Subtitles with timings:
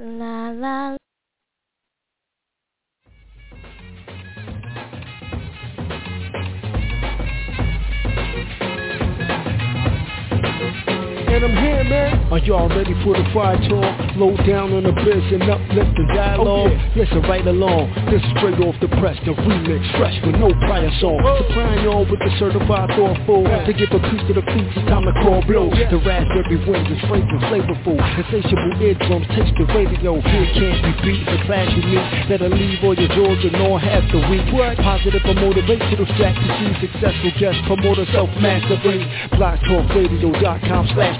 [0.00, 0.96] La la
[11.30, 12.26] And I'm here, man.
[12.34, 13.94] Are y'all ready for the fire talk?
[14.18, 16.66] Low down on the biz and uplifting dialogue.
[16.66, 17.06] Oh, yeah.
[17.06, 17.94] Listen right along.
[18.10, 21.22] This is straight off the press, the remix, fresh with no prior song.
[21.22, 23.46] Supplying y'all with the certified thoughtful.
[23.46, 25.70] To give a piece to the feet, it's time to call blow.
[25.70, 27.94] The raspberry winds is fragrant, flavorful.
[27.94, 30.18] Insatiable eardrums taste the radio.
[30.18, 31.22] Here can't be beat.
[31.30, 34.50] The class you meet that'll leave all your jaws and all half the week.
[34.82, 36.90] Positive or motivational strategy.
[36.90, 39.06] Successful guest promoter self-mastery.
[39.38, 41.19] BlogTalkRadio.com slash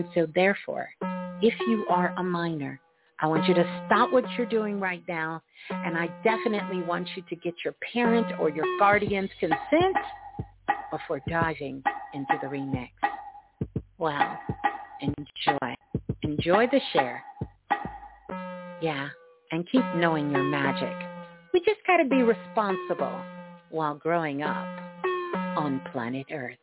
[0.00, 0.88] And so therefore,
[1.42, 2.80] if you are a minor,
[3.20, 5.42] I want you to stop what you're doing right now.
[5.68, 9.96] And I definitely want you to get your parent or your guardian's consent
[10.90, 11.82] before diving
[12.14, 12.88] into the remix.
[13.98, 14.38] Well,
[15.02, 15.74] enjoy.
[16.22, 17.22] Enjoy the share.
[18.80, 19.10] Yeah,
[19.52, 20.96] and keep knowing your magic.
[21.52, 23.20] We just got to be responsible
[23.68, 24.66] while growing up
[25.58, 26.56] on planet Earth.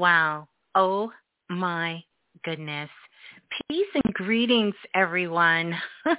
[0.00, 0.48] Wow.
[0.74, 1.12] Oh
[1.50, 2.02] my
[2.42, 2.88] goodness.
[3.68, 5.74] Peace and greetings, everyone.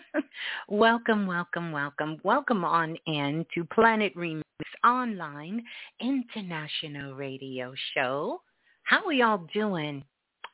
[0.70, 2.20] welcome, welcome, welcome.
[2.24, 4.44] Welcome on in to Planet Remix
[4.86, 5.64] Online
[6.00, 8.44] International Radio Show.
[8.84, 10.04] How are y'all doing?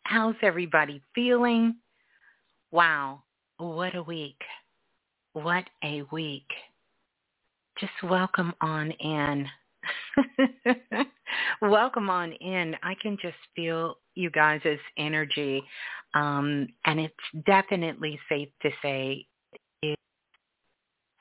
[0.04, 1.76] How's everybody feeling?
[2.72, 3.24] Wow.
[3.58, 4.40] What a week.
[5.34, 6.48] What a week.
[7.78, 9.48] Just welcome on in.
[11.62, 12.76] Welcome on in.
[12.84, 15.64] I can just feel you guys' energy.
[16.14, 19.26] Um, and it's definitely safe to say
[19.82, 20.02] it's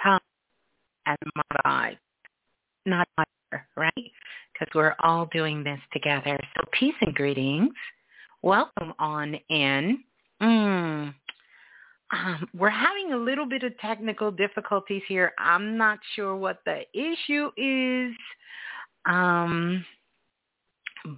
[0.02, 0.20] come
[1.06, 1.16] as
[1.64, 1.96] my
[2.86, 3.92] not other, right?
[3.96, 6.38] Because we're all doing this together.
[6.56, 7.74] So peace and greetings.
[8.42, 10.04] Welcome on in.
[10.40, 11.14] Mm.
[12.12, 15.32] Um, we're having a little bit of technical difficulties here.
[15.38, 18.14] I'm not sure what the issue is.
[19.06, 19.84] Um,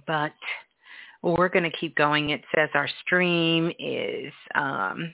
[0.07, 0.33] but
[1.21, 2.29] we're going to keep going.
[2.29, 5.13] It says our stream is um,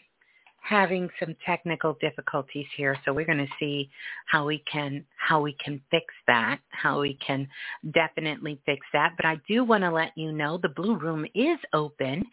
[0.62, 3.90] having some technical difficulties here, so we're going to see
[4.28, 7.48] how we can how we can fix that, how we can
[7.94, 9.14] definitely fix that.
[9.18, 12.24] But I do want to let you know the Blue Room is open,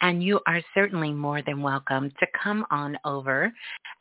[0.00, 3.52] and you are certainly more than welcome to come on over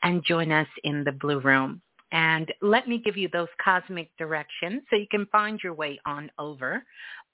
[0.03, 1.81] and join us in the Blue Room.
[2.12, 6.29] And let me give you those cosmic directions so you can find your way on
[6.38, 6.84] over.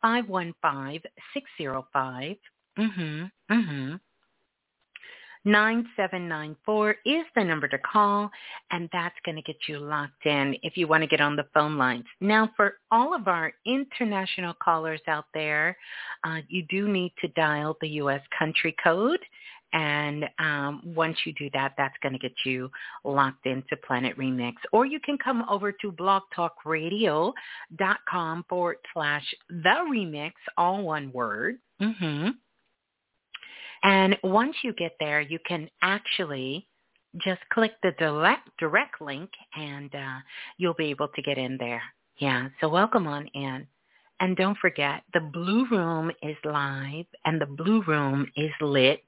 [0.03, 2.37] 515-605.
[2.77, 3.25] Mm-hmm.
[3.51, 3.95] Mm-hmm.
[5.47, 8.29] 9794 is the number to call,
[8.71, 11.45] and that's going to get you locked in if you want to get on the
[11.53, 12.03] phone lines.
[12.19, 15.77] Now, for all of our international callers out there,
[16.25, 18.21] uh, you do need to dial the U.S.
[18.37, 19.19] country code.
[19.73, 22.71] And um, once you do that, that's going to get you
[23.03, 24.53] locked into Planet Remix.
[24.71, 31.57] Or you can come over to blogtalkradio.com forward slash the remix, all one word.
[31.81, 32.29] Mm-hmm.
[33.83, 36.67] And once you get there, you can actually
[37.21, 40.17] just click the direct, direct link and uh,
[40.57, 41.83] you'll be able to get in there.
[42.17, 43.67] Yeah, so welcome on in.
[44.19, 49.03] And don't forget, the Blue Room is live and the Blue Room is lit.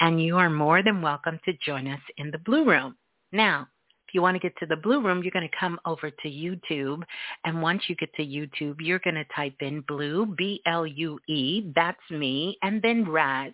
[0.00, 2.96] And you are more than welcome to join us in the Blue Room.
[3.30, 3.68] Now,
[4.08, 6.28] if you want to get to the Blue Room, you're going to come over to
[6.28, 7.02] YouTube.
[7.44, 12.58] And once you get to YouTube, you're going to type in Blue, B-L-U-E, that's me,
[12.62, 13.52] and then Raz,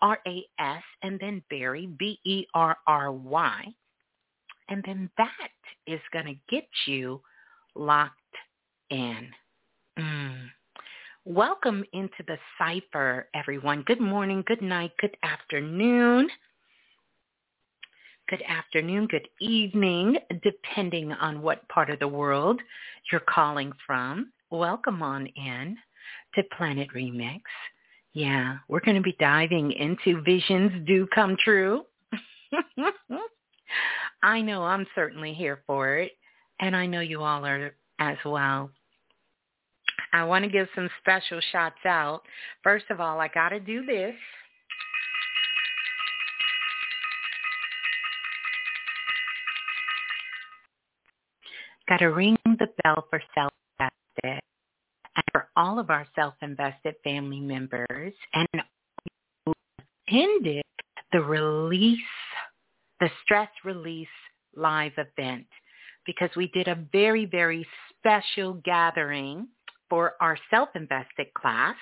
[0.00, 3.64] R-A-S, and then Berry, B-E-R-R-Y.
[4.68, 5.50] And then that
[5.86, 7.20] is going to get you
[7.74, 8.14] locked
[8.90, 9.28] in.
[9.98, 10.50] Mm.
[11.24, 13.82] Welcome into the cipher, everyone.
[13.82, 16.28] Good morning, good night, good afternoon.
[18.28, 22.60] Good afternoon, good evening, depending on what part of the world
[23.10, 24.30] you're calling from.
[24.50, 25.76] Welcome on in
[26.36, 27.40] to Planet Remix.
[28.12, 31.82] Yeah, we're going to be diving into Visions Do Come True.
[34.22, 36.12] I know I'm certainly here for it,
[36.60, 38.70] and I know you all are as well.
[40.12, 42.22] I want to give some special shots out.
[42.62, 44.14] First of all, I got to do this.
[51.88, 54.42] Got to ring the bell for self-invested
[55.16, 58.62] and for all of our self-invested family members and
[59.46, 59.54] who
[60.06, 60.62] attended
[61.12, 61.98] the release,
[63.00, 64.06] the stress release
[64.54, 65.46] live event
[66.04, 67.66] because we did a very, very
[67.98, 69.48] special gathering
[69.88, 71.76] for our self-invested class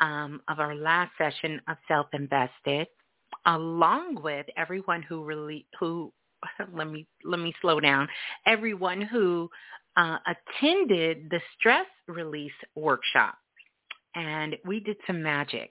[0.00, 2.86] um, of our last session of self-invested,
[3.46, 6.12] along with everyone who really who
[6.74, 8.08] let me let me slow down.
[8.46, 9.50] Everyone who
[9.96, 13.36] uh, attended the stress release workshop,
[14.14, 15.70] and we did some magic.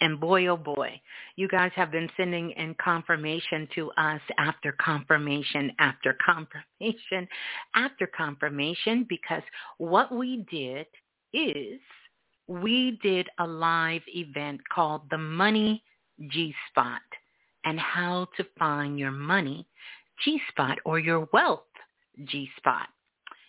[0.00, 1.00] And boy, oh boy,
[1.36, 7.28] you guys have been sending in confirmation to us after confirmation after confirmation
[7.74, 9.42] after confirmation because
[9.78, 10.86] what we did
[11.32, 11.80] is
[12.46, 15.82] we did a live event called the Money
[16.30, 17.02] G-Spot
[17.64, 19.66] and how to find your money
[20.24, 21.64] G-Spot or your wealth
[22.24, 22.88] G-Spot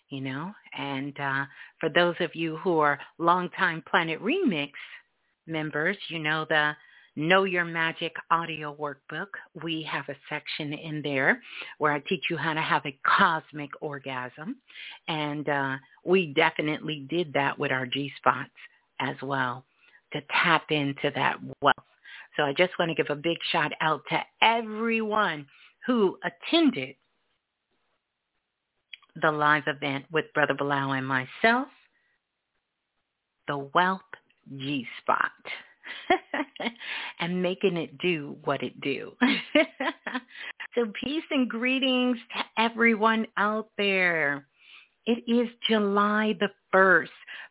[0.09, 0.53] you know.
[0.77, 1.45] And uh,
[1.79, 4.71] for those of you who are longtime Planet Remix
[5.49, 6.73] members, you know the
[7.15, 9.27] Know Your Magic audio workbook.
[9.61, 11.41] We have a section in there
[11.77, 14.57] where I teach you how to have a cosmic orgasm.
[15.07, 18.51] And uh, we definitely did that with our G-spots
[19.01, 19.65] as well
[20.13, 21.75] to tap into that wealth.
[22.37, 25.45] So I just want to give a big shout out to everyone
[25.85, 26.95] who attended
[29.21, 31.67] the live event with Brother Balah and myself,
[33.47, 34.01] the Wealth
[34.57, 35.31] G-spot
[37.19, 39.13] and making it do what it do.
[40.75, 44.45] so peace and greetings to everyone out there.
[45.05, 47.07] It is July the 1st.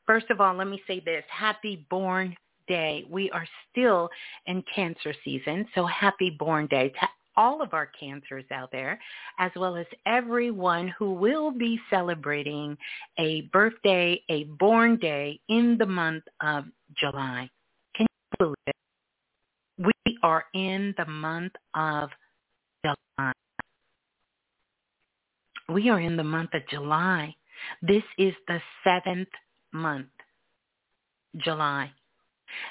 [0.06, 1.24] First of all, let me say this.
[1.28, 2.36] Happy Born
[2.66, 3.04] Day.
[3.10, 4.08] We are still
[4.46, 8.98] in cancer season, so happy Born Day to all of our cancers out there,
[9.38, 12.76] as well as everyone who will be celebrating
[13.18, 16.64] a birthday, a born day in the month of
[16.96, 17.50] July.
[17.94, 18.74] Can you believe it?
[19.78, 22.10] We are in the month of
[22.84, 23.32] July.
[25.68, 27.34] We are in the month of July.
[27.82, 29.28] This is the seventh
[29.72, 30.08] month,
[31.36, 31.90] July.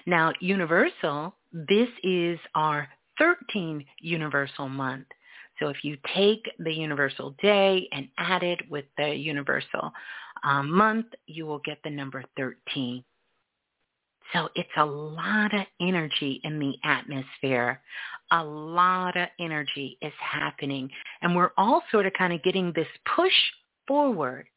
[0.05, 2.88] Now, Universal, this is our
[3.19, 5.05] 13 universal month.
[5.59, 9.91] So if you take the universal day and add it with the universal
[10.43, 13.03] um, month, you will get the number 13.
[14.34, 17.81] So it's a lot of energy in the atmosphere.
[18.31, 20.89] A lot of energy is happening.
[21.22, 23.34] And we're all sort of kind of getting this push
[23.88, 24.48] forward.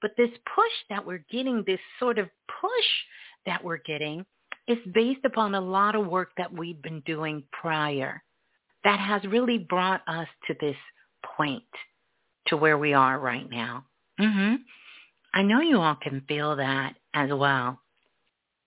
[0.00, 2.28] But this push that we're getting, this sort of
[2.60, 2.86] push
[3.46, 4.24] that we're getting,
[4.66, 8.22] is based upon a lot of work that we've been doing prior
[8.84, 10.76] that has really brought us to this
[11.36, 11.62] point
[12.46, 13.84] to where we are right now.
[14.18, 14.56] hmm
[15.34, 17.80] I know you all can feel that as well.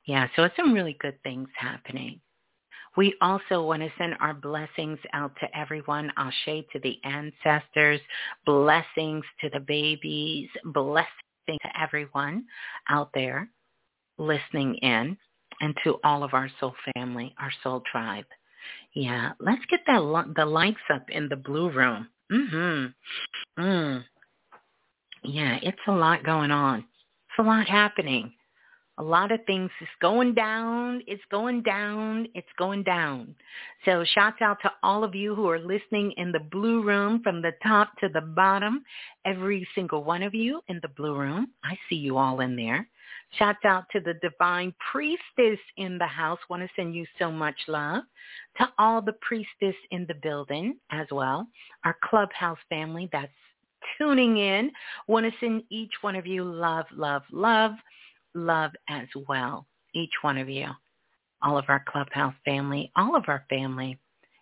[0.06, 2.20] Yeah, so it's some really good things happening.
[2.98, 8.02] We also want to send our blessings out to everyone, Ashe to the ancestors,
[8.46, 11.08] blessings to the babies, blessings
[11.50, 12.46] to everyone
[12.90, 13.50] out there
[14.18, 15.18] listening in
[15.62, 18.26] and to all of our soul family, our soul tribe.
[18.94, 22.10] Yeah, let's get that the lights up in the blue room.
[22.32, 22.94] Mhm.
[23.58, 24.06] Mm.
[25.24, 26.80] Yeah, it's a lot going on.
[26.80, 28.34] It's a lot happening.
[29.02, 31.02] A lot of things is going down.
[31.08, 32.28] It's going down.
[32.36, 33.34] It's going down.
[33.84, 37.42] So shouts out to all of you who are listening in the blue room from
[37.42, 38.84] the top to the bottom.
[39.26, 41.48] Every single one of you in the blue room.
[41.64, 42.88] I see you all in there.
[43.40, 46.38] Shouts out to the divine priestess in the house.
[46.48, 48.04] Want to send you so much love.
[48.60, 51.48] To all the priestess in the building as well.
[51.86, 53.32] Our clubhouse family that's
[53.98, 54.72] tuning in.
[55.08, 57.72] Want to send each one of you love, love, love,
[58.34, 59.66] love as well.
[59.94, 60.68] Each one of you.
[61.42, 63.98] All of our clubhouse family, all of our family.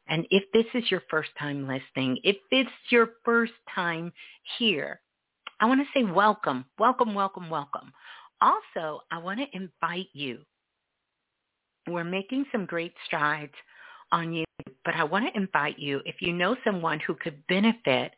[0.07, 4.11] And if this is your first time listening, if it's your first time
[4.57, 4.99] here,
[5.59, 7.91] I want to say welcome, welcome, welcome, welcome.
[8.41, 10.39] Also, I want to invite you.
[11.87, 13.53] We're making some great strides
[14.11, 14.45] on you,
[14.85, 18.13] but I want to invite you if you know someone who could benefit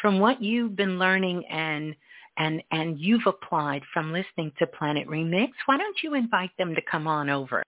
[0.00, 1.94] from what you've been learning and
[2.38, 6.82] and and you've applied from listening to Planet Remix, why don't you invite them to
[6.90, 7.62] come on over?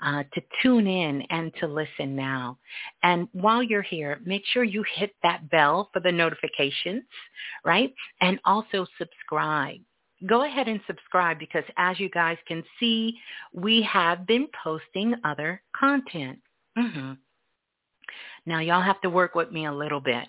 [0.00, 2.56] Uh, to tune in and to listen now.
[3.02, 7.02] And while you're here, make sure you hit that bell for the notifications,
[7.64, 7.92] right?
[8.20, 9.80] And also subscribe.
[10.24, 13.18] Go ahead and subscribe because as you guys can see,
[13.52, 16.38] we have been posting other content.
[16.78, 17.14] Mm-hmm.
[18.46, 20.28] Now y'all have to work with me a little bit.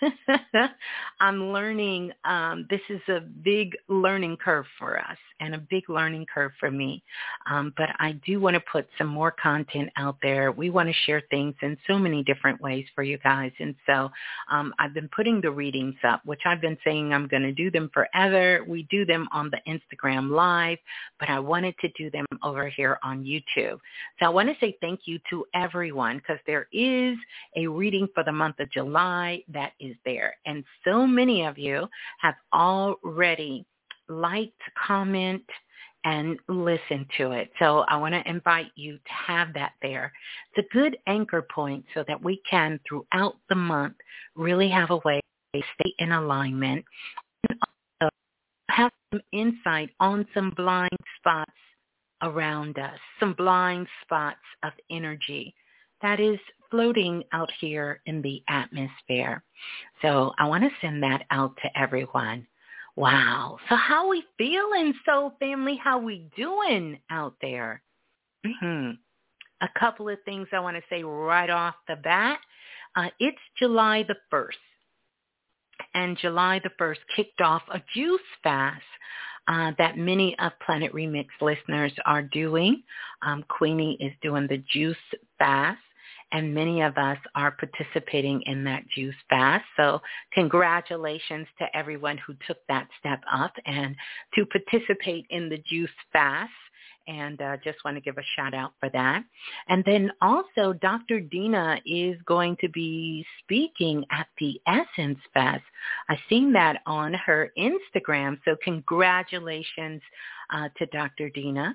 [1.20, 2.12] I'm learning.
[2.24, 6.70] Um, this is a big learning curve for us and a big learning curve for
[6.70, 7.02] me.
[7.50, 10.52] Um, but I do want to put some more content out there.
[10.52, 13.52] We want to share things in so many different ways for you guys.
[13.58, 14.10] And so
[14.50, 17.70] um, I've been putting the readings up, which I've been saying I'm going to do
[17.70, 18.64] them forever.
[18.66, 20.78] We do them on the Instagram live,
[21.20, 23.78] but I wanted to do them over here on YouTube.
[24.18, 27.16] So I want to say thank you to everyone because there is
[27.56, 30.36] a reading for the month of July that is there.
[30.46, 31.88] And so many of you
[32.20, 33.64] have already
[34.08, 35.44] liked, comment,
[36.04, 37.50] and listen to it.
[37.58, 40.12] So I want to invite you to have that there.
[40.54, 43.96] It's a good anchor point so that we can, throughout the month,
[44.34, 45.20] really have a way
[45.54, 46.84] to stay in alignment
[47.48, 47.58] and
[48.00, 48.10] also
[48.70, 51.52] have some insight on some blind spots
[52.22, 55.54] around us, some blind spots of energy
[56.02, 56.38] that is
[56.70, 59.42] floating out here in the atmosphere.
[60.02, 62.46] So I want to send that out to everyone.
[62.96, 63.58] Wow.
[63.68, 65.80] So how we feeling, Soul Family?
[65.82, 67.82] How we doing out there?
[68.44, 68.90] Mm-hmm.
[69.60, 72.38] A couple of things I want to say right off the bat.
[72.96, 74.48] Uh, it's July the 1st.
[75.94, 78.82] And July the 1st kicked off a juice fast
[79.46, 82.82] uh, that many of Planet Remix listeners are doing.
[83.22, 84.96] Um, Queenie is doing the juice
[85.38, 85.78] fast
[86.32, 89.64] and many of us are participating in that juice fast.
[89.76, 90.00] So
[90.32, 93.96] congratulations to everyone who took that step up and
[94.34, 96.50] to participate in the juice fast
[97.08, 99.24] and uh, just want to give a shout out for that.
[99.68, 101.20] And then also Dr.
[101.20, 105.64] Dina is going to be speaking at the Essence Fest.
[106.10, 110.02] I've seen that on her Instagram, so congratulations
[110.52, 111.30] uh, to Dr.
[111.30, 111.74] Dina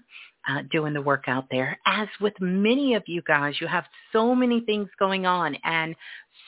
[0.49, 1.79] uh, doing the work out there.
[1.85, 5.95] As with many of you guys, you have so many things going on and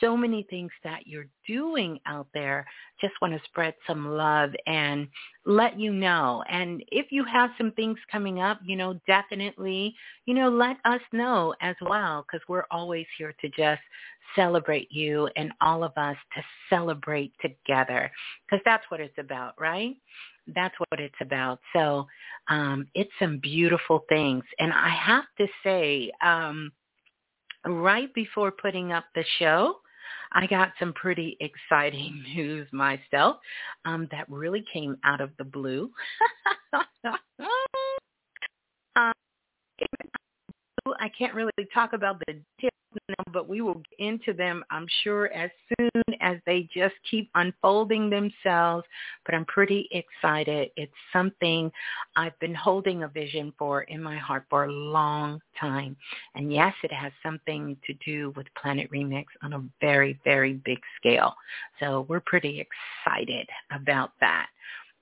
[0.02, 2.66] so many things that you're doing out there.
[3.00, 5.08] Just want to spread some love and
[5.46, 6.44] let you know.
[6.50, 11.02] And if you have some things coming up, you know, definitely, you know, let us
[11.14, 13.82] know as well because we're always here to just
[14.36, 18.12] celebrate you and all of us to celebrate together
[18.46, 19.96] because that's what it's about, right?
[20.54, 21.60] that's what it's about.
[21.74, 22.08] So
[22.50, 24.44] um, it's some beautiful things.
[24.60, 26.72] And I have to say, um,
[27.66, 29.78] right before putting up the show,
[30.32, 31.38] I got some pretty
[31.72, 33.38] exciting news myself
[33.86, 35.90] um, that really came out of the blue.
[38.96, 39.14] um,
[41.00, 42.72] I can't really talk about the details
[43.36, 48.10] but we will get into them, I'm sure, as soon as they just keep unfolding
[48.10, 48.86] themselves.
[49.26, 50.70] But I'm pretty excited.
[50.78, 51.70] It's something
[52.16, 55.98] I've been holding a vision for in my heart for a long time.
[56.36, 60.80] And yes, it has something to do with Planet Remix on a very, very big
[60.96, 61.36] scale.
[61.82, 64.48] So we're pretty excited about that.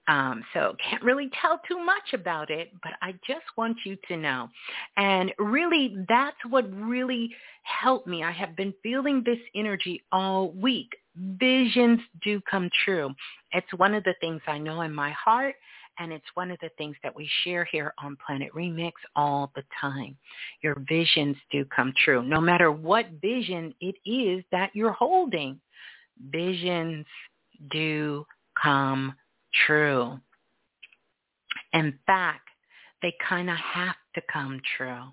[0.07, 4.17] Um, so can't really tell too much about it, but I just want you to
[4.17, 4.49] know.
[4.97, 7.29] And really, that's what really
[7.63, 8.23] helped me.
[8.23, 10.89] I have been feeling this energy all week.
[11.15, 13.13] Visions do come true.
[13.51, 15.55] It's one of the things I know in my heart,
[15.99, 19.63] and it's one of the things that we share here on Planet Remix all the
[19.79, 20.17] time.
[20.61, 25.61] Your visions do come true, no matter what vision it is that you're holding.
[26.29, 27.05] Visions
[27.71, 28.25] do
[28.61, 29.13] come
[29.65, 30.19] true.
[31.73, 32.47] In fact,
[33.01, 35.03] they kind of have to come true.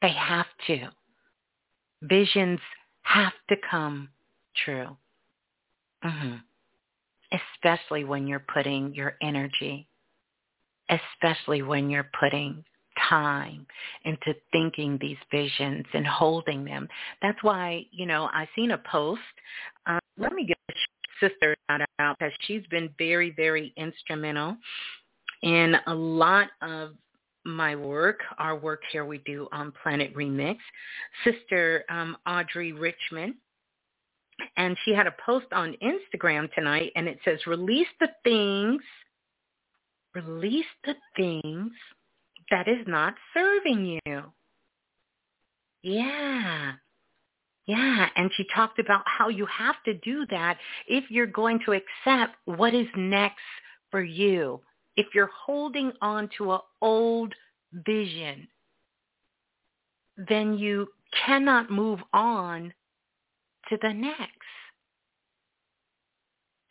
[0.00, 0.88] They have to.
[2.02, 2.60] Visions
[3.02, 4.08] have to come
[4.64, 4.96] true.
[6.04, 6.36] Mm-hmm.
[7.32, 9.88] Especially when you're putting your energy
[10.92, 12.64] especially when you're putting
[13.08, 13.66] time
[14.04, 16.88] into thinking these visions and holding them.
[17.22, 19.20] That's why, you know, I seen a post.
[19.86, 20.51] Um, let me
[21.22, 24.56] sister shout out because she's been very, very instrumental
[25.42, 26.92] in a lot of
[27.44, 30.58] my work, our work here we do on Planet Remix.
[31.24, 33.34] Sister um, Audrey Richmond
[34.56, 38.82] and she had a post on Instagram tonight and it says release the things
[40.14, 41.70] release the things
[42.50, 44.22] that is not serving you.
[45.82, 46.72] Yeah.
[47.66, 51.72] Yeah, and she talked about how you have to do that if you're going to
[51.72, 53.38] accept what is next
[53.90, 54.60] for you.
[54.96, 57.32] If you're holding on to an old
[57.72, 58.48] vision,
[60.16, 60.88] then you
[61.24, 62.72] cannot move on
[63.68, 64.30] to the next.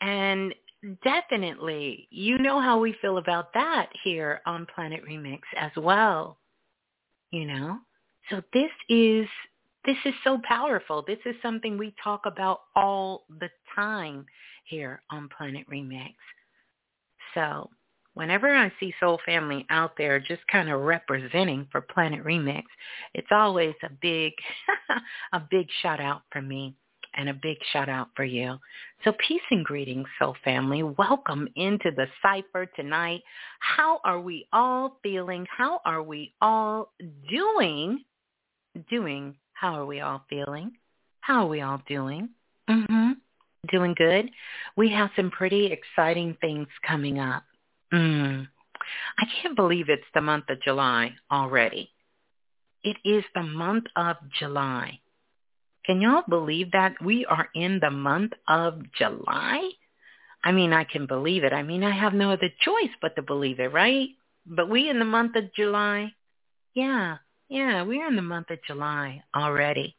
[0.02, 0.54] And
[1.04, 6.38] definitely, you know how we feel about that here on Planet Remix as well.
[7.32, 7.78] You know?
[8.30, 9.28] So this is
[9.86, 11.04] this is so powerful.
[11.06, 14.26] This is something we talk about all the time
[14.66, 16.14] here on Planet Remix.
[17.34, 17.70] So
[18.14, 22.64] whenever I see Soul Family out there just kind of representing for Planet Remix,
[23.14, 24.34] it's always a big,
[25.34, 26.76] a big shout out for me
[27.16, 28.58] and a big shout out for you.
[29.04, 30.84] So peace and greetings, Soul Family.
[30.84, 33.22] Welcome into the cipher tonight.
[33.60, 35.46] How are we all feeling?
[35.56, 36.94] How are we all
[37.30, 38.04] doing?
[38.90, 39.36] Doing.
[39.62, 40.72] How are we all feeling?
[41.20, 42.30] How are we all doing?
[42.68, 43.12] Mm-hmm.
[43.72, 44.32] Doing good.
[44.76, 47.44] We have some pretty exciting things coming up.
[47.94, 48.48] Mm.
[49.20, 51.92] I can't believe it's the month of July already.
[52.84, 55.00] It is the month of July.
[55.86, 59.62] Can y'all believe that we are in the month of July?
[60.44, 61.54] I mean, I can believe it.
[61.54, 64.10] I mean, I have no other choice but to believe it, right?
[64.44, 66.14] But we in the month of July?
[66.74, 67.18] Yeah,
[67.52, 69.98] yeah, we're in the month of July already.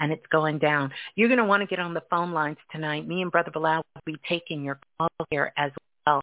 [0.00, 0.90] And it's going down.
[1.14, 3.06] You're going to want to get on the phone lines tonight.
[3.06, 5.70] Me and Brother Balah will be taking your call here as
[6.06, 6.22] well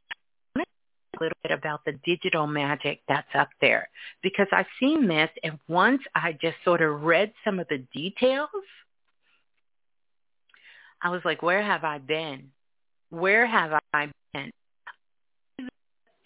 [0.58, 0.60] a
[1.22, 3.90] little bit about the digital magic that's up there
[4.24, 8.50] because I've seen this and once I just sort of read some of the details,
[11.02, 12.50] I was like, where have I been?
[13.12, 14.52] Where have I been?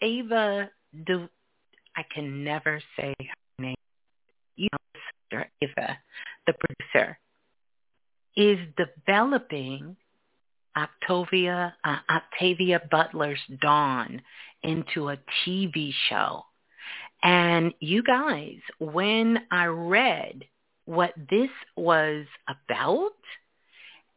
[0.01, 0.69] Ava,
[1.05, 1.27] do
[1.95, 3.75] I can never say her name.
[5.31, 5.97] Sister Ava,
[6.47, 7.17] the producer,
[8.35, 9.95] is developing
[10.77, 14.21] Octavia uh, Octavia Butler's Dawn
[14.63, 16.43] into a TV show.
[17.23, 20.45] And you guys, when I read
[20.85, 23.11] what this was about,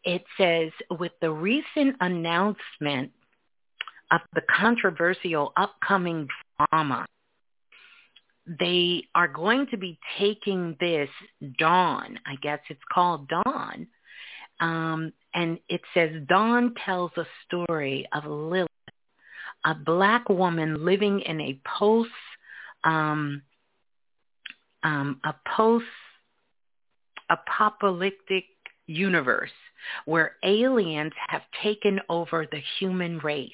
[0.04, 3.12] it says, with the recent announcement
[4.10, 6.28] of the controversial upcoming
[6.70, 7.06] drama,
[8.48, 11.08] they are going to be taking this
[11.58, 13.86] Dawn, I guess it's called Dawn,
[14.60, 18.68] um, and it says Dawn tells a story of Lilith,
[19.64, 22.10] a black woman living in a post
[22.84, 23.42] um,
[24.82, 25.84] um, a post
[27.30, 28.44] apocalyptic
[28.86, 29.50] universe
[30.06, 33.50] where aliens have taken over the human race.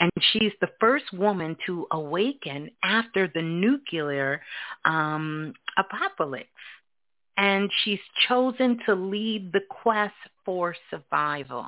[0.00, 4.40] And she's the first woman to awaken after the nuclear
[4.84, 6.48] um, apocalypse.
[7.36, 10.14] And she's chosen to lead the quest
[10.44, 11.66] for survival.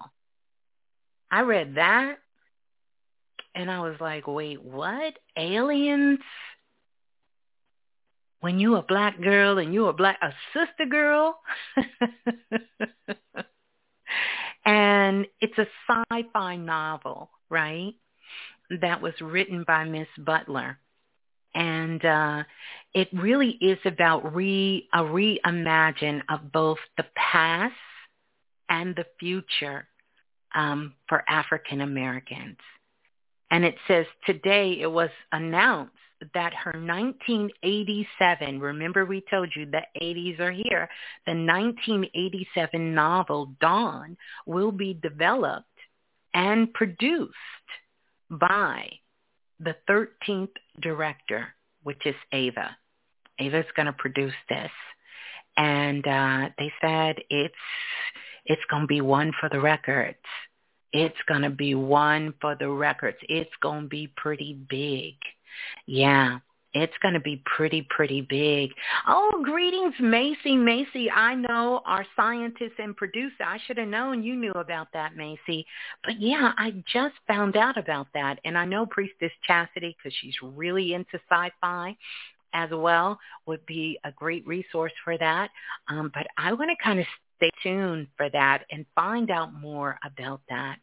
[1.31, 2.19] I read that
[3.55, 5.15] and I was like, wait, what?
[5.37, 6.19] Aliens?
[8.41, 11.39] When you a black girl and you a black a sister girl?
[14.65, 17.95] And it's a sci-fi novel, right?
[18.81, 20.79] That was written by Miss Butler.
[21.55, 22.45] And uh,
[22.95, 27.75] it really is about re, a reimagine of both the past
[28.69, 29.89] and the future
[30.55, 32.59] um, for African Americans.
[33.51, 35.93] And it says today it was announced
[36.35, 40.89] that her 1987, remember we told you the 80s are here,
[41.27, 45.67] the 1987 novel Dawn will be developed
[46.35, 47.35] and produced
[48.31, 48.89] by
[49.59, 50.49] the 13th
[50.81, 51.49] director,
[51.83, 52.77] which is Ava.
[53.39, 54.71] Ava's going to produce this.
[55.57, 57.55] And uh, they said it's
[58.47, 60.19] it's going to be one for the records.
[60.93, 63.19] It's going to be one for the records.
[63.29, 65.15] It's going to be pretty big.
[65.87, 66.39] Yeah.
[66.73, 68.71] it's going to be pretty, pretty big.
[69.09, 70.57] Oh, greetings, Macy.
[70.57, 73.43] Macy, I know our scientist and producer.
[73.45, 75.67] I should have known you knew about that, Macy.
[76.05, 78.39] But yeah, I just found out about that.
[78.45, 81.97] And I know Priestess Chastity, because she's really into sci-fi
[82.53, 85.51] as well, would be a great resource for that.
[85.89, 89.99] Um, but I want to kind of stay tuned for that and find out more
[90.05, 90.77] about that,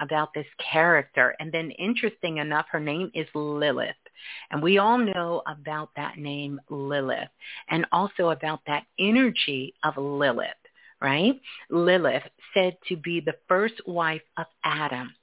[0.00, 1.34] about this character.
[1.38, 3.96] And then interesting enough, her name is Lilith.
[4.50, 7.28] And we all know about that name Lilith
[7.68, 10.48] and also about that energy of Lilith,
[11.00, 11.40] right?
[11.70, 12.22] Lilith
[12.52, 15.14] said to be the first wife of Adam.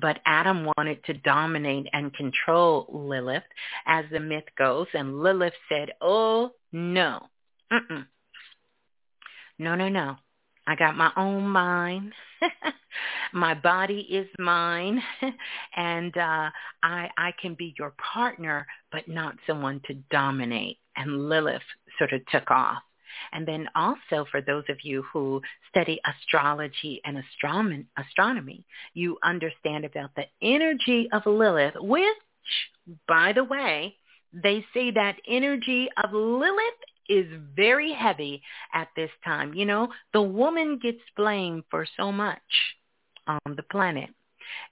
[0.00, 3.44] But Adam wanted to dominate and control Lilith,
[3.86, 7.28] as the myth goes, and Lilith said, oh, no.
[7.72, 8.06] Mm-mm.
[9.58, 10.16] No, no, no.
[10.66, 12.12] I got my own mind.
[13.32, 15.02] my body is mine
[15.76, 16.50] and uh
[16.82, 20.78] I I can be your partner but not someone to dominate.
[20.96, 21.62] And Lilith
[21.98, 22.82] sort of took off.
[23.32, 29.84] And then also for those of you who study astrology and astronomy, astronomy, you understand
[29.84, 32.04] about the energy of Lilith, which,
[33.08, 33.96] by the way,
[34.32, 38.42] they say that energy of Lilith is very heavy
[38.72, 39.54] at this time.
[39.54, 42.40] You know, the woman gets blamed for so much
[43.26, 44.10] on the planet,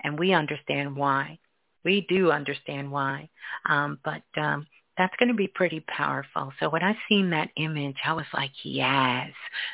[0.03, 1.39] and we understand why.
[1.85, 3.29] We do understand why,
[3.67, 4.67] um, but um,
[4.97, 6.53] that's going to be pretty powerful.
[6.61, 9.31] So when I seen that image, I was like, yes,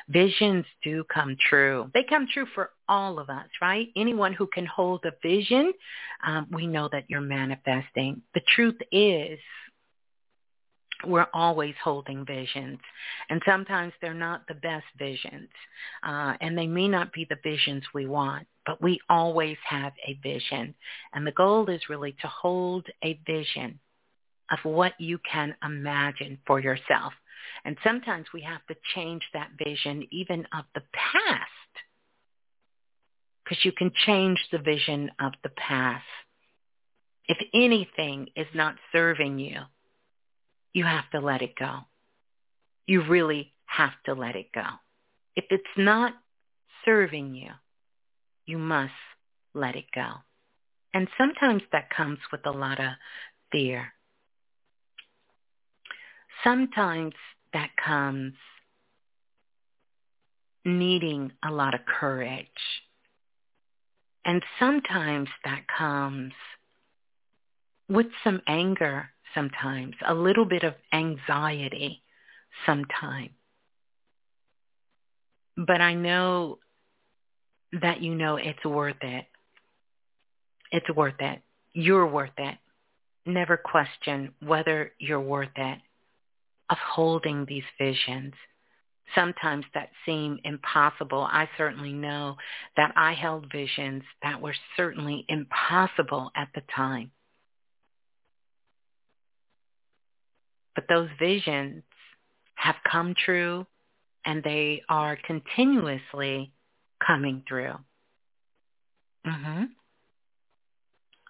[0.09, 1.90] visions do come true.
[1.92, 3.88] They come true for all of us, right?
[3.96, 5.73] Anyone who can hold a vision,
[6.27, 8.23] um, we know that you're manifesting.
[8.35, 9.38] The truth is,
[11.07, 12.79] we're always holding visions.
[13.29, 15.49] And sometimes they're not the best visions.
[16.03, 20.19] Uh, and they may not be the visions we want, but we always have a
[20.23, 20.75] vision.
[21.13, 23.79] And the goal is really to hold a vision
[24.51, 27.13] of what you can imagine for yourself.
[27.65, 31.51] And sometimes we have to change that vision even of the past
[33.45, 36.05] because you can change the vision of the past.
[37.27, 39.61] If anything is not serving you,
[40.72, 41.80] you have to let it go.
[42.87, 44.64] You really have to let it go.
[45.37, 46.14] If it's not
[46.85, 47.50] serving you,
[48.46, 48.92] you must
[49.54, 50.09] let it go.
[50.92, 52.92] And sometimes that comes with a lot of
[53.52, 53.92] fear.
[56.42, 57.14] Sometimes
[57.52, 58.35] that comes
[60.64, 62.46] needing a lot of courage.
[64.24, 66.33] And sometimes that comes
[67.88, 72.03] with some anger sometimes, a little bit of anxiety
[72.66, 73.31] sometimes.
[75.57, 76.59] But I know
[77.81, 79.27] that you know it's worth it.
[80.73, 81.40] It's worth it.
[81.73, 82.57] You're worth it.
[83.27, 85.79] Never question whether you're worth it
[86.71, 88.33] of holding these visions.
[89.14, 91.23] Sometimes that seem impossible.
[91.23, 92.37] I certainly know
[92.77, 97.11] that I held visions that were certainly impossible at the time.
[100.81, 101.83] But those visions
[102.55, 103.66] have come true
[104.25, 106.55] and they are continuously
[107.07, 107.75] coming through.
[109.27, 109.64] Mm-hmm.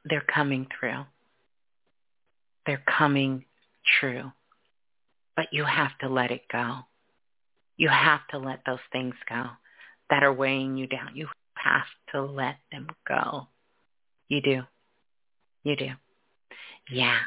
[0.05, 1.05] They're coming through.
[2.65, 3.45] They're coming
[3.99, 4.31] true.
[5.35, 6.79] But you have to let it go.
[7.77, 9.47] You have to let those things go
[10.11, 11.17] that are weighing you down.
[11.17, 13.49] You have to let them go.
[14.29, 14.63] You do.
[15.65, 15.91] You do.
[16.89, 17.19] Yeah.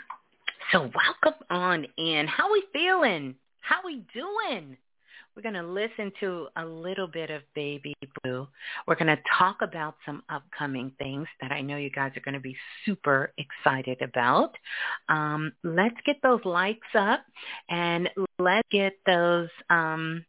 [0.73, 2.25] So welcome on in.
[2.25, 3.35] How we feeling?
[3.59, 4.75] How we doing?
[5.35, 8.47] We're going to listen to a little bit of Baby Blue.
[8.87, 12.33] We're going to talk about some upcoming things that I know you guys are going
[12.33, 14.55] to be super excited about.
[15.09, 17.23] Um, let's get those likes up
[17.69, 18.09] and
[18.39, 20.25] let's get those um,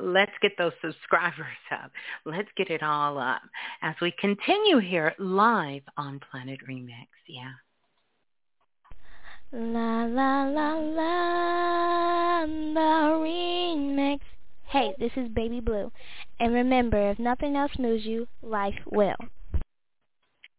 [0.00, 1.90] let's get those subscribers up.
[2.24, 3.42] Let's get it all up
[3.82, 7.08] as we continue here live on Planet Remix.
[7.26, 7.50] Yeah.
[9.56, 14.18] La la la la, the remix.
[14.64, 15.92] Hey, this is Baby Blue.
[16.40, 19.14] And remember, if nothing else moves you, life will.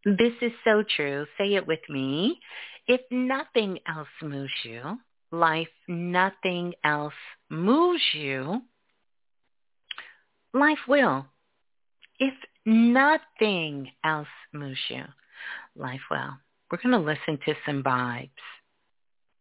[0.05, 1.25] This is so true.
[1.37, 2.39] Say it with me.
[2.87, 4.97] If nothing else moves you,
[5.29, 7.13] life, nothing else
[7.49, 8.61] moves you,
[10.53, 11.25] life will.
[12.17, 12.33] If
[12.65, 15.03] nothing else moves you,
[15.75, 16.37] life will.
[16.71, 18.29] We're going to listen to some vibes.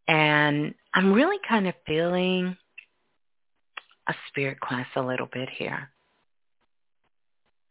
[0.09, 2.57] And I'm really kind of feeling
[4.09, 5.91] a spirit class a little bit here.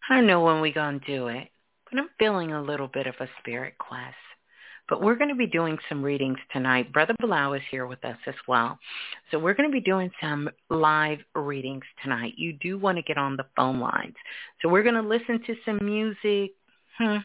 [0.09, 1.49] I don't know when we're going to do it,
[1.89, 4.15] but I'm feeling a little bit of a spirit class
[4.89, 6.91] But we're going to be doing some readings tonight.
[6.91, 8.77] Brother Balah is here with us as well.
[9.31, 12.33] So we're going to be doing some live readings tonight.
[12.37, 14.15] You do want to get on the phone lines.
[14.61, 16.51] So we're going to listen to some music.
[16.97, 17.17] Hmm.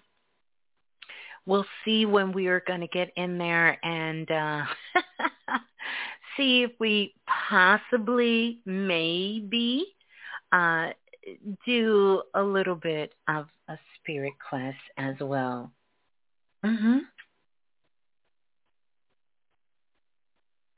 [1.48, 4.64] We'll see when we are going to get in there and uh,
[6.38, 7.14] see if we
[7.50, 9.86] possibly, maybe,
[10.52, 10.90] uh,
[11.66, 15.72] do a little bit of a spirit class as well.
[16.64, 17.00] Mhm.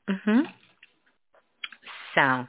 [0.09, 0.43] Mhm.
[2.15, 2.47] So,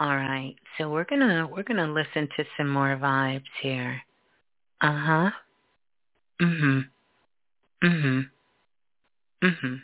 [0.00, 0.56] all right.
[0.78, 4.02] So we're gonna we're gonna listen to some more vibes here.
[4.82, 5.30] Uh huh.
[6.42, 6.88] Mhm.
[7.82, 8.30] Mhm.
[9.42, 9.82] Mhm.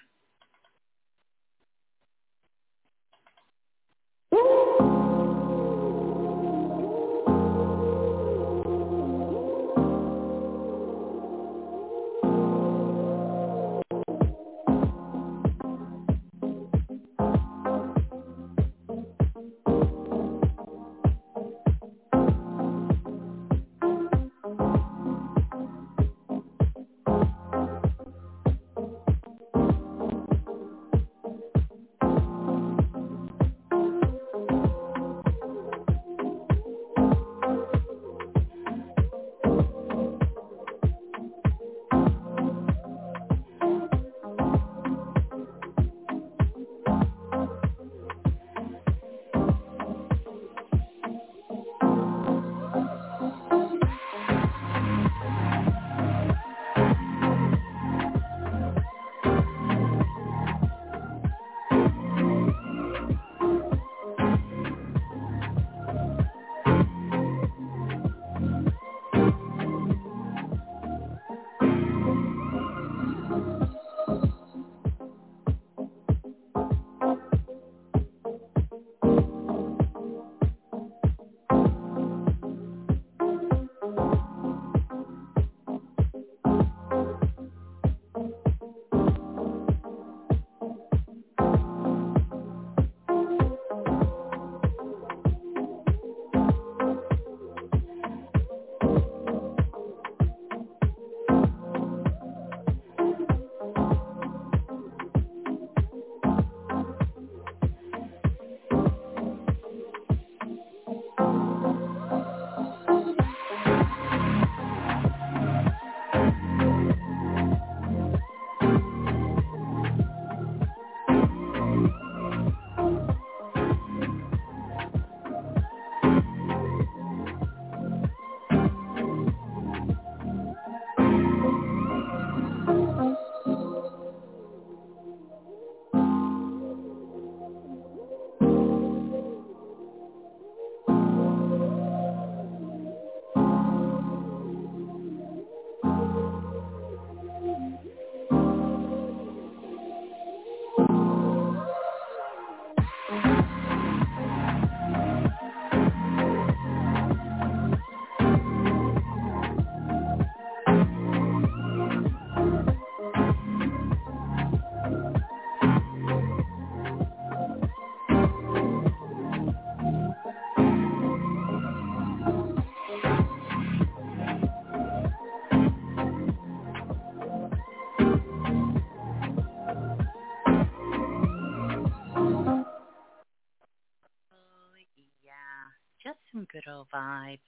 [186.53, 187.41] Good old vibes.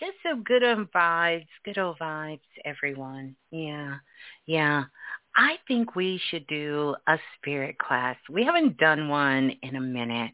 [0.00, 3.36] Just some good old vibes, good old vibes, everyone.
[3.50, 3.96] Yeah,
[4.46, 4.84] yeah.
[5.36, 8.16] I think we should do a spirit class.
[8.28, 10.32] We haven't done one in a minute.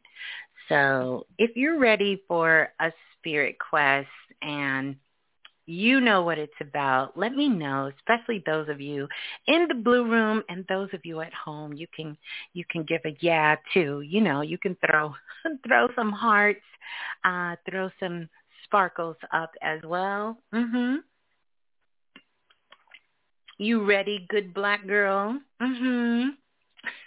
[0.69, 4.09] So if you're ready for a spirit quest
[4.41, 4.97] and
[5.67, 9.07] you know what it's about, let me know, especially those of you
[9.47, 11.73] in the blue room and those of you at home.
[11.73, 12.17] You can
[12.55, 14.01] you can give a yeah too.
[14.01, 15.15] You know, you can throw
[15.67, 16.63] throw some hearts,
[17.25, 18.29] uh, throw some
[18.65, 20.39] sparkles up as well.
[20.53, 20.99] Mhm.
[23.59, 25.39] You ready, good black girl?
[25.61, 26.31] Mhm.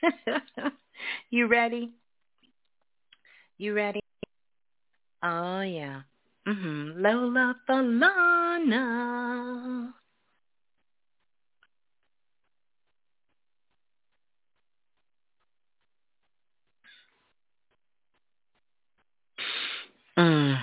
[1.29, 1.91] you ready?
[3.57, 4.01] You ready?
[5.23, 6.01] Oh yeah.
[6.47, 7.01] Mm-hmm.
[7.01, 8.83] Lola Falana.
[20.17, 20.59] Mm.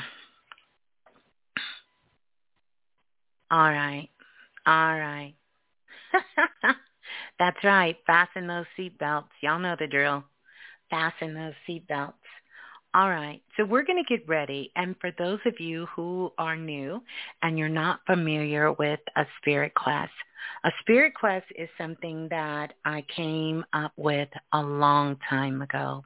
[3.50, 4.08] All right.
[4.66, 5.34] All right.
[7.38, 7.96] That's right.
[8.06, 9.28] Fasten those seatbelts.
[9.40, 10.24] Y'all know the drill.
[10.90, 12.12] Fasten those seatbelts.
[12.92, 14.72] All right, so we're going to get ready.
[14.74, 17.00] And for those of you who are new
[17.40, 20.08] and you're not familiar with a spirit class,
[20.64, 26.04] a spirit class is something that I came up with a long time ago.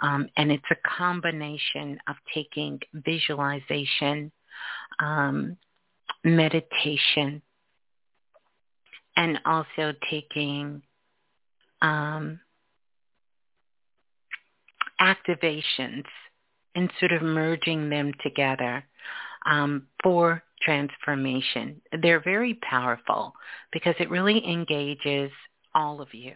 [0.00, 4.30] Um, and it's a combination of taking visualization,
[5.00, 5.56] um,
[6.22, 7.42] meditation,
[9.16, 10.82] and also taking
[11.80, 12.38] um,
[15.02, 16.04] activations
[16.74, 18.84] and sort of merging them together
[19.46, 21.80] um, for transformation.
[22.00, 23.34] They're very powerful
[23.72, 25.30] because it really engages
[25.74, 26.34] all of you.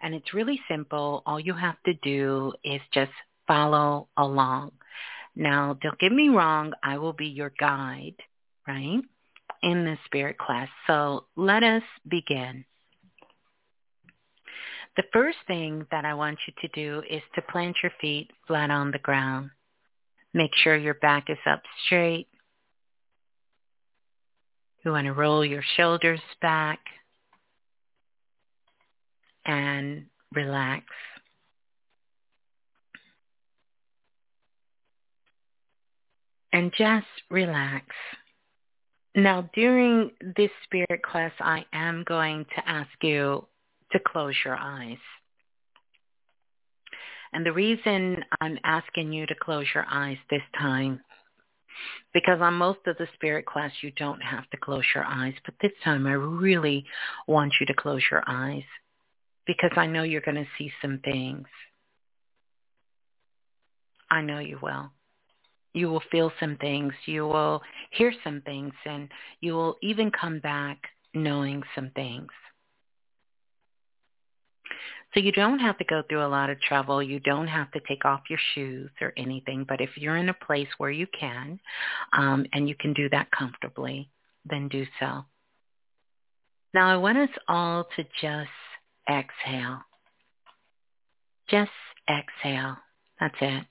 [0.00, 1.22] And it's really simple.
[1.26, 3.10] All you have to do is just
[3.46, 4.72] follow along.
[5.34, 6.72] Now, don't get me wrong.
[6.82, 8.16] I will be your guide,
[8.66, 9.00] right,
[9.62, 10.68] in the spirit class.
[10.86, 12.64] So let us begin.
[14.98, 18.72] The first thing that I want you to do is to plant your feet flat
[18.72, 19.50] on the ground.
[20.34, 22.26] Make sure your back is up straight.
[24.84, 26.80] You want to roll your shoulders back
[29.46, 30.84] and relax.
[36.52, 37.86] And just relax.
[39.14, 43.46] Now, during this spirit class, I am going to ask you
[43.92, 44.98] to close your eyes.
[47.32, 51.00] And the reason I'm asking you to close your eyes this time,
[52.14, 55.54] because on most of the spirit class you don't have to close your eyes, but
[55.60, 56.84] this time I really
[57.26, 58.64] want you to close your eyes
[59.46, 61.46] because I know you're going to see some things.
[64.10, 64.90] I know you will.
[65.74, 66.92] You will feel some things.
[67.06, 69.08] You will hear some things and
[69.40, 70.78] you will even come back
[71.14, 72.30] knowing some things.
[75.14, 77.02] So you don't have to go through a lot of trouble.
[77.02, 79.64] You don't have to take off your shoes or anything.
[79.66, 81.58] But if you're in a place where you can,
[82.12, 84.10] um, and you can do that comfortably,
[84.44, 85.24] then do so.
[86.74, 88.50] Now I want us all to just
[89.10, 89.80] exhale.
[91.48, 91.70] Just
[92.08, 92.76] exhale.
[93.18, 93.64] That's it.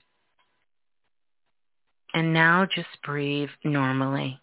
[2.14, 4.40] And now just breathe normally.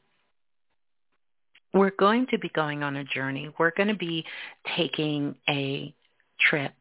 [1.74, 3.50] We're going to be going on a journey.
[3.60, 4.24] We're going to be
[4.78, 5.93] taking a
[6.39, 6.72] trip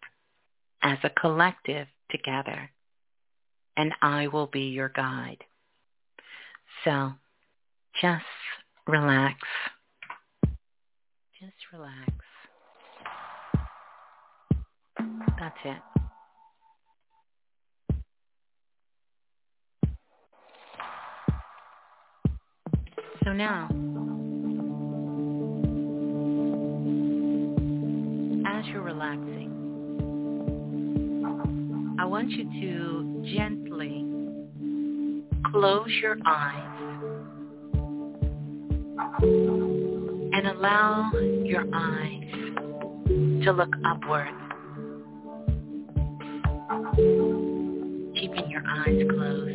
[0.85, 2.71] as a collective together,
[3.77, 5.43] and I will be your guide.
[6.85, 7.13] So
[8.01, 8.25] just
[8.87, 9.41] relax.
[11.41, 12.13] Just relax.
[15.39, 15.83] That's it.
[23.25, 23.69] So now,
[28.47, 29.54] as you're relaxing,
[31.97, 34.05] I want you to gently
[35.51, 36.91] close your eyes
[39.23, 41.13] and allow
[41.45, 42.35] your eyes
[43.45, 44.29] to look upward.
[48.17, 49.55] Keeping your eyes closed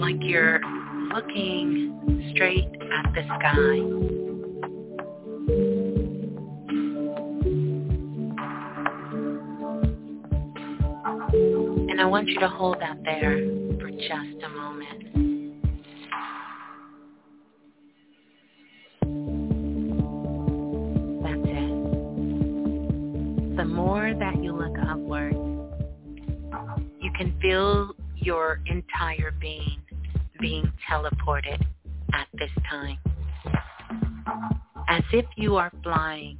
[0.00, 0.60] like you're
[1.14, 4.19] looking straight at the sky.
[12.10, 13.38] Want you to hold that there
[13.78, 15.04] for just a moment.
[21.22, 21.70] That's it.
[23.56, 25.34] The more that you look upward,
[27.00, 29.80] you can feel your entire being
[30.40, 31.64] being teleported
[32.12, 32.98] at this time.
[34.88, 36.38] As if you are flying.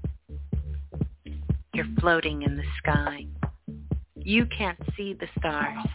[1.75, 3.27] You're floating in the sky.
[4.23, 5.87] You can't see the stars,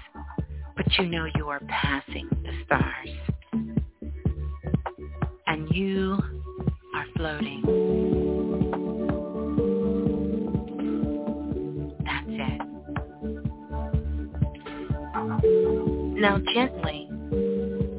[0.76, 3.10] but you know you are passing the stars.
[5.46, 6.18] And you
[6.96, 7.62] are floating.
[12.04, 12.62] That's it.
[16.20, 17.08] Now gently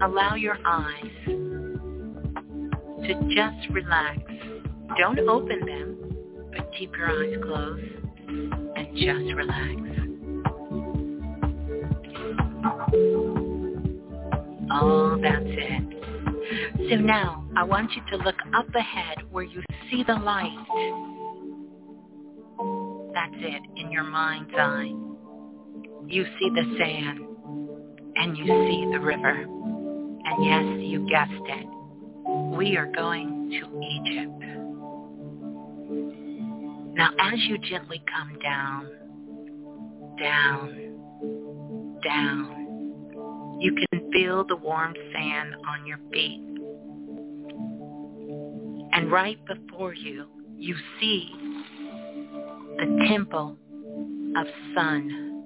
[0.02, 1.04] allow your eyes
[3.06, 4.18] to just relax.
[4.98, 6.16] Don't open them,
[6.50, 7.84] but keep your eyes closed
[8.76, 9.85] and just relax.
[14.70, 16.90] Oh, that's it.
[16.90, 20.56] So now I want you to look up ahead where you see the light.
[23.14, 24.92] That's it, in your mind's eye.
[26.06, 27.20] You see the sand
[28.16, 29.46] and you see the river.
[30.24, 31.66] And yes, you guessed it.
[32.56, 34.42] We are going to Egypt.
[36.96, 38.88] Now as you gently come down,
[40.18, 46.40] down, down, you can feel the warm sand on your feet.
[48.92, 51.30] And right before you, you see
[52.78, 53.58] the temple
[54.38, 55.44] of sun.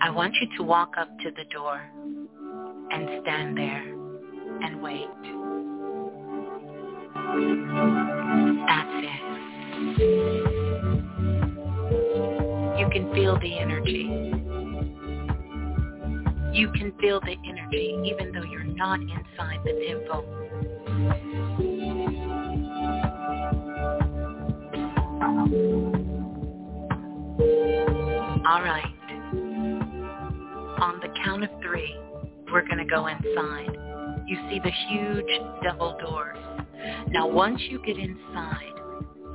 [0.00, 1.80] I want you to walk up to the door
[2.90, 3.94] and stand there
[4.62, 5.06] and wait.
[8.66, 9.22] That's it.
[12.80, 14.45] You can feel the energy.
[16.56, 20.24] You can feel the energy even though you're not inside the temple.
[28.46, 28.94] All right.
[30.80, 31.94] On the count of three,
[32.50, 33.76] we're going to go inside.
[34.26, 36.38] You see the huge double doors.
[37.08, 38.72] Now once you get inside,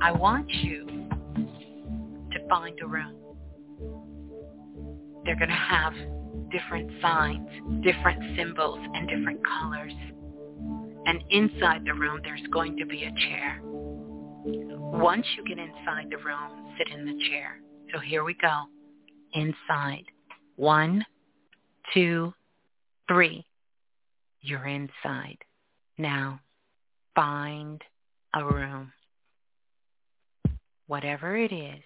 [0.02, 0.86] I want you
[2.32, 3.14] to find a room.
[5.24, 5.92] They're going to have
[6.50, 7.48] different signs,
[7.82, 9.92] different symbols, and different colors.
[11.06, 13.60] And inside the room, there's going to be a chair.
[13.64, 17.58] Once you get inside the room, sit in the chair.
[17.92, 18.62] So here we go.
[19.32, 20.04] Inside.
[20.56, 21.04] One,
[21.92, 22.32] two,
[23.08, 23.44] three.
[24.40, 25.38] You're inside.
[25.98, 26.40] Now,
[27.14, 27.82] find
[28.34, 28.92] a room.
[30.86, 31.82] Whatever it is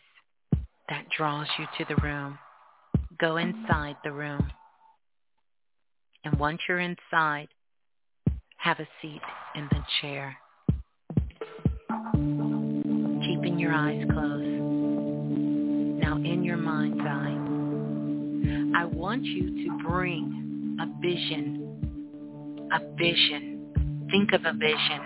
[0.89, 2.39] that draws you to the room,
[3.19, 4.51] go inside the room.
[6.25, 7.49] And once you're inside,
[8.57, 9.21] have a seat
[9.55, 10.37] in the chair.
[13.25, 14.45] Keeping your eyes closed.
[16.03, 24.09] Now in your mind's eye, I want you to bring a vision, a vision.
[24.11, 25.01] Think of a vision.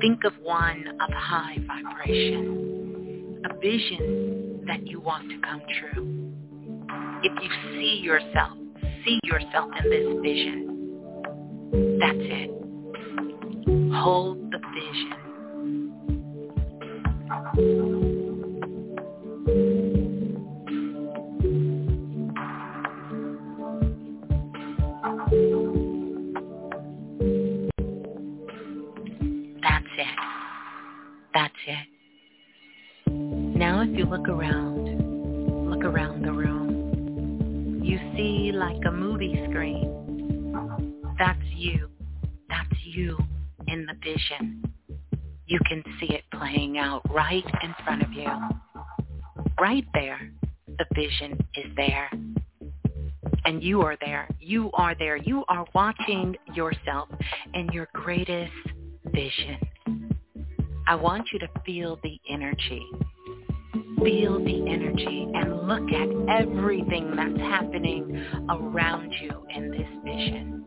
[0.00, 6.27] Think of one of high vibration, a vision that you want to come true
[7.22, 8.56] if you see yourself,
[9.04, 10.68] see yourself in this vision,
[11.98, 12.50] that's it.
[13.92, 15.12] Hold the vision.
[29.62, 30.06] That's it.
[31.34, 31.86] That's it.
[33.58, 34.47] Now if you look around,
[44.18, 44.62] vision.
[45.46, 48.28] You can see it playing out right in front of you.
[49.60, 50.30] Right there.
[50.78, 52.10] The vision is there.
[53.44, 54.28] And you are there.
[54.40, 55.16] You are there.
[55.16, 57.08] You are watching yourself
[57.54, 58.52] in your greatest
[59.06, 59.58] vision.
[60.86, 62.84] I want you to feel the energy.
[64.02, 66.08] Feel the energy and look at
[66.40, 70.64] everything that's happening around you in this vision.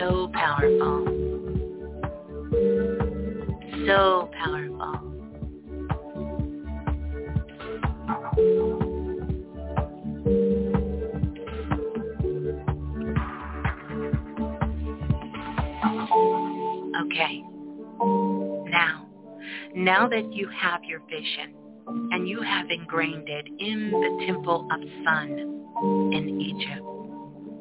[0.00, 1.04] So powerful.
[3.86, 5.10] So powerful.
[17.02, 17.42] Okay.
[18.70, 19.06] Now,
[19.74, 21.54] now that you have your vision
[22.12, 26.89] and you have ingrained it in the temple of sun in Egypt,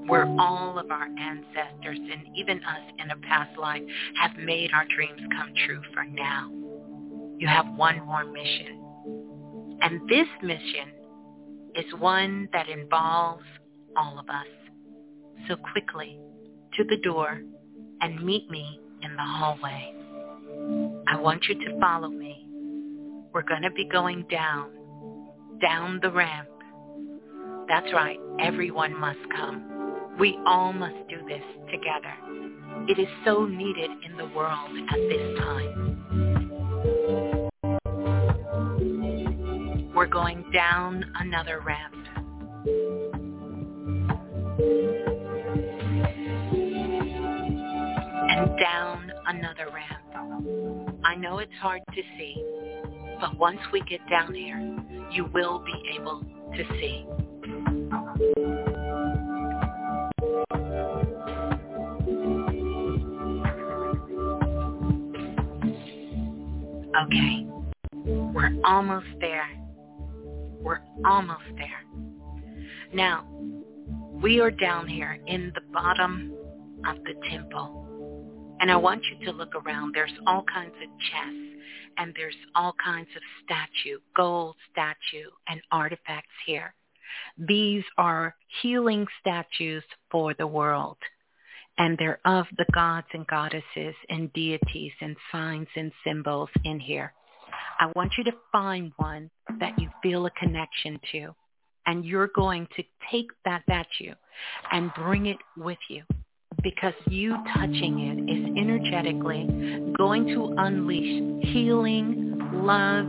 [0.09, 3.83] where all of our ancestors and even us in a past life
[4.19, 6.49] have made our dreams come true for now.
[7.37, 8.83] You have one more mission.
[9.81, 10.91] And this mission
[11.75, 13.43] is one that involves
[13.95, 14.47] all of us.
[15.47, 16.19] So quickly,
[16.73, 17.39] to the door
[18.01, 19.93] and meet me in the hallway.
[21.07, 22.45] I want you to follow me.
[23.31, 24.71] We're going to be going down,
[25.61, 26.49] down the ramp.
[27.67, 29.78] That's right, everyone must come.
[30.19, 31.41] We all must do this
[31.71, 32.13] together.
[32.89, 35.95] It is so needed in the world at this time.
[39.95, 41.95] We're going down another ramp.
[48.29, 50.99] And down another ramp.
[51.05, 52.43] I know it's hard to see,
[53.21, 54.59] but once we get down here,
[55.13, 56.25] you will be able
[56.57, 57.05] to see.
[67.01, 67.45] Okay,
[67.93, 69.47] we're almost there.
[70.61, 71.85] We're almost there.
[72.93, 73.25] Now,
[74.21, 76.33] we are down here in the bottom
[76.85, 78.55] of the temple.
[78.59, 79.95] And I want you to look around.
[79.95, 81.49] There's all kinds of chests
[81.97, 86.73] and there's all kinds of statue, gold statue and artifacts here.
[87.37, 90.97] These are healing statues for the world.
[91.79, 97.13] And they're of the gods and goddesses and deities and signs and symbols in here.
[97.79, 101.35] I want you to find one that you feel a connection to.
[101.85, 104.13] And you're going to take that statue
[104.71, 106.03] and bring it with you
[106.61, 109.47] because you touching it is energetically
[109.97, 113.05] going to unleash healing, love,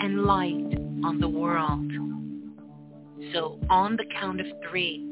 [0.00, 1.90] and light on the world.
[3.32, 5.04] So on the count of three,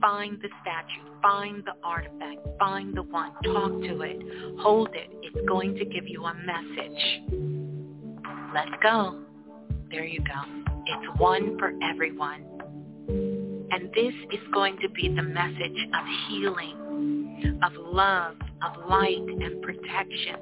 [0.00, 4.16] find the statue, find the artifact, find the one, talk to it,
[4.60, 5.10] hold it.
[5.22, 7.22] It's going to give you a message.
[8.54, 9.22] Let's go.
[9.90, 10.72] There you go.
[10.86, 12.44] It's one for everyone.
[13.70, 19.62] And this is going to be the message of healing, of love, of light and
[19.62, 20.36] protection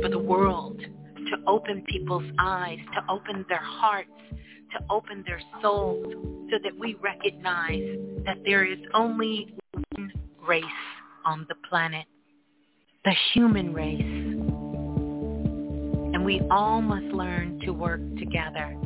[0.00, 4.10] for the world to open people's eyes, to open their hearts,
[4.72, 6.06] to open their souls
[6.50, 9.54] so that we recognize that there is only
[9.94, 10.12] one
[10.46, 10.64] race
[11.24, 12.06] on the planet,
[13.04, 14.00] the human race.
[16.14, 18.76] And we all must learn to work together.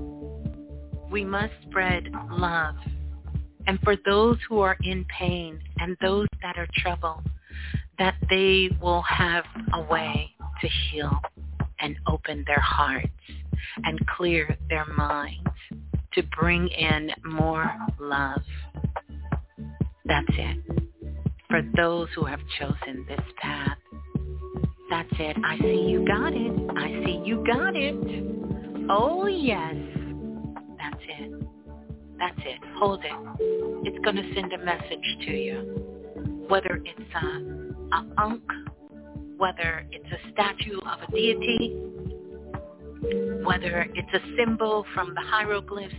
[1.10, 2.76] We must spread love.
[3.66, 7.28] And for those who are in pain and those that are troubled,
[7.98, 10.30] that they will have a way
[10.60, 11.20] to heal
[11.78, 13.08] and open their hearts
[13.84, 15.48] and clear their minds
[16.14, 18.42] to bring in more love.
[20.04, 20.82] That's it.
[21.48, 23.76] For those who have chosen this path,
[24.90, 25.36] that's it.
[25.44, 26.70] I see you got it.
[26.76, 27.94] I see you got it.
[28.90, 29.74] Oh, yes.
[30.78, 31.46] That's it.
[32.18, 32.60] That's it.
[32.76, 33.86] Hold it.
[33.86, 36.46] It's going to send a message to you.
[36.48, 38.42] Whether it's a, a ankh,
[39.38, 41.74] whether it's a statue of a deity,
[43.44, 45.94] whether it's a symbol from the hieroglyphs,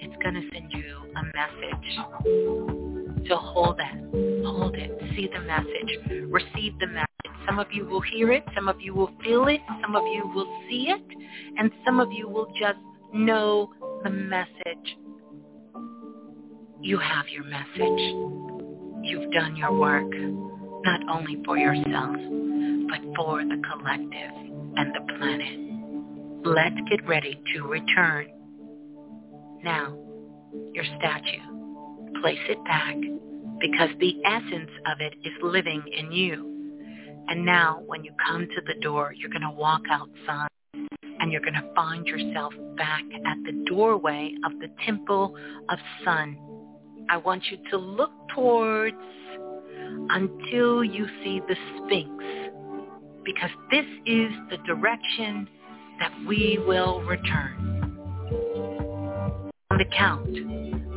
[0.00, 1.98] it's going to send you a message.
[3.28, 3.94] So hold that.
[4.44, 4.90] Hold it.
[5.16, 5.98] See the message.
[6.30, 7.08] Receive the message.
[7.46, 8.44] Some of you will hear it.
[8.54, 9.60] Some of you will feel it.
[9.82, 11.02] Some of you will see it.
[11.58, 12.78] And some of you will just
[13.12, 13.72] know
[14.04, 14.96] the message.
[16.80, 18.14] You have your message.
[19.02, 20.12] You've done your work,
[20.84, 22.16] not only for yourself,
[22.88, 24.32] but for the collective
[24.76, 25.67] and the planet.
[26.44, 28.28] Let's get ready to return.
[29.62, 29.96] Now,
[30.72, 32.96] your statue, place it back
[33.60, 36.44] because the essence of it is living in you.
[37.28, 40.48] And now when you come to the door, you're going to walk outside
[41.20, 45.36] and you're going to find yourself back at the doorway of the temple
[45.68, 46.38] of sun.
[47.10, 48.96] I want you to look towards
[50.10, 52.24] until you see the Sphinx
[53.24, 55.48] because this is the direction
[55.98, 57.54] that we will return.
[59.70, 60.28] On the count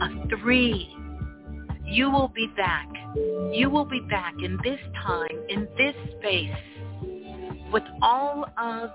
[0.02, 0.90] of three,
[1.86, 2.88] you will be back.
[3.52, 6.52] You will be back in this time, in this space,
[7.72, 8.92] with all of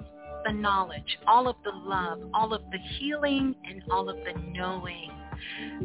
[0.46, 5.10] the knowledge, all of the love, all of the healing, and all of the knowing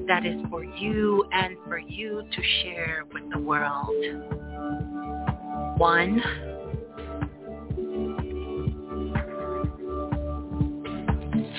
[0.07, 3.89] that is for you and for you to share with the world.
[5.77, 6.21] One,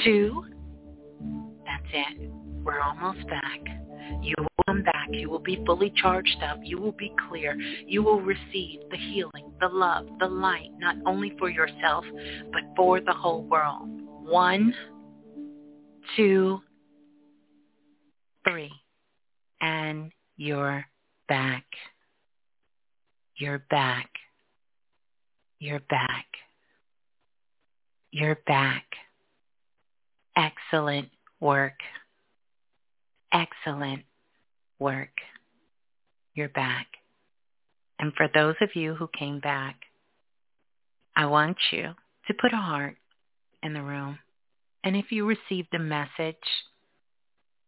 [0.04, 0.44] two.
[1.64, 2.30] That's it.
[2.64, 3.60] We're almost back.
[4.20, 5.08] You will come back.
[5.10, 6.58] You will be fully charged up.
[6.62, 7.56] You will be clear.
[7.86, 12.04] You will receive the healing, the love, the light, not only for yourself,
[12.52, 13.88] but for the whole world.
[14.24, 14.74] One,
[16.16, 16.60] two,
[18.48, 18.72] three.
[19.60, 20.84] And you're
[21.28, 21.64] back.
[23.36, 24.10] You're back.
[25.58, 26.26] You're back.
[28.10, 28.84] You're back.
[30.36, 31.08] Excellent
[31.40, 31.78] work.
[33.32, 34.02] Excellent
[34.78, 35.10] work.
[36.34, 36.86] You're back.
[37.98, 39.76] And for those of you who came back,
[41.14, 41.92] I want you
[42.26, 42.96] to put a heart
[43.62, 44.18] in the room.
[44.82, 46.36] And if you received a message,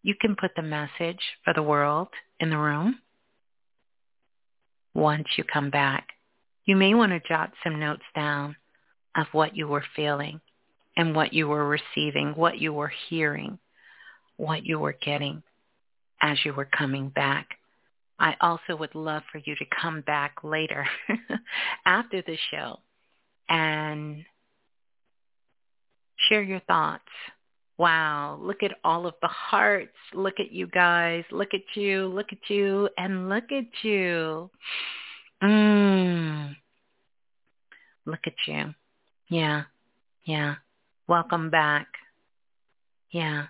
[0.03, 2.09] you can put the message for the world
[2.41, 2.99] in the room
[4.95, 6.09] once you come back.
[6.65, 8.57] You may want to jot some notes down
[9.17, 10.41] of what you were feeling
[10.97, 13.59] and what you were receiving, what you were hearing,
[14.37, 15.43] what you were getting
[16.21, 17.49] as you were coming back.
[18.19, 20.87] I also would love for you to come back later
[21.87, 22.79] after the show
[23.49, 24.25] and
[26.29, 27.03] share your thoughts.
[27.77, 29.97] Wow, look at all of the hearts.
[30.13, 31.25] Look at you guys.
[31.33, 32.07] Look at you.
[32.07, 32.89] Look at you.
[32.97, 34.49] And look at you.
[35.43, 36.55] Mm.
[38.07, 38.75] Look at you.
[39.29, 39.65] Yeah.
[40.25, 40.55] Yeah.
[41.07, 41.87] Welcome back.
[43.11, 43.47] Yeah.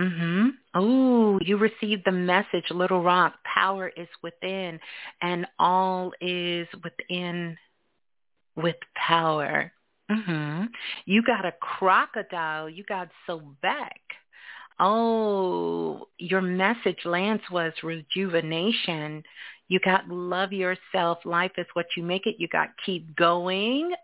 [0.00, 0.56] Mhm.
[0.74, 3.34] Oh, you received the message, Little Rock.
[3.44, 4.80] Power is within,
[5.20, 7.56] and all is within
[8.56, 9.72] with power.
[10.10, 10.72] Mhm.
[11.04, 12.68] You got a crocodile.
[12.68, 14.00] You got Sobek.
[14.80, 19.22] Oh, your message, Lance, was rejuvenation.
[19.68, 21.24] You got love yourself.
[21.24, 22.40] Life is what you make it.
[22.40, 23.94] You got keep going.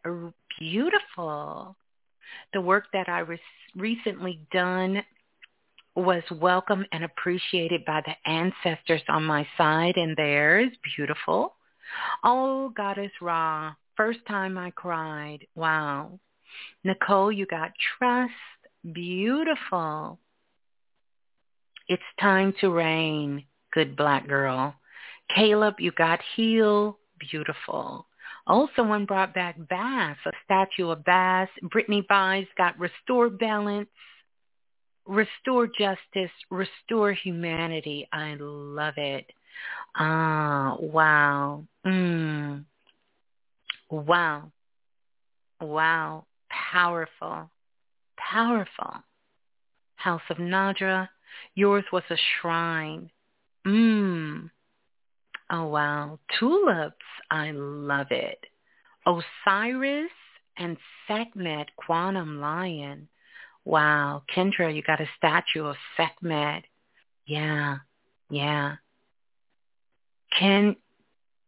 [0.58, 1.76] Beautiful.
[2.52, 3.40] The work that I re-
[3.76, 5.02] recently done
[5.96, 10.70] was welcome and appreciated by the ancestors on my side and theirs.
[10.96, 11.56] Beautiful.
[12.22, 15.46] Oh, Goddess Ra, first time I cried.
[15.54, 16.20] Wow.
[16.84, 18.32] Nicole, you got trust.
[18.92, 20.18] Beautiful.
[21.88, 24.74] It's time to reign, good black girl.
[25.34, 26.98] Caleb, you got heal.
[27.18, 28.06] Beautiful.
[28.52, 31.48] Oh, one brought back Bass, a statue of Bass.
[31.70, 33.88] Brittany Buys got restore balance,
[35.06, 38.08] restore justice, restore humanity.
[38.12, 39.26] I love it.
[39.94, 41.62] Ah, wow.
[41.86, 42.64] Mm.
[43.88, 44.50] Wow.
[45.60, 46.24] Wow.
[46.50, 47.48] Powerful.
[48.16, 48.94] Powerful.
[49.94, 51.08] House of Nadra,
[51.54, 53.10] yours was a shrine.
[53.64, 54.50] Mmm.
[55.50, 56.18] Oh, wow.
[56.38, 56.96] Tulips,
[57.30, 58.38] I love it.
[59.06, 60.10] Osiris
[60.56, 60.76] and
[61.08, 63.08] Sekhmet, Quantum Lion.
[63.64, 64.22] Wow.
[64.34, 66.62] Kendra, you got a statue of Sekhmet.
[67.26, 67.78] Yeah,
[68.30, 68.76] yeah.
[70.38, 70.76] Ken,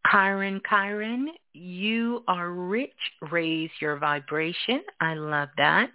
[0.06, 2.90] Kyron, Kyron, you are rich.
[3.30, 4.82] Raise your vibration.
[5.00, 5.90] I love that.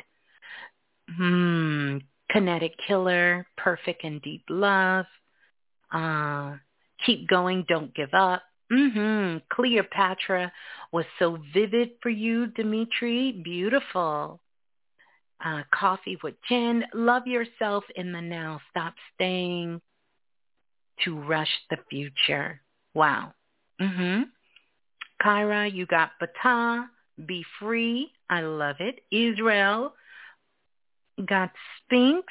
[1.16, 1.98] Hmm.
[2.32, 5.06] Kinetic killer, perfect and deep love.
[5.92, 6.56] Uh,
[7.06, 8.44] keep going, don't give up.
[8.72, 9.38] Mm-hmm.
[9.50, 10.52] Cleopatra
[10.92, 13.42] was so vivid for you, Dimitri.
[13.44, 14.40] Beautiful.
[15.44, 16.84] Uh, coffee with Jen.
[16.94, 18.60] Love yourself in the now.
[18.72, 19.82] Stop staying
[21.06, 22.60] to rush the future.
[22.94, 23.34] Wow.
[23.80, 24.24] Mm-hmm.
[25.22, 26.90] Kyra, you got Bata.
[27.26, 28.12] Be free.
[28.30, 29.00] I love it.
[29.12, 29.94] Israel
[31.26, 32.26] got Sphinx.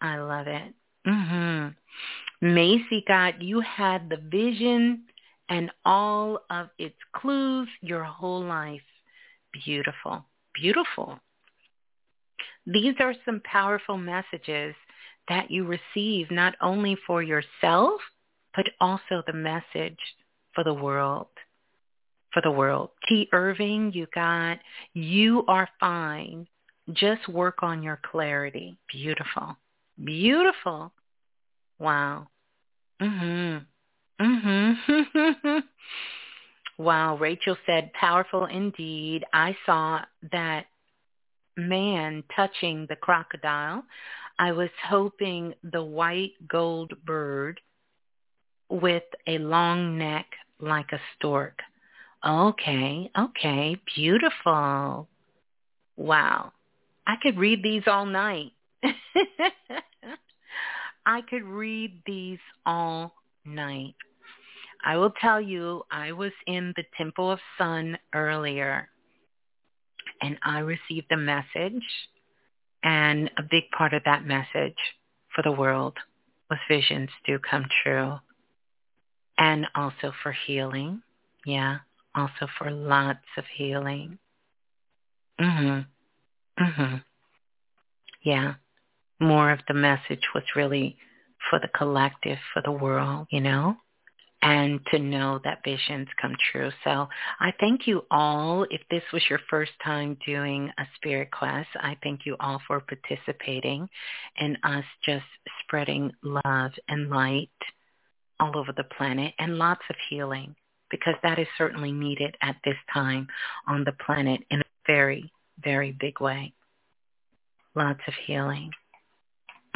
[0.00, 0.74] I love it.
[1.06, 1.68] Mm-hmm.
[2.40, 5.04] Macy got you had the vision
[5.48, 8.80] and all of its clues your whole life.
[9.64, 10.24] Beautiful.
[10.54, 11.18] Beautiful.
[12.66, 14.74] These are some powerful messages
[15.28, 18.00] that you receive not only for yourself,
[18.54, 19.98] but also the message
[20.54, 21.28] for the world.
[22.32, 22.90] For the world.
[23.08, 23.28] T.
[23.32, 24.58] Irving, you got,
[24.94, 26.46] you are fine.
[26.92, 28.78] Just work on your clarity.
[28.92, 29.56] Beautiful.
[30.02, 30.92] Beautiful.
[31.80, 32.28] Wow.
[33.00, 33.64] Mhm.
[34.20, 35.62] Mhm.
[36.78, 39.24] wow, Rachel said powerful indeed.
[39.32, 40.66] I saw that
[41.56, 43.82] man touching the crocodile.
[44.38, 47.60] I was hoping the white gold bird
[48.68, 50.26] with a long neck
[50.60, 51.60] like a stork.
[52.26, 55.08] Okay, okay, beautiful.
[55.96, 56.52] Wow.
[57.06, 58.52] I could read these all night.
[61.06, 63.94] I could read these all night.
[64.84, 68.88] I will tell you, I was in the Temple of Sun earlier
[70.22, 71.82] and I received a message
[72.82, 74.76] and a big part of that message
[75.34, 75.94] for the world
[76.48, 78.14] was visions do come true
[79.38, 81.02] and also for healing.
[81.44, 81.78] Yeah,
[82.14, 84.18] also for lots of healing.
[85.38, 85.86] Mhm.
[86.58, 87.04] Mhm.
[88.22, 88.54] Yeah
[89.20, 90.96] more of the message was really
[91.48, 93.76] for the collective, for the world, you know,
[94.42, 96.70] and to know that visions come true.
[96.84, 97.08] So
[97.40, 98.64] I thank you all.
[98.70, 102.80] If this was your first time doing a spirit class, I thank you all for
[102.80, 103.88] participating
[104.38, 105.24] and us just
[105.62, 107.50] spreading love and light
[108.38, 110.54] all over the planet and lots of healing
[110.90, 113.28] because that is certainly needed at this time
[113.68, 115.30] on the planet in a very,
[115.62, 116.52] very big way.
[117.74, 118.70] Lots of healing.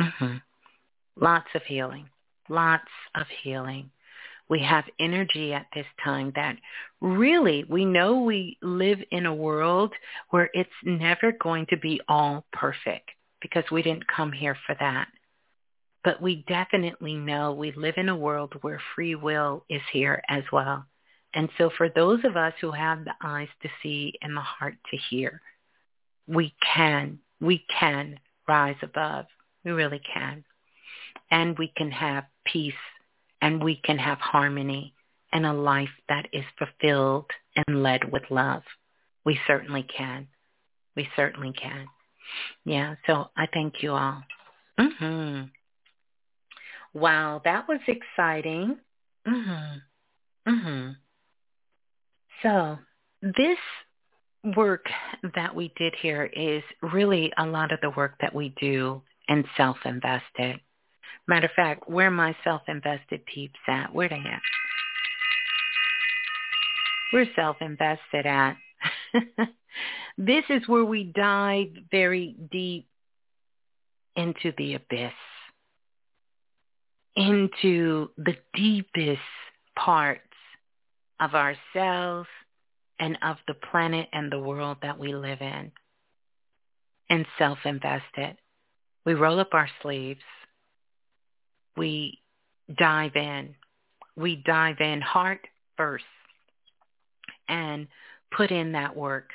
[0.01, 0.36] Mm-hmm.
[1.16, 2.09] Lots of healing.
[2.49, 3.90] Lots of healing.
[4.49, 6.57] We have energy at this time that
[7.01, 9.92] really we know we live in a world
[10.30, 15.09] where it's never going to be all perfect because we didn't come here for that.
[16.03, 20.42] But we definitely know we live in a world where free will is here as
[20.53, 20.84] well.
[21.32, 24.76] And so for those of us who have the eyes to see and the heart
[24.90, 25.40] to hear,
[26.26, 29.26] we can, we can rise above
[29.65, 30.45] we really can.
[31.31, 32.75] And we can have peace
[33.41, 34.95] and we can have harmony
[35.33, 38.62] and a life that is fulfilled and led with love.
[39.25, 40.29] We certainly can.
[40.97, 41.89] We certainly can.
[42.65, 44.23] Yeah, so I thank you all.
[44.79, 45.51] Mhm.
[46.93, 48.79] Wow, that was exciting.
[49.27, 49.83] Mhm.
[50.47, 50.97] Mhm.
[52.43, 52.79] So,
[53.23, 53.59] this
[54.57, 54.87] work
[55.35, 59.45] that we did here is really a lot of the work that we do in
[59.57, 60.61] self-invested.
[61.27, 63.95] Matter of fact, where my self-invested peeps at?
[63.95, 64.43] Where they at?
[67.12, 68.57] We're self-invested at.
[70.18, 72.89] this is where we dive very deep
[74.16, 75.12] into the abyss,
[77.16, 79.20] into the deepest
[79.77, 80.20] parts
[81.20, 82.29] of ourselves
[82.99, 85.72] and of the planet and the world that we live in.
[87.09, 88.37] And self-invested.
[89.05, 90.23] We roll up our sleeves.
[91.77, 92.21] We
[92.77, 93.55] dive in.
[94.17, 95.47] We dive in heart
[95.77, 96.05] first
[97.49, 97.89] and
[98.37, 99.31] put in that work.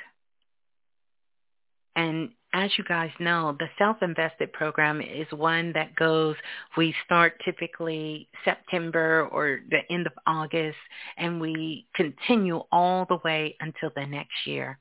[1.96, 6.34] And as you guys know, the self-invested program is one that goes,
[6.76, 10.78] we start typically September or the end of August,
[11.16, 14.78] and we continue all the way until the next year.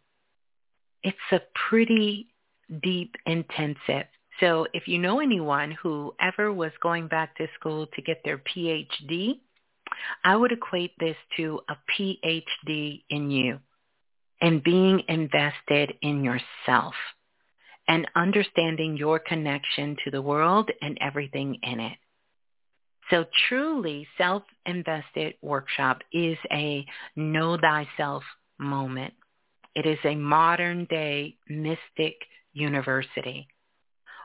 [1.03, 2.27] It's a pretty
[2.81, 4.07] deep intensive.
[4.39, 8.37] So if you know anyone who ever was going back to school to get their
[8.37, 9.39] PhD,
[10.23, 13.59] I would equate this to a PhD in you
[14.41, 16.93] and being invested in yourself
[17.87, 21.97] and understanding your connection to the world and everything in it.
[23.09, 26.85] So truly self-invested workshop is a
[27.15, 28.23] know thyself
[28.59, 29.15] moment.
[29.75, 32.15] It is a modern day mystic
[32.53, 33.47] university.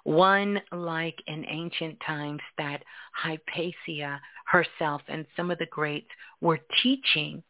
[0.05, 2.83] One like in ancient times that
[3.15, 7.43] Hypatia herself and some of the greats were teaching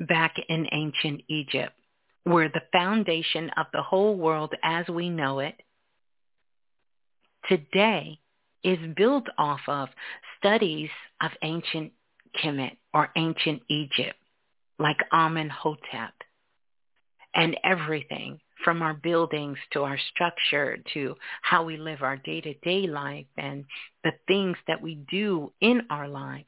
[0.00, 1.74] back in ancient Egypt
[2.24, 5.54] where the foundation of the whole world as we know it
[7.48, 8.18] today
[8.62, 9.88] is built off of
[10.38, 10.90] studies
[11.22, 11.92] of ancient
[12.42, 14.18] Kemet or ancient Egypt,
[14.78, 16.12] like Amenhotep,
[17.34, 23.24] and everything from our buildings to our structure to how we live our day-to-day life
[23.38, 23.64] and
[24.04, 26.44] the things that we do in our lives.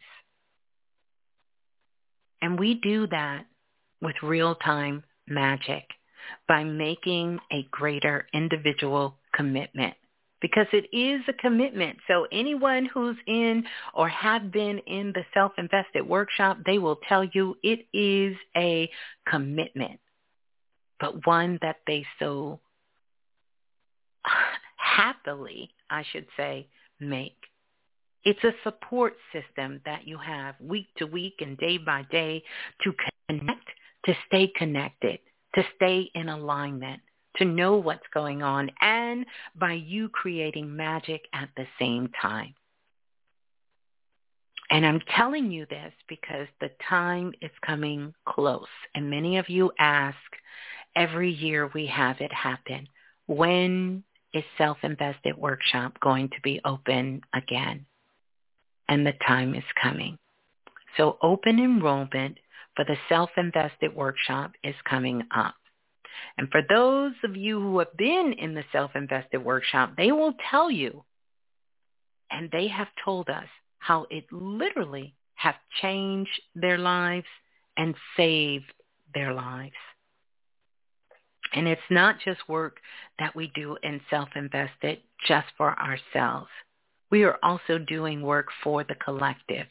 [2.42, 3.46] And we do that
[4.02, 5.84] with real-time magic
[6.46, 9.94] by making a greater individual commitment
[10.42, 11.96] because it is a commitment.
[12.06, 13.64] So anyone who's in
[13.94, 18.90] or have been in the self-invested workshop, they will tell you it is a
[19.26, 20.00] commitment,
[21.00, 22.60] but one that they so
[24.76, 26.68] happily, I should say,
[27.00, 27.36] make.
[28.24, 32.42] It's a support system that you have week to week and day by day
[32.84, 32.92] to
[33.28, 33.70] connect
[34.06, 35.18] to stay connected,
[35.54, 37.00] to stay in alignment,
[37.36, 42.54] to know what's going on, and by you creating magic at the same time.
[44.70, 48.68] And I'm telling you this because the time is coming close.
[48.94, 50.16] And many of you ask,
[50.96, 52.88] every year we have it happen.
[53.26, 57.86] When is Self-Invested Workshop going to be open again?
[58.88, 60.18] And the time is coming.
[60.96, 62.38] So open enrollment
[62.74, 65.54] for the Self-Invested Workshop is coming up.
[66.36, 70.70] And for those of you who have been in the Self-Invested Workshop, they will tell
[70.70, 71.04] you,
[72.30, 73.46] and they have told us
[73.78, 77.26] how it literally have changed their lives
[77.76, 78.72] and saved
[79.14, 79.74] their lives.
[81.52, 82.78] And it's not just work
[83.18, 86.48] that we do in self-invested just for ourselves.
[87.10, 89.66] We are also doing work for the collective.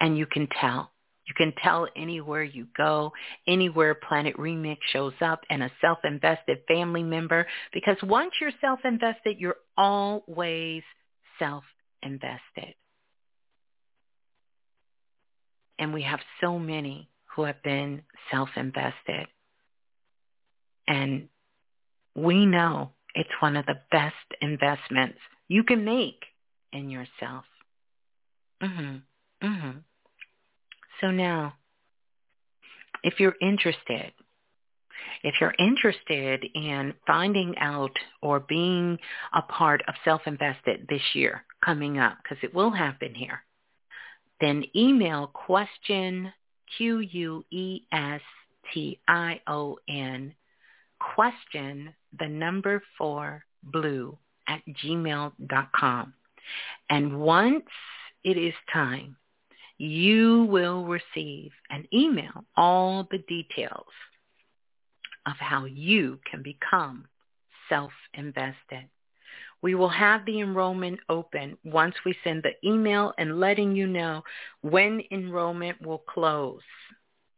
[0.00, 0.90] And you can tell.
[1.26, 3.12] You can tell anywhere you go,
[3.46, 9.56] anywhere Planet Remix shows up and a self-invested family member because once you're self-invested, you're
[9.76, 10.82] always
[11.38, 12.74] self-invested.
[15.78, 19.26] And we have so many who have been self-invested.
[20.86, 21.28] And
[22.14, 25.18] we know it's one of the best investments
[25.48, 26.24] you can make
[26.72, 27.44] in yourself.
[28.60, 29.02] Mhm.
[29.42, 29.84] Mhm.
[31.00, 31.56] So now,
[33.02, 34.12] if you're interested,
[35.22, 38.98] if you're interested in finding out or being
[39.32, 43.44] a part of Self-Invested this year coming up, because it will happen here,
[44.40, 46.32] then email question,
[46.76, 47.54] Q-U-E-S-T-I-O-N,
[51.14, 56.14] question, the number four, blue, at gmail.com.
[56.90, 57.64] And once
[58.24, 59.16] it is time
[59.78, 63.92] you will receive an email, all the details
[65.26, 67.04] of how you can become
[67.68, 68.88] self-invested.
[69.60, 74.22] We will have the enrollment open once we send the email and letting you know
[74.60, 76.62] when enrollment will close.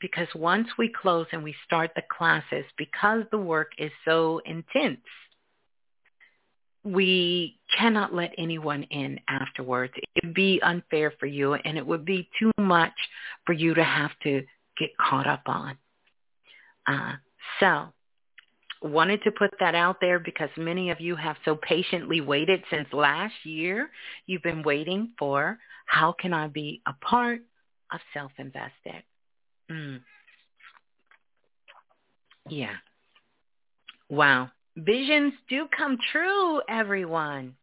[0.01, 5.01] Because once we close and we start the classes, because the work is so intense,
[6.85, 9.95] we cannot let anyone in afterwards.
[9.97, 12.93] It would be unfair for you and it would be too much
[13.47, 14.43] for you to have to
[14.79, 15.79] get caught up on.
[16.87, 17.13] Uh,
[17.61, 17.87] so
[18.83, 22.87] wanted to put that out there because many of you have so patiently waited since
[22.93, 23.91] last year.
[24.27, 27.41] You've been waiting for how can I be a part
[27.93, 29.03] of self-invested?
[29.71, 30.01] Mm.
[32.49, 32.77] Yeah.
[34.11, 34.51] Wow.
[34.77, 37.55] Visions do come true, everyone.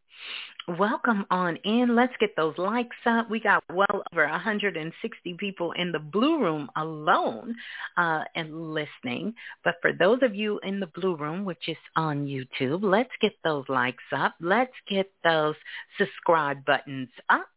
[0.67, 1.95] Welcome on in.
[1.95, 3.29] Let's get those likes up.
[3.29, 7.55] We got well over 160 people in the blue room alone
[7.97, 9.33] uh, and listening.
[9.63, 13.33] But for those of you in the blue room, which is on YouTube, let's get
[13.43, 14.35] those likes up.
[14.39, 15.55] Let's get those
[15.97, 17.47] subscribe buttons up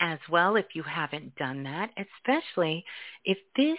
[0.00, 2.84] as well if you haven't done that, especially
[3.24, 3.78] if this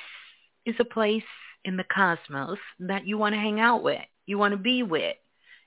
[0.65, 1.23] is a place
[1.65, 5.15] in the cosmos that you want to hang out with, you want to be with,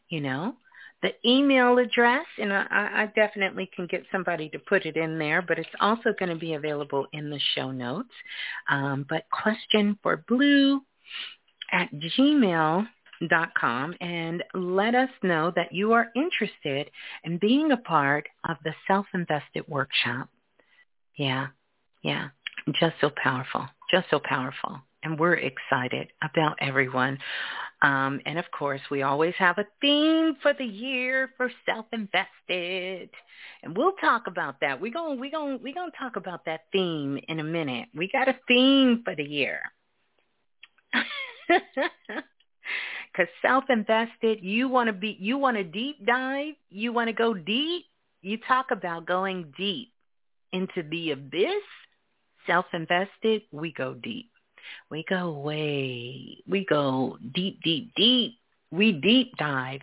[0.09, 0.55] you know
[1.03, 5.43] the email address, and I, I definitely can get somebody to put it in there,
[5.43, 8.13] but it's also going to be available in the show notes.
[8.69, 10.83] Um, but question for blue
[11.73, 12.87] at gmail
[13.59, 16.91] com and let us know that you are interested
[17.25, 20.29] in being a part of the self-invested workshop.
[21.17, 21.49] Yeah,
[22.03, 22.29] yeah,
[22.81, 24.81] just so powerful, just so powerful.
[25.03, 27.19] And we're excited about everyone
[27.83, 33.09] um, and of course, we always have a theme for the year for self-invested,
[33.63, 34.81] and we'll talk about that.
[34.81, 37.89] We're gonna we gonna we gonna talk about that theme in a minute.
[37.95, 39.63] We got a theme for the year.
[43.21, 47.35] Because self-invested, you want to be, you want to deep dive, you want to go
[47.35, 47.85] deep.
[48.23, 49.93] You talk about going deep
[50.53, 51.63] into the abyss.
[52.47, 54.31] Self-invested, we go deep.
[54.91, 58.39] We go way, we go deep, deep, deep.
[58.71, 59.83] We deep dive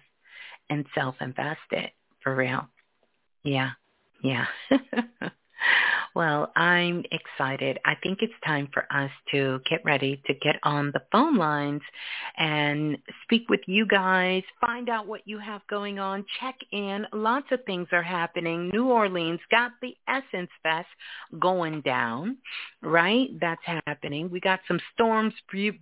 [0.71, 1.91] and self-invested
[2.23, 2.67] for real.
[3.43, 3.71] Yeah,
[4.23, 4.45] yeah.
[6.15, 7.77] Well, I'm excited.
[7.85, 11.81] I think it's time for us to get ready to get on the phone lines
[12.37, 17.05] and speak with you guys, find out what you have going on, check in.
[17.13, 18.69] Lots of things are happening.
[18.69, 20.87] New Orleans got the Essence Fest
[21.39, 22.37] going down,
[22.81, 23.27] right?
[23.39, 24.29] That's happening.
[24.31, 25.33] We got some storms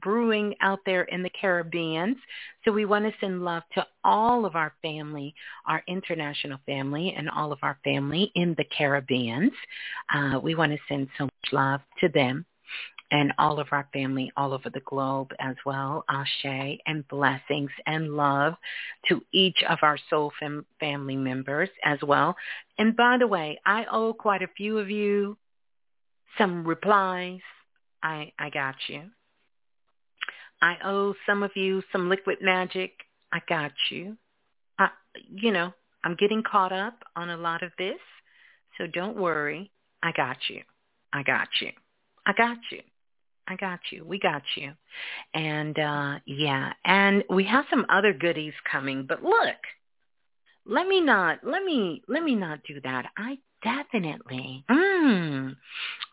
[0.01, 2.17] brewing out there in the Caribbean.
[2.65, 5.33] So we want to send love to all of our family,
[5.65, 9.51] our international family, and all of our family in the Caribbean.
[10.13, 12.45] Uh, we want to send so much love to them
[13.11, 16.03] and all of our family all over the globe as well.
[16.09, 18.55] Ashe and blessings and love
[19.09, 22.35] to each of our soul fam- family members as well.
[22.77, 25.37] And by the way, I owe quite a few of you
[26.37, 27.39] some replies.
[28.01, 29.03] I, I got you.
[30.61, 32.91] I owe some of you some liquid magic.
[33.35, 34.15] I got you.
[34.79, 34.87] I,
[35.29, 35.73] you know,
[36.05, 37.99] I'm getting caught up on a lot of this.
[38.77, 39.71] So don't worry.
[40.01, 40.61] I got you.
[41.11, 41.71] I got you.
[42.25, 42.79] I got you.
[43.45, 44.05] I got you.
[44.05, 44.71] We got you.
[45.33, 49.59] And uh yeah, and we have some other goodies coming, but look,
[50.65, 53.07] let me not let me let me not do that.
[53.17, 55.55] I definitely mm,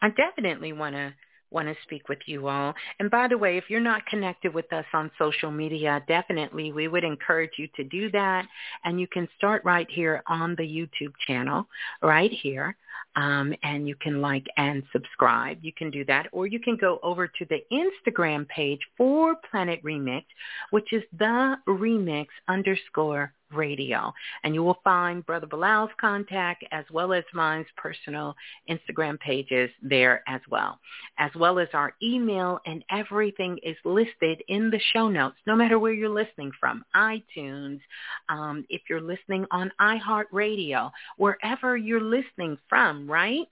[0.03, 1.15] I definitely want to
[1.53, 2.75] want to speak with you all.
[2.99, 6.89] And by the way, if you're not connected with us on social media, definitely we
[6.89, 8.47] would encourage you to do that.
[8.85, 11.67] And you can start right here on the YouTube channel,
[12.03, 12.77] right here.
[13.15, 15.59] Um, and you can like and subscribe.
[15.61, 16.29] You can do that.
[16.33, 20.25] Or you can go over to the Instagram page for Planet Remix,
[20.71, 24.13] which is the remix underscore radio.
[24.45, 28.35] And you will find Brother Balah's contact as well as mine's personal
[28.69, 30.79] Instagram pages there as well,
[31.19, 35.79] as well as our email and everything is listed in the show notes, no matter
[35.79, 37.81] where you're listening from, iTunes,
[38.29, 43.47] um, if you're listening on iHeartRadio, wherever you're listening from, right?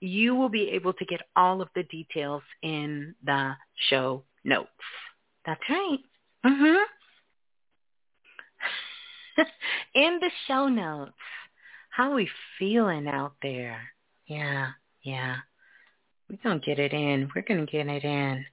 [0.00, 3.54] You will be able to get all of the details in the
[3.88, 4.68] show notes.
[5.46, 5.98] That's right.
[6.44, 6.84] Mhm.
[9.94, 11.12] in the show notes.
[11.90, 12.28] How we
[12.58, 13.80] feeling out there?
[14.26, 14.70] Yeah,
[15.02, 15.36] yeah.
[16.28, 17.30] We're going to get it in.
[17.34, 18.44] We're going to get it in.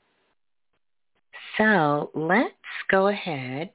[1.57, 2.53] So let's
[2.89, 3.71] go ahead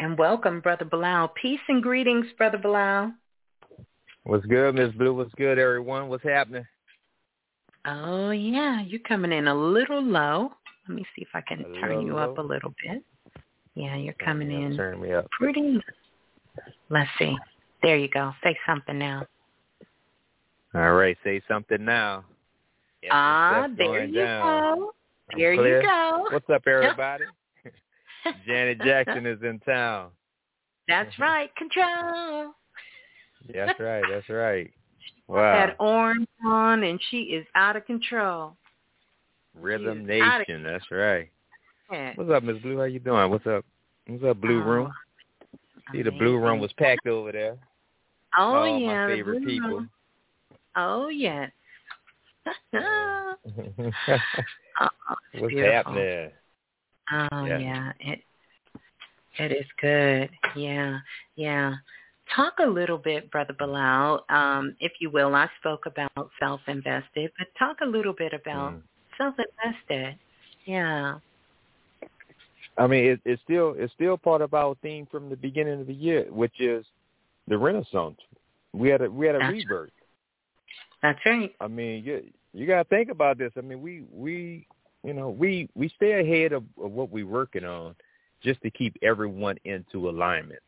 [0.00, 1.30] and welcome Brother Balah.
[1.40, 3.12] Peace and greetings, Brother Balah.
[4.24, 5.14] What's good, Miss Blue?
[5.14, 6.08] What's good, everyone?
[6.08, 6.66] What's happening?
[7.84, 10.52] Oh yeah, you're coming in a little low.
[10.88, 13.02] Let me see if I can turn you little up a little bit.
[13.74, 15.26] Yeah, you're coming in Turn me up.
[15.30, 15.80] pretty.
[16.90, 17.36] Let's see.
[17.82, 18.32] There you go.
[18.42, 19.26] Say something now.
[20.74, 22.24] All right, say something now.
[23.02, 24.44] Yes, Ah, there you down.
[24.44, 24.92] go.
[25.32, 25.82] I'm There clear.
[25.82, 26.26] you go.
[26.30, 27.24] What's up, everybody?
[28.46, 30.10] Janet Jackson is in town.
[30.88, 31.54] That's right.
[31.56, 32.52] Control.
[33.52, 34.04] That's right.
[34.08, 34.70] That's right.
[35.28, 35.66] Wow.
[35.66, 38.54] That orange on, and she is out of control.
[39.58, 40.62] Rhythm Nation.
[40.62, 41.30] That's right.
[42.16, 42.76] What's up, Miss Blue?
[42.78, 43.30] How you doing?
[43.30, 43.64] What's up?
[44.08, 44.92] What's up, Blue Oh, Room?
[45.90, 47.58] See, the Blue Room was packed over there.
[48.38, 49.68] Oh All yeah, my favorite Blue people.
[49.68, 49.90] Room.
[50.76, 51.50] Oh yes.
[52.74, 53.34] oh,
[55.38, 55.72] What's beautiful.
[55.72, 56.30] happening?
[57.10, 57.58] Oh Yeah.
[57.58, 58.20] yeah, it
[59.38, 60.30] it is good.
[60.56, 60.98] Yeah,
[61.36, 61.74] yeah.
[62.34, 65.34] Talk a little bit, Brother Balah, um, if you will.
[65.34, 68.82] I spoke about self-invested, but talk a little bit about Mm.
[69.18, 70.18] self-invested.
[70.64, 71.18] Yeah.
[72.78, 75.86] I mean, it, it's still it's still part of our theme from the beginning of
[75.86, 76.84] the year, which is
[77.48, 78.18] the Renaissance.
[78.72, 79.90] We had a we had a That's rebirth.
[81.02, 81.54] That's right.
[81.60, 82.22] I mean, you
[82.54, 83.52] you got to think about this.
[83.56, 84.66] I mean, we we
[85.04, 87.94] you know we we stay ahead of, of what we're working on
[88.42, 90.60] just to keep everyone into alignment.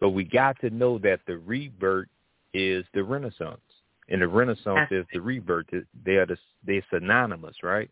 [0.00, 2.08] But we got to know that the rebirth
[2.54, 3.60] is the Renaissance,
[4.08, 5.66] and the Renaissance That's is the rebirth.
[6.04, 6.36] They are the,
[6.66, 7.90] they're synonymous, right?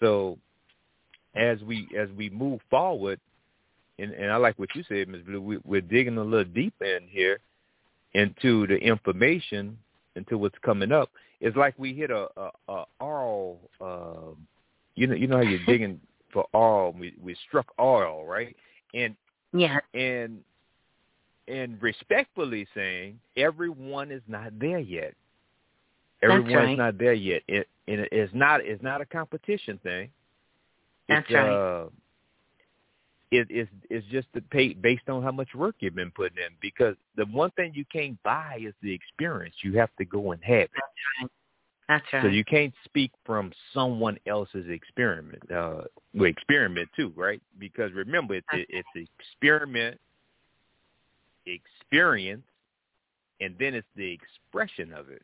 [0.00, 0.38] So
[1.34, 3.20] as we as we move forward,
[3.98, 5.22] and, and I like what you said, Ms.
[5.26, 5.40] Blue.
[5.40, 7.38] We, we're digging a little deep in here
[8.14, 9.78] into the information
[10.16, 11.10] into what's coming up.
[11.40, 13.58] It's like we hit a, a, a oil.
[13.80, 14.46] Um,
[14.94, 16.00] you know, you know how you're digging
[16.32, 16.94] for oil.
[16.98, 18.56] We we struck oil, right?
[18.94, 19.16] And
[19.52, 19.80] Yeah.
[19.94, 20.40] and
[21.48, 25.14] and respectfully saying everyone is not there yet.
[26.22, 26.78] Everyone's right.
[26.78, 27.42] not there yet.
[27.48, 30.10] It and it's not it's not a competition thing.
[31.12, 31.52] That's it's, right.
[31.52, 31.88] Uh,
[33.30, 36.52] it, it's it's just the pay based on how much work you've been putting in.
[36.60, 39.54] Because the one thing you can't buy is the experience.
[39.62, 40.70] You have to go and have it.
[41.88, 42.22] That's right.
[42.22, 45.42] So you can't speak from someone else's experiment.
[45.50, 45.82] Uh,
[46.14, 47.42] well, experiment too, right?
[47.58, 49.98] Because remember, it's it, it's experiment,
[51.46, 52.44] experience,
[53.40, 55.22] and then it's the expression of it.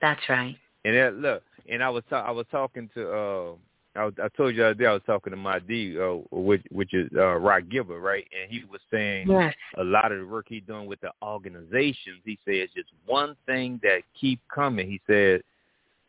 [0.00, 0.56] That's right.
[0.84, 3.52] And then, look, and I was ta- I was talking to uh
[3.94, 6.62] I, I told you the other day I was talking to my D, uh, which
[6.70, 8.26] which is uh, Rock Giver, right?
[8.38, 9.54] And he was saying Yes.
[9.76, 12.20] a lot of the work he's doing with the organizations.
[12.24, 14.90] He says just one thing that keep coming.
[14.90, 15.42] He said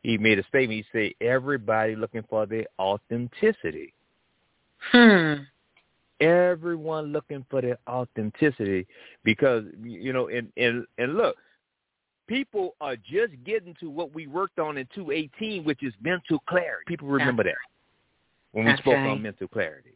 [0.01, 0.85] he made a statement.
[0.91, 3.93] He said everybody looking for their authenticity.
[4.91, 5.33] Hmm.
[6.21, 8.87] Everyone looking for their authenticity
[9.25, 11.35] because you know and and and look,
[12.27, 16.85] people are just getting to what we worked on in 218, which is mental clarity.
[16.87, 17.55] People remember that
[18.53, 19.09] when we That's spoke right.
[19.09, 19.93] on mental clarity.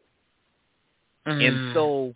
[1.25, 1.47] Mm.
[1.47, 2.13] And so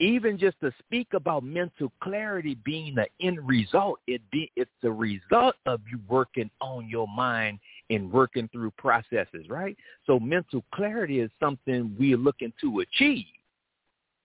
[0.00, 4.90] even just to speak about mental clarity being the end result, it be it's the
[4.90, 7.58] result of you working on your mind
[7.90, 9.76] and working through processes, right?
[10.06, 13.24] So mental clarity is something we're looking to achieve.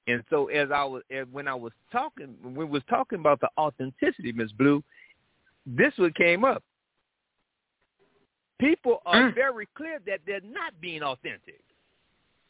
[0.08, 3.40] And so as I was as when I was talking when we was talking about
[3.40, 4.84] the authenticity, Miss Blue,
[5.66, 6.64] this what came up.
[8.64, 9.36] People are Mm.
[9.36, 11.62] very clear that they're not being authentic.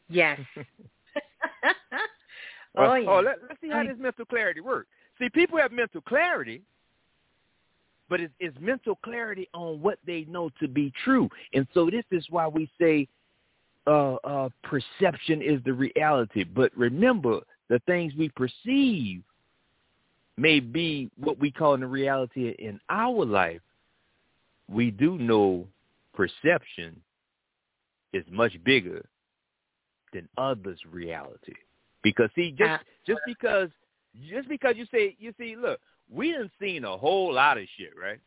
[0.10, 0.40] Yes.
[2.76, 3.10] Uh, oh yeah.
[3.12, 4.90] oh let, let's see how Oh, this mental clarity works.
[5.20, 6.64] See, people have mental clarity,
[8.10, 11.30] but it's, it's mental clarity on what they know to be true.
[11.54, 13.08] And so this is why we say
[13.86, 16.44] uh, uh, perception is the reality.
[16.44, 19.22] But remember, the things we perceive
[20.38, 23.62] may be what we call in the reality in our life.
[24.68, 25.68] We do know
[26.14, 27.02] perception
[28.14, 29.04] is much bigger
[30.14, 31.54] than others' reality.
[32.04, 33.70] Because see, just just because
[34.30, 35.80] just because you say you see, look,
[36.10, 38.20] we done seen a whole lot of shit, right?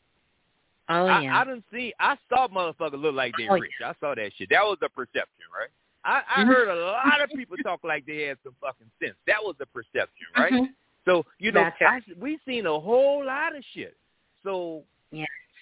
[0.89, 1.41] oh I, yeah.
[1.41, 3.73] I done seen I saw motherfuckers look like they Oh, rich.
[3.85, 4.51] I saw that shit.
[4.51, 5.71] That was the perception, right?
[6.05, 6.49] I, I Mhm.
[6.49, 9.17] heard a lot of people talk like they had some fucking sense.
[9.27, 10.53] That was the perception, right?
[10.53, 10.75] Mhm.
[11.05, 11.71] So you know.
[11.81, 13.97] I, we seen a whole lot of shit.
[14.43, 14.83] So Yeah.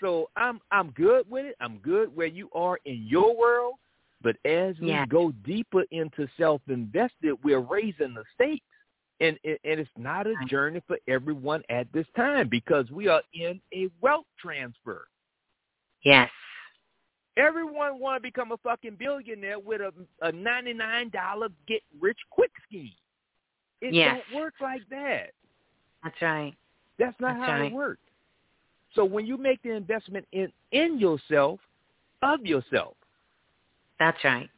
[0.05, 1.57] So I'm I'm good with it.
[1.61, 3.77] I'm good where you are in your world.
[4.23, 5.07] But as we Yeah.
[5.07, 8.67] go deeper into self-invested, we're raising the stakes,
[9.21, 13.23] and and and it's not a journey for everyone at this time because we are
[13.33, 15.09] in a wealth transfer.
[16.03, 16.31] Yes.
[17.37, 22.19] Everyone want to become a fucking billionaire with a a ninety nine dollar get rich
[22.31, 22.93] quick scheme.
[23.81, 24.23] It Yes.
[24.27, 25.33] don't work like that.
[26.03, 26.55] That's right.
[26.99, 27.73] That's not That's how right.
[27.73, 28.01] it works.
[28.95, 31.61] So when you make the investment in in yourself,
[32.23, 32.95] of yourself.
[33.99, 34.49] That's right.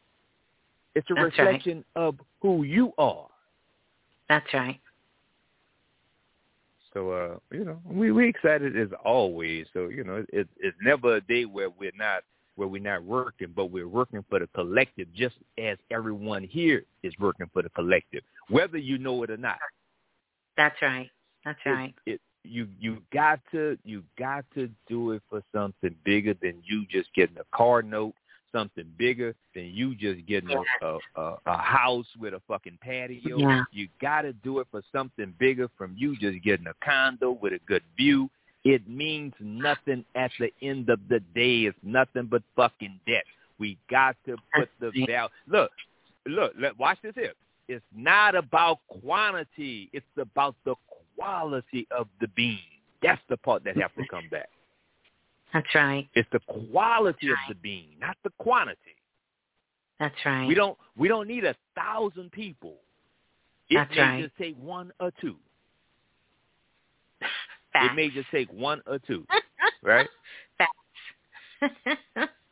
[0.94, 2.02] It's a That's reflection right.
[2.02, 3.26] of who you are.
[4.28, 4.80] That's right.
[6.94, 9.66] So uh, you know, we we excited as always.
[9.74, 12.22] So you know, it, it's never a day where we're not
[12.54, 17.12] where we're not working, but we're working for the collective, just as everyone here is
[17.20, 19.58] working for the collective, whether you know it or not.
[20.56, 21.10] That's right.
[21.44, 21.94] That's right.
[22.06, 26.62] It, it you you got to you got to do it for something bigger than
[26.64, 28.14] you just getting a car note
[28.56, 33.36] something bigger than you just getting a, a, a, a house with a fucking patio.
[33.36, 33.62] Yeah.
[33.72, 37.52] You got to do it for something bigger from you just getting a condo with
[37.52, 38.30] a good view.
[38.64, 41.62] It means nothing at the end of the day.
[41.62, 43.24] It's nothing but fucking debt.
[43.58, 45.28] We got to put the value.
[45.46, 45.70] Look,
[46.26, 47.32] look, let, watch this here.
[47.68, 49.90] It's not about quantity.
[49.92, 50.74] It's about the
[51.16, 52.58] quality of the bean.
[53.02, 54.48] That's the part that has to come back.
[55.52, 56.08] That's right.
[56.14, 56.40] It's the
[56.70, 58.78] quality of the bean, not the quantity.
[59.98, 60.46] That's right.
[60.46, 62.74] We don't we don't need a thousand people.
[63.68, 64.22] It That's may right.
[64.22, 65.36] just take one or two.
[67.72, 67.92] Facts.
[67.92, 69.26] It may just take one or two.
[69.82, 70.08] right?
[70.58, 71.98] Facts.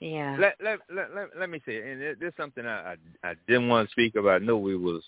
[0.00, 0.36] yeah.
[0.38, 2.96] Let, let let let let me say, and there's something I, I
[3.30, 4.42] I didn't want to speak about.
[4.42, 5.02] I know we was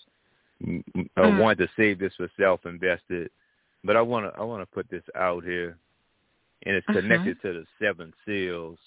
[0.65, 1.37] mm, mm, I Mm.
[1.39, 3.29] wanted to save this for self invested,
[3.83, 5.77] but I want to I want to put this out here,
[6.65, 6.93] and it's Mhm.
[7.01, 8.79] connected to the seven seals.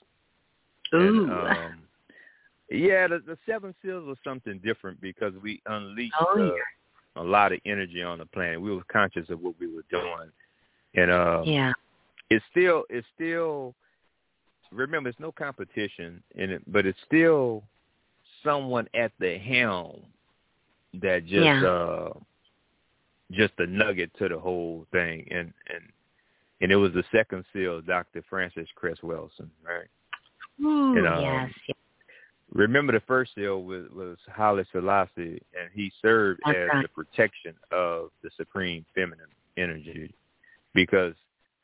[0.94, 1.24] Ooh.
[1.24, 1.82] And, um,
[2.70, 7.22] yeah, the, the seven seals was something different because we unleashed Oh, uh, yeah.
[7.22, 8.60] a lot of energy on the planet.
[8.60, 10.30] We were conscious of what we were doing,
[10.94, 11.72] and uh, yeah.
[12.30, 13.74] it's still it's still
[14.72, 17.62] remember it's no competition in it, but it's still
[18.44, 20.02] someone at the helm
[20.94, 21.64] that just Yeah.
[21.64, 22.12] uh
[23.32, 25.82] just a nugget to the whole thing and and
[26.60, 28.22] and it was the second seal, Dr.
[28.30, 29.88] Frances Cress Welsing, right?
[30.64, 31.50] Ooh, And, um, yes.
[31.68, 31.76] yes.
[32.54, 36.82] Remember the first seal was, was Haile Selassie, and he served That's as right.
[36.82, 39.26] the protection of the supreme feminine
[39.58, 40.14] energy
[40.72, 41.12] because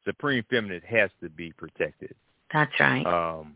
[0.05, 2.15] supreme feminine has to be protected.
[2.53, 3.07] That's right.
[3.07, 3.55] Um,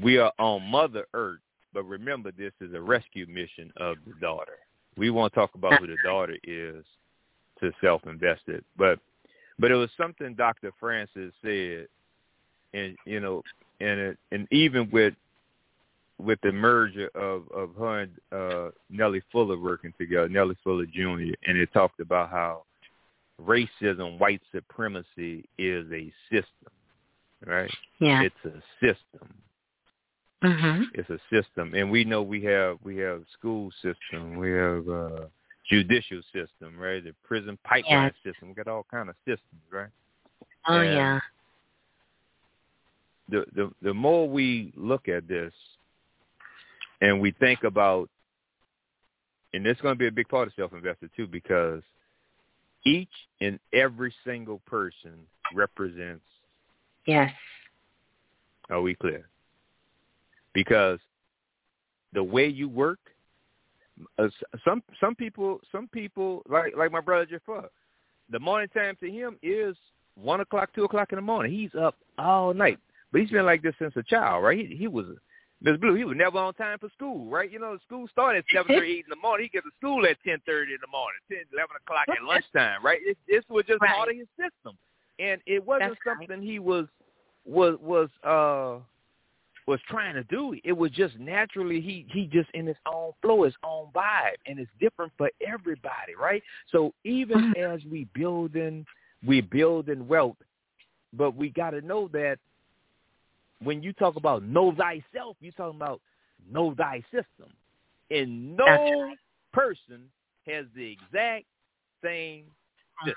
[0.00, 1.40] we are on Mother Earth,
[1.72, 4.58] but remember this is a rescue mission of the daughter.
[4.96, 6.84] We won't talk about who the daughter is
[7.60, 8.98] to self-invested, but
[9.58, 10.72] but it was something Dr.
[10.80, 11.86] Frances said,
[12.72, 13.42] and you know,
[13.80, 15.14] and it, and even with
[16.18, 21.34] with the merger of of her and uh, Neely Fuller working together, Neely Fuller Jr.,
[21.46, 22.64] and it talked about how
[23.42, 26.72] racism, white supremacy is a system,
[27.46, 27.70] right?
[28.00, 28.22] yeah.
[28.22, 29.34] It's a system.
[30.42, 30.84] mhm.
[30.94, 35.26] It's a system, and we know we have we have school system, we have uh,
[35.68, 37.02] judicial system, right?
[37.04, 38.48] The prison pipeline system.
[38.48, 39.90] We got all kind of systems, right?
[40.68, 41.20] Oh And- yeah.
[43.28, 45.52] the the the more we look at this
[47.00, 48.08] and we think about
[49.54, 51.82] and it's going to be a big part of self-invested too because
[52.84, 53.08] each
[53.40, 55.12] and every single person
[55.54, 56.24] represents
[57.06, 57.30] Yes.
[58.68, 59.28] are we clear
[60.54, 60.98] because
[62.12, 62.98] the way you work
[64.18, 64.28] uh,
[64.64, 67.68] some some people some people like like my brother Jafar
[68.30, 69.76] the morning time to him is
[70.14, 72.78] one o'clock two o'clock in the morning he's up all night
[73.12, 75.06] but he's been like this since a child right he, he was
[75.62, 77.50] Miss Blue, he was never on time for school, right?
[77.52, 79.44] You know, school started at seven thirty, eight in the morning.
[79.44, 82.82] He gets to school at ten thirty in the morning, ten, eleven o'clock at lunchtime,
[82.82, 82.98] right?
[83.04, 83.92] It, this was just Right.
[83.94, 84.78] part of his system,
[85.20, 86.16] and it wasn't That's right.
[86.18, 86.86] something he was
[87.44, 88.82] was was uh
[89.66, 90.58] was trying to do.
[90.64, 94.58] It was just naturally he he just in his own flow, his own vibe, and
[94.58, 96.42] it's different for everybody, right?
[96.72, 98.84] So even as we building
[99.24, 100.36] we building wealth,
[101.12, 102.38] but we got to know that
[103.62, 106.00] when you talk about know thyself, you're talking about
[106.50, 107.52] know thy system,
[108.10, 109.16] and no right.
[109.52, 110.10] person
[110.46, 111.44] has the exact
[112.02, 112.44] same
[113.04, 113.14] system.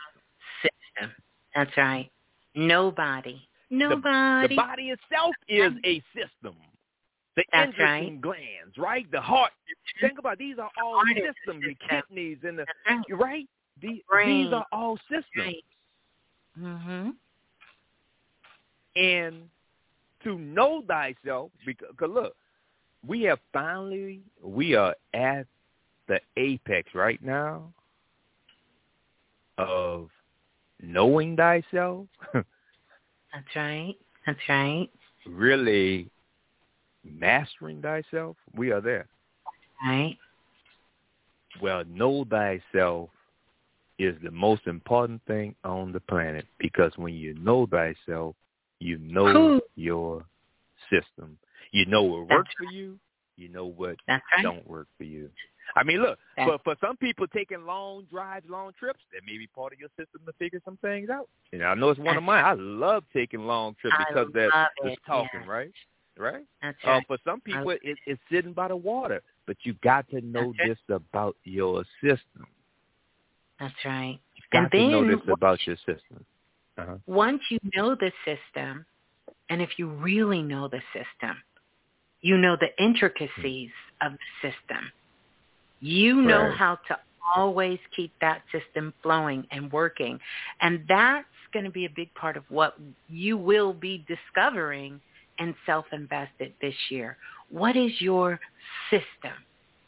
[0.61, 1.11] System.
[1.55, 2.09] That's right.
[2.55, 3.41] Nobody.
[3.69, 4.47] Nobody.
[4.47, 4.55] The Nobody.
[4.55, 6.55] body itself is a system.
[7.35, 9.09] The That's endocrine glands, right?
[9.11, 9.51] The heart.
[9.99, 11.63] Think about it, these are all is systems.
[11.65, 13.03] The kidneys and the right.
[13.09, 13.49] right.
[13.81, 14.45] These, Brain.
[14.45, 15.25] these are all systems.
[15.37, 15.65] Right.
[16.59, 17.15] Mhm.
[18.95, 19.49] And
[20.23, 22.35] to know thyself, because cause look,
[23.05, 25.47] we have finally we are at
[26.07, 27.73] the apex right now
[29.57, 30.09] of
[30.83, 33.95] knowing thyself, That's right.
[34.25, 34.89] That's right.
[35.25, 36.09] really
[37.03, 38.37] mastering thyself.
[38.55, 39.07] We are there.
[39.83, 40.17] Right.
[41.61, 43.09] Well, know thyself
[43.99, 48.35] is the most important thing on the planet because when you know thyself,
[48.79, 50.23] you know yourself.
[50.91, 51.37] system.
[51.71, 52.99] You know what works for you.
[53.37, 54.43] You know what That's right.
[54.43, 55.29] don't work for you.
[55.75, 59.37] I mean, look, That's- for for some people taking long drives, long trips, that may
[59.37, 61.27] be part of your system to figure some things out.
[61.51, 62.43] You know, I know it's one of mine.
[62.45, 64.49] I love taking long trips because that
[64.83, 65.47] love talking, yes.
[65.47, 65.71] right?
[66.15, 66.45] Right.
[66.61, 67.07] That's Uh, right.
[67.07, 69.21] for some people, it, it's sitting by the water.
[69.47, 72.45] But you got to know That's this about your system.
[73.59, 74.19] That's right.
[74.35, 76.25] You got And to know this about your system.
[76.75, 76.97] Uh-huh.
[77.05, 78.83] once you know the system,
[79.49, 81.37] and if you really know the system,
[82.21, 83.69] you know the intricacies
[84.01, 84.91] of the system.
[85.85, 86.97] You know how to
[87.35, 90.17] always keep that system flowing and working.
[90.61, 92.77] And that's going to be a big part of what
[93.09, 95.01] you will be discovering
[95.39, 97.17] and Self-Invested this year.
[97.49, 98.39] What is your
[98.89, 99.33] system?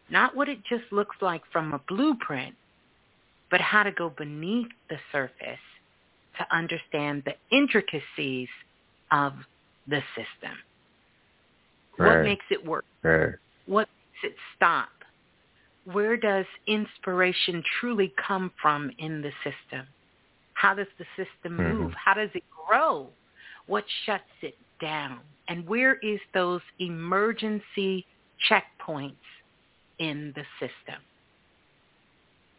[0.10, 2.56] Not what it just looks like from a blueprint,
[3.50, 5.64] but how to go beneath the surface
[6.38, 8.50] to understand the intricacies
[9.12, 9.32] of
[9.88, 10.58] the system.
[11.96, 12.84] What makes it work?
[13.02, 13.36] Right.
[13.66, 14.90] What makes it stop?
[15.86, 19.88] Where does inspiration truly come from in the system?
[20.54, 21.74] How does the system Mhm.
[21.74, 21.94] move?
[21.94, 23.12] How does it grow?
[23.68, 25.22] What shuts it down?
[25.48, 28.06] And where is those emergency
[28.50, 29.16] checkpoints
[30.00, 31.02] in the system?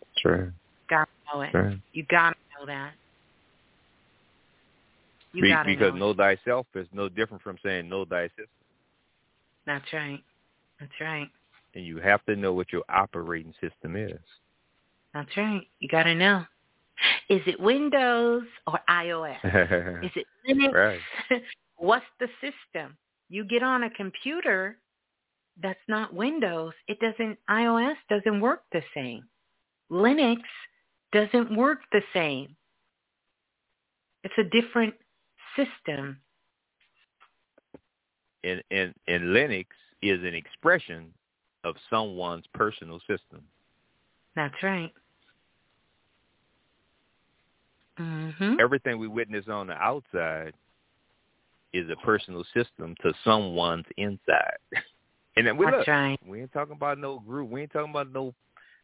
[0.01, 0.53] That's right.
[0.89, 1.53] Got to know it.
[1.53, 1.77] That's.
[1.93, 2.95] You got to know that.
[5.33, 6.13] You Be- got to because know.
[6.13, 8.47] know thyself is no different from saying know thy system.
[9.67, 10.23] That's right.
[10.79, 11.31] That's right.
[11.77, 14.19] And you have to know what your operating system is.
[15.13, 15.61] That's right.
[15.79, 16.45] You got to know.
[17.29, 19.37] Is it Windows or iOS?
[20.05, 20.73] Is it Linux?
[20.73, 21.01] Right.
[21.77, 22.97] What's the system?
[23.29, 24.79] You get on a computer
[25.63, 29.25] that's not Windows, it doesn't iOS doesn't work the same.
[29.91, 30.41] Linux
[31.13, 32.57] doesn't work the same.
[34.25, 34.95] It's a different
[35.57, 36.19] system.
[38.45, 39.67] and, and, and Linux
[40.01, 41.13] is an expression
[41.67, 43.43] of someone's personal system.
[44.37, 44.93] That's right.
[47.99, 48.61] Mhm.
[48.61, 50.55] Everything we witness on the outside
[51.73, 54.59] is a personal system to someone's inside.
[55.39, 56.19] And then we That's look, right.
[56.27, 57.51] we ain't talking about no group.
[57.51, 58.35] We ain't talking about no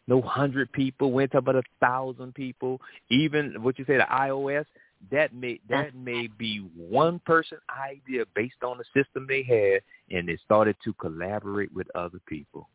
[0.07, 1.11] no hundred people.
[1.11, 2.79] We ain't talking about a thousand people.
[3.09, 4.67] Even what you say, the iOS,
[5.11, 10.29] that may that may be one person idea based on the system they had, and
[10.29, 12.69] they started to collaborate with other people.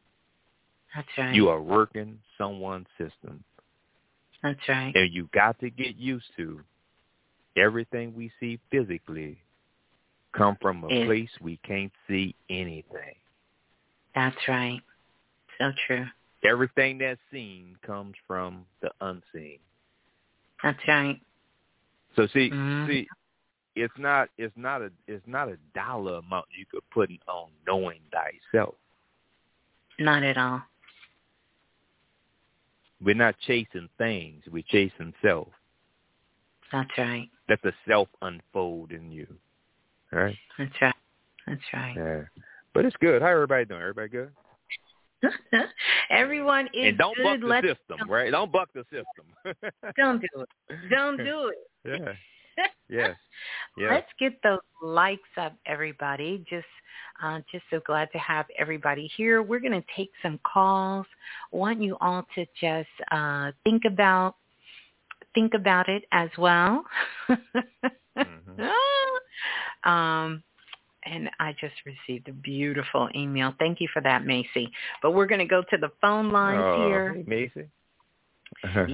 [0.95, 1.33] That's right.
[1.35, 3.43] You are working someone's system,
[4.43, 4.93] That's right.
[4.95, 6.61] and you got to get used to
[7.55, 9.37] everything we see physically
[10.35, 13.15] come from a Is- place we can't see anything.
[14.15, 14.81] That's right.
[15.59, 16.05] So true.
[16.43, 19.59] Everything that's seen comes from the unseen.
[20.63, 21.19] That's right.
[22.17, 22.87] So see, Mhm.
[22.87, 23.07] see,
[23.75, 28.01] it's not it's not a it's not a dollar amount you could put on knowing
[28.11, 28.75] thyself.
[29.99, 30.63] Not at all.
[32.99, 35.53] We're not chasing things; we're chasing self.
[36.71, 37.29] That's right.
[37.47, 39.27] Let the self unfold in you.
[40.11, 40.37] All right.
[40.57, 40.95] That's right.
[41.45, 41.95] That's right.
[41.95, 42.23] Yeah.
[42.73, 43.21] But it's good.
[43.21, 43.81] How everybody doing?
[43.81, 44.35] Everybody good?
[46.09, 47.41] Everyone is and don't good.
[47.41, 48.31] buck the system, right?
[48.31, 49.55] Don't buck the system.
[49.97, 50.49] don't do it.
[50.89, 51.51] Don't do
[51.85, 52.01] it.
[52.01, 52.11] yeah.
[52.89, 53.15] Yes.
[53.77, 53.89] Yeah.
[53.91, 56.43] Let's get those likes up, everybody.
[56.49, 56.65] Just,
[57.21, 59.43] uh, just so glad to have everybody here.
[59.43, 61.05] We're going to take some calls.
[61.51, 64.37] Want you all to just uh, think about,
[65.35, 66.83] think about it as well.
[68.17, 68.71] Mhm.
[69.83, 70.43] um,
[71.09, 73.53] and I just received a beautiful email.
[73.59, 74.71] Thank you for that, Macy.
[75.01, 77.13] But we're going to go to the phone lines Oh, here.
[77.13, 77.67] Hey, Macy.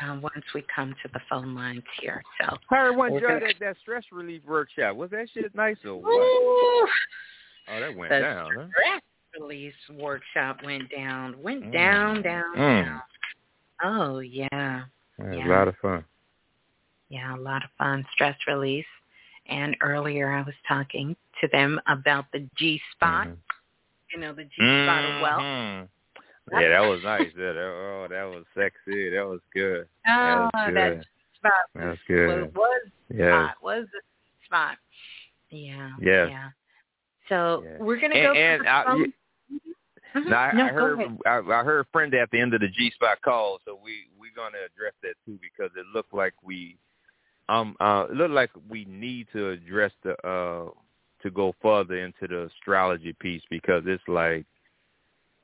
[0.00, 2.22] Uh, once we come to the phone lines here.
[2.40, 4.94] So, How everyone We're gonna- that, that stress relief workshop?
[4.96, 6.90] Was that shit nice or what?
[7.68, 8.66] Oh, that went the down, huh?
[8.70, 9.02] stress
[9.40, 11.72] release workshop went down, went Mm.
[11.72, 12.84] down, down, Mm.
[12.84, 13.02] down.
[13.82, 15.46] Oh yeah, Yeah, Yeah.
[15.46, 16.04] A lot of fun.
[17.08, 18.86] yeah, a lot of fun stress release.
[19.46, 23.28] And earlier I was talking to them about the G spot.
[23.28, 23.38] Mhm.
[24.12, 25.42] You know, the G spot of wealth.
[25.42, 25.88] Mhm.
[26.52, 27.32] Yeah, that was nice.
[27.36, 29.10] Yeah, that, oh, that was sexy.
[29.10, 29.88] That was good.
[30.06, 31.06] Oh, that was good.
[31.42, 32.54] That was was, good.
[32.54, 33.46] was Yeah.
[33.48, 34.00] spot was the
[34.44, 34.78] spot.
[35.50, 35.90] Yeah.
[36.00, 36.28] Yes.
[36.30, 36.50] Yeah.
[37.28, 37.78] So Yeah.
[37.78, 39.12] we're going to And- go and to I- phone.
[40.14, 40.26] Mhm.
[40.30, 41.00] Now, I, no, I heard.
[41.26, 44.06] I, I heard a friend at the end of the G spot call, so we
[44.16, 46.76] we're gonna address that too because it looked like we
[47.48, 50.70] um uh it looked like we need to address the uh
[51.22, 54.46] to go further into the astrology piece because it's like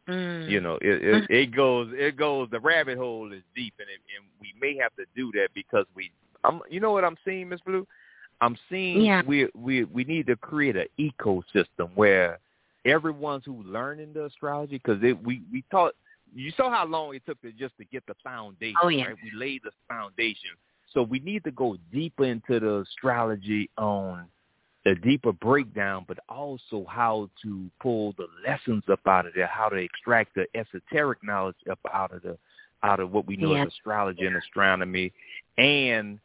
[0.08, 0.48] Mm.
[0.48, 4.00] you know it it, it goes it goes the rabbit hole is deep and it,
[4.16, 6.12] and we may have to do that because we
[6.44, 7.86] I'm you know what I'm seeing Miss Blue
[8.40, 9.22] I'm seeing Yeah.
[9.26, 12.38] we we we need to create an ecosystem where
[12.84, 15.94] everyone's who learning the astrology because we we taught
[16.34, 19.06] you saw how long it took to just to get the foundation Oh, yeah.
[19.06, 20.50] right we laid the foundation
[20.94, 24.24] so we need to go deeper into the astrology on
[24.86, 29.68] the deeper breakdown but also how to pull the lessons up out of there how
[29.68, 32.38] to extract the esoteric knowledge up out of the
[32.82, 33.66] out of what we know Yes.
[33.66, 35.12] as astrology and astronomy
[35.58, 36.18] and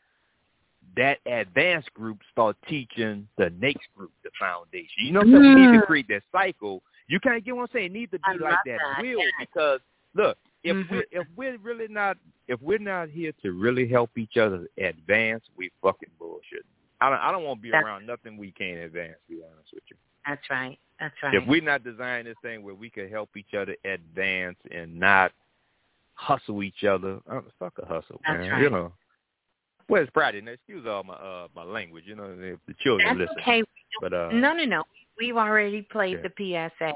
[0.97, 4.89] that advanced group start teaching the next group the foundation.
[4.99, 5.55] You know what I'm saying?
[5.55, 5.85] We need to Mm.
[5.87, 6.81] create that cycle.
[7.07, 7.85] You can't get what I'm saying.
[7.87, 9.31] It need to be I like that, that, wheel yes.
[9.39, 9.79] because
[10.13, 10.89] look, if Mhm.
[10.91, 12.17] we're if we're really not
[12.47, 16.65] if we're not here to really help each other advance, we fucking bullshit.
[17.01, 19.43] I don't I don't want to be That's- around nothing we can't advance, to be
[19.43, 19.97] honest with you.
[20.25, 20.79] That's right.
[20.99, 21.35] That's right.
[21.35, 25.33] If we're not designing this thing where we can help each other advance and not
[26.13, 28.51] hustle each other, uh, fuck a hustle, That's man.
[28.51, 28.61] right.
[28.61, 28.93] You know.
[29.87, 30.41] Well, it's Friday.
[30.41, 32.05] Now, excuse all my uh my language.
[32.07, 33.41] You know, if the children That's listen.
[33.41, 33.63] okay.
[34.01, 34.83] But uh, no, no, no.
[35.17, 36.27] We've already played Okay.
[36.37, 36.93] the PSA.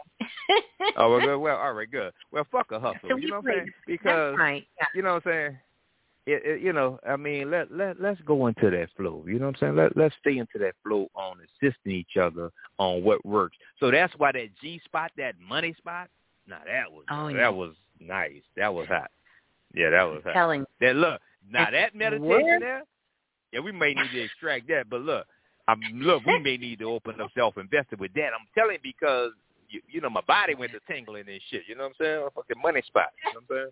[0.98, 2.12] oh well, well, well, all right, good.
[2.32, 3.00] Well, fuck a hustle.
[3.10, 3.72] So you know what I'm saying?
[3.88, 4.68] Because right.
[4.78, 4.86] Yeah.
[4.96, 5.58] you know what I'm saying.
[6.26, 9.24] It, it, you know, I mean, let let let's go into that flow.
[9.26, 9.76] You know what I'm saying?
[9.78, 13.58] Let let's stay into that flow on assisting each other on what works.
[13.80, 16.10] So that's why that G spot, that money spot,
[16.48, 17.50] now that was Oh, that yeah.
[17.50, 18.42] was nice.
[18.58, 19.10] That was hot.
[19.74, 20.34] Yeah, that was hot.
[20.34, 20.66] Telling.
[20.82, 22.84] That look now that meditation where- there,
[23.52, 24.90] yeah, we may need to extract that.
[24.90, 25.26] But look,
[25.68, 28.28] I'm look, we may need to open up self invested with that.
[28.34, 29.32] I'm telling you because
[29.70, 31.64] you, you know my body went to tingling and shit.
[31.68, 32.28] You know what I'm saying?
[32.36, 33.08] Fucking money spot.
[33.26, 33.72] You know what I'm saying?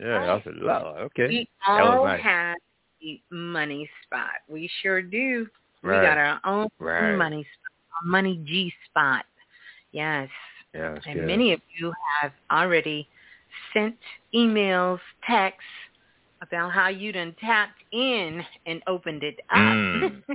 [0.00, 1.26] Yeah, I said, Lord, okay.
[1.28, 2.22] We That was all nice.
[2.22, 2.56] have
[3.00, 4.30] the money spot.
[4.48, 5.46] We sure do.
[5.82, 7.16] We got our own Right.
[7.16, 9.26] money spot, money G spot.
[9.90, 10.30] Yes.
[10.72, 11.26] Yeah, and good.
[11.26, 13.08] many of you have already
[13.74, 13.96] sent
[14.32, 15.64] emails, texts
[16.42, 19.58] about how you done tapped in and opened it up.
[19.58, 20.22] Mm.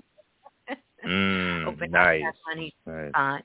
[1.06, 2.24] Mm, opened nice.
[2.28, 3.10] up that money Nice.
[3.12, 3.44] spot.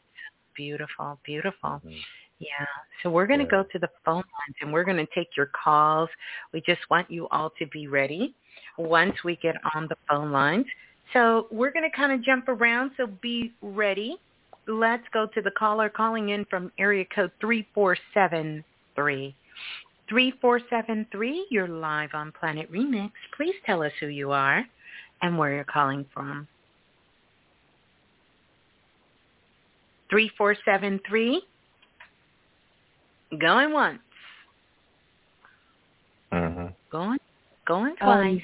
[0.57, 1.81] Beautiful, beautiful.
[1.85, 2.01] Mhm.
[2.39, 2.67] Yeah.
[3.03, 3.63] So we're going to Yeah.
[3.63, 6.09] go to the phone lines and we're going to take your calls.
[6.53, 8.35] We just want you all to be ready
[8.79, 10.67] once we get on the phone lines.
[11.13, 14.17] So we're going to kind of jump around, so be ready.
[14.67, 19.35] Let's go to the caller calling in from area code 3473.
[20.13, 23.13] 3473, you're live on Planet Remix.
[23.35, 24.63] Please tell us who you are
[25.23, 26.47] and where you're calling from.
[30.11, 31.43] 3473.
[33.41, 34.01] Going once.
[36.31, 36.67] Mm-hmm.
[36.91, 37.19] Going
[37.67, 38.43] going Um, twice.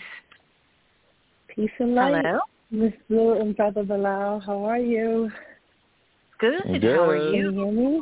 [1.55, 2.25] Peace and light.
[2.25, 2.39] Hello?
[2.71, 5.31] Miss Blue and Brother Balah, how are you?
[6.39, 6.63] Good.
[6.65, 6.71] How
[7.11, 7.33] are Good.
[7.33, 7.51] Can you you?
[7.53, 8.01] hear me?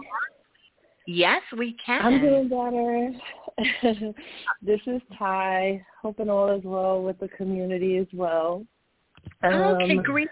[1.06, 2.04] Yes, we can.
[2.04, 3.10] I'm doing better.
[4.62, 5.84] this is Ty.
[6.02, 8.66] Hoping all is well with the community as well.
[9.44, 10.28] okay, Um, great.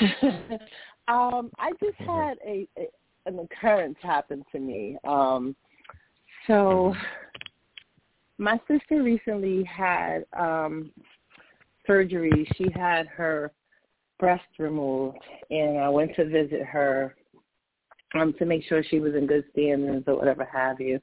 [1.06, 2.86] Um, I just had a, a
[3.26, 4.96] an occurrence happen to me.
[5.06, 5.54] Um,
[6.46, 6.94] so
[8.38, 10.92] my sister recently had um,
[11.86, 12.48] surgery.
[12.56, 13.52] She had her
[14.18, 15.18] breast removed,
[15.50, 17.14] and I went to visit her
[18.14, 21.00] um, to make sure she was in good standings or whatever have you.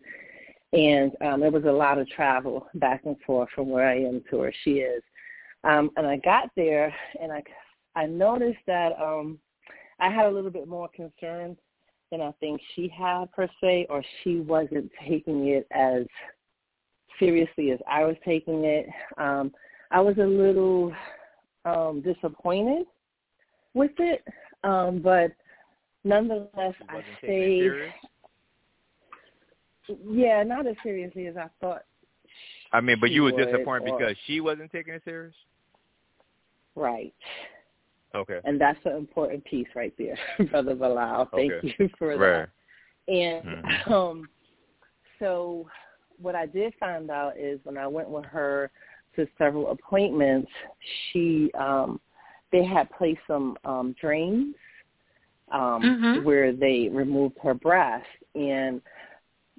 [0.73, 4.23] And um, there was a lot of travel back and forth from where I am
[4.29, 5.03] to where she is.
[5.63, 7.43] Um, and I got there, and I
[7.95, 9.38] I noticed that um,
[9.99, 11.57] I had a little bit more concern
[12.09, 16.05] than I think she had per se, or she wasn't taking it as
[17.19, 18.88] seriously as I was taking it.
[19.17, 19.51] Um,
[19.91, 20.93] I was a little
[21.65, 22.88] um, disappointed
[23.73, 24.23] with it,
[24.63, 25.31] um, but
[26.03, 27.93] nonetheless, I wasn't taking it
[29.87, 29.97] stayed.
[30.09, 31.83] Yeah, not as seriously as I thought.
[32.71, 35.33] I mean, but you were disappointed or- because she wasn't taking it serious.
[36.75, 37.13] Right.
[38.15, 38.39] Okay.
[38.45, 40.17] And that's an important piece right there,
[40.51, 41.29] Brother Balah.
[41.31, 41.75] Thank Okay.
[41.79, 42.47] you for Right.
[43.07, 43.13] that.
[43.13, 43.91] And Mhm.
[43.91, 44.29] um,
[45.19, 45.69] so
[46.17, 48.71] what I did find out is when I went with her
[49.15, 50.51] to several appointments,
[51.11, 51.99] she um,
[52.51, 54.55] they had placed some um, drains
[55.51, 56.23] um, Mhm.
[56.23, 58.81] where they removed her breast, and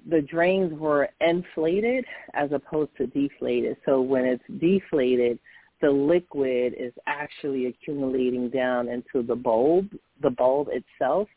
[0.09, 3.77] the drains were inflated as opposed to deflated.
[3.85, 5.39] So when it's deflated,
[5.81, 9.89] the liquid is actually accumulating down into the bulb,
[10.21, 11.29] the bulb itself.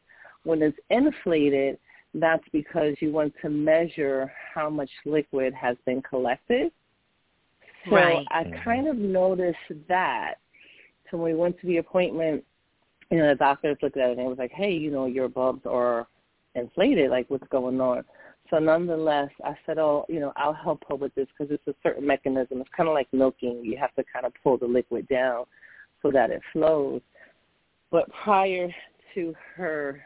[0.45, 1.79] When it's inflated,
[2.15, 6.73] that's because you want to measure how much liquid has been collected.
[7.85, 8.27] So Right.
[8.31, 8.65] I Mhm.
[8.65, 10.39] kind of noticed that.
[11.11, 12.45] So when we went to the appointment,
[13.11, 15.29] you know, the doctors looked at it and it was like, hey, you know, your
[15.29, 16.07] bulbs are
[16.55, 17.11] inflated.
[17.11, 18.05] Like, what's going on?
[18.51, 21.75] So nonetheless, I said, oh, you know, I'll help her with this because it's a
[21.83, 22.61] certain mechanism.
[22.61, 23.65] It's kind of like milking.
[23.65, 25.45] You have to kind of pull the liquid down
[26.03, 27.01] so that it flows.
[27.91, 28.69] But prior
[29.15, 30.03] to her,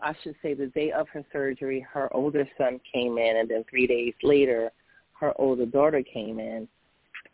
[0.00, 3.64] I should say the day of her surgery, her older son came in, and then
[3.68, 4.70] three days later,
[5.18, 6.66] her older daughter came in.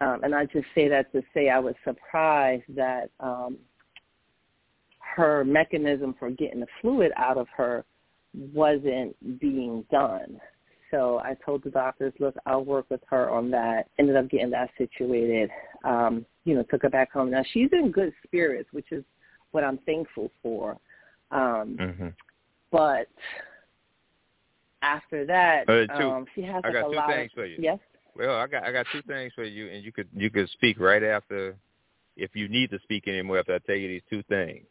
[0.01, 3.59] Um, and I just say that to say I was surprised that um,
[5.17, 7.85] her mechanism for getting the fluid out of her
[8.53, 10.39] wasn't being done.
[10.91, 13.89] So I told the doctors, look, I'll work with her on that.
[13.99, 15.51] Ended up getting that situated.
[15.85, 17.31] Um, you know, took her back home.
[17.31, 19.03] Now she's in good spirits, which is
[19.53, 20.77] what I'm thankful for.
[21.31, 22.09] Um, Mm-hmm.
[22.71, 23.09] but
[24.83, 25.65] after that,
[25.95, 27.59] um, she has I like got a two lot things of for you.
[27.61, 27.79] yes.
[28.15, 30.79] Well, I got I got two things for you, and you could you could speak
[30.79, 31.57] right after,
[32.17, 34.67] if you need to speak anymore after I tell you these two things.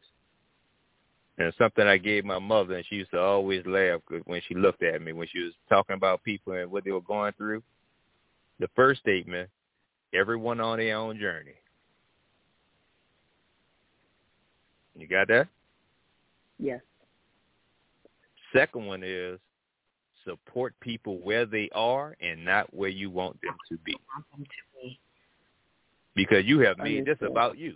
[1.38, 4.84] And something I gave my mother, and she used to always laugh when she looked
[4.84, 7.62] at me when she was talking about people and what they were going through.
[8.60, 9.49] The first statement:
[10.14, 11.56] everyone on their own journey.
[14.98, 15.49] You got that?
[16.57, 16.80] Yes.
[18.53, 19.38] Second one is
[20.24, 23.95] support people where they are and not where you want them to be.
[24.14, 24.99] want them to be.
[26.16, 27.76] Because you have made this about you.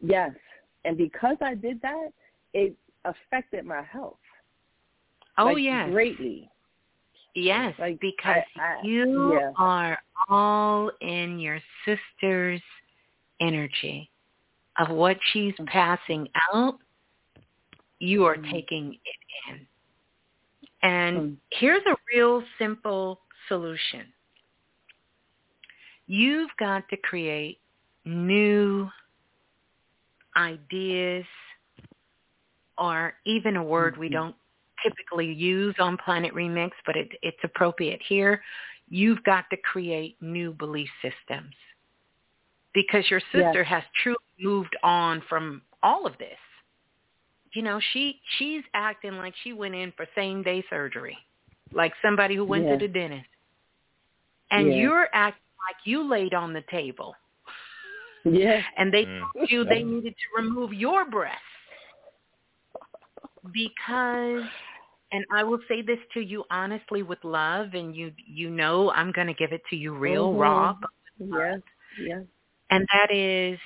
[0.00, 0.32] Yes.
[0.88, 2.08] And because I did that,
[2.54, 2.74] it
[3.04, 4.16] affected my health.
[5.36, 6.50] Oh like, yes, Greatly.
[7.34, 9.52] yes, Like, because I- I- you yeah.
[9.58, 9.98] are
[10.30, 12.62] all in your sister's
[13.40, 14.10] energy
[14.78, 15.66] of what she's Mm-hmm.
[15.66, 16.78] passing out.
[18.00, 18.50] You are Mhm.
[18.50, 19.18] taking it
[19.50, 19.66] in,
[20.80, 21.36] and Mm.
[21.50, 24.10] here's a real simple solution.
[26.06, 27.60] You've got to create
[28.06, 28.90] new
[30.38, 31.26] ideas
[32.78, 34.12] or even a word we Mhm.
[34.12, 34.36] don't
[34.82, 38.42] typically use on Planet Remix, but it, it's appropriate here.
[38.88, 41.54] You've got to create new belief systems
[42.72, 43.66] because your sister Yes.
[43.66, 46.38] has truly moved on from all of this.
[47.54, 51.18] You know, she she's acting like she went in for same day surgery,
[51.72, 53.26] like somebody who went to the dentist,
[54.50, 57.16] and you're acting like you laid on the table
[58.34, 58.62] Yeah.
[58.76, 59.20] and they Mm.
[59.34, 61.42] told you they needed to remove your breast
[63.52, 64.44] because
[65.10, 69.12] and I will say this to you honestly with love and you you know I'm
[69.12, 70.40] going to give it to you real Mhm.
[70.40, 70.76] raw
[71.18, 71.60] Yes.
[71.98, 72.24] Yes.
[72.70, 73.58] and that is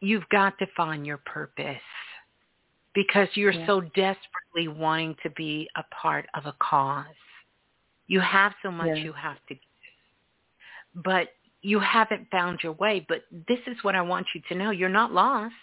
[0.00, 1.82] you've got to find your purpose
[2.94, 3.66] because you're Yeah.
[3.66, 7.06] so desperately wanting to be a part of a cause.
[8.06, 9.04] You have so much Yeah.
[9.04, 9.62] you have to give.
[10.94, 11.34] But
[11.66, 13.04] you haven't found your way.
[13.08, 14.70] But this is what I want you to know.
[14.70, 15.54] You're not lost.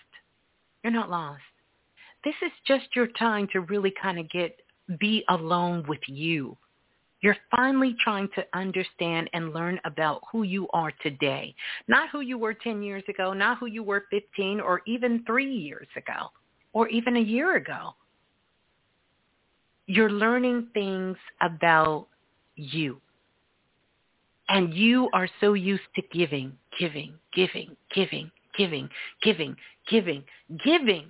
[0.84, 1.42] You're not lost.
[2.26, 4.60] This is just your time to really kind of get
[5.00, 6.58] be alone with you.
[7.22, 11.56] You're finally trying to understand and learn about who you are today.
[11.88, 15.50] Not who you were 10 years ago, not who you were 15 or even 3
[15.50, 16.32] years ago
[16.74, 17.96] or even a year ago.
[19.86, 22.08] You're learning things about
[22.58, 23.00] you.
[24.50, 28.90] And you are so used to giving, giving, giving, giving, giving,
[29.22, 29.56] giving,
[29.90, 30.24] giving,
[30.64, 31.06] giving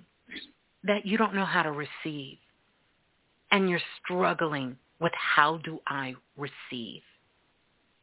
[0.84, 2.38] that you don't know how to receive.
[3.51, 7.01] And you're struggling with how do I receive?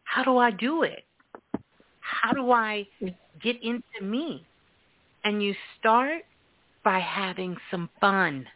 [0.04, 1.04] How do I do it?
[2.00, 2.86] How do I
[3.42, 4.44] get into me?
[5.24, 6.22] And you start
[6.84, 8.46] by having some fun.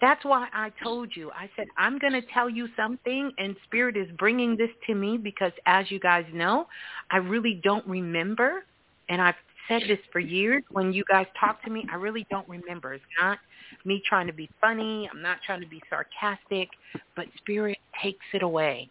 [0.00, 1.30] That's why I told you.
[1.32, 5.18] I said, I'm going to tell you something, and Spirit is bringing this to me
[5.18, 6.66] because, as you guys know,
[7.10, 8.64] I really don't remember.
[9.10, 9.34] And I've
[9.68, 10.62] said this for years.
[10.70, 12.94] When you guys talk to me, I really don't remember.
[12.94, 13.38] It's not
[13.84, 15.08] me trying to be funny.
[15.12, 16.70] I'm not trying to be sarcastic,
[17.14, 18.88] but Spirit takes it away.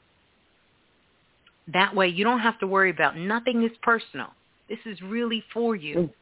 [1.74, 4.28] That way, you don't have to worry about nothing is personal.
[4.70, 5.96] This is really for you.
[5.96, 6.14] Mm.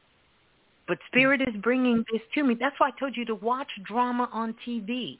[0.87, 2.55] But Spirit is bringing this to me.
[2.59, 5.19] That's why I told you to watch drama on TV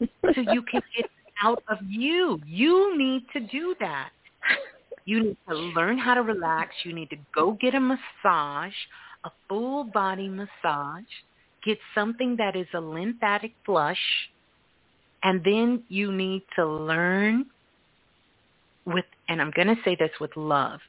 [0.00, 1.10] so you can get
[1.42, 2.40] out of you.
[2.46, 4.10] You need to do that.
[5.04, 6.74] You need to learn how to relax.
[6.84, 8.74] You need to go get a massage,
[9.24, 11.04] a full body massage.
[11.64, 13.98] Get something that is a lymphatic flush.
[15.22, 17.46] And then you need to learn
[18.86, 20.80] with, and I'm going to say this with love.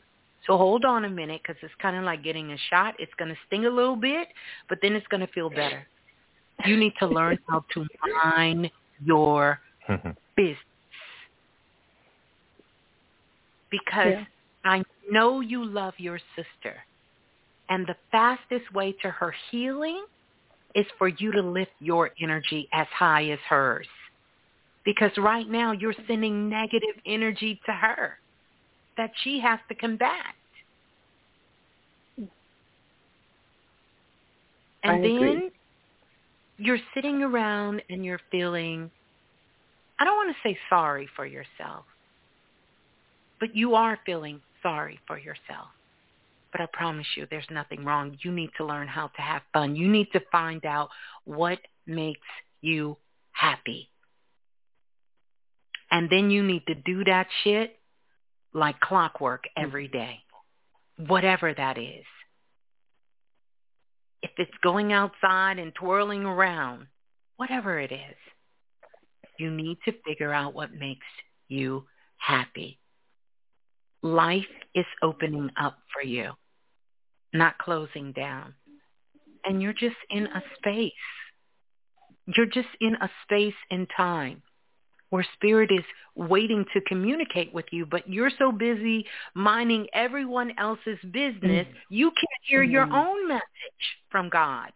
[0.45, 2.95] So hold on a minute because it's kind of like getting a shot.
[2.99, 4.27] It's going to sting a little bit,
[4.67, 5.87] but then it's going to feel better.
[6.65, 7.85] You need to learn how to
[8.25, 8.69] mind
[9.03, 9.59] your
[10.35, 10.57] business.
[13.71, 14.25] Because yeah.
[14.65, 16.75] I know you love your sister.
[17.69, 20.05] And the fastest way to her healing
[20.75, 23.87] is for you to lift your energy as high as hers.
[24.83, 28.19] Because right now you're sending negative energy to her
[28.97, 30.35] that she has to combat.
[34.83, 35.51] And I then agree.
[36.57, 38.91] you're sitting around and you're feeling,
[39.99, 41.85] I don't want to say sorry for yourself,
[43.39, 45.67] but you are feeling sorry for yourself.
[46.51, 48.17] But I promise you, there's nothing wrong.
[48.21, 49.75] You need to learn how to have fun.
[49.75, 50.89] You need to find out
[51.25, 52.27] what makes
[52.61, 52.97] you
[53.31, 53.89] happy.
[55.89, 57.79] And then you need to do that shit
[58.53, 59.65] like clockwork mm-hmm.
[59.65, 60.19] every day,
[61.07, 62.05] whatever that is.
[64.21, 66.87] If it's going outside and twirling around,
[67.37, 68.15] whatever it is,
[69.37, 71.05] you need to figure out what makes
[71.49, 71.85] you
[72.17, 72.79] happy.
[74.01, 76.31] Life is opening up for you,
[77.33, 78.53] not closing down.
[79.45, 80.91] And you're just in a space.
[82.27, 84.41] You're just in a space and time
[85.13, 85.83] where spirit is
[86.15, 91.93] waiting to communicate with you, but you're so busy minding everyone else's business, mm-hmm.
[91.93, 92.71] you can't hear mm-hmm.
[92.71, 93.43] your own message
[94.09, 94.71] from God.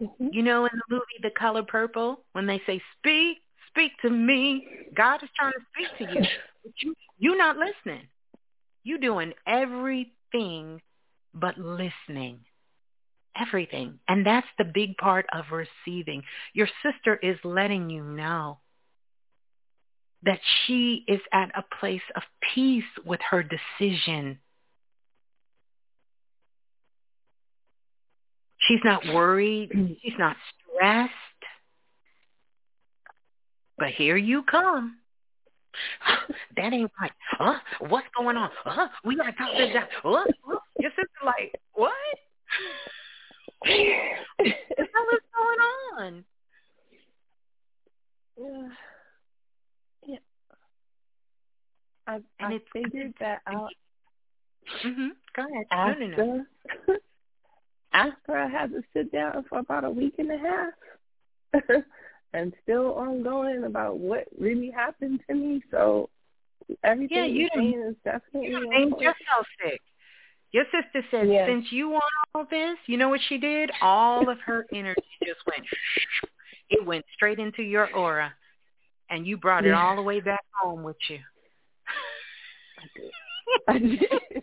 [0.00, 0.28] Mm-hmm.
[0.32, 3.36] You know, in the movie The Color Purple, when they say, speak,
[3.68, 6.26] speak to me, God is trying to speak to you.
[6.64, 8.06] But you, you're not listening.
[8.82, 10.80] You're doing everything
[11.34, 12.40] but listening
[13.40, 13.98] everything.
[14.08, 16.22] And that's the big part of receiving.
[16.54, 18.58] Your sister is letting you know
[20.24, 22.22] that she is at a place of
[22.54, 24.38] peace with her decision.
[28.58, 29.70] She's not worried.
[30.02, 30.36] She's not
[30.74, 31.10] stressed.
[33.76, 34.98] But here you come.
[36.56, 37.12] that ain't right.
[37.32, 37.54] Huh?
[37.80, 38.50] What's going on?
[38.64, 38.88] Huh?
[39.04, 39.88] We gotta talk this out.
[40.02, 40.24] Huh?
[40.78, 41.92] Your sister like, what?
[43.62, 45.58] What the hell is going
[45.98, 46.24] on?
[48.38, 48.68] Yeah.
[50.06, 50.18] yeah.
[52.06, 53.70] I, I figured that out.
[54.84, 55.08] Mm-hmm.
[55.34, 55.66] Go ahead.
[55.70, 56.44] After, no, no,
[56.88, 56.96] no.
[57.92, 61.62] after I had to sit down for about a week and a half
[62.32, 65.62] and still ongoing about what really happened to me.
[65.70, 66.08] So
[66.84, 69.80] everything yeah, you you're saying is definitely you made yourself sick.
[70.52, 71.48] Your sister said, yes.
[71.48, 72.04] since you want
[72.34, 73.70] all this, you know what she did?
[73.80, 75.66] All of her energy just went,
[76.68, 78.32] it went straight into your aura.
[79.10, 79.82] And you brought it yeah.
[79.82, 81.18] all the way back home with you.
[82.78, 83.10] I did.
[83.68, 84.42] I did.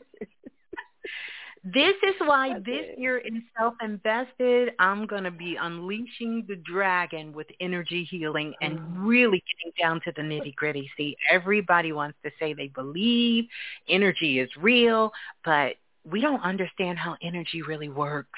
[1.64, 2.99] This is why I this did.
[2.99, 9.06] year in self-invested, I'm going to be unleashing the dragon with energy healing and mm-hmm.
[9.06, 10.90] really getting down to the nitty-gritty.
[10.95, 13.45] See, everybody wants to say they believe
[13.90, 15.11] energy is real,
[15.44, 15.76] but
[16.10, 18.30] we don't understand how energy really works.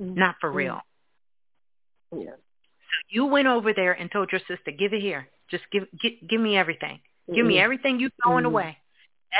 [0.00, 0.14] Mm-hmm.
[0.14, 0.80] Not for real.
[2.14, 2.30] Yeah.
[2.30, 5.28] So you went over there and told your sister, give it here.
[5.50, 6.96] Just give give, give me everything.
[6.96, 7.34] Mm-hmm.
[7.34, 8.54] Give me everything you're throwing mm-hmm.
[8.54, 8.76] away.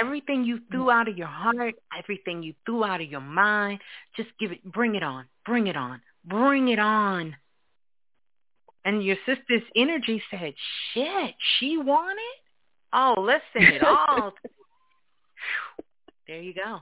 [0.01, 3.78] Everything you threw out of your heart, everything you threw out of your mind,
[4.16, 7.36] just give it, bring it on, bring it on, bring it on.
[8.86, 10.55] And your sister's energy said,
[10.93, 12.23] shit, she wanted?
[12.93, 14.32] Oh, let's send it all.
[16.32, 16.78] there you go.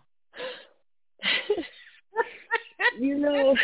[3.01, 3.57] you know,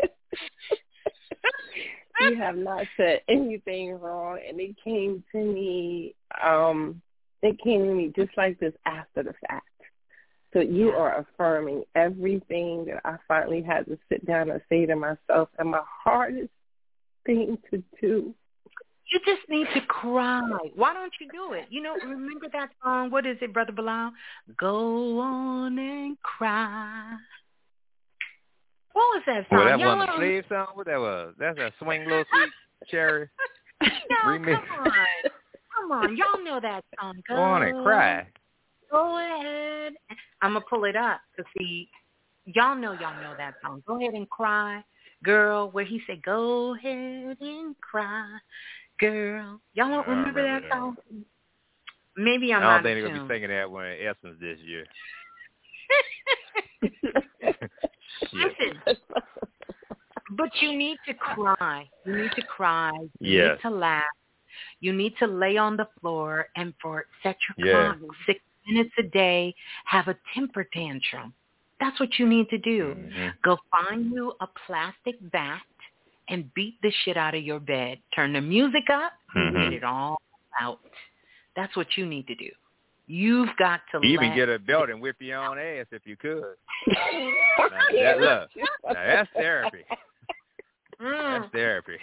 [2.20, 6.14] you have not said anything wrong, and it came to me.
[6.44, 7.00] um
[7.42, 9.64] It came to me just like this after the fact.
[10.52, 14.96] So you are affirming everything that I finally had to sit down and say to
[14.96, 16.50] myself, and my hardest
[17.24, 18.34] thing to do.
[19.10, 20.40] You just need to cry.
[20.76, 21.66] Why don't you do it?
[21.68, 23.10] You know, remember that song?
[23.10, 24.10] What is it, Brother Balah?
[24.56, 27.16] Go on and cry.
[28.92, 29.58] What was that song?
[29.58, 30.66] Well, that Y'all wasn't a slave song.
[30.74, 31.34] What that was?
[31.38, 33.28] That's a swing little sweet cherry.
[33.82, 33.88] no,
[34.26, 34.60] remix.
[34.66, 35.30] come on.
[35.74, 36.16] Come on.
[36.16, 37.20] Y'all know that song.
[37.28, 38.26] Go Go on and cry.
[38.90, 39.92] Go ahead.
[40.42, 41.88] I'm going to pull it up to see.
[42.46, 43.82] Y'all know y'all know that song.
[43.86, 44.82] Go ahead and cry.
[45.22, 48.26] Girl, where he said, go ahead and cry.
[49.00, 49.60] Girl.
[49.74, 50.96] Y'all don't remember, remember that song?
[52.16, 54.58] Maybe I'm I don't not think they're gonna be singing that one in Essence this
[54.60, 54.84] year.
[58.32, 58.82] Listen,
[60.32, 61.88] but you need to cry.
[62.04, 62.92] You need to cry.
[63.20, 63.56] You Yes.
[63.56, 64.04] need to laugh.
[64.80, 67.94] You need to lay on the floor and for set your Yeah.
[67.94, 69.54] clock six minutes a day,
[69.84, 71.32] have a temper tantrum.
[71.80, 72.94] That's what you need to do.
[72.94, 73.40] Mhm.
[73.42, 75.62] Go find you a plastic bat
[76.30, 77.98] and beat the shit out of your bed.
[78.14, 79.64] Turn the music up and Mhm.
[79.64, 80.20] get it all
[80.60, 80.80] out.
[81.56, 82.50] That's what you need to do.
[83.06, 86.16] You've got to Even let get a belt and whip your own ass if you
[86.16, 86.56] could.
[86.86, 86.96] Now,
[87.92, 88.50] that, look,
[88.84, 89.84] now that's therapy.
[91.00, 91.40] Mm.
[91.40, 91.98] That's therapy.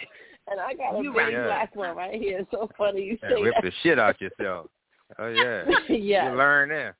[0.50, 1.44] And I got a You big right.
[1.44, 2.40] black one right here.
[2.40, 3.64] It's so funny you Yeah, say whip that.
[3.64, 4.70] the shit out yourself.
[5.18, 5.64] Oh yeah.
[5.88, 6.28] yeah.
[6.30, 6.94] You learn that.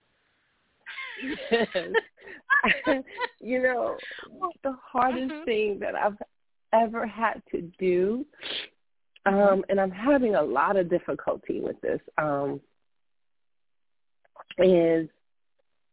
[3.40, 3.98] you know,
[4.62, 5.44] the hardest Mhm.
[5.44, 6.16] thing that I've
[6.73, 8.24] ever had to do,
[9.27, 12.61] um, and I'm having a lot of difficulty with this, um,
[14.59, 15.09] is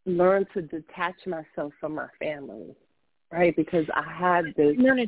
[0.05, 2.75] learn to detach myself from my family,
[3.31, 3.55] right?
[3.55, 4.75] Because I had this.
[4.77, 5.07] No, no, no.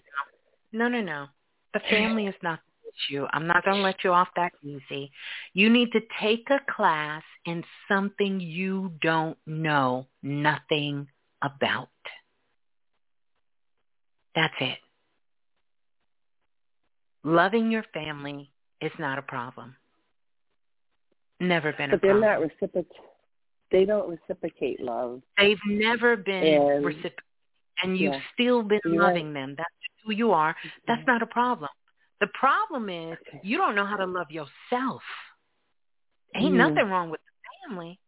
[0.73, 1.25] No, no, no.
[1.73, 3.25] The family is not the issue.
[3.31, 5.11] I'm not going to let you off that easy.
[5.53, 11.07] You need to take a class in something you don't know nothing
[11.41, 11.89] about.
[14.35, 14.77] That's it.
[17.27, 18.49] Loving your family
[18.79, 19.75] is not a problem.
[21.41, 21.99] Never been a problem.
[21.99, 23.01] But they're not reciprocate.
[23.69, 25.21] They don't reciprocate love.
[25.37, 27.19] They've never been And- reciprocated,
[27.83, 28.21] and you've yeah.
[28.33, 29.55] still been You're loving them.
[29.57, 29.69] That's
[30.05, 30.55] who you are.
[30.87, 31.69] That's not a problem.
[32.21, 33.41] The problem is Okay.
[33.43, 35.03] you don't know how to love yourself.
[36.33, 36.69] Ain't Mm.
[36.69, 37.99] nothing wrong with the family,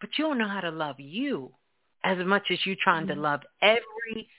[0.00, 1.52] but you don't know how to love you
[2.04, 3.20] as much as you trying to Mm.
[3.22, 4.30] love every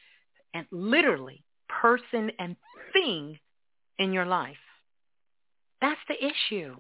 [0.54, 2.56] and literally person and
[2.94, 3.38] thing
[4.02, 4.58] in your life.
[5.80, 6.76] That's the issue.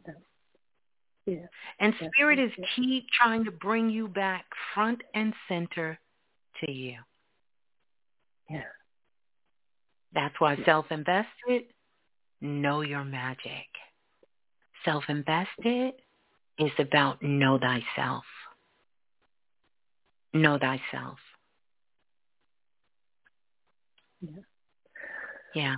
[1.27, 1.45] Yeah.
[1.79, 2.65] And Yeah, spirit is yeah.
[2.75, 5.99] keep trying to bring you back front and center
[6.59, 6.97] to you.
[8.49, 8.63] Yeah.
[10.13, 11.73] That's why self-invested,
[12.41, 13.67] know your magic.
[14.83, 15.93] Self-invested
[16.57, 18.25] is about know thyself.
[20.33, 21.19] Know thyself.
[24.21, 24.41] Yeah.
[25.53, 25.75] Yeah.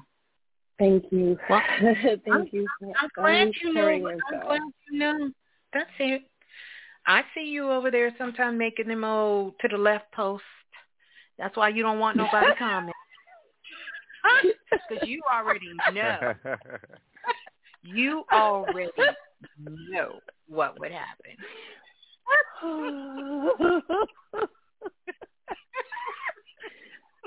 [0.80, 1.38] Thank you.
[1.50, 3.82] Well, Thank I'm- you for I'm glad you know.
[4.32, 5.32] I'm glad you know.
[5.74, 6.24] That's it.
[7.06, 10.44] I see you over there sometime making them old to the left post.
[11.38, 12.96] That's why you don't want nobody comment.
[14.90, 16.34] Because you already know.
[17.84, 18.90] You already
[19.68, 21.36] know what would happen.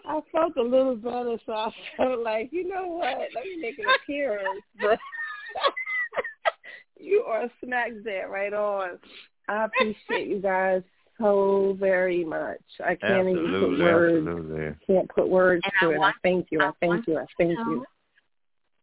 [0.06, 3.18] I felt a little better, so I felt like, you know what?
[3.34, 4.62] Let me make an appearance.
[4.80, 4.98] But
[7.00, 8.98] you are smack there right on.
[9.48, 10.82] I appreciate you guys
[11.18, 12.60] so very much.
[12.84, 14.26] I can't even put words.
[14.26, 14.74] absolutely.
[14.86, 16.08] Can't put words And to I it.
[16.08, 16.60] I thank you.
[16.60, 17.18] I I thank you.
[17.18, 17.86] I thank know- you.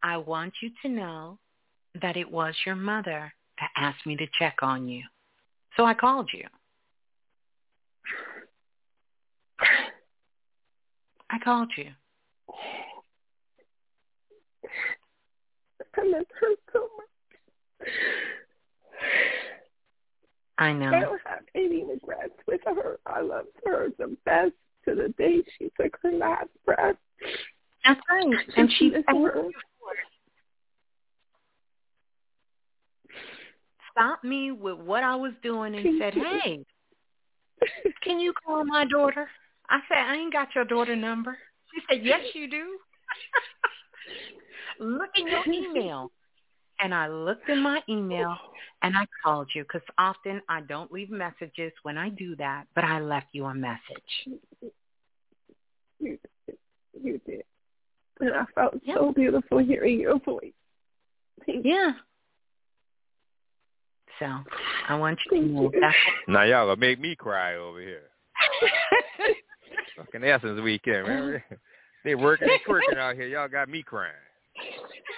[0.02, 1.40] I want you to know
[2.02, 5.04] that it was your mother that asked me to check on you.
[5.78, 6.46] So I called you.
[11.34, 11.90] I called you.
[15.96, 17.88] I miss her so much.
[20.60, 23.00] I I don't have any regrets with her.
[23.08, 24.54] I loved her the best
[24.86, 26.96] to the day she took her last breath.
[27.84, 28.36] That's right.
[28.56, 29.42] And she Miss thanked her.
[29.42, 30.06] you for it.
[33.92, 36.64] Stopped me with what I was doing and said, hey,
[38.04, 39.28] can you call my daughter?
[39.74, 41.36] I said, I ain't got your daughter number.
[41.74, 42.78] She said, yes, you do.
[44.80, 46.12] Look in your email.
[46.80, 48.36] And I looked in my email
[48.84, 52.84] and I called you because often I don't leave messages when I do that, but
[52.84, 53.80] I left you a message.
[56.00, 56.58] You did.
[57.02, 57.44] You did.
[58.20, 58.96] And I felt Yeah.
[58.96, 60.54] so beautiful hearing your voice.
[61.48, 61.66] Thank.
[61.66, 61.94] Yeah.
[64.20, 64.28] So
[64.88, 65.96] I want you to know that.
[66.28, 68.10] Now y'all gonna make me cry over here.
[69.98, 71.44] Fucking Essence weekend, man.
[71.52, 71.56] Oh.
[72.04, 73.28] They working and twerking out here.
[73.28, 74.12] Y'all got me crying.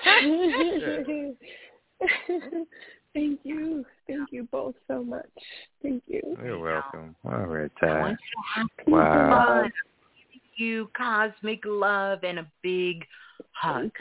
[3.13, 3.85] Thank you.
[4.07, 5.25] Thank you both so much.
[5.81, 6.21] Thank you.
[6.43, 7.15] You're welcome.
[7.25, 8.09] All right, Ty.
[8.09, 8.17] you to
[8.55, 9.61] have Peace and Wow.
[9.63, 9.71] love.
[10.57, 13.05] You cosmic love and a big
[13.51, 13.91] hug.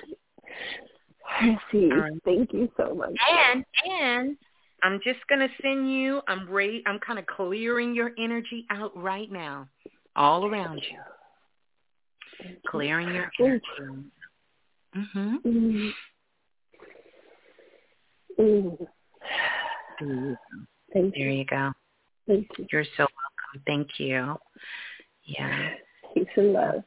[1.29, 1.91] I see.
[1.91, 2.13] All right.
[2.25, 3.15] Thank you so much.
[3.53, 4.37] And and
[4.83, 6.21] I'm just gonna send you.
[6.29, 9.67] I'm ra- I'm kind of clearing your energy out right now,
[10.17, 13.63] all around you, clearing your energy.
[14.95, 15.93] Mhm.
[18.39, 18.87] Mm.
[20.01, 20.37] Mm.
[20.93, 21.39] Thank There you.
[21.39, 21.73] you go.
[22.27, 22.67] Thank you.
[22.71, 23.63] You're so welcome.
[23.67, 24.37] Thank you.
[25.25, 25.71] Yeah.
[26.15, 26.85] Peace and love.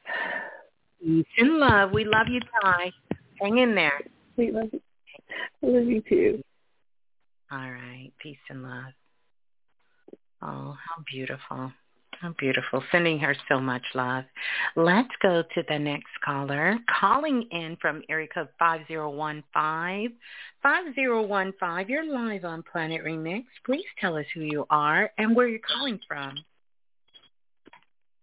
[1.02, 1.92] Peace and love.
[1.92, 2.92] We love you, Ty.
[3.42, 4.02] Hang in there.
[4.36, 4.82] We love you.
[5.64, 6.44] I love you too.
[7.52, 8.12] All right.
[8.22, 8.94] Peace and love.
[10.42, 11.72] Oh, how beautiful.
[12.22, 12.84] How beautiful.
[12.92, 14.24] Sending her so much love.
[14.76, 16.78] Let's go to the next caller.
[17.00, 20.18] Calling in from area code 5015.
[20.64, 23.44] 5015, you're live on Planet Remix.
[23.66, 26.36] Please tell us who you are and where you're calling from.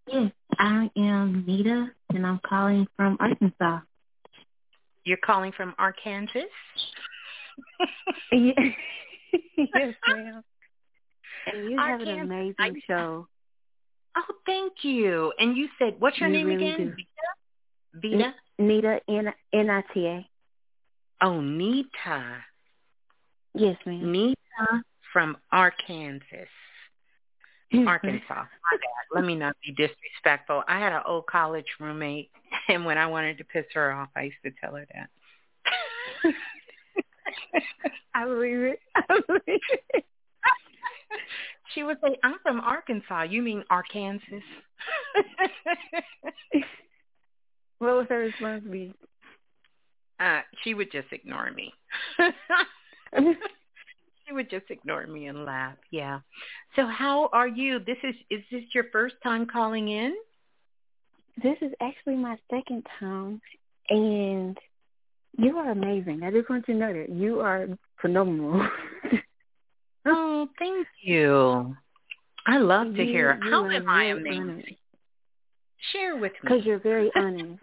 [0.08, 3.80] Yes, I am Nita, and I'm calling from Arkansas.
[5.04, 6.40] You're calling from Arkansas?
[8.32, 8.54] yes,
[10.08, 10.42] ma'am.
[11.46, 13.28] And you have an amazing show.
[14.16, 15.32] Oh, thank you.
[15.38, 16.96] And you said, what's your you name really again?
[16.96, 18.10] Do.
[18.10, 18.34] Vita?
[18.58, 19.00] Nita,
[19.52, 20.28] N-I-T-A.
[21.22, 22.36] Oh, Nita.
[23.54, 24.12] Yes, ma'am.
[24.12, 24.82] Nita
[25.12, 26.24] from Arkansas.
[27.86, 28.34] Arkansas.
[28.34, 29.14] My bad.
[29.14, 30.62] Let me not be disrespectful.
[30.68, 32.30] I had an old college roommate,
[32.68, 35.10] and when I wanted to piss her off, I used to tell her that.
[38.14, 38.80] I believe it.
[38.94, 39.60] I believe
[39.94, 40.04] it.
[41.74, 43.22] she would say, I'm from Arkansas.
[43.22, 44.24] You mean Arkansas?
[47.78, 48.94] what was her response be?
[50.20, 51.72] Uh, she would just ignore me.
[54.26, 55.76] she would just ignore me and laugh.
[55.90, 56.20] Yeah.
[56.76, 57.80] So how are you?
[57.80, 60.14] This is is this your first time calling in?
[61.42, 63.40] This is actually my second time
[63.88, 64.56] and
[65.36, 66.22] you are amazing.
[66.22, 67.66] I just want you to know that you are
[68.00, 68.66] phenomenal.
[70.44, 71.76] Oh, thank you.
[72.46, 73.38] I love to hear.
[73.42, 74.42] How am I amazing?
[74.42, 74.68] Honest.
[75.92, 76.38] Share with me.
[76.42, 77.62] Because you're very honest.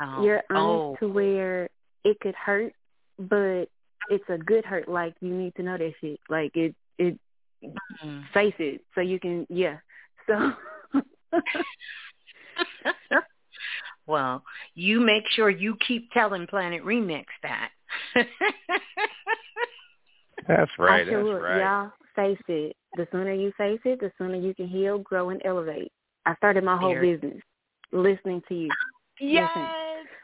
[0.00, 0.24] oh.
[0.24, 0.96] You're honest oh.
[1.00, 1.68] to where
[2.04, 2.72] it could hurt,
[3.18, 3.66] but
[4.10, 4.88] it's a good hurt.
[4.88, 6.20] Like you need to know that shit.
[6.28, 7.18] Like it, it.
[7.64, 8.20] Mm-hmm.
[8.32, 9.46] Face it, so you can.
[9.48, 9.78] Yeah.
[10.26, 10.52] So.
[14.06, 14.44] well,
[14.74, 17.70] you make sure you keep telling Planet Remix that.
[20.46, 21.06] that's right.
[21.06, 21.42] I sure that's would.
[21.42, 21.60] right.
[21.62, 22.76] Y'all face it.
[22.96, 25.92] The sooner you face it, the sooner you can heal, grow, and elevate.
[26.26, 27.42] I started my whole Very- business
[27.92, 28.68] listening to you.
[29.20, 29.50] yes.
[29.54, 29.68] Listen.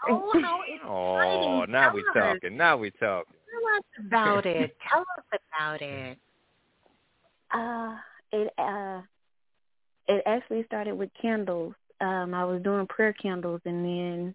[0.06, 0.80] Oh, how exciting!
[0.86, 2.06] Oh, now Tell we us.
[2.14, 2.56] talking.
[2.56, 3.34] Now we talking.
[3.50, 4.76] Tell us about it.
[4.90, 6.18] Tell us about it.
[7.52, 7.96] Uh,
[8.32, 9.00] it uh,
[10.08, 11.74] it actually started with candles.
[12.00, 14.34] Um, I was doing prayer candles, and then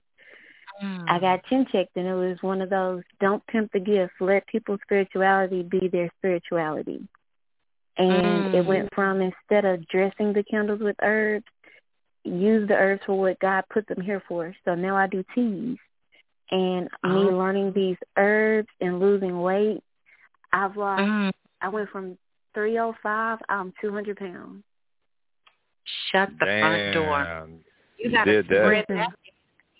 [0.81, 4.13] I got chin checked, and it was one of those don't pimp the gift.
[4.19, 7.07] Let people's spirituality be their spirituality.
[7.97, 8.65] And it Mm.
[8.65, 11.45] went from instead of dressing the candles with herbs,
[12.23, 14.55] use the herbs for what God put them here for.
[14.65, 15.77] So now I do teas.
[16.51, 17.37] And me Oh.
[17.37, 19.83] learning these herbs and losing weight,
[20.53, 21.01] I've lost.
[21.01, 21.31] Mm.
[21.61, 22.17] I went from
[22.53, 23.39] 305.
[23.49, 24.63] I'm 200 pounds.
[26.11, 27.27] Shut the front door.
[27.97, 28.63] You You gotta did that.
[28.63, 29.18] spread that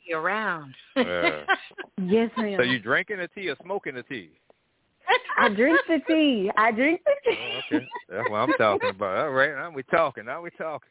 [0.10, 0.74] tea around.
[0.96, 1.44] Yeah.
[2.02, 2.56] Yes, ma'am.
[2.58, 4.32] So you drinking the tea or smoking the tea?
[5.38, 6.50] I drink the tea.
[6.58, 7.38] I drink the tea.
[7.38, 7.88] Oh, okay.
[8.10, 9.18] That's what I'm talking about.
[9.26, 10.26] All right, now we talking.
[10.26, 10.90] Now we talking.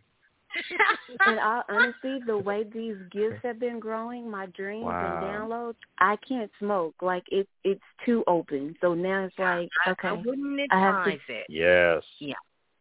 [1.26, 5.20] In all honesty, the way these gifts have been growing, my dreams Wow.
[5.22, 6.94] and downloads, I can't smoke.
[7.00, 8.74] Like it, it's too open.
[8.82, 11.46] So now it's like, I, okay, I wouldn't I have to- advise it.
[11.48, 12.02] Yes.
[12.18, 12.34] Yeah,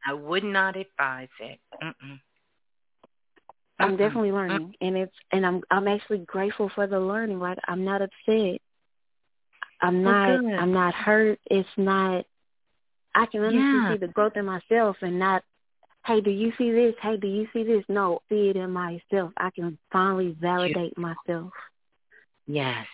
[0.06, 1.60] I would not advise it.
[1.82, 2.20] Mm-mm.
[3.80, 3.98] I'm Mm-mm.
[3.98, 7.40] definitely learning, and it's and I'm I'm actually grateful for the learning.
[7.40, 8.62] Like I'm not upset.
[9.82, 10.42] I'm not good.
[10.58, 11.40] I'm not hurt.
[11.50, 12.26] It's not.
[13.16, 13.88] I can honestly Yeah.
[13.88, 15.44] see the growth in myself, and not.
[16.06, 16.96] Hey, do you see this?
[17.02, 17.84] Hey, do you see this?
[17.90, 19.32] No, see it in myself.
[19.38, 21.52] I can finally validate myself.
[22.48, 22.88] Yes.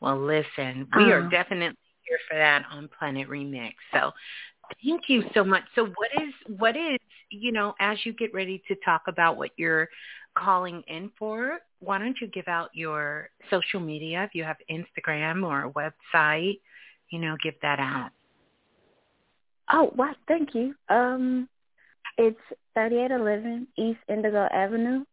[0.00, 1.76] Well, listen, we are Um, definitely
[2.06, 3.74] here for that on Planet Remix.
[3.92, 4.12] So
[4.84, 5.62] thank you so much.
[5.74, 6.98] So what is, what is,
[7.30, 9.88] you know, as you get ready to talk about what you're
[10.36, 15.44] calling in for, why don't you give out your social media if you have Instagram
[15.44, 16.60] or a website,
[17.10, 18.10] you know, give that out.
[19.72, 20.74] Oh, wow, thank you.
[20.88, 21.48] Um,
[22.18, 22.38] it's
[22.74, 25.04] 3811 East Indigo Avenue,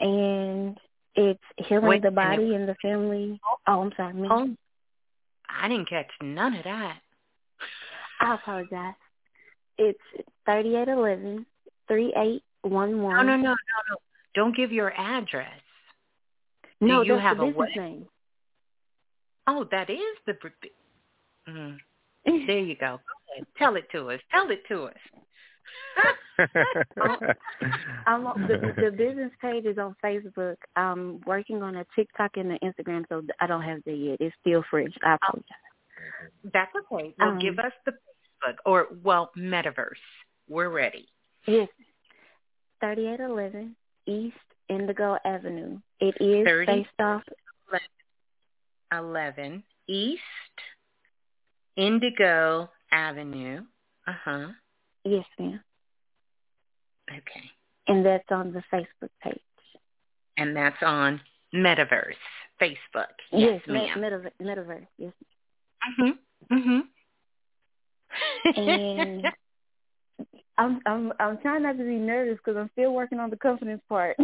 [0.00, 0.78] and
[1.16, 2.36] it's healing Wait the a minute.
[2.36, 3.40] body and the family.
[3.66, 4.28] Oh, I'm sorry, me.
[4.30, 4.54] Oh,
[5.48, 6.98] I didn't catch none of that.
[8.20, 8.94] I apologize.
[9.78, 9.98] It's
[10.46, 11.46] 3811
[11.88, 13.00] 3811.
[13.00, 13.96] No, no, no, no, no.
[14.34, 15.50] Don't give your address.
[16.80, 18.06] No, Do you that's have the a business name.
[19.46, 20.34] Oh, that is the.
[21.48, 21.76] Mm.
[22.46, 23.00] There you go.
[23.38, 23.44] Go.
[23.58, 24.20] Tell it to us.
[24.30, 24.94] Tell it to us.
[28.06, 30.56] I'm on, the, the business page is on Facebook.
[30.74, 34.16] I'm working on a TikTok and an Instagram, so I don't have that yet.
[34.20, 34.88] It's still fresh.
[35.04, 35.44] I apologize.
[36.52, 37.14] That's okay.
[37.18, 39.90] Well, Um, give us the Facebook or well, Metaverse.
[40.48, 41.08] We're ready.
[41.46, 41.68] Yes,
[42.80, 43.76] 3811
[44.06, 44.36] East
[44.68, 45.78] Indigo Avenue.
[46.00, 46.66] It is 30?
[46.66, 47.22] based off
[48.92, 50.20] Eleven East
[51.76, 53.62] Indigo Avenue.
[54.06, 54.46] Uh huh.
[55.04, 55.60] Yes, ma'am.
[57.10, 57.50] Okay.
[57.88, 59.40] And that's on the Facebook page.
[60.36, 61.20] And that's on
[61.54, 62.14] Metaverse
[62.60, 63.12] Facebook.
[63.32, 63.98] Yes, yes ma'am.
[63.98, 64.30] Metaverse.
[64.40, 64.86] Metaverse.
[64.98, 65.12] Yes.
[65.88, 66.18] Mhm.
[66.50, 66.82] Mhm.
[68.56, 69.24] and
[70.58, 73.82] I'm I'm I'm trying not to be nervous because I'm still working on the confidence
[73.88, 74.16] part.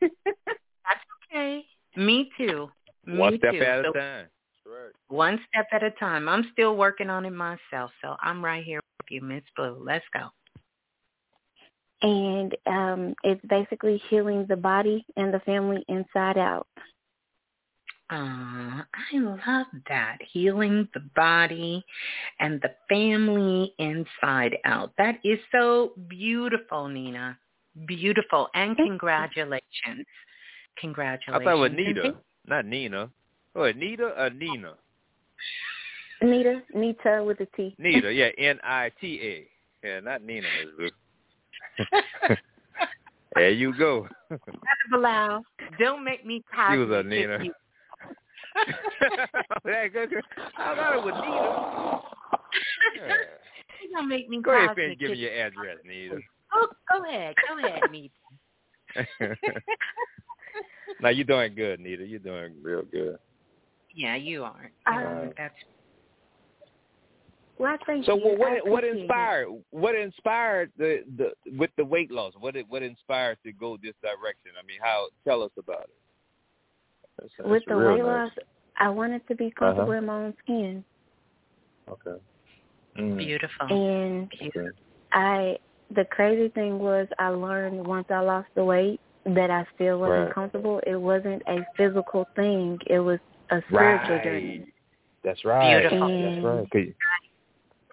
[0.00, 1.00] That's
[1.32, 1.64] okay.
[1.96, 2.70] Me too.
[3.06, 3.62] Me One step too.
[3.62, 4.26] at so a time.
[4.66, 4.92] Right.
[5.08, 6.28] One step at a time.
[6.28, 9.82] I'm still working on it myself, so I'm right here with you, Miss Blue.
[9.84, 10.28] Let's go.
[12.02, 16.66] And um, it's basically healing the body and the family inside out.
[18.10, 20.16] Uh, I love that.
[20.32, 21.84] Healing the body
[22.40, 24.92] and the family inside out.
[24.96, 27.38] That is so beautiful, Nina.
[27.86, 28.48] Beautiful.
[28.54, 30.06] And congratulations.
[30.78, 31.42] Congratulations.
[31.42, 32.14] I thought it was Nita,
[32.46, 33.10] not Nina.
[33.54, 34.74] Oh, Anita or Nina?
[36.22, 37.74] Nita, Nita with a T.
[37.78, 39.48] Nita, yeah, N-I-T-A.
[39.86, 40.46] Yeah, not Nina.
[43.34, 44.08] there you go.
[44.92, 45.42] Balah,
[45.78, 47.38] don't make me copy She was a Nina.
[50.10, 50.20] you.
[50.58, 53.06] I thought it was Nita.
[53.06, 53.14] Yeah.
[53.82, 56.18] You're gonna make me Go ahead and give me your address, Nita.
[56.52, 57.34] Oh, go ahead.
[57.48, 58.14] Go ahead, Nita.
[61.00, 62.04] now you're doing good, Nita.
[62.04, 63.18] You're doing real good.
[63.94, 64.70] Yeah, you are.
[64.86, 65.54] Um, That's
[67.58, 68.24] Well, thank So you.
[68.24, 69.00] what what, I what appreciate it.
[69.02, 72.32] inspired what inspired the the with the weight loss?
[72.38, 74.52] What what inspired to go this direction?
[74.60, 75.97] I mean, how tell us about it.
[77.18, 78.30] That's, that's With the real weight nice.
[78.36, 78.44] loss,
[78.78, 79.98] I wanted to be comfortable Uh-huh.
[79.98, 80.84] in my own skin,
[81.88, 82.20] Okay.
[82.96, 83.66] Mm, beautiful.
[83.70, 84.68] and okay.
[85.12, 85.58] I.
[85.94, 90.26] The crazy thing was, I learned once I lost the weight that I still wasn't
[90.26, 90.34] Right.
[90.34, 90.80] comfortable.
[90.86, 93.18] It wasn't a physical thing; it was
[93.50, 94.66] a spiritual journey.
[95.24, 95.80] That's right.
[95.80, 96.08] Beautiful.
[96.08, 96.70] That's right.
[96.70, 96.94] 'Cause-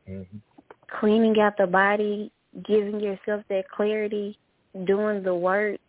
[0.10, 0.42] Mhm.
[0.88, 2.32] Cleaning out the body,
[2.64, 4.38] giving yourself that clarity,
[4.84, 5.80] doing the work.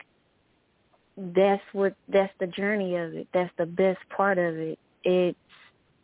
[1.16, 1.94] That's what.
[2.08, 3.26] That's the journey of it.
[3.32, 4.78] That's the best part of it.
[5.04, 5.38] It's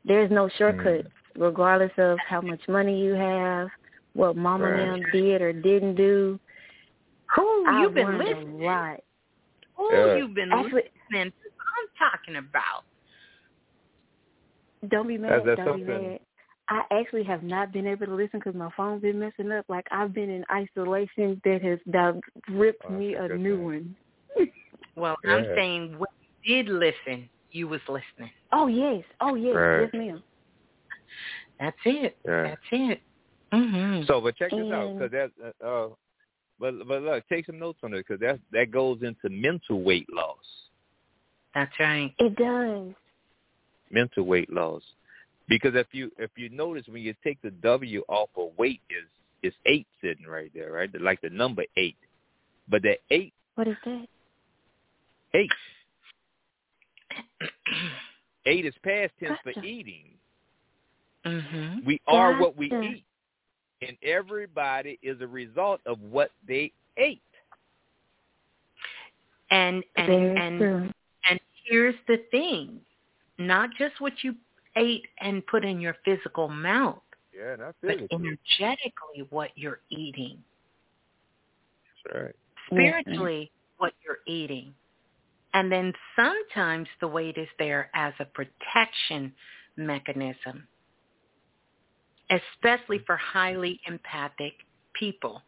[0.04, 3.68] there's no shortcuts, regardless of how much money you have,
[4.14, 4.80] what mama Right.
[4.80, 6.40] and them did or didn't do.
[7.36, 8.58] Who you've been learned listening?
[8.62, 9.00] a.
[9.76, 10.16] Who Yeah.
[10.16, 11.30] you've been Actually, listening?
[11.32, 11.36] to?
[11.48, 12.84] I'm talking about.
[14.88, 15.30] don't be mad.
[15.30, 16.20] That's- that's don't be mad.
[16.68, 19.64] I actually have not been able to listen because my phone's been messing up.
[19.68, 22.18] Like I've been in isolation that has that
[22.48, 23.64] ripped Oh, me a a new thing.
[23.64, 23.96] one.
[24.96, 26.06] Well, I'm saying when
[26.44, 28.30] you did listen, you was listening.
[28.52, 29.80] Oh yes, oh yes, Right.
[29.82, 30.22] yes ma'am.
[31.60, 32.16] That's it.
[32.26, 32.42] Yeah.
[32.42, 33.00] That's it.
[33.52, 34.06] Mhm.
[34.06, 35.30] So, but check this out, because that,
[35.62, 35.88] uh, uh,
[36.58, 40.06] but but look, take some notes on it, because that that goes into mental weight
[40.12, 40.36] loss.
[41.54, 42.12] That's right.
[42.18, 42.94] It does.
[43.90, 44.82] mental weight loss.
[45.48, 49.08] Because if you if you notice when you take the W off of weight is
[49.42, 50.90] is eight sitting right there, right?
[51.00, 51.96] Like the number eight.
[52.68, 54.06] But that eight What is that?
[55.34, 55.50] Eight
[58.46, 59.66] eight is past tense for Gotcha.
[59.66, 60.04] eating.
[61.26, 61.84] mhm.
[61.84, 63.04] We are what we eat.
[63.86, 67.22] And everybody is a result of what they ate.
[69.50, 70.90] And and Very and true.
[71.28, 72.80] and here's the thing.
[73.38, 74.34] Not just what you
[74.76, 77.02] ate and put in your physical mouth,
[77.36, 80.38] Yeah, not but energetically what you're eating.
[82.04, 82.36] That's right.
[82.66, 84.72] spiritually what you're eating.
[85.54, 89.32] And then sometimes the weight is there as a protection
[89.76, 90.66] mechanism,
[92.30, 94.54] especially for highly empathic
[94.94, 95.42] people,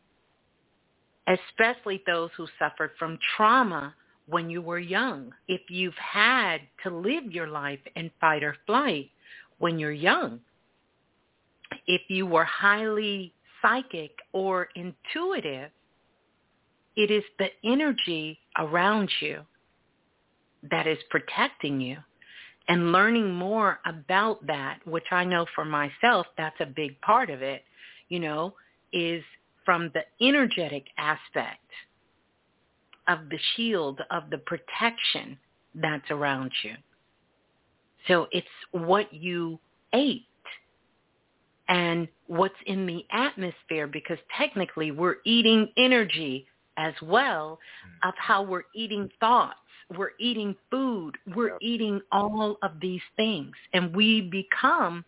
[1.27, 3.95] especially those who suffered from trauma
[4.27, 5.33] when you were young.
[5.49, 9.11] If you've had to live your life in fight or flight
[9.59, 10.41] when you're young,
[11.87, 13.33] if you were highly
[13.63, 15.71] psychic or intuitive,
[16.97, 19.41] it is the energy around you
[20.71, 21.99] that is protecting you.
[22.67, 27.43] And learning more about that, which I know for myself, that's a big part of
[27.43, 27.63] it,
[28.09, 28.55] you know,
[28.93, 29.23] is
[29.65, 31.61] from the energetic aspect
[33.07, 35.39] of the shield, of the protection
[35.75, 36.75] that's around you.
[38.09, 39.59] So it's what you
[39.93, 40.27] ate
[41.69, 46.47] and what's in the atmosphere because technically we're eating energy
[46.77, 47.59] as well
[48.03, 49.59] of how we're eating thoughts.
[49.97, 51.17] We're eating food.
[51.35, 51.59] We're Yep.
[51.61, 53.55] eating all of these things.
[53.73, 55.05] And we become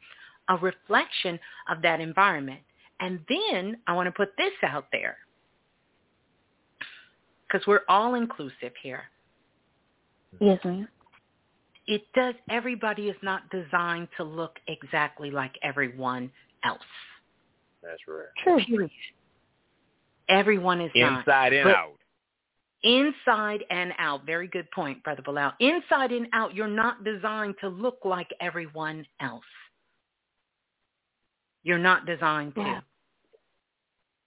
[0.48, 2.60] a reflection of that environment.
[3.00, 5.18] And then I want to put this out there
[7.46, 9.04] because we're all inclusive here.
[10.40, 10.88] Yes, ma'am.
[11.86, 16.32] It does, everybody is not designed to look exactly like everyone
[16.64, 16.80] else.
[17.82, 18.26] That's right.
[18.42, 18.88] True.
[20.28, 21.20] Everyone is not.
[21.20, 21.98] Inside and But out.
[22.82, 24.26] Inside and out.
[24.26, 25.54] Very good point, Brother Balah.
[25.60, 29.44] Inside and out, you're not designed to look like everyone else.
[31.62, 32.60] You're not designed to.
[32.60, 32.80] Yeah.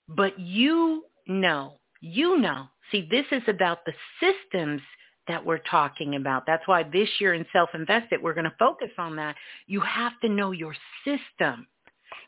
[0.10, 2.66] But you know, you know.
[2.92, 4.82] See, this is about the systems
[5.28, 6.46] that we're talking about.
[6.48, 9.36] That's why this year in Self-Invested, we're going to focus on that.
[9.68, 11.68] You have to know your system.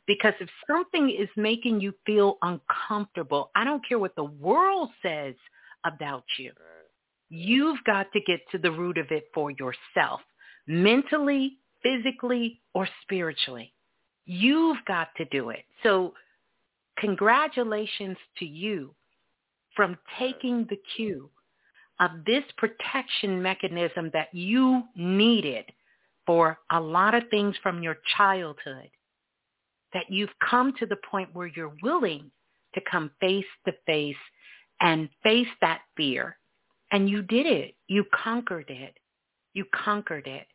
[0.08, 5.36] Because if something is making you feel uncomfortable, I don't care what the world says
[5.86, 6.52] about you.
[7.30, 10.22] You've got to get to the root of it for yourself,
[10.68, 13.74] mentally, physically, or spiritually.
[14.26, 15.64] You've got to do it.
[15.84, 16.14] So
[16.98, 18.94] congratulations to you
[19.76, 21.30] from taking the cue
[22.00, 25.66] of this protection mechanism that you needed
[26.26, 28.90] for a lot of things from your childhood,
[29.94, 32.32] that you've come to the point where you're willing
[32.74, 34.16] to come face to face
[34.82, 36.38] and face that fear.
[36.92, 37.76] And you did it.
[37.88, 38.98] You conquered it.
[39.54, 40.48] You conquered it.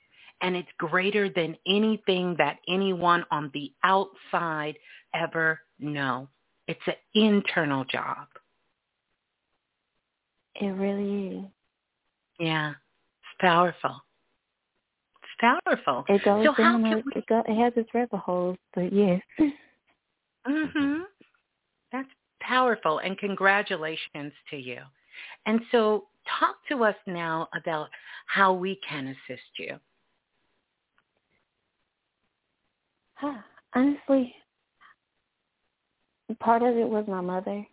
[0.42, 4.76] And it's greater than anything that anyone on the outside
[5.14, 6.28] ever know.
[6.68, 8.26] It's an internal job.
[10.60, 11.44] It really is.
[12.38, 12.70] Yeah.
[12.70, 13.96] It's powerful.
[15.22, 16.04] It's powerful.
[16.08, 18.92] It goes so how can a- we- It, go, it has its rabbit holes, but
[18.92, 19.20] yes.
[20.46, 21.00] Mm-hmm.
[22.46, 24.78] Powerful, and congratulations to you.
[25.46, 26.06] And so
[26.38, 27.88] talk to us now about
[28.26, 29.76] how we can assist you.
[33.14, 33.38] Huh.
[33.74, 34.34] Honestly,
[36.38, 37.66] part of it was my mother,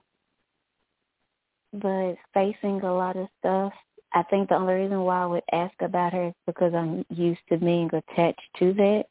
[1.73, 3.73] but facing a lot of stuff.
[4.13, 7.41] I think the only reason why I would ask about her is because I'm used
[7.49, 9.03] to being attached to that.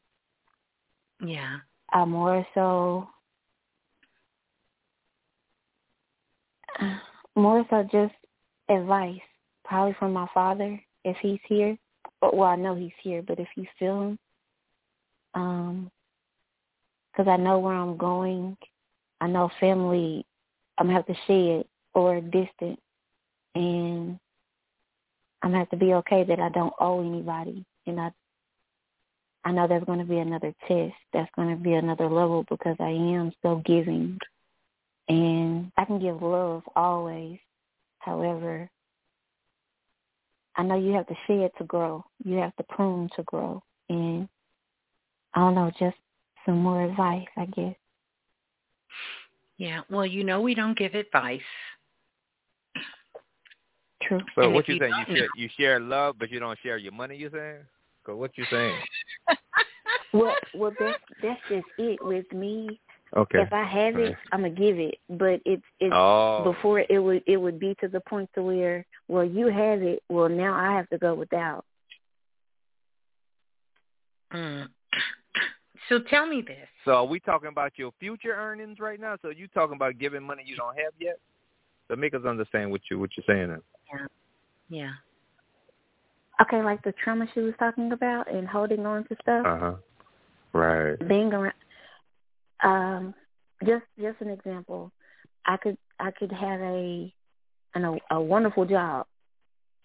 [1.25, 1.57] Yeah.
[1.91, 3.07] I more so,
[7.35, 8.13] more so just
[8.69, 9.19] advice,
[9.65, 11.77] probably from my father if he's here.
[12.21, 13.47] But well, I know he's here, but if
[13.77, 14.19] feel him,
[15.33, 15.91] um,
[17.11, 18.57] because I know where I'm going.
[19.21, 20.25] I know family.
[20.77, 21.15] I'm gonna have to
[21.93, 22.79] or distant,
[23.55, 24.19] and
[25.41, 28.11] I'm gonna have to be okay that I don't owe anybody, and I.
[29.45, 30.93] I know there's going to be another test.
[31.11, 34.17] That's going to be another level because I am so giving,
[35.09, 37.39] and I can give love always.
[37.99, 38.69] However,
[40.55, 42.05] I know you have to shed to grow.
[42.23, 44.27] You have to prune to grow, and
[45.33, 45.97] I don't know, just
[46.45, 47.75] some more advice, I guess.
[49.57, 49.81] Yeah.
[49.89, 51.41] Well, you know we don't give advice.
[54.03, 54.19] True.
[54.35, 54.93] So And what you you saying?
[55.07, 57.15] You share, you share love, but you don't share your money.
[57.15, 57.61] You saying?
[58.05, 58.77] So what you saying?
[60.13, 62.79] Well, well, that's that's just it with me.
[63.15, 63.41] Okay.
[63.41, 64.95] If I have it, I'm gonna give it.
[65.09, 66.43] But it's it's Oh.
[66.43, 70.01] before it would it would be to the point to where well you have it,
[70.09, 71.65] well now I have to go without.
[74.33, 74.67] Mm.
[75.89, 76.69] So tell me this.
[76.85, 79.17] So are we talking about your future earnings right now?
[79.21, 81.19] So you talking about giving money you don't have yet?
[81.89, 83.49] So make us understand what you what you're saying.
[83.49, 83.61] Then.
[83.93, 84.07] Yeah.
[84.69, 84.91] Yeah.
[86.41, 89.45] Okay, like the trauma she was talking about and holding on to stuff.
[89.45, 89.73] Uh huh.
[90.53, 91.07] Right.
[91.07, 91.53] being around
[92.63, 93.13] um
[93.65, 94.91] just just an example
[95.45, 97.13] i could i could have a
[97.75, 99.05] an, a, a wonderful job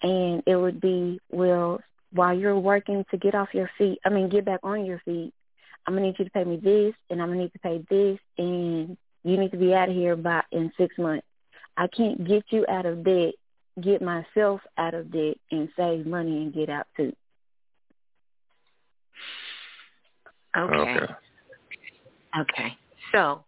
[0.02, 1.80] and it would be well
[2.12, 5.32] while you're working to get off your feet i mean get back on your feet
[5.86, 8.18] i'm gonna need you to pay me this and i'm gonna need to pay this
[8.38, 11.26] and you need to be out of here by in six months
[11.76, 13.34] i can't get you out of debt
[13.82, 17.12] get myself out of debt and save money and get out too
[20.56, 20.74] Okay.
[20.74, 21.12] Okay.
[22.38, 22.76] Okay.
[23.12, 23.44] So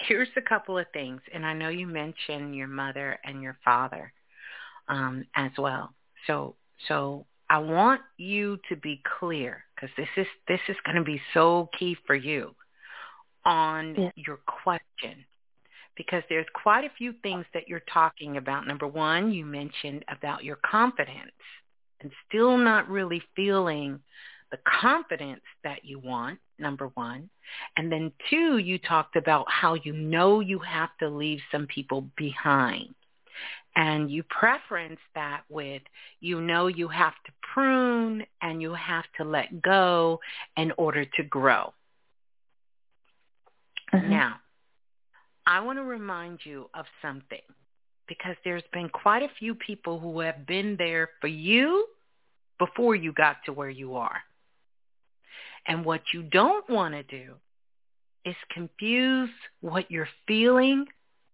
[0.00, 4.12] here's a couple of things, and I know you mentioned your mother and your father
[4.88, 5.94] um, as well.
[6.26, 6.56] So
[6.88, 11.20] so I want you to be clear because this is this is going to be
[11.32, 12.54] so key for you
[13.44, 14.10] on Yeah.
[14.16, 15.24] your question
[15.96, 18.66] because there's quite a few things that you're talking about.
[18.66, 21.30] Number one, you mentioned about your confidence
[22.00, 24.00] and still not really feeling
[24.54, 27.28] the confidence that you want, number one.
[27.76, 32.08] And then two, you talked about how you know you have to leave some people
[32.16, 32.94] behind.
[33.74, 35.82] And you preference that with
[36.20, 40.20] you know you have to prune and you have to let go
[40.56, 41.74] in order to grow.
[43.92, 44.08] Mhm.
[44.08, 44.40] Now,
[45.46, 47.42] I want to remind you of something
[48.06, 51.88] because there's been quite a few people who have been there for you
[52.58, 54.22] before you got to where you are.
[55.66, 57.34] And what you don't want to do
[58.24, 59.30] is confuse
[59.60, 60.86] what you're feeling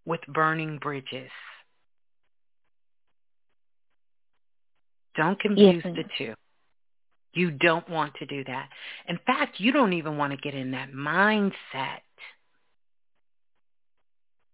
[0.05, 1.31] with burning bridges.
[5.17, 6.35] Don't confuse yes, the two.
[7.33, 8.69] You don't want to do that.
[9.09, 11.53] In fact, you don't even want to get in that mindset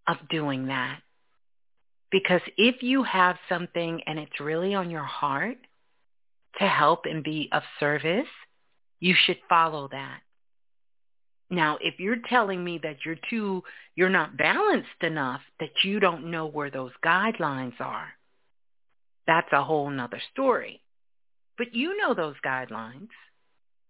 [0.07, 1.01] of doing that.
[2.11, 5.59] Because if you have something and it's really on your heart
[6.59, 8.27] to help and be of service,
[9.01, 10.21] you should follow that.
[11.49, 13.63] Now, if you're telling me that you're too,
[13.95, 18.09] you're not balanced enough, that you don't know where those guidelines are,
[19.27, 20.81] that's a whole nother story.
[21.57, 23.09] But you know those guidelines.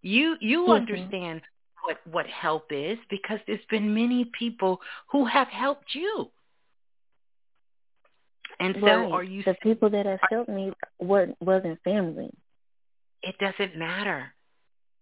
[0.01, 0.71] You you mm-hmm.
[0.71, 1.41] understand
[1.83, 4.79] what what help is because there's been many people
[5.11, 6.29] who have helped you.
[8.59, 9.11] And so right.
[9.11, 12.31] are you the people that have helped me weren't wasn't family.
[13.21, 14.33] It doesn't matter.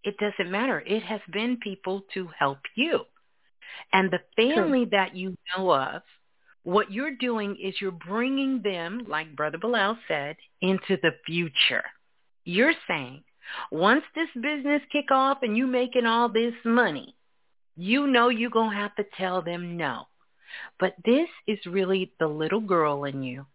[0.05, 0.83] It doesn't matter.
[0.85, 2.99] It has been people to help you.
[3.91, 4.91] And the family True.
[4.91, 6.03] that you know of,
[6.63, 11.83] what you're doing is you're bringing them, like Brother Balah said, into the future.
[12.43, 13.23] You're saying,
[13.71, 17.15] once this business kick off and you making all this money,
[17.75, 20.03] you know you're going to have to tell them no.
[20.79, 23.47] But this is really the little girl in you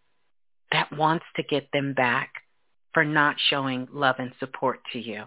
[0.72, 2.30] that wants to get them back
[2.92, 5.24] for not showing love and support to you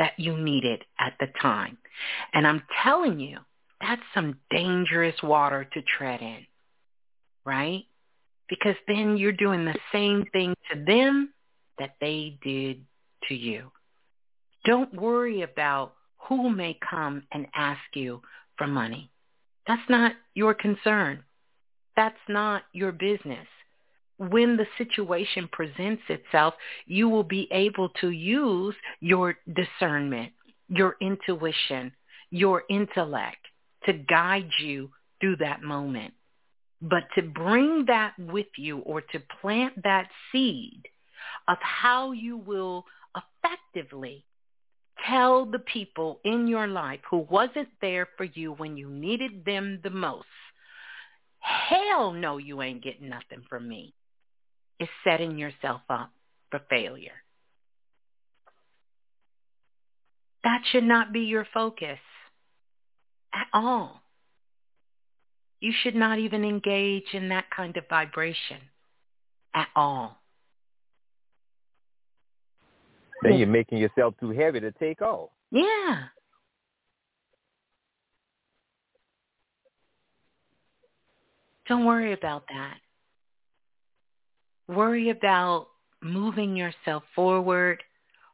[0.00, 1.76] that you needed at the time.
[2.32, 3.36] And I'm telling you,
[3.82, 6.46] that's some dangerous water to tread in,
[7.44, 7.84] right?
[8.48, 11.34] Because then you're doing the same thing to them
[11.78, 12.82] that they did
[13.28, 13.70] to you.
[14.64, 15.92] Don't worry about
[16.28, 18.22] who may come and ask you
[18.56, 19.10] for money.
[19.66, 21.24] That's not your concern.
[21.94, 23.46] That's not your business.
[24.20, 26.52] When the situation presents itself,
[26.84, 30.32] you will be able to use your discernment,
[30.68, 31.92] your intuition,
[32.30, 33.38] your intellect
[33.86, 34.90] to guide you
[35.20, 36.12] through that moment.
[36.82, 40.82] But to bring that with you or to plant that seed
[41.48, 42.84] of how you will
[43.16, 44.24] effectively
[45.06, 49.80] tell the people in your life who wasn't there for you when you needed them
[49.82, 50.26] the most,
[51.38, 53.94] hell no, you ain't getting nothing from me,
[54.80, 56.10] is setting yourself up
[56.50, 57.12] for failure.
[60.42, 61.98] That should not be your focus
[63.32, 64.00] at all.
[65.60, 68.56] You should not even engage in that kind of vibration
[69.54, 70.16] at all.
[73.22, 75.28] Then you're making yourself too heavy to take off.
[75.50, 76.04] Yeah.
[81.68, 82.78] Don't worry about that.
[84.70, 85.66] Worry about
[86.00, 87.82] moving yourself forward,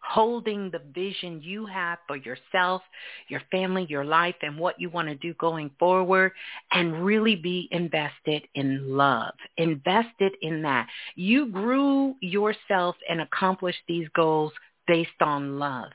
[0.03, 2.83] holding the vision you have for yourself,
[3.29, 6.33] your family, your life, and what you want to do going forward,
[6.73, 9.33] and really be invested in love.
[9.57, 10.87] Invested in that.
[11.15, 14.53] You grew yourself and accomplished these goals
[14.87, 15.91] based on love.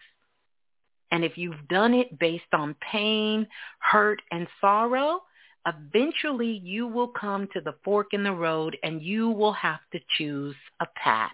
[1.11, 3.45] And if you've done it based on pain,
[3.79, 5.21] hurt, and sorrow,
[5.65, 9.99] eventually you will come to the fork in the road and you will have to
[10.17, 11.31] choose a path.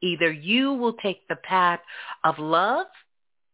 [0.00, 1.80] Either you will take the path
[2.24, 2.86] of love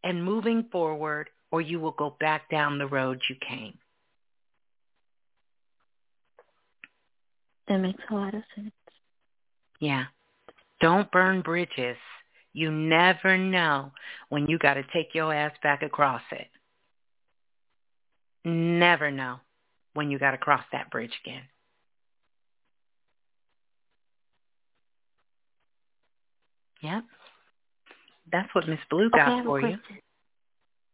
[0.03, 3.77] and moving forward, or you will go back down the road you came.
[7.67, 8.73] That makes a lot of sense.
[9.81, 10.05] Yeah.
[10.81, 11.97] Don't burn bridges.
[12.53, 13.93] You never know
[14.29, 16.47] when you got to take your ass back across it.
[18.45, 19.41] Never know
[19.99, 21.43] when you got to cross that bridge again.
[26.81, 27.03] Yep.
[28.31, 29.79] That's what Miss Blue got okay, for you.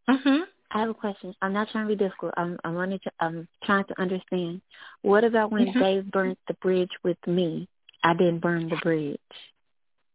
[0.09, 0.45] Mhm.
[0.71, 1.35] I have a question.
[1.43, 2.33] I'm not trying to be difficult.
[2.39, 4.63] I'm I'm running to, I'm trying to understand.
[5.03, 5.79] What about when mm-hmm.
[5.79, 7.69] Dave burnt the bridge with me?
[8.03, 9.19] I didn't burn the bridge.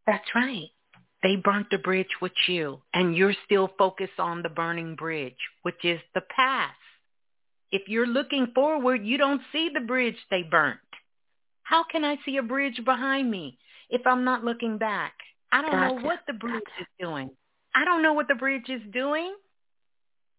[0.07, 0.72] That's right.
[1.22, 5.86] They burnt the bridge with you, and you're still focused on the burning bridge, which
[5.86, 6.74] is the past.
[7.72, 10.80] If you're looking forward, you don't see the bridge they burnt.
[11.64, 13.58] How can I see a bridge behind me
[13.90, 15.14] if I'm not looking back?
[15.52, 15.96] I don't gotcha.
[15.96, 16.82] know what the bridge gotcha.
[16.82, 17.30] is doing.
[17.76, 19.36] I don't know what the bridge is doing.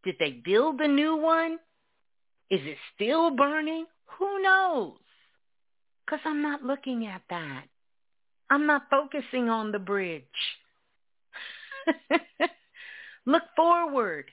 [0.04, 1.58] Did they build a new one?
[2.50, 3.86] Is it still burning?
[4.18, 4.98] Who knows?
[6.04, 7.64] Because I'm not looking at that.
[8.50, 10.24] I'm not focusing on the bridge.
[13.26, 14.30] Look forward.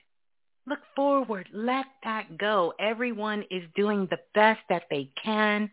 [0.68, 1.48] Look forward.
[1.52, 2.74] Let that go.
[2.78, 5.70] Everyone is doing the best that they can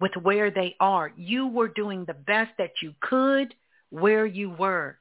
[0.00, 1.12] with where they are.
[1.16, 3.54] You were doing the best that you could
[3.90, 4.96] where you were.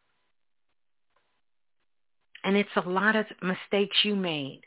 [2.43, 4.63] And it's a lot of mistakes you made.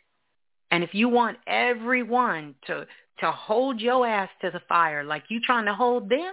[0.70, 2.86] And if you want everyone to
[3.20, 6.32] to hold your ass to the fire like you trying to hold them,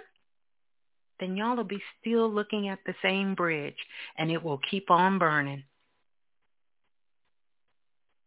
[1.19, 3.75] then y'all will be still looking at the same bridge
[4.17, 5.63] and it will keep on burning.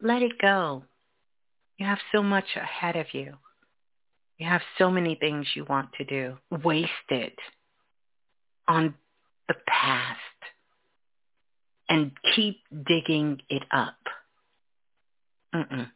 [0.01, 0.85] Let it go.
[1.79, 3.35] You have so much ahead of you.
[4.39, 6.37] You have so many things you want to do.
[6.51, 7.39] Waste it
[8.67, 8.95] on
[9.49, 10.19] the past
[11.89, 13.97] and keep digging it up.
[15.55, 15.91] Mm-mm.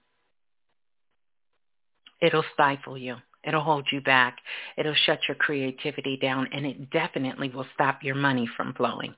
[2.20, 3.16] It'll stifle you.
[3.44, 4.38] It'll hold you back.
[4.76, 9.14] It'll shut your creativity down, and it definitely will stop your money from flowing.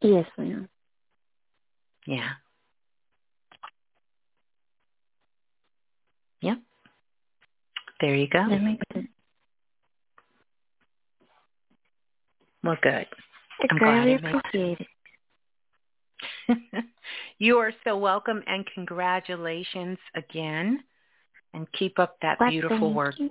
[0.00, 0.68] Yes, ma'am.
[2.06, 2.30] Yeah.
[6.40, 6.58] Yep.
[8.00, 8.46] There you go.
[8.48, 9.08] That makes sense.
[12.62, 13.06] Well, good.
[13.60, 14.86] I I'm greatly glad it appreciate it.
[17.38, 20.82] you are so welcome and congratulations again.
[21.54, 23.30] And keep up that Well, beautiful work you.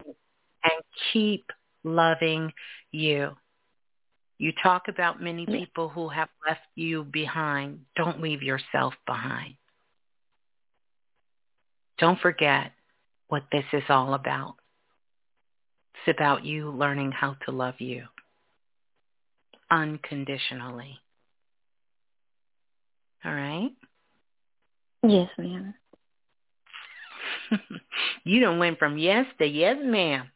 [0.64, 0.84] and
[1.14, 1.45] keep
[1.84, 2.52] loving
[2.91, 3.32] you.
[4.40, 5.60] You talk about many Yeah.
[5.60, 7.86] people who have left you behind.
[7.95, 9.56] Don't leave yourself behind.
[11.99, 12.72] Don't forget
[13.27, 14.56] what this is all about.
[15.93, 18.06] It's about you learning how to love you
[19.72, 20.99] unconditionally.
[23.23, 23.72] All right?
[25.03, 25.73] Yes, ma'am.
[28.23, 30.30] you don't went from yes to yes, ma'am.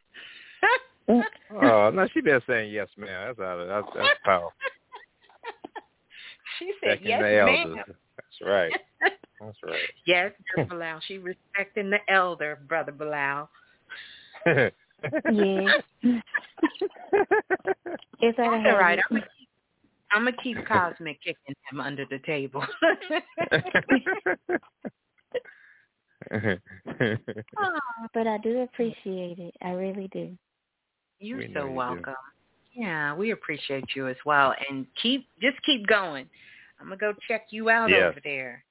[1.52, 3.36] Oh no, she been saying yes, ma'am.
[3.36, 4.52] That's out of that's that's powerful.
[6.60, 7.48] She said Second yes, ma'am.
[7.48, 7.78] elders.
[7.88, 8.72] That's right.
[9.02, 9.80] That's right.
[10.06, 11.02] Yes, Brother Balah.
[11.08, 13.48] She respecting the elder, Brother Balah.
[15.30, 15.82] Yes.
[18.22, 19.00] It's all That's all right.
[19.10, 19.50] I'm gonna keep,
[20.12, 22.66] I'm gonna keep Cosmic kicking him under the table.
[26.32, 27.80] Oh,
[28.14, 29.54] but I do appreciate it.
[29.62, 30.38] I really do.
[31.20, 31.76] You're We know so you do.
[31.76, 32.14] welcome.
[32.74, 34.54] Yeah, we appreciate you as well.
[34.70, 36.30] And keep just keep going.
[36.80, 38.12] I'm gonna go check you out Yes.
[38.12, 38.64] over there.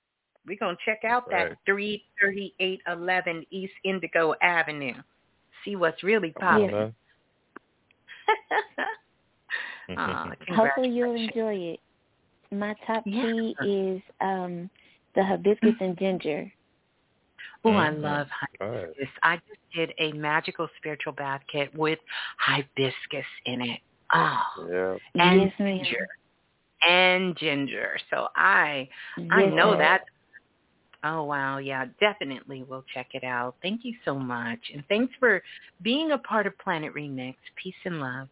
[0.48, 1.50] We're gonna check out Right.
[1.50, 4.94] that three thirty eight eleven East Indigo Avenue.
[5.64, 6.70] See what's really Oh, popping.
[9.88, 9.94] no.
[9.96, 11.80] Aw, Hopefully you'll enjoy it.
[12.50, 13.22] My top Yeah.
[13.22, 14.70] tea is um
[15.14, 16.50] the hibiscus and ginger.
[17.64, 18.02] Oh, I Mhm.
[18.02, 18.28] love
[18.60, 18.70] Right.
[18.86, 19.08] hibiscus.
[19.22, 21.98] I just did a magical spiritual bath kit with
[22.38, 23.80] hibiscus in it.
[24.14, 24.98] Oh, Yeah.
[25.22, 26.08] and yes, ginger.
[26.82, 27.98] And ginger.
[28.10, 28.88] So I
[29.30, 29.78] I know ma'am.
[29.78, 30.04] that.
[31.04, 33.54] Oh wow, yeah, definitely we'll check it out.
[33.62, 34.58] Thank you so much.
[34.74, 35.42] And thanks for
[35.82, 37.36] being a part of Planet Remix.
[37.62, 38.28] Peace and love.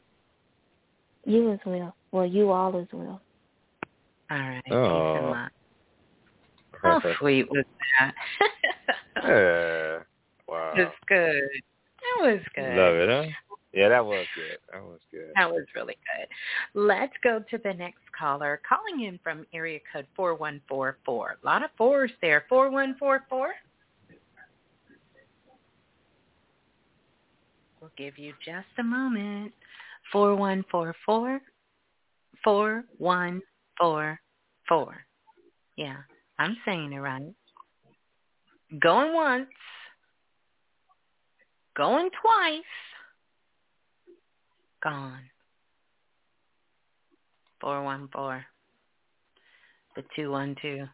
[1.25, 1.95] You as well.
[2.11, 3.21] Well, you all as well.
[4.31, 4.65] All right.
[4.65, 5.15] Peace Oh.
[5.17, 5.49] and love.
[6.83, 7.65] How sweet was
[7.99, 8.15] that?
[9.25, 9.99] yeah.
[10.49, 10.73] Wow.
[10.77, 11.43] It was good.
[12.21, 12.77] That was good.
[12.77, 13.46] Love it, huh?
[13.73, 14.59] Yeah, that was good.
[14.73, 15.33] That was good.
[15.35, 16.29] That was really good.
[16.75, 18.61] Let's go to the next caller.
[18.67, 21.37] Calling in from area code 4144.
[21.43, 22.47] A lot of fours there.
[22.49, 23.51] 4144.
[27.81, 29.53] We'll give you just a moment.
[30.13, 31.41] 4144.
[32.45, 34.97] 4144.
[35.77, 35.97] Yeah,
[36.39, 37.35] I'm saying it right.
[38.81, 39.49] Going once.
[41.77, 42.63] Going twice
[44.87, 45.23] gone.
[47.61, 48.45] 414.
[49.97, 50.89] The 212.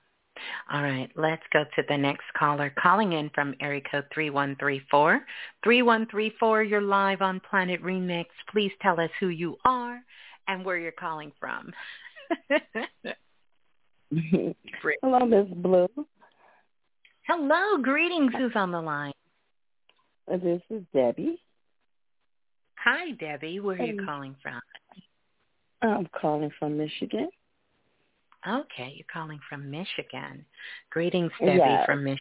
[0.73, 2.73] All right, let's go to the next caller.
[2.83, 5.21] Calling in from area code 3134.
[5.63, 8.27] 3134, you're live on Planet Remix.
[8.51, 10.01] Please tell us who you are
[10.49, 11.71] and where you're calling from.
[15.03, 15.89] Hello, Miss Blue.
[17.27, 18.33] Hello, greetings.
[18.39, 19.13] Who's on the line?
[20.29, 21.39] This is Debbie.
[22.85, 23.61] Hi, Debbie.
[23.61, 24.61] Where are you calling from?
[25.83, 27.29] I'm calling from Michigan.
[28.49, 30.45] Okay, you're calling from Michigan.
[30.91, 31.87] Greetings, Debbie Yes.
[31.87, 32.19] from Michigan.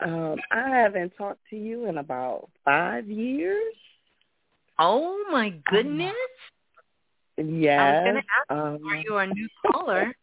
[0.00, 3.74] Um, I haven't talked to you in about five years.
[4.78, 6.14] Oh my goodness!
[7.38, 8.04] I was Yes.
[8.04, 10.14] going to ask, um, are you a new caller?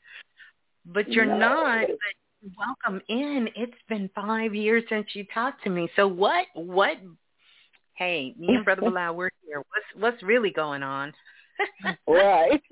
[0.86, 1.38] But you're No.
[1.38, 1.88] not.
[1.88, 3.50] But welcome in.
[3.56, 5.90] It's been five years since you talked to me.
[5.96, 6.48] So what?
[6.56, 6.98] What?
[8.00, 9.58] Hey, me and Brother Balah, we're here.
[9.58, 11.14] What's what's really going on?
[12.08, 12.62] right.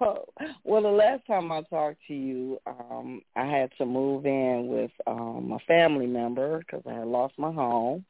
[0.00, 0.24] Oh,
[0.64, 4.90] well, the last time I talked to you, um, I had to move in with
[5.06, 8.04] um, a family member because I had lost my home,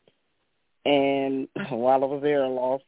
[0.86, 2.84] and while I was there, I lost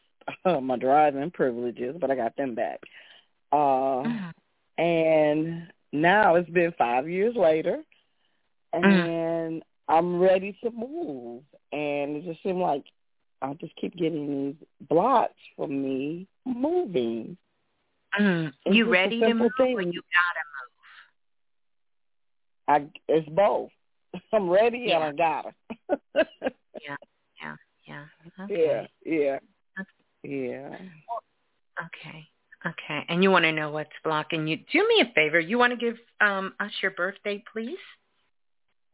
[0.47, 2.81] uh, my driving privileges, but I got them back.
[3.51, 4.05] Uh,
[4.79, 7.83] and now it's been five years later.
[8.75, 8.85] mm.
[8.85, 9.63] and.
[9.89, 11.43] I'm ready to move.
[11.73, 12.85] And it just seemed like
[13.43, 17.37] I just keep getting these blocks from me moving.
[18.19, 18.53] Mm.
[18.67, 19.77] You ready to move thing.
[19.77, 20.45] or you gotta
[22.79, 22.91] move?
[23.09, 23.71] I it's both.
[24.33, 25.09] I'm ready yeah.
[25.09, 25.55] and I gotta.
[26.81, 26.97] yeah,
[27.43, 27.57] yeah,
[27.87, 28.05] yeah.
[28.45, 28.65] Okay.
[28.65, 29.39] Yeah, yeah,
[29.81, 29.89] okay.
[30.25, 30.77] yeah.
[31.81, 32.29] Okay.
[32.65, 33.05] Okay.
[33.09, 34.57] And you want to know what's blocking you.
[34.57, 35.41] Do me a favor.
[35.41, 37.79] You want to give um, us your birthday, please?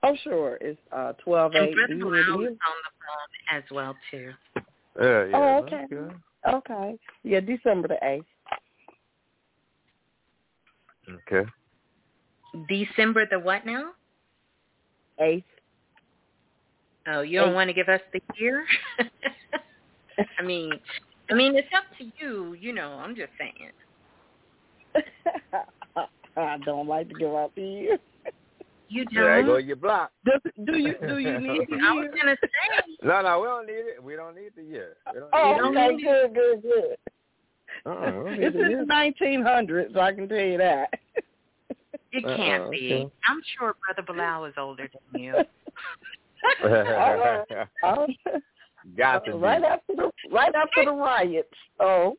[0.02, 0.58] Oh, sure.
[0.60, 1.74] It's uh, 12 8.
[1.88, 4.30] And Brother on the phone as well, too.
[5.00, 5.36] Yeah, yeah.
[5.36, 5.84] Oh, okay.
[6.48, 6.94] Okay.
[7.24, 8.24] Yeah, December the 8th.
[11.26, 11.50] Okay.
[12.68, 13.90] December the what now?
[15.20, 15.44] 8th.
[17.10, 18.66] Oh, you don't want to give us the year?
[20.38, 20.72] I mean,
[21.30, 22.54] I mean, it's up to you.
[22.54, 23.72] You know, I'm just saying.
[26.36, 27.98] I don't like to give out the year.
[28.89, 29.15] You don't.
[29.15, 30.12] There go your block.
[30.24, 30.32] Do,
[30.65, 31.86] do you do you need the year?
[31.86, 32.48] I was gonna say.
[33.02, 34.02] No, no, we don't need it.
[34.02, 34.97] We don't need the year.
[35.32, 36.97] oh, okay, good, good, good.
[37.86, 40.90] Uh-uh, this is 1900, so I can tell you that.
[42.12, 42.94] It can't uh be.
[42.94, 43.12] Okay.
[43.28, 45.35] I'm sure Brother Balah is older than you.
[48.97, 49.66] Got to right be.
[49.66, 51.48] after the right after the riots.
[51.78, 52.16] Oh.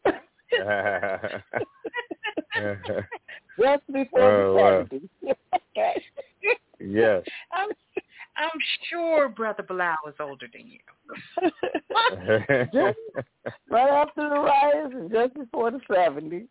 [3.60, 5.02] Just before oh, the
[5.56, 6.04] okay.
[6.80, 7.24] Yes.
[7.52, 7.70] I'm
[8.38, 8.60] I'm
[8.90, 10.80] sure Brother Balah is older than you.
[12.74, 12.98] just
[13.70, 16.48] right after the riots and just before the seventies.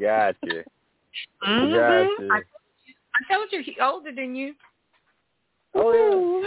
[0.00, 0.64] gotcha.
[1.46, 1.74] Mm-hmm.
[1.74, 2.28] Gotcha.
[2.32, 4.54] I, I told you he's older than you.
[5.74, 6.44] Oh.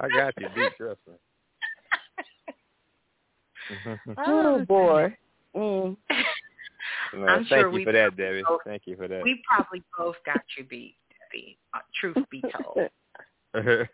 [0.00, 1.14] I got you, deep trust me.
[4.26, 5.16] oh boy.
[5.54, 5.96] Mm.
[7.14, 8.42] No, I'm thank sure you we for that, Debbie.
[8.46, 9.22] Both, thank you for that.
[9.22, 10.96] We probably both got you beat,
[11.32, 11.58] Debbie.
[11.74, 12.88] Uh, truth be told.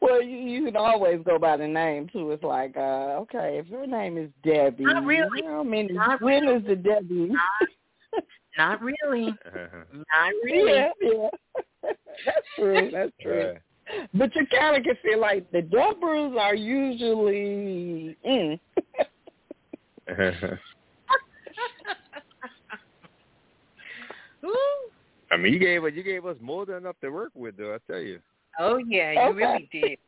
[0.00, 2.30] well, you, you can always go by the name too.
[2.30, 5.44] It's like, uh, okay, if your name is Debbie, not really.
[5.46, 6.56] I mean, not when really.
[6.56, 7.30] is the Debbie?
[7.30, 8.22] Not,
[8.56, 9.26] not really.
[9.26, 10.72] not really.
[10.72, 11.28] Yeah, yeah.
[12.26, 12.90] That's true.
[12.92, 13.46] That's true.
[13.46, 13.58] Right.
[14.14, 18.60] But you kind of can feel like the Deborahs are usually mm.
[25.30, 27.74] I mean, you gave us you gave us more than enough to work with, though.
[27.74, 28.20] I tell you.
[28.58, 29.32] Oh yeah, you okay.
[29.32, 29.98] really did.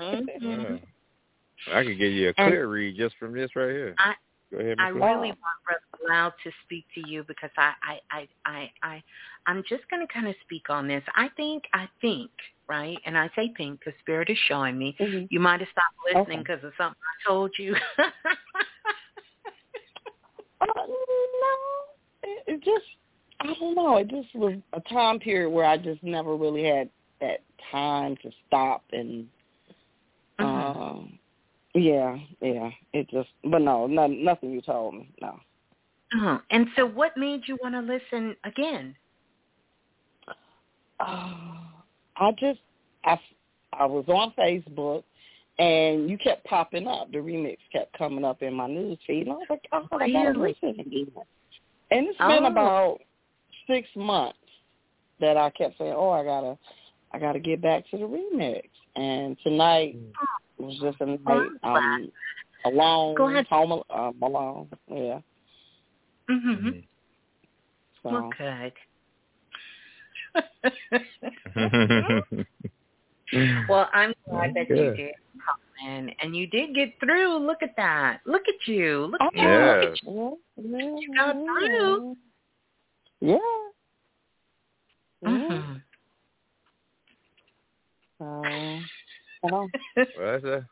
[0.00, 0.74] mm-hmm.
[0.76, 0.78] yeah.
[1.72, 3.94] I could give you a clear and read just from this right here.
[3.98, 4.14] I,
[4.52, 5.38] Go ahead, I really want
[6.08, 9.02] Balah to speak to you because I, I, I, I, I
[9.46, 11.02] I'm just going to kind of speak on this.
[11.14, 12.30] I think, I think,
[12.68, 12.98] right?
[13.04, 14.96] And I say think because Spirit is showing me.
[14.98, 15.26] Mm-hmm.
[15.30, 16.68] You might have stopped listening because okay.
[16.68, 17.74] of something I told you.
[20.60, 20.94] uh, no,
[22.22, 22.86] it, it just
[23.40, 23.96] I don't know.
[23.98, 26.88] It just was a time period where I just never really had
[27.20, 27.40] that
[27.70, 29.26] time to stop and.
[30.40, 30.44] Mm-hmm.
[30.44, 31.18] Um,
[31.74, 32.70] yeah, yeah.
[32.92, 35.12] It just, but no, no nothing you told me.
[35.20, 35.38] No.
[36.14, 36.38] Uh-huh.
[36.50, 38.94] And so, what made you want to listen again?
[41.00, 41.34] Uh,
[42.16, 42.60] I just,
[43.04, 43.18] I,
[43.72, 45.02] I was on Facebook,
[45.58, 47.10] and you kept popping up.
[47.10, 50.10] The remix kept coming up in my news feed, and I was like, oh, I
[50.10, 51.06] gotta listen again.
[51.90, 52.46] And it's been oh.
[52.46, 52.98] about
[53.66, 54.38] six months
[55.20, 56.58] that I kept saying, oh, I gotta,
[57.12, 58.62] I gotta get back to the remix.
[58.96, 59.96] And tonight,
[60.58, 62.10] was just a night um,
[62.64, 63.46] alone, Go ahead.
[63.48, 64.68] home um, alone.
[64.90, 65.20] Yeah.
[66.30, 66.84] Mhm.
[68.02, 68.10] So.
[68.10, 68.72] Well, good.
[73.68, 75.14] well, I'm glad that you did
[75.44, 77.38] come in, and you did get through.
[77.38, 78.20] Look at that.
[78.26, 79.06] Look at you.
[79.06, 79.42] Look at you.
[79.42, 79.80] Yeah.
[79.80, 80.38] Look at you.
[80.56, 82.16] You got through.
[83.20, 83.38] Yeah.
[85.22, 85.30] Yeah.
[85.30, 85.82] Mhm.
[88.18, 88.80] So,
[89.42, 90.68] well, well, that's a,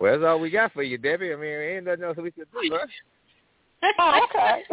[0.00, 1.32] well, that's all we got for you, Debbie.
[1.32, 2.86] I mean, ain't nothing else we can do, huh?
[3.98, 4.64] Oh, okay.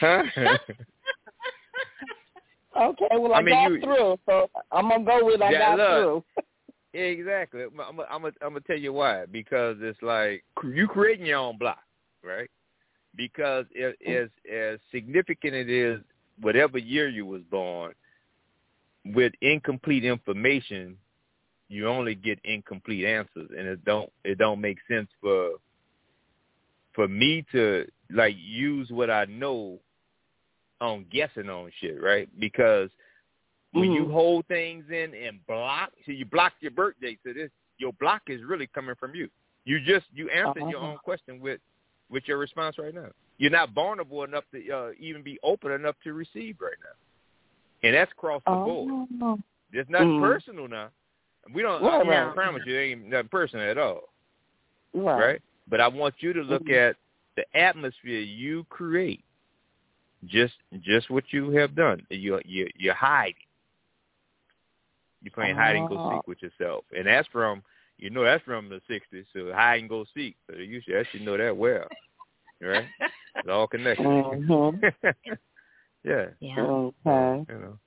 [0.00, 0.22] Huh?
[2.80, 5.50] okay, well, I, I mean, got you- through, so I'm going to go with I
[5.50, 5.88] Yeah, got look.
[5.88, 6.24] through.
[6.94, 7.62] Yeah, exactly.
[7.62, 9.26] I'm I'm I'm I'm gonna tell you why.
[9.26, 11.82] Because it's like you creating your own block,
[12.24, 12.48] right?
[13.14, 16.00] Because it, as as significant it is,
[16.40, 17.92] whatever year you was born,
[19.04, 20.96] with incomplete information,
[21.68, 25.50] you only get incomplete answers, and it don't it don't make sense for
[26.98, 29.78] for me to like use what I know
[30.80, 32.28] on guessing on shit, right?
[32.40, 32.90] Because
[33.70, 34.10] when you Mhm.
[34.10, 37.16] hold things in and block, so you block your birthday.
[37.22, 39.30] So this your block is really coming from you.
[39.64, 40.88] You just you answered your Uh-huh.
[40.94, 41.60] own question with
[42.08, 43.12] with your response right now.
[43.36, 46.96] You're not vulnerable enough to uh, even be open enough to receive right now,
[47.84, 48.64] and that's across the oh.
[48.64, 49.40] board.
[49.70, 50.18] It's not Mm.
[50.18, 50.90] personal now.
[51.52, 51.80] We don't.
[51.80, 52.34] Right, I, I right.
[52.34, 54.12] promise you, it ain't nothing personal at all,
[54.94, 55.20] Right.
[55.20, 55.42] right?
[55.68, 56.90] But I want you to look Mhm.
[56.90, 56.96] at
[57.36, 59.24] the atmosphere you create.
[60.26, 62.04] Just, just what you have done.
[62.10, 63.34] You, you, you're hiding.
[65.22, 66.10] You're playing hide and go Oh.
[66.12, 67.62] seek with yourself, and that's from,
[67.98, 69.26] you know, that's from the '60s.
[69.32, 70.36] So hide and go seek.
[70.48, 71.88] So you should actually know that well,
[72.60, 72.88] right?
[73.36, 74.04] It's all connected.
[74.04, 74.80] Mhm.
[76.04, 76.26] yeah.
[76.40, 76.60] Yeah.
[76.60, 77.46] Okay.
[77.48, 77.78] You know.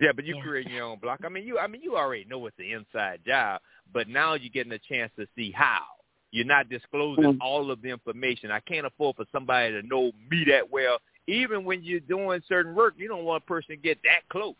[0.00, 0.42] Yeah, but you Yeah.
[0.42, 1.20] create your own block.
[1.24, 1.58] I mean, you.
[1.58, 3.60] I mean, you already know it's the inside job,
[3.92, 5.84] but now you're getting a chance to see how.
[6.34, 7.38] You're not disclosing Mm.
[7.40, 8.50] all of the information.
[8.50, 10.98] I can't afford for somebody to know me that well.
[11.28, 14.56] Even when you're doing certain work, you don't want a person to get that close.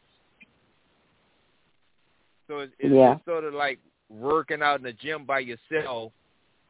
[2.46, 3.18] So it's, it's, Yeah.
[3.24, 6.12] sort of like working out in the gym by yourself.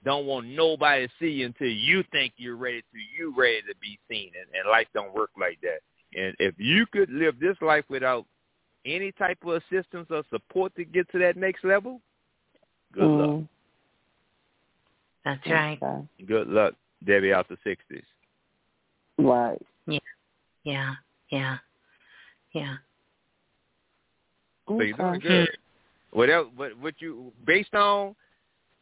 [0.05, 2.99] Don't want nobody to see you until you think you're ready to.
[2.99, 5.81] You ready to be seen, and, and life don't work like that.
[6.19, 8.25] And if you could live this life without
[8.87, 12.01] any type of assistance or support to get to that next level,
[12.93, 13.45] good luck.
[15.25, 15.79] That's right.
[15.83, 16.07] Okay.
[16.27, 16.75] Good luck,
[17.05, 18.05] Debbie out the sixties.
[19.19, 19.61] Right.
[19.87, 19.99] Yeah.
[20.65, 20.95] Yeah.
[21.31, 21.57] Yeah.
[22.53, 22.77] Yeah.
[24.69, 25.21] So you're doing Okay.
[25.21, 25.59] good.
[26.11, 26.49] What else?
[26.57, 28.15] What what you based on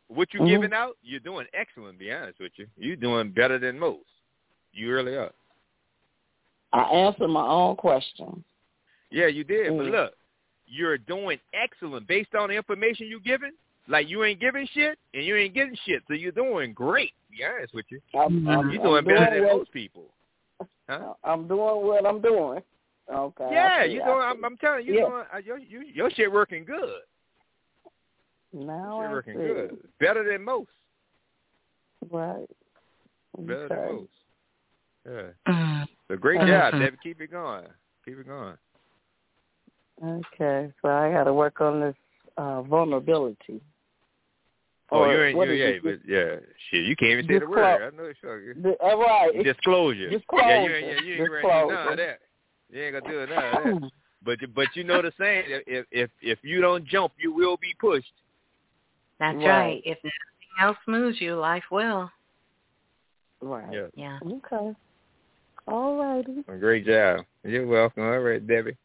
[0.08, 0.48] what you're Mhm.
[0.48, 0.96] giving out?
[1.02, 1.98] You're doing excellent.
[1.98, 4.08] Be honest with you, you're doing better than most.
[4.72, 5.32] You really are.
[6.72, 8.44] I answered my own question.
[9.10, 9.76] Yeah, you did.
[9.76, 9.90] But Mm.
[9.90, 10.16] look,
[10.66, 13.52] you're doing excellent based on the information you're giving.
[13.88, 17.12] Like you ain't giving shit and you ain't getting shit, so you're doing great.
[17.30, 20.04] Be honest with you, I'm, I'm, you're doing I'm better doing than what, most people.
[20.88, 21.14] Huh?
[21.24, 22.60] I'm doing what I'm doing.
[23.12, 23.48] Okay.
[23.50, 24.20] Yeah, see, you I doing.
[24.22, 25.00] I'm, I'm telling you, Yeah.
[25.02, 27.00] doing, uh, your, you, your shit working good.
[28.52, 29.40] Now Your shit I working see.
[29.40, 30.70] good, better than most.
[32.10, 32.46] Right.
[33.38, 33.74] Better Okay.
[33.74, 34.12] than most.
[35.46, 35.52] Yeah.
[35.52, 35.88] Mm.
[36.08, 36.46] So great Mhm.
[36.46, 36.96] job, Debbie.
[37.02, 37.66] Keep it going.
[38.04, 38.56] Keep it going.
[40.02, 40.72] Okay.
[40.82, 41.96] So I got to work on this
[42.36, 43.60] uh, vulnerability.
[44.92, 45.36] Oh, you ain't.
[45.36, 46.36] what You, is yeah, but yeah,
[46.70, 46.84] shit.
[46.84, 47.64] You can't even say the word.
[47.64, 48.54] I know it's sure.
[48.54, 49.30] The, all uh, right.
[49.34, 50.10] It's- Disclosure.
[50.10, 50.46] Disclosure.
[50.46, 50.86] Yeah, you ain't.
[50.86, 52.18] Yeah, you ain't ready to do none of that.
[52.70, 53.90] You ain't gonna do none of that.
[54.24, 55.44] But you- but you know the saying.
[55.66, 58.12] If if if you don't jump, you will be pushed.
[59.18, 59.46] That's Right.
[59.46, 59.82] right.
[59.84, 62.10] If nothing else moves you, life will.
[63.40, 63.72] right.
[63.72, 63.86] Yeah.
[63.94, 64.18] Yeah.
[64.24, 64.76] Okay.
[65.66, 66.42] All righty.
[66.60, 67.24] Great job.
[67.44, 68.04] You're welcome.
[68.04, 68.76] All right, Debbie.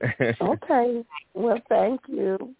[0.40, 1.04] Okay.
[1.34, 2.54] Well, thank you.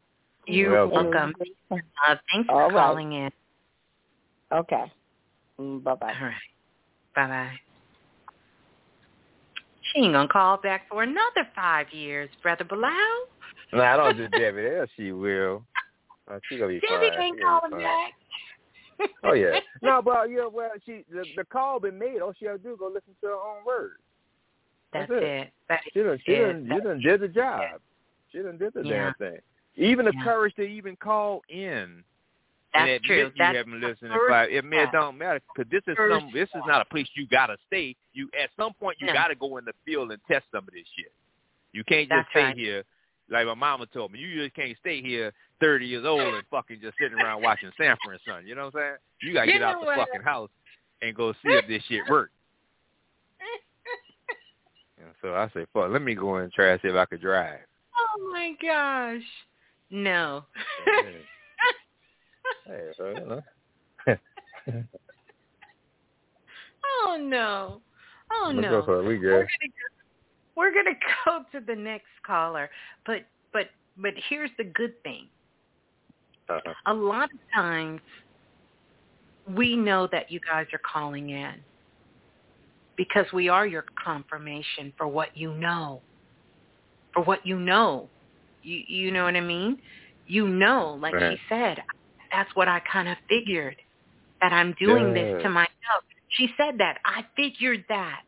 [0.46, 1.12] You're Welcome.
[1.12, 1.34] welcome.
[1.70, 2.84] Uh, thanks All for right.
[2.86, 3.30] calling in.
[4.52, 4.84] Okay.
[5.60, 6.14] Mm, bye bye.
[6.20, 6.34] All right.
[7.14, 7.58] Bye bye.
[9.92, 12.90] She ain't gonna call back for another five years, Brother Balah.
[13.72, 14.62] no, I don't do Debbie.
[14.62, 15.64] Yeah, she will.
[16.30, 17.22] Uh, she gonna be Debbie fine.
[17.22, 17.82] ain't She gonna calling fine.
[17.82, 19.10] back.
[19.24, 19.60] Oh yeah.
[19.82, 22.20] No, but yeah, well, she the, the call been made.
[22.20, 24.00] All she have to do is go listen to her own words.
[24.92, 25.26] That's That's it.
[25.26, 25.52] it.
[25.68, 26.52] That She done, she it.
[26.52, 27.80] done, you done did the job.
[28.30, 29.12] She done did the Yeah.
[29.12, 29.40] damn thing.
[29.76, 30.24] Even the Yeah.
[30.24, 32.04] courage to even call in
[32.74, 33.16] That's and admit true.
[33.16, 34.50] you That's haven't listened first five.
[34.50, 36.30] It may it don't matter because this is First some.
[36.32, 37.94] This is not a place you gotta stay.
[38.12, 39.12] You at some point you No.
[39.12, 41.12] gotta go in the field and test some of this shit.
[41.72, 42.56] You can't just That's stay right.
[42.56, 42.84] here.
[43.30, 46.80] Like my mama told me, you just can't stay here thirty years old and fucking
[46.80, 48.46] just sitting around watching Sanford and Son.
[48.46, 48.96] You know what I'm saying?
[49.22, 49.96] You gotta You get out the what?
[49.98, 50.50] fucking house
[51.02, 52.32] and go see if this shit works.
[54.98, 57.20] And so I said, fuck, let me go and try to see if I could
[57.20, 57.58] drive.
[57.96, 59.22] oh my gosh.
[59.92, 60.44] No.
[62.64, 63.42] Hey, so, you know.
[66.84, 67.80] oh no.
[68.32, 68.62] Oh no.
[68.62, 69.02] go for it.
[69.02, 69.30] We We're good.
[69.30, 69.88] gonna go,
[70.54, 70.96] we're gonna
[71.26, 72.70] go to the next caller,
[73.04, 73.66] but but
[73.98, 75.26] but here's the good thing.
[76.48, 76.72] Uh-huh.
[76.86, 78.00] A lot of times,
[79.56, 81.54] we know that you guys are calling in
[82.96, 86.00] because we are your confirmation for what you know.
[87.12, 88.08] For what you know,
[88.62, 89.78] you you know what I mean.
[90.26, 91.32] You know, like Right.
[91.32, 91.82] she said,
[92.32, 93.76] that's what I kind of figured
[94.40, 95.14] that I'm doing Yeah.
[95.14, 96.04] this to myself.
[96.30, 98.22] She said that I figured that,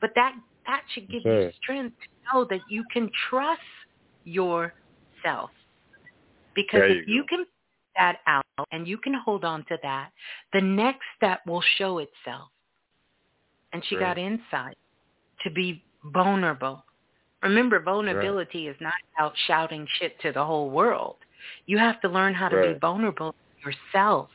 [0.00, 0.34] but that
[0.66, 2.08] that should give you strength to
[2.38, 3.60] know that you can trust
[4.24, 5.50] yourself.
[6.54, 7.46] Because There if you you can
[7.96, 10.10] that out and you can hold on to that,
[10.52, 12.50] the next step will show itself.
[13.72, 14.76] And she got insight
[15.42, 16.84] to be vulnerable.
[17.42, 21.16] Remember, vulnerability is not about shouting shit to the whole world.
[21.66, 23.34] You have to learn how to be vulnerable
[23.64, 24.28] yourself.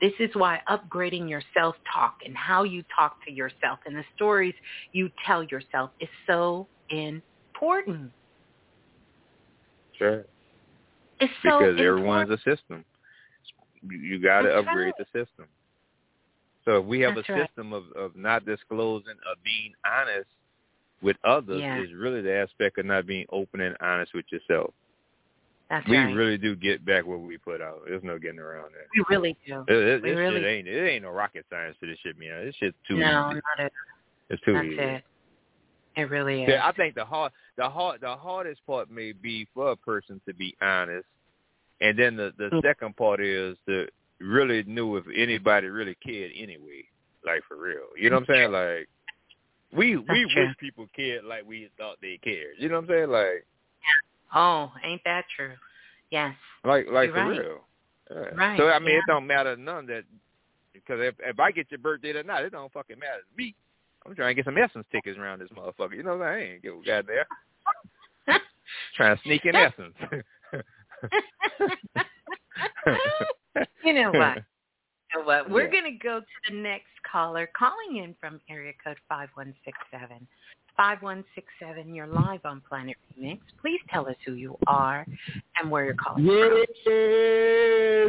[0.00, 4.54] This is why upgrading your self-talk and how you talk to yourself and the stories
[4.92, 8.12] you tell yourself is so important.
[9.98, 10.24] Sure.
[11.20, 12.40] It's so Because everyone's important.
[12.46, 12.84] a system.
[13.88, 14.94] You, got to upgrade right.
[14.98, 15.46] the system.
[16.64, 17.48] So if we have That's a right.
[17.48, 20.28] system of of not disclosing, of being honest
[21.04, 21.80] with others, Yeah.
[21.80, 24.72] is really the aspect of not being open and honest with yourself.
[25.70, 26.12] That's we right.
[26.14, 27.82] really do get back what we put out.
[27.86, 28.86] There's no getting around that.
[28.94, 29.64] we really do.
[29.68, 32.18] It, it, We this really- shit ain't it ain't no rocket science to this shit,
[32.18, 32.44] man.
[32.46, 33.40] This shit's too no, easy.
[33.58, 33.72] not at
[34.30, 34.78] It's too That's easy.
[34.78, 35.04] it.
[35.96, 36.48] It really is.
[36.48, 40.20] Yeah, I think the hard the hard the hardest part may be for a person
[40.26, 41.06] to be honest,
[41.80, 42.62] and then the the Mm.
[42.62, 43.88] second part is to
[44.20, 46.84] really know if anybody really cared anyway,
[47.24, 47.88] like for real.
[47.96, 48.52] You know what I'm saying?
[48.52, 48.88] Like
[49.74, 50.46] we we true.
[50.46, 52.54] wish people cared like we thought they cared.
[52.58, 53.10] You know what I'm saying?
[53.10, 53.46] Like
[54.34, 55.52] oh, ain't that true?
[56.10, 56.34] Yes.
[56.64, 57.40] like like You're for right.
[57.40, 57.60] real.
[58.10, 58.16] Yeah.
[58.36, 58.96] Right, So I mean, yeah.
[58.98, 60.04] it don't matter none that
[60.72, 63.54] because if if I get your birthday or not, it don't fucking matter to me.
[64.06, 65.96] I'm trying to get some Essence tickets around this motherfucker.
[65.96, 66.50] You know what I'm saying?
[66.50, 67.24] I ain't give a goddamn.
[68.96, 69.94] trying to sneak in Essence.
[73.84, 74.38] you know what?
[75.14, 75.50] Know what?
[75.50, 75.70] We're Yeah.
[75.70, 80.26] going to go to the next caller calling in from area code 5167.
[80.76, 83.40] 5167, you're live on Planet Remix.
[83.60, 85.06] Please tell us who you are
[85.56, 86.64] and where you're calling Yeah,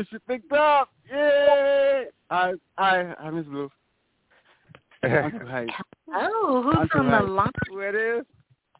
[0.09, 0.89] she picked up.
[1.09, 2.05] Yeah.
[2.31, 3.69] I I I Miss Blue.
[5.03, 5.69] I'm too hyped.
[5.75, 5.85] from.
[6.15, 7.51] Oh, who's I'm on the line?
[7.67, 8.25] Who it is?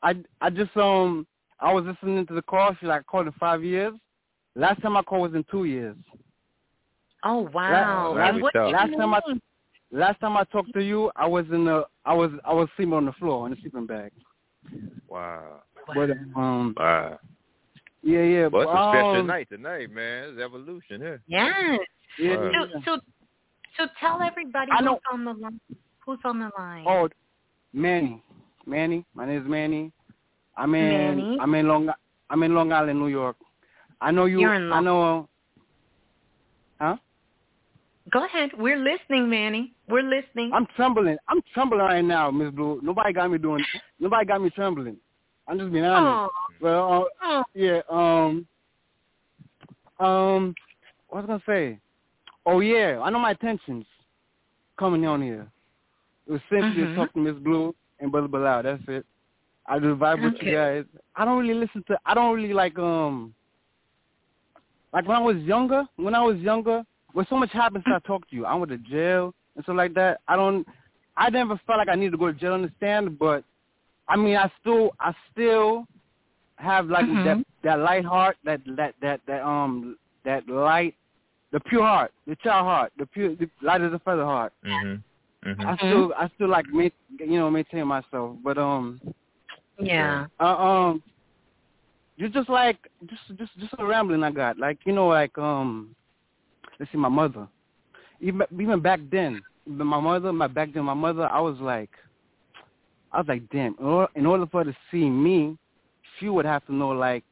[0.02, 1.28] I I just um
[1.60, 2.76] I was listening to the call.
[2.80, 3.94] She like called in five years.
[4.56, 5.96] Last time I called was in two years.
[7.26, 8.14] Oh, wow.
[8.14, 9.22] Last- and what last time I-
[9.92, 12.94] Last time I talked to you, I was in the I was I was sleeping
[12.94, 14.12] on the floor in a sleeping bag.
[15.08, 15.62] Wow.
[15.94, 17.20] But um Wow.
[18.04, 18.48] yeah yeah.
[18.48, 20.30] Well, it's a special um, night tonight, man.
[20.30, 21.22] It's evolution here.
[21.28, 21.80] Yes.
[22.20, 22.50] Yeah, Wow.
[22.52, 22.66] yeah.
[22.84, 23.02] So, so,
[23.78, 25.60] so tell everybody I who's know- on the line.
[26.06, 26.86] Who's on the line?
[26.88, 27.10] Oh,
[27.74, 28.22] Manny.
[28.66, 29.06] Manny.
[29.16, 29.92] My name is Manny.
[30.58, 30.90] I'm in.
[30.90, 31.38] Manny?
[31.42, 31.90] I'm in Long.
[32.30, 33.38] I'm in Long Island, New York.
[34.02, 34.40] I know you.
[34.40, 35.30] You're in I Long- know.
[38.12, 38.52] Go ahead.
[38.58, 39.74] We're listening, Manny.
[39.88, 40.52] We're listening.
[40.54, 41.18] I'm trembling.
[41.28, 42.80] I'm trembling right now, Miss Blue.
[42.84, 43.66] Nobody got me doing.
[44.00, 44.98] Nobody got me trembling.
[45.48, 46.20] I'm just being honest.
[46.20, 46.30] oh,
[46.62, 47.82] Well, uh, oh, yeah.
[47.90, 48.48] Um.
[50.00, 50.56] Um.
[51.10, 51.80] What was I gonna say?
[52.46, 53.86] Oh yeah, I know my intentions
[54.78, 55.48] coming on here.
[56.28, 56.90] It was simply Mhm.
[56.90, 58.64] to talk to Miss Blue and Brother Balah.
[58.64, 59.06] That's it.
[59.68, 60.48] I just vibe with Okay.
[60.52, 60.86] you guys.
[61.16, 62.00] I don't really listen to.
[62.06, 63.34] I don't really like um.
[64.94, 66.84] Like when I was younger, when I was younger,
[67.16, 69.78] when so much happened since I talked to you, I went to jail and stuff
[69.78, 70.20] like that.
[70.28, 70.68] I don't.
[71.16, 73.18] I never felt like I needed to go to jail, understand?
[73.18, 73.46] But
[74.10, 75.88] I mean, I still, I still
[76.58, 77.24] have like Mhm.
[77.24, 80.94] that that light heart, that that that that um that light,
[81.52, 84.52] the pure heart, the child heart, the pure, the light as a feather heart.
[84.66, 85.02] Mhm.
[85.46, 85.66] Mhm.
[85.68, 88.36] I still, I still like, ma- you know, maintain myself.
[88.44, 89.00] But um,
[89.80, 90.26] yeah.
[90.40, 91.04] uh, um,
[92.18, 94.58] you're just like just just just a rambling I got.
[94.58, 95.96] Like you know, like um,
[96.80, 97.48] let's see, my mother.
[98.22, 101.90] Even even back then, my mother, my back then, my mother, I was like,
[103.12, 103.76] I was like, damn.
[103.80, 105.58] In order, in order for her to see me,
[106.20, 107.24] she would have to know like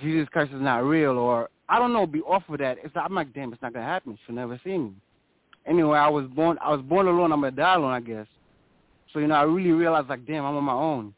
[0.00, 2.78] Jesus Christ is not real, or I don't know, be off of that.
[2.82, 4.18] It's I'm like, damn, it's not gonna happen.
[4.26, 4.92] She'll never see me.
[5.66, 6.58] Anyway, I was born.
[6.62, 7.32] I was born alone.
[7.32, 8.26] I'm gonna die alone, I guess.
[9.12, 11.14] So you know, I really realized like, damn, I'm on my own.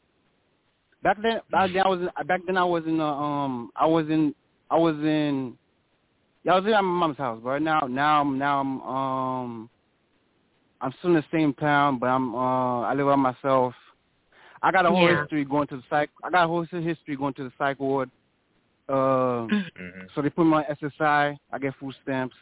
[1.03, 4.07] Back then, back then I was back then I was in uh, um I was
[4.09, 4.35] in
[4.71, 5.57] I was in
[6.47, 9.71] yeah I was in my mom's house, but now now I'm now I'm um
[10.81, 13.75] I'm still in the same town, but I'm uh I live by myself.
[14.63, 15.21] I got a whole Yeah.
[15.21, 16.11] history going to the psych.
[16.23, 18.11] I got a whole history going to the psych ward.
[18.89, 20.09] Uh, Mhm.
[20.15, 21.37] so they put me on SSI.
[21.53, 22.37] I get food stamps.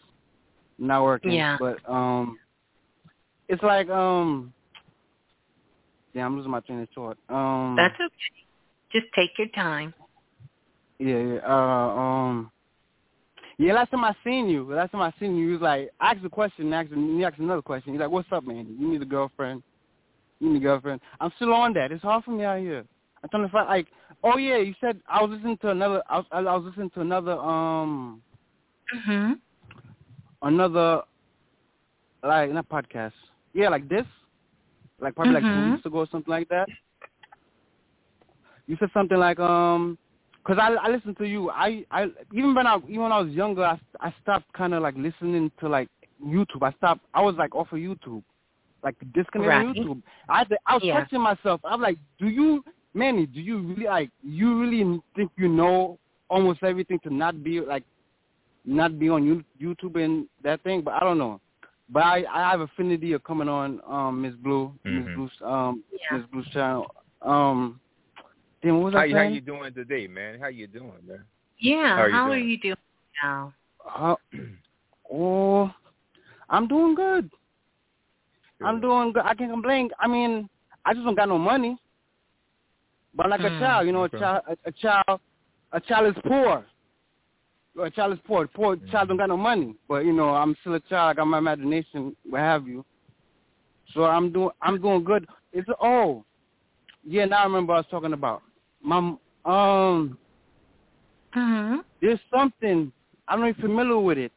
[0.79, 1.33] Not working.
[1.33, 1.57] Yeah.
[1.59, 2.39] But um,
[3.49, 4.53] it's like um,
[6.13, 7.19] yeah, I'm losing my train of thought.
[7.29, 8.13] Um, That's okay.
[8.93, 9.95] Just take your time.
[10.99, 11.41] Yeah, yeah.
[11.45, 12.53] Uh, um,
[13.59, 13.73] yeah.
[13.75, 16.25] Last time I seen you, last time I seen you, you was like, I asked
[16.25, 17.93] a question, and asked, you asked another question.
[17.93, 18.77] He's like, "What's up, man?
[18.79, 19.63] You need a girlfriend?
[20.41, 21.93] You need a girlfriend?" I'm still on that.
[21.93, 22.85] It's hard for me out here.
[23.23, 23.87] I'm trying to find like,
[24.23, 26.03] oh yeah, you said I was listening to another.
[26.09, 28.23] I was, I was listening to another um
[28.95, 29.39] Mhm.
[30.43, 31.03] another
[32.23, 33.13] like not podcast.
[33.55, 34.05] Yeah, like this,
[35.01, 35.65] like probably like Mhm.
[35.65, 36.69] two weeks ago or something like that.
[38.67, 39.99] You said something like um,
[40.45, 41.51] cause I I listened to you.
[41.51, 44.83] I I even when I even when I was younger, I I stopped kind of
[44.83, 45.89] like listening to like
[46.25, 46.63] YouTube.
[46.63, 47.03] I stopped.
[47.15, 48.23] I was like off of YouTube,
[48.83, 49.77] like disconnected Right.
[49.77, 50.03] YouTube.
[50.29, 51.01] I had to, I was Yeah.
[51.01, 51.61] touching myself.
[51.65, 52.65] I'm like, do you,
[52.95, 53.27] Manny?
[53.27, 54.11] Do you really like?
[54.23, 55.99] You really think you know
[56.31, 57.85] almost everything to not be like
[58.65, 61.41] not be on YouTube and that thing, but I don't know.
[61.91, 65.15] But I I have affinity of coming on um Miss Blue, Miss Mhm.
[65.17, 66.17] Blue's um Yeah.
[66.19, 66.87] Miss Blue's channel.
[67.23, 67.81] Um,
[68.65, 70.41] then what was How, I you- how you doing today, man?
[70.41, 71.25] How you doing, man?
[71.59, 71.97] Yeah.
[71.97, 72.49] How are you are doing?
[72.49, 72.77] you doing
[73.23, 73.53] now?
[73.97, 74.17] Uh,
[75.13, 75.71] oh,
[76.49, 77.31] I'm doing good.
[78.65, 79.25] I'm doing good.
[79.25, 79.91] I can't complain.
[79.99, 80.49] I mean,
[80.85, 81.77] I just don't got no money.
[83.15, 84.17] But like Hmm, a child, you know, okay.
[84.17, 85.21] a child, a, a child,
[85.73, 86.65] a child is poor.
[87.81, 88.47] A child is poor.
[88.47, 88.91] Poor Hmm.
[88.91, 89.75] child don't got no money.
[89.89, 91.11] But you know, I'm still a child.
[91.11, 92.85] I got my imagination, what have you.
[93.93, 95.27] So I'm doing, I'm doing good.
[95.53, 96.25] It's oh,
[97.05, 97.27] yeah.
[97.27, 98.43] Now I remember what I was talking about.
[98.85, 100.19] My um,
[101.37, 101.81] Mm-hmm.
[102.01, 102.93] there's something
[103.27, 104.33] I'm not even familiar with it.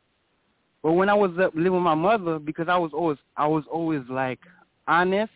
[0.81, 3.63] But when I was uh, living with my mother, because I was always I was
[3.71, 4.39] always like
[4.87, 5.31] honest.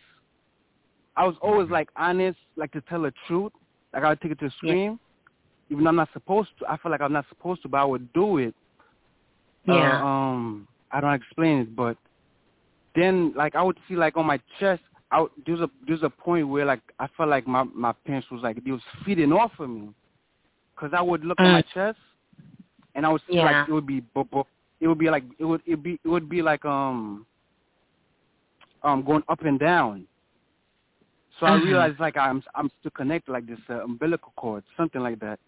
[1.16, 3.52] I was always like honest, like to tell the truth.
[3.92, 4.98] Like I would take it to the scream,
[5.70, 6.70] even though I'm not supposed to.
[6.70, 8.54] I feel like I'm not supposed to, but I would do it.
[9.66, 10.00] Yeah.
[10.00, 11.96] Uh, um, I don't explain it, but
[12.94, 14.82] then like I would see like on my chest,
[15.12, 15.20] I
[15.60, 18.70] a there's a point where like I felt like my my parents was like they
[18.72, 19.90] was feeding off of me,
[20.76, 21.98] cause I would look at my chest,
[22.94, 23.44] and I would see Yeah.
[23.44, 24.44] like it would be bu- bu-
[24.80, 27.26] it would be like it would it be it would be like um
[28.82, 30.06] um going up and down.
[31.38, 31.64] So I Mhm.
[31.64, 35.38] realized like I'm I'm still connected like this uh, umbilical cord, something like that.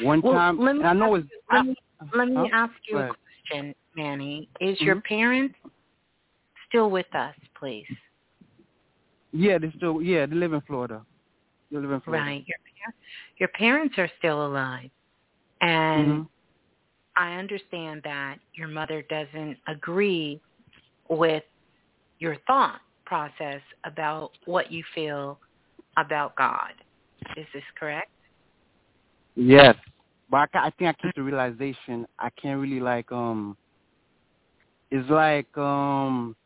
[0.00, 1.76] One Well, time, let me and I know it's Let me
[2.14, 2.48] let me Huh?
[2.52, 4.48] ask you a question, Manny.
[4.60, 5.04] Is your Mhm.
[5.04, 5.58] parents
[6.68, 7.86] still with us, please?
[9.32, 11.02] Yeah, they still yeah they live in Florida.
[11.70, 12.24] They live in Florida.
[12.24, 12.44] Right.
[12.46, 12.56] Your
[13.38, 14.90] your parents are still alive,
[15.60, 16.28] and Mhm.
[17.16, 20.40] I understand that your mother doesn't agree
[21.08, 21.44] with
[22.18, 25.38] your thought process about what you feel
[25.96, 26.72] about God.
[27.36, 28.10] Is this correct?
[29.34, 29.76] Yes,
[30.30, 33.56] but I, I think I came to realization I can't really like um.
[34.90, 36.36] It's like um.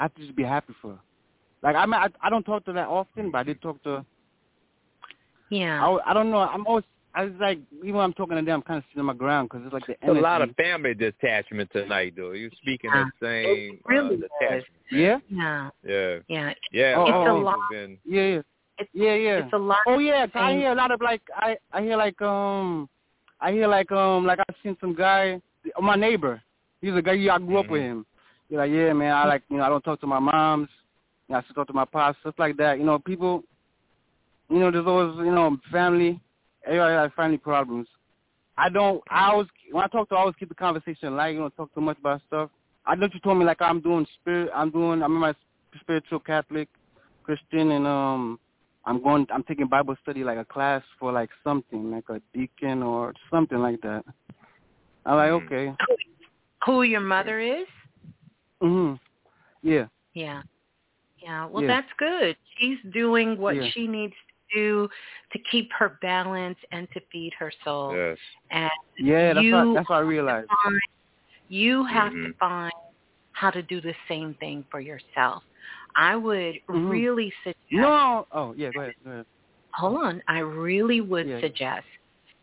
[0.00, 1.00] I have to just be happy for her.
[1.62, 3.82] Like I mean, I I don't talk to her that often, but I did talk
[3.84, 4.04] to her.
[5.50, 5.84] Yeah.
[5.84, 6.38] I I don't know.
[6.38, 9.00] I'm always I was like even when I'm talking to them, I'm kind of sitting
[9.00, 12.30] on my ground because it's like the It's a lot of family detachment tonight, though.
[12.32, 14.64] You're speaking the same It really uh, detachment.
[14.90, 15.70] yeah, yeah.
[15.84, 16.52] Yeah, Yeah.
[16.72, 16.94] yeah.
[16.96, 17.40] Oh, a lot oh, of oh.
[17.40, 17.70] lot.
[17.70, 18.42] been- yeah, yeah,
[18.78, 19.38] It's yeah, yeah.
[19.44, 19.78] it's a lot.
[19.86, 22.88] Oh yeah, 'cause I hear a lot of like I I hear like um
[23.40, 25.40] I hear like um like I've seen some guy
[25.80, 26.40] my neighbor.
[26.80, 27.90] He's a guy I grew up with Mhm.
[27.90, 28.06] him.
[28.50, 30.68] He's like, Yeah man, I like you know, I don't talk to my moms,
[31.28, 32.78] you know, I still talk to my pops, stuff like that.
[32.78, 33.44] You know, people
[34.50, 36.20] you know, there's always, you know, family
[36.66, 37.86] everybody has family problems.
[38.58, 41.40] I don't I always when I talk to I always keep the conversation light, you
[41.40, 42.50] don't talk too much about stuff.
[42.84, 45.34] I know you told me like I'm doing spirit I'm doing I'm in my
[45.80, 46.68] spiritual Catholic
[47.22, 48.40] Christian and um
[48.84, 52.82] I'm going I'm taking Bible study like a class for like something, like a deacon
[52.82, 54.04] or something like that.
[55.06, 55.46] I'm like, Mhm.
[55.46, 55.76] okay.
[56.66, 57.66] Who your mother is?
[58.62, 58.98] Mhm.
[59.62, 59.86] Yeah.
[60.14, 60.42] Yeah.
[61.18, 61.46] Yeah.
[61.46, 61.68] Well, Yeah.
[61.68, 62.36] that's good.
[62.56, 63.68] She's doing what Yeah.
[63.70, 64.90] she needs to do
[65.32, 67.94] to keep her balance and to feed her soul.
[67.96, 68.18] Yes.
[68.50, 70.50] And Yeah, that's You- what that's what I realized.
[70.64, 70.80] find,
[71.48, 72.36] you have to Mhm.
[72.38, 72.72] find
[73.32, 75.42] how to do the same thing for yourself.
[75.94, 76.90] I would Mhm.
[76.90, 79.26] really suggest No oh yeah, go ahead, go ahead.
[79.72, 80.22] hold on.
[80.28, 81.40] I really would Yeah.
[81.40, 81.86] suggest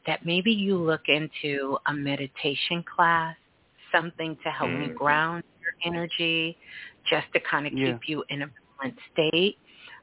[0.06, 3.36] that maybe you look into a meditation class,
[3.92, 4.96] something to help you Mhm.
[4.96, 6.58] ground your energy,
[7.10, 7.94] just to kind of Yeah.
[7.94, 8.48] keep you in a
[8.80, 9.58] balanced state.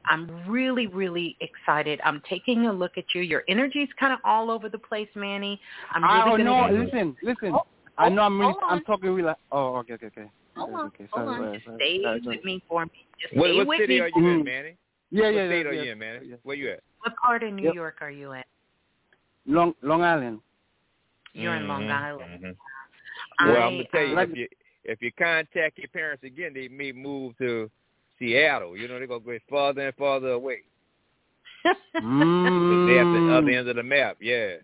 [0.07, 2.01] I'm really, really excited.
[2.05, 3.23] I'm taking a look at you.
[3.23, 5.61] Your energy's kind of all over the place, Manny.
[5.93, 7.53] I'm really I, oh no, do- listen, listen.
[7.55, 7.63] Oh,
[7.97, 8.79] I know I'm really hold on.
[8.79, 10.31] I'm talking real oh okay, okay, okay.
[10.57, 11.47] Hold on, okay, hold sorry, on.
[11.47, 12.37] sorry, Just sorry, stay sorry, sorry.
[12.37, 12.91] with me for me.
[13.21, 14.01] Just What, stay what with city me.
[14.01, 14.45] are you in, Mhm.
[14.45, 14.77] Manny?
[15.11, 15.83] Yeah, what yeah, state yeah, are yeah.
[15.83, 16.27] you in, Manny?
[16.27, 16.37] Yeah.
[16.43, 16.81] Where you at?
[17.01, 17.75] What part of New Yep.
[17.75, 18.43] York are you in?
[19.47, 20.41] Long Long Island.
[21.33, 22.45] You're in Long Mhm, Island.
[22.45, 22.57] mhm.
[23.39, 24.49] I, Well, I'm gonna tell you, uh, if you
[24.85, 27.71] if you contact your parents again, they may move to
[28.19, 28.77] Seattle.
[28.77, 30.61] You know, they're gonna go farther and farther away.
[31.97, 32.87] Mm.
[32.87, 34.17] They're at the other end of the map.
[34.21, 34.57] Yeah.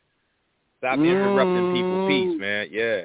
[0.78, 2.08] Stop interrupting people.
[2.08, 2.38] Peace, Mm.
[2.38, 2.68] man.
[2.70, 3.02] Yeah.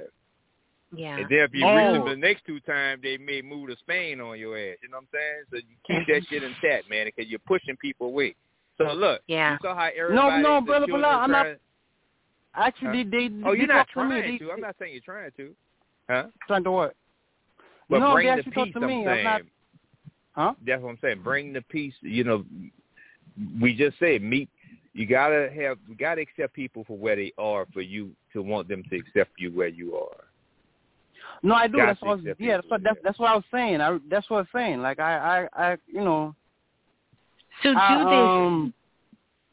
[0.93, 1.17] yeah.
[1.17, 1.75] And then if you Oh.
[1.75, 4.77] reach them the next two times, they may move to Spain on your ass.
[4.81, 5.43] You know what I'm saying?
[5.51, 8.35] So you keep that shit intact, man, because you're pushing people away.
[8.77, 9.53] So look, Yeah.
[9.53, 11.59] you saw how everybody, no, the brother, children Balah, I'm not- trying-
[12.57, 14.09] Actually, they, they Oh, they you're not talk to me.
[14.21, 14.51] trying They, to.
[14.51, 15.55] I'm not saying you're trying to.
[16.09, 16.27] Huh?
[16.47, 16.95] trying to what?
[17.89, 18.73] But no, bring they the talk peace.
[18.73, 19.03] to I'm me.
[19.05, 19.07] saying.
[19.07, 19.41] I'm not.
[20.33, 20.53] Huh?
[20.65, 21.21] That's what I'm saying.
[21.23, 21.93] Bring the peace.
[22.01, 22.45] You know,
[23.61, 24.49] we just said meet.
[24.93, 25.77] You gotta have.
[25.87, 29.31] You gotta accept people for where they are for you to want them to accept
[29.37, 30.23] you where you are.
[31.43, 31.77] No, I do.
[31.77, 32.09] Got That's what.
[32.09, 32.83] I was, yeah, that's what.
[32.83, 33.81] That's, that's what I was saying.
[33.81, 33.97] I.
[34.09, 34.81] That's what I was saying.
[34.81, 36.35] Like I, I, I you know.
[37.63, 38.05] So do I, this.
[38.05, 38.73] um,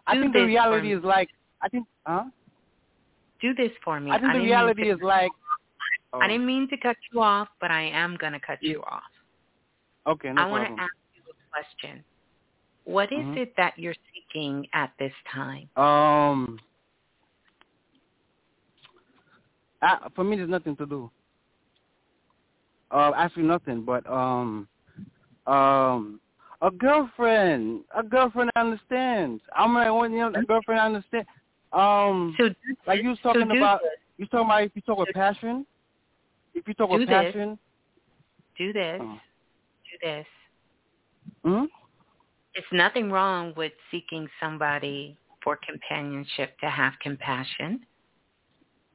[0.07, 1.28] I do think this the reality is like.
[1.61, 1.86] I think.
[2.07, 2.25] Huh?
[3.43, 4.11] do this for me.
[4.11, 5.31] I think the didn't reality is like.
[6.12, 8.82] Oh, I didn't mean to cut you off, but I am going to cut you
[8.82, 9.02] off.
[10.07, 12.05] Okay, no I want to ask you a question.
[12.84, 13.36] What is Mhm.
[13.36, 15.68] it that you're seeking at this time?
[15.76, 16.60] Um.
[19.81, 21.10] I, for me, there's nothing to do.
[22.92, 24.68] uh, actually nothing, but um,
[25.47, 26.20] um,
[26.60, 29.42] a girlfriend, a girlfriend understands.
[29.57, 31.28] I'm like, when you know, a girlfriend understands.
[31.73, 32.50] Um, So
[32.86, 33.81] like you was talking so about,
[34.18, 35.66] you talking about if you talk with passion,
[36.55, 37.09] if you talk Do with this.
[37.09, 37.59] passion,
[38.59, 39.01] do this.
[39.03, 39.19] Oh.
[39.91, 40.27] Do this.
[41.45, 41.65] hmm?
[42.55, 47.81] It's nothing wrong with seeking somebody for companionship to have compassion,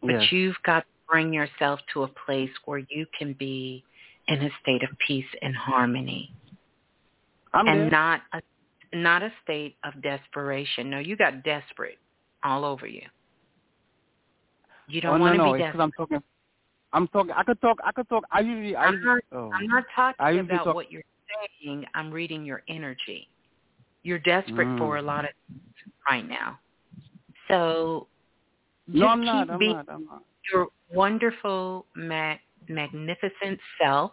[0.02, 0.32] but yes.
[0.32, 3.84] you've got to bring yourself to a place where you can be
[4.28, 6.32] in a state of peace and harmony
[7.54, 7.90] I'm and there.
[7.90, 8.42] not a
[8.94, 10.90] not a state of desperation.
[10.90, 11.98] No, you got desperate
[12.44, 13.02] all over you.
[14.88, 15.84] You don't oh, want no, to be 'cause desperate.
[15.84, 16.24] I'm talking.
[16.98, 17.32] I'm talking.
[17.32, 17.78] I could talk.
[17.86, 18.24] I could talk.
[18.32, 18.76] I usually.
[18.76, 19.14] I I'm usually.
[19.32, 19.52] not, oh.
[19.54, 21.04] I'm not talking about talk- what you're
[21.64, 21.86] saying.
[21.94, 23.28] I'm reading your energy.
[24.04, 24.78] You're desperate Mm.
[24.80, 26.60] for a lot of things right now.
[27.48, 28.08] So
[28.88, 29.50] just no, I'm keep not.
[29.52, 29.86] I'm being not.
[29.90, 30.24] I'm not.
[30.52, 32.36] your wonderful, ma-
[32.68, 34.12] magnificent self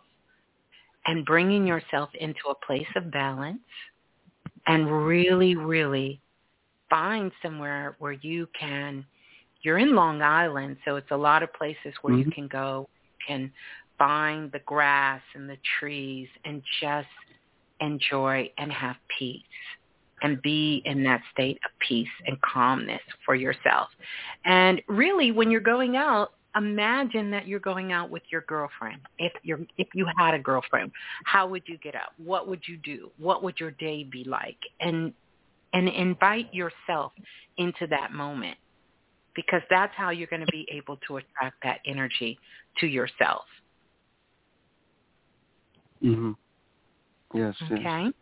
[1.06, 3.60] and bringing yourself into a place of balance
[4.66, 6.20] and really, really
[6.90, 9.04] find somewhere where you can,
[9.64, 12.34] you're in Long Island, so it's a lot of places where you Mhm.
[12.34, 12.88] can go,
[13.26, 13.52] can
[13.98, 17.08] find the grass and the trees and just
[17.80, 19.42] enjoy and have peace
[20.22, 23.88] and be in that state of peace and calmness for yourself.
[24.44, 29.00] And really when you're going out, imagine that you're going out with your girlfriend.
[29.18, 30.92] If you're if you had a girlfriend,
[31.24, 32.12] how would you get up?
[32.16, 33.10] What would you do?
[33.18, 34.58] What would your day be like?
[34.80, 35.12] And
[35.72, 37.12] and invite yourself
[37.56, 38.56] into that moment
[39.34, 42.38] because that's how you're going to be able to attract that energy
[42.78, 43.44] to yourself.
[46.02, 46.36] Mhm.
[47.34, 47.54] Yes.
[47.60, 47.72] yes.
[47.72, 48.12] Okay?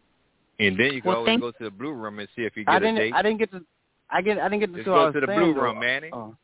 [0.60, 2.64] And then you can Well, always go to the blue room and see if you
[2.64, 2.96] get a didn't.
[2.96, 3.14] date.
[3.14, 3.64] I didn't get to.
[4.10, 4.38] I get.
[4.38, 4.72] I didn't get to.
[4.72, 5.60] Let's see I go was to the blue though.
[5.60, 6.10] room, Manny.
[6.12, 6.36] Oh.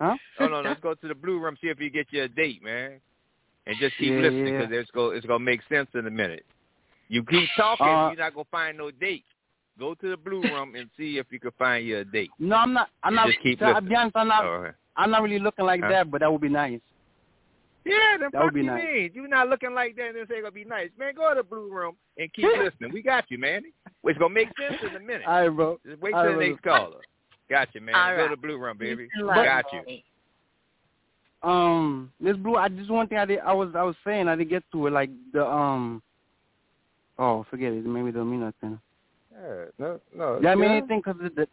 [0.00, 0.16] Huh?
[0.38, 2.28] Oh no, no, let's go to the blue room see if you get you a
[2.28, 3.00] date, man.
[3.66, 4.60] And just keep Yeah, listening yeah.
[4.66, 6.44] because it's go it's gonna make sense in a minute.
[7.08, 9.24] You keep talking, Uh, you're not gonna find no date.
[9.78, 12.30] Go to the blue room and see if you can find you a date.
[12.38, 12.88] No, I'm not.
[13.02, 13.28] I'm not.
[13.28, 13.88] Just keep so, I'll listening.
[13.88, 14.16] be honest.
[14.16, 14.44] I'm not.
[14.44, 14.74] All right.
[14.96, 15.88] I'm not really looking like Huh?
[15.88, 16.80] that, but that would be nice.
[17.84, 18.84] Yeah, then That would be you nice.
[18.84, 19.10] mean?
[19.14, 20.90] You're not looking like that and then say it's gonna be nice.
[20.98, 22.92] Man, go to the blue room and keep listening.
[22.92, 23.62] We got you, man.
[24.04, 25.22] It's gonna make sense in a minute.
[25.26, 25.80] All right, bro.
[25.84, 27.00] Just wait all till the right, next caller.
[27.50, 27.94] Got you, man.
[27.96, 28.28] All Go right.
[28.28, 29.08] to the blue room, baby.
[29.12, 29.98] Peace Got you.
[31.42, 33.40] Um, Miss Blue, I just one thing I did.
[33.40, 34.92] I was I was saying I didn't get to it.
[34.92, 36.02] Like the um.
[37.18, 37.84] Oh, forget it.
[37.84, 38.78] Maybe it don't mean nothing.
[39.32, 40.36] Yeah, no, no.
[40.36, 40.76] Did I mean yeah.
[40.76, 41.02] anything?
[41.04, 41.46] Because the,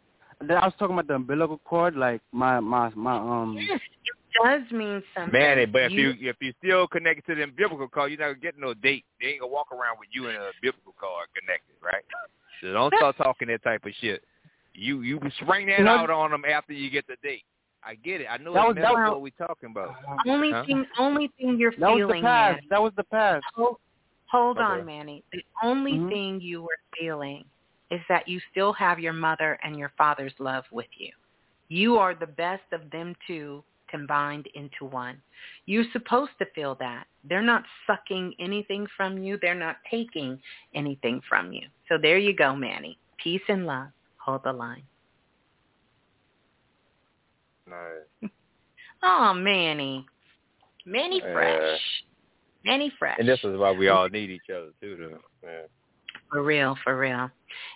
[0.46, 1.96] the, I was talking about the umbilical cord.
[1.96, 3.56] Like my my my um.
[3.58, 5.32] Yes, it does mean something.
[5.32, 8.38] Man, but if you if you still connected to them biblical card, you're not gonna
[8.40, 9.04] get no date.
[9.20, 12.04] They ain't gonna walk around with you in a biblical card connected, right?
[12.60, 14.22] So don't start talking that type of shit.
[14.74, 17.42] You you can spring that You know- out on them after you get the date.
[17.82, 18.26] I get it.
[18.30, 19.96] I know That was- that was- what we talking about.
[20.26, 20.64] only Huh?
[20.66, 22.56] thing only thing you're That was the past.
[22.56, 22.66] Manny.
[22.68, 23.42] That was the past.
[23.54, 23.76] Hold,
[24.30, 24.64] hold Okay.
[24.66, 25.24] on, Manny.
[25.32, 26.08] The only Mhm.
[26.10, 27.44] thing you were feeling
[27.90, 31.10] is that you still have your mother and your father's love with you.
[31.68, 35.20] You are the best of them two combined into one.
[35.66, 37.06] You're supposed to feel that.
[37.28, 39.38] They're not sucking anything from you.
[39.40, 40.40] They're not taking
[40.74, 41.62] anything from you.
[41.88, 42.98] So there you go, Manny.
[43.22, 43.88] Peace and love.
[44.18, 44.82] Hold the line.
[47.68, 48.30] Nice.
[49.02, 50.04] Oh, Manny.
[50.84, 51.32] Manny Yeah.
[51.32, 51.80] Fresh.
[52.66, 53.16] Manny Fresh.
[53.18, 55.48] And this is why we all need each other too, though.
[55.48, 55.62] Yeah.
[56.30, 57.30] For real, for real.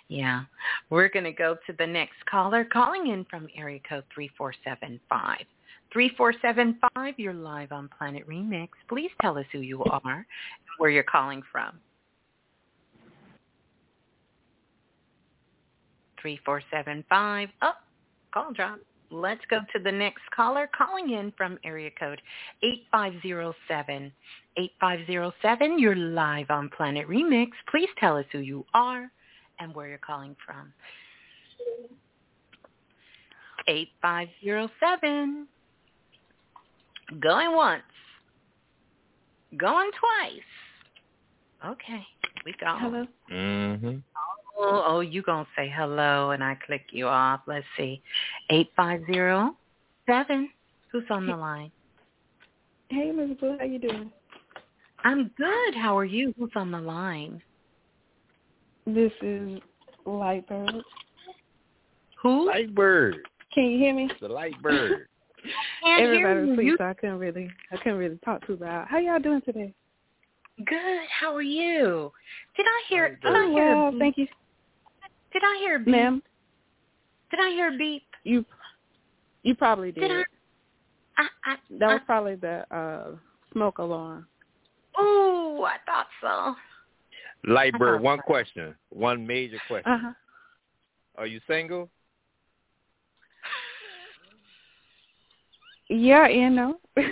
[0.07, 0.43] Yeah.
[0.89, 5.37] We're going to go to the next caller calling in from area code 3475.
[5.93, 8.69] 3475, you're live on Planet Remix.
[8.89, 10.25] Please tell us who you are and
[10.77, 11.79] where you're calling from.
[16.21, 17.49] 3475.
[17.61, 17.71] Oh,
[18.33, 18.79] call drop.
[19.11, 22.21] Let's go to the next caller calling in from area code
[22.63, 24.11] 8507.
[24.57, 27.49] 8507, you're live on Planet Remix.
[27.69, 29.11] Please tell us who you are
[29.59, 30.71] and where you're calling from.
[33.67, 35.47] 8507.
[37.21, 37.83] Going once.
[39.57, 40.41] Going twice.
[41.65, 42.03] Okay,
[42.45, 42.75] we go.
[42.77, 43.05] Hello.
[43.31, 43.97] Mm-hmm.
[44.57, 47.41] Oh, oh, you gonna say hello and I click you off.
[47.47, 48.01] Let's see.
[48.49, 49.55] Eight five zero
[50.05, 50.49] seven.
[50.91, 51.71] Who's on the line?
[52.89, 53.37] Hey, Ms.
[53.39, 54.11] Blue, how you doing?
[55.03, 55.75] I'm good.
[55.75, 56.33] How are you?
[56.37, 57.41] Who's on the line?
[58.85, 59.59] This is
[60.05, 60.81] Lightbird.
[62.21, 62.47] Who?
[62.47, 63.17] Light bird.
[63.53, 64.09] Can you hear me?
[64.21, 65.07] The light bird.
[65.83, 68.87] Can't Everybody's asleep, You- so I couldn't really, I couldn't really talk too loud.
[68.89, 69.73] How y'all doing today?
[70.65, 70.99] Good.
[71.19, 72.11] How are you?
[72.55, 73.19] Did I hear?
[73.21, 73.75] Did I Oh, hear?
[73.75, 74.27] well, thank you,
[75.33, 75.87] Did I hear a beep?
[75.89, 76.23] ma'am.
[77.29, 78.03] Did I hear a beep?
[78.23, 78.45] You,
[79.43, 80.01] you probably did.
[80.01, 80.23] Did I?
[81.17, 83.15] I, I That was I- probably the uh
[83.51, 84.27] smoke alarm.
[84.97, 86.55] Oh, I thought so.
[87.47, 89.91] Lightbird, one question, one major question.
[89.91, 90.13] Uh huh.
[91.17, 91.89] Are you single?
[95.89, 96.79] Yeah, you know.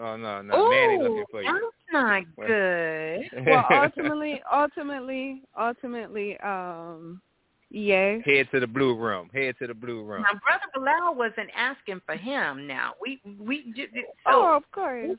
[0.00, 1.48] Oh no, no, Manny Ooh, looking for you.
[1.50, 2.46] that's not What?
[2.46, 3.28] good.
[3.46, 7.20] well, ultimately, ultimately, ultimately, um,
[7.70, 8.20] yes.
[8.24, 9.28] Head to the blue room.
[9.34, 10.22] Head to the blue room.
[10.22, 12.68] Now, Brother Balah wasn't asking for him.
[12.68, 15.18] Now we we ju- ju- Oh, of course.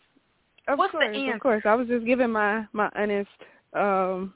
[0.70, 1.34] Of What's the course, answer?
[1.34, 1.62] of course.
[1.66, 3.28] I was just giving my my honest
[3.74, 4.34] um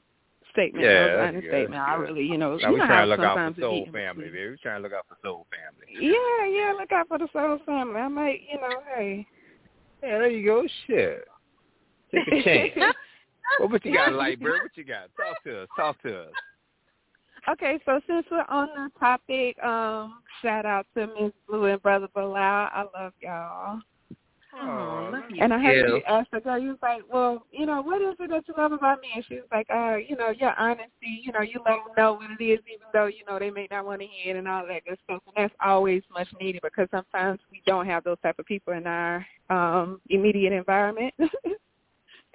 [0.51, 0.85] statement.
[0.85, 1.81] Yeah, That was an that's honest good, statement.
[1.81, 4.25] I really, you know, Now you we know trying to look out for soul family,
[4.25, 4.49] baby.
[4.49, 5.87] We trying to look out for soul family.
[5.99, 6.73] Yeah, yeah.
[6.77, 7.99] Look out for the soul family.
[7.99, 9.27] I might, you know, hey.
[10.01, 10.67] Yeah, there you go.
[10.87, 11.27] Shit.
[12.13, 12.71] Take a chance.
[13.59, 14.61] well, what you got, Lightbird?
[14.63, 15.09] What you got?
[15.17, 15.67] Talk to us.
[15.75, 16.31] Talk to us.
[17.49, 22.07] Okay, so since we're on the topic, um, shout out to Miss Blue and Brother
[22.15, 22.69] Balah.
[22.71, 23.79] I love y'all.
[24.61, 25.21] Oh.
[25.39, 25.95] And I heard Yeah.
[25.95, 28.53] you ask the girl, you was like, well, you know, what is it that you
[28.57, 29.09] love about me?
[29.15, 32.13] And she was like, uh, you know, your honesty, you know, you let them know
[32.13, 34.47] what it is, even though, you know, they may not want to hear it and
[34.47, 35.21] all that good stuff.
[35.25, 38.87] And that's always much needed because sometimes we don't have those type of people in
[38.87, 41.13] our um immediate environment.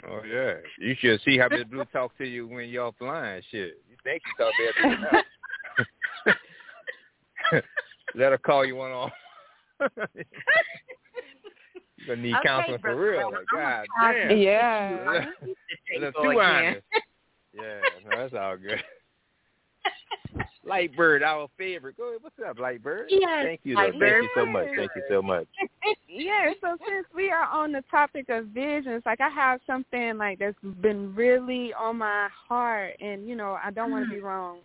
[0.07, 0.55] Oh yeah.
[0.79, 3.43] You should see how Miss Blue talks to you when you're offline.
[3.51, 3.83] Shit.
[3.91, 5.25] You think you talk to everything else.
[8.15, 9.13] Let her call you one off.
[11.99, 13.21] You're gonna need Okay, counseling for real.
[13.21, 14.39] Balah, Like, I'm God gonna try damn.
[14.39, 15.25] yeah.
[16.01, 16.41] Look, Go too again.
[16.41, 16.87] honest.
[17.55, 18.83] Yeah, no, that's all good.
[20.67, 21.97] Lightbird, our favorite.
[21.97, 22.19] Go ahead.
[22.23, 23.07] What's up, Lightbird?
[23.09, 23.93] Yes, Thank you, though.
[23.99, 24.67] Thank you so much.
[24.77, 25.47] Thank you so much.
[26.09, 30.39] yeah, so since we are on the topic of visions, like I have something like
[30.39, 34.59] that's been really on my heart and, you know, I don't want to be wrong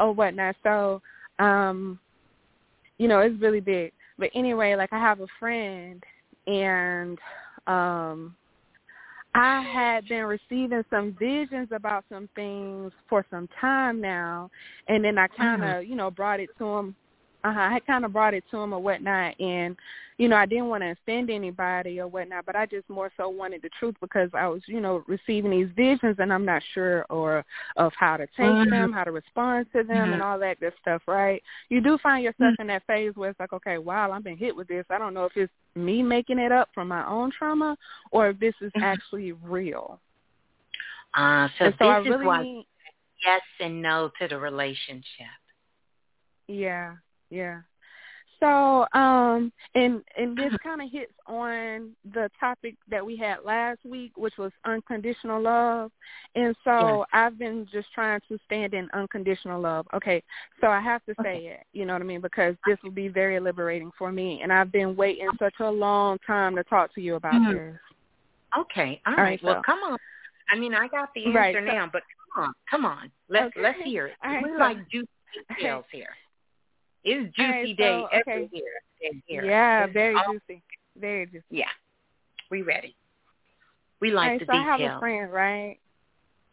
[0.00, 0.56] or whatnot.
[0.64, 1.00] So,
[1.38, 1.98] um,
[2.98, 3.92] you know, it's really big.
[4.18, 6.02] But anyway, like I have a friend
[6.50, 7.18] and
[7.66, 8.34] um
[9.34, 14.50] I had been receiving some visions about some things for some time now,
[14.88, 16.96] and then I kind of, you know, brought it to him.
[17.42, 19.76] Uh-huh, I had kind of brought it to him or whatnot, and
[20.18, 23.30] you know, I didn't want to offend anybody or whatnot, but I just more so
[23.30, 27.06] wanted the truth because I was, you know, receiving these visions, and I'm not sure
[27.08, 27.42] or
[27.76, 31.00] of how to take them, how to respond to them, and all that good stuff,
[31.06, 31.42] right?
[31.70, 34.54] You do find yourself in that phase where it's like, okay, wow, I've been hit
[34.54, 34.84] with this.
[34.90, 37.74] I don't know if it's me making it up from my own trauma
[38.10, 39.98] or if this is actually real.
[41.14, 42.42] Uh, so and so this I is why
[43.24, 45.04] yes and no to the relationship.
[46.46, 46.96] yeah,
[47.30, 47.60] yeah.
[48.38, 53.80] So, um, and and this kind of hits on the topic that we had last
[53.84, 55.92] week, which was unconditional love.
[56.34, 59.86] And so I've been just trying to stand in unconditional love.
[59.92, 60.22] Okay,
[60.62, 63.08] so I have to say it, you know what I mean, because this will be
[63.08, 64.40] very liberating for me.
[64.42, 67.52] And I've been waiting such a long time to talk to you about Mhm.
[67.74, 67.80] this.
[68.58, 69.22] Okay, all All right.
[69.32, 69.98] right, well, so- come on.
[70.48, 72.02] I mean, I got the answer Right, so- now, but
[72.34, 73.12] come on, come on.
[73.28, 73.60] Let's Okay.
[73.60, 74.16] let's hear it.
[74.24, 75.08] All right, we so- like juicy
[75.50, 76.16] details here.
[77.04, 78.20] It's juicy right, day okay.
[78.26, 79.44] every year.
[79.44, 80.62] Yeah, It's very all- juicy,
[80.98, 81.44] very juicy.
[81.50, 81.64] Yeah,
[82.50, 82.94] we ready.
[84.00, 85.78] We like right, the so I have a friend, right?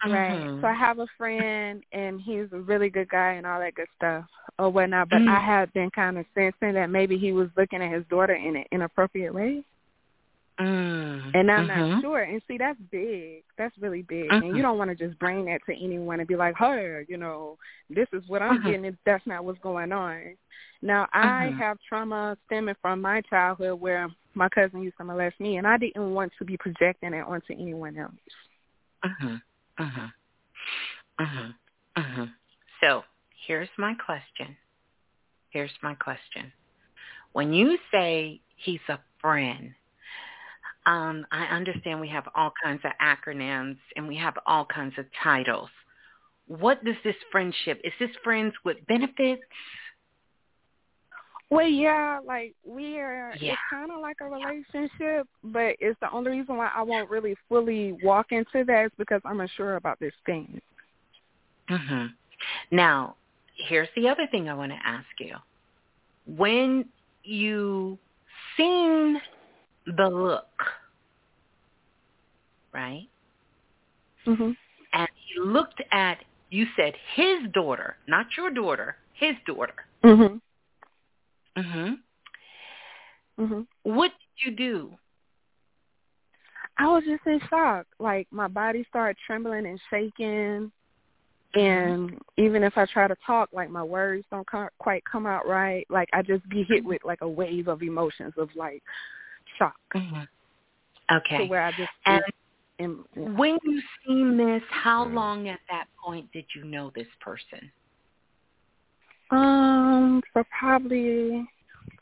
[0.06, 0.30] Right.
[0.32, 0.62] Mhm.
[0.62, 3.88] So I have a friend, and he's a really good guy and all that good
[3.96, 4.26] stuff
[4.60, 5.10] or whatnot.
[5.10, 5.30] But Mhm.
[5.30, 8.56] I have been kind of sensing that maybe he was looking at his daughter in
[8.58, 9.64] an inappropriate way,
[10.60, 11.36] Mm.
[11.36, 12.22] and I'm not sure.
[12.22, 13.44] And see, that's big.
[13.58, 14.32] That's really big.
[14.32, 17.18] And you don't want to just bring that to anyone and be like, "Hey, you
[17.18, 17.58] know,
[17.90, 18.64] this is what I'm Mhm.
[18.64, 18.86] getting.
[18.86, 20.36] If that's not what's going on."
[20.82, 25.58] Now, I have trauma stemming from my childhood where my cousin used to molest me,
[25.58, 28.14] and I didn't want to be projecting it onto anyone else.
[29.04, 29.42] Mhm.
[29.80, 30.14] Mhm.
[31.20, 31.56] Mhm.
[31.98, 32.34] Mhm.
[32.80, 33.04] So
[33.46, 34.58] here's my question.
[35.50, 36.52] Here's my question.
[37.34, 39.74] When you say he's a friend,
[40.88, 45.06] um, I understand we have all kinds of acronyms and we have all kinds of
[45.22, 45.70] titles.
[46.48, 47.82] What does this friendship?
[47.84, 49.42] Is this friends with benefits?
[51.50, 53.34] Well, yeah, like we are.
[53.40, 53.52] Yeah.
[53.52, 57.36] It's kind of like a relationship, but it's the only reason why I won't really
[57.50, 60.62] fully walk into that is because I'm unsure about this thing.
[61.68, 62.06] hmm
[62.72, 63.16] Now,
[63.56, 65.36] here's the other thing I want to ask you.
[66.26, 66.86] When
[67.24, 67.98] you
[68.56, 69.20] seen
[69.96, 70.48] the look,
[72.78, 73.10] right?
[74.26, 74.56] Mhm.
[74.94, 79.86] And he looked at, you said his daughter, not your daughter, his daughter.
[80.04, 80.40] Mhm.
[81.58, 82.04] Mhm.
[83.40, 83.68] Mhm.
[83.84, 84.98] What did you do?
[86.78, 87.88] I was just in shock.
[88.00, 90.72] Like my body started trembling and shaking,
[91.56, 95.48] and even if I try to talk, like my words don't co- quite come out
[95.48, 95.88] right.
[95.90, 98.84] Like I just be hit with like a wave of emotions of like
[99.58, 100.28] shock Mhm.
[101.10, 101.48] to Okay.
[101.48, 102.24] where I just And
[102.80, 107.72] And, when you seen this, how long at that point did you know this person?
[109.32, 111.48] Um, for probably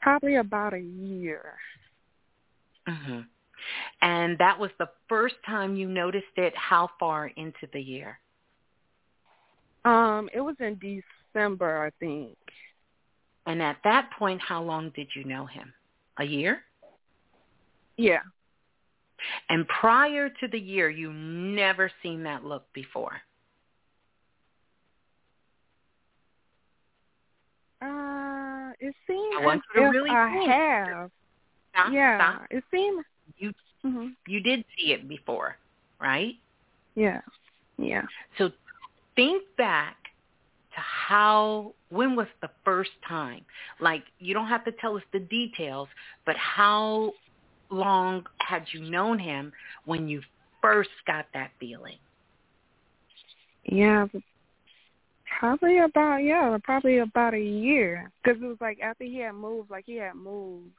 [0.02, 1.58] probably about a year.
[2.88, 3.26] Mhm.
[4.02, 6.56] And that was the first time you noticed it.
[6.56, 8.20] How far into the year?
[9.86, 12.38] Um, it was in December, I think.
[13.48, 15.74] And at that point, how long did you know him?
[16.18, 16.64] A year?
[17.98, 18.22] Yeah.
[19.50, 23.22] And prior to the year, you never seen that look before.
[27.82, 30.52] Uh, it seems I want you to really I think.
[30.52, 31.12] have.
[31.72, 32.48] Stop, yeah, stop.
[32.50, 33.04] it seems.
[33.38, 35.58] You hmm you did see it before,
[36.00, 36.36] right?
[36.96, 37.22] Yeah,
[37.78, 38.04] yeah.
[38.38, 38.50] So
[39.16, 39.98] think back
[40.74, 43.46] to how when was the first time?
[43.80, 45.90] Like you don't have to tell us the details,
[46.26, 47.12] but how
[47.70, 49.52] long had you known him
[49.86, 50.22] when you
[50.62, 51.98] first got that feeling?
[53.64, 54.08] Yeah,
[55.40, 58.12] probably about yeah, probably about a year.
[58.24, 60.70] Because it was like after he had moved, like he had moved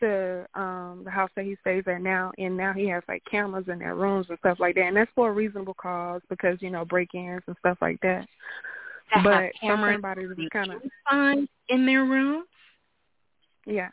[0.00, 3.66] to um the house that he stays at now, and now he has like cameras
[3.68, 6.70] in their rooms and stuff like that, and that's for a reasonable cause because you
[6.70, 8.26] know break-ins and stuff like that.
[9.24, 12.44] But something about it was kind of in their room?
[13.66, 13.90] yeah.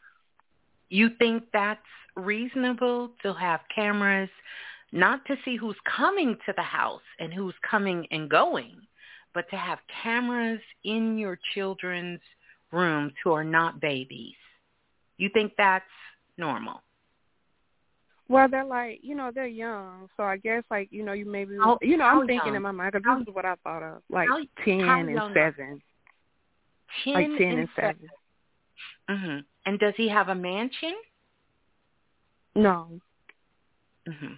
[0.90, 1.80] You think that's
[2.16, 4.30] reasonable to have cameras
[4.92, 8.76] not to see who's coming to the house and who's coming and going,
[9.34, 12.22] but to have cameras in your children's
[12.72, 14.36] rooms who are not babies?
[15.18, 15.84] You think that's
[16.38, 16.82] normal?
[18.30, 21.56] Well, they're like, you know, they're young, so I guess like, you know, you maybe,
[21.62, 22.56] How- you know, I'm thinking young?
[22.58, 25.08] in my mind because this is what I thought of, like how- ten how and
[25.10, 25.82] seven, are- seven,
[27.04, 28.10] Ten like ten and and seven.
[29.10, 30.96] hmm And does he have a mansion?
[32.56, 33.00] No,
[34.08, 34.34] hmm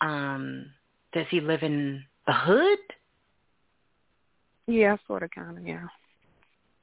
[0.00, 0.72] Um,
[1.12, 2.78] does he live in the hood?
[4.66, 5.86] yeah, sort of, kind of, yeah.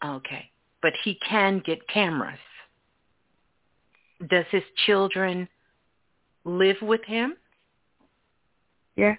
[0.06, 0.50] Okay.
[0.82, 2.40] But he can get cameras.
[4.30, 5.50] Does his children
[6.45, 7.35] live with him?
[8.95, 9.18] Yes,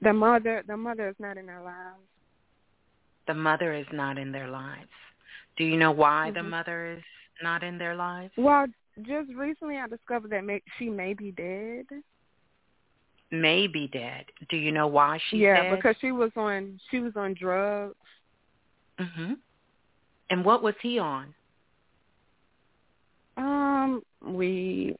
[0.00, 2.00] the mother, the mother is not in their lives.
[3.26, 4.88] The mother is not in their lives.
[5.56, 6.50] Do you know why the Mhm.
[6.50, 7.04] mother is
[7.42, 8.32] not in their lives?
[8.36, 8.66] Well,
[9.02, 11.86] just recently I discovered that may, she may be dead.
[13.30, 14.24] May be dead.
[14.50, 15.38] Do you know why she?
[15.38, 15.76] yeah, dead?
[15.76, 17.94] because she was on she was on drugs.
[18.98, 19.32] hmm
[20.30, 21.34] And what was he on?
[23.36, 24.96] Um, we,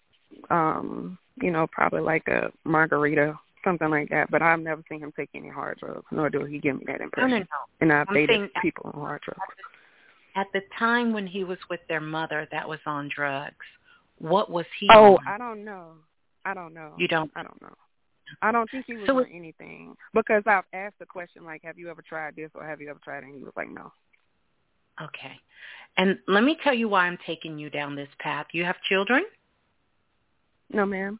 [0.50, 4.30] um, you know, probably like a margarita, something like that.
[4.30, 6.98] But I've never seen him take any hard drugs, nor do he give me that
[6.98, 7.30] No, impression.
[7.30, 7.44] no, no.
[7.80, 9.40] And I've I'm dated saying- people on hard drugs.
[10.36, 13.66] At the time when he was with their mother that was on drugs,
[14.18, 15.26] what was he Oh, on?
[15.26, 15.94] I don't know.
[16.44, 16.92] I don't know.
[16.98, 17.30] You don't?
[17.34, 17.74] I don't know.
[18.42, 21.78] I don't think he was So on anything because I've asked the question like, "Have
[21.78, 23.26] you ever tried this?" or "Have you ever tried?" it?
[23.26, 23.92] And he was like, "No."
[25.00, 25.40] Okay.
[25.96, 28.46] And let me tell you why I'm taking you down this path.
[28.52, 29.24] You have children?
[30.70, 31.18] No, ma'am.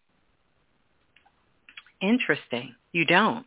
[2.00, 2.74] Interesting.
[2.92, 3.46] You don't.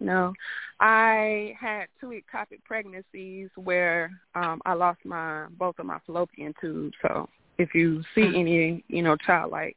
[0.00, 0.32] No.
[0.80, 6.94] I had two ectopic pregnancies where um I lost my both of my fallopian tubes.
[7.02, 8.38] So if you see Mhm.
[8.40, 9.76] any, you know, childlike,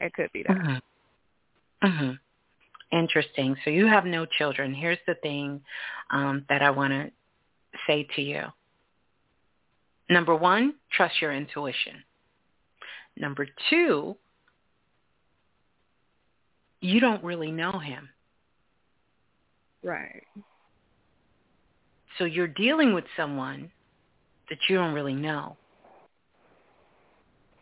[0.00, 0.56] it could be that.
[0.56, 1.88] Mm-hmm.
[1.88, 2.12] hmm
[2.92, 3.56] Interesting.
[3.64, 4.74] So you have no children.
[4.74, 5.62] Here's the thing
[6.10, 7.10] um, that I want to
[7.86, 8.42] say to you.
[10.10, 12.04] Number one, trust your intuition.
[13.16, 14.16] Number two,
[16.82, 18.10] you don't really know him.
[19.82, 20.22] Right.
[22.18, 23.72] So you're dealing with someone
[24.48, 25.56] that you don't really know.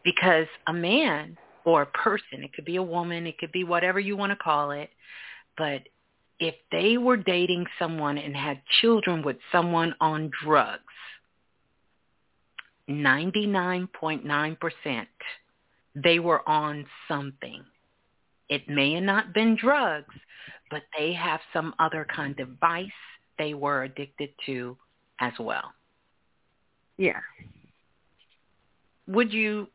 [0.04, 4.00] Because a man or a person, it could be a woman, it could be whatever
[4.00, 4.90] you want to call it,
[5.56, 5.82] but
[6.38, 10.82] if they were dating someone and had children with someone on drugs,
[12.88, 15.06] 99.9%
[15.94, 17.62] they were on something.
[18.50, 20.14] It may have not been drugs,
[20.70, 22.88] but they have some other kind of vice
[23.38, 24.76] they were addicted to
[25.20, 25.72] as well.
[26.98, 27.20] Yeah.
[29.06, 29.68] Would you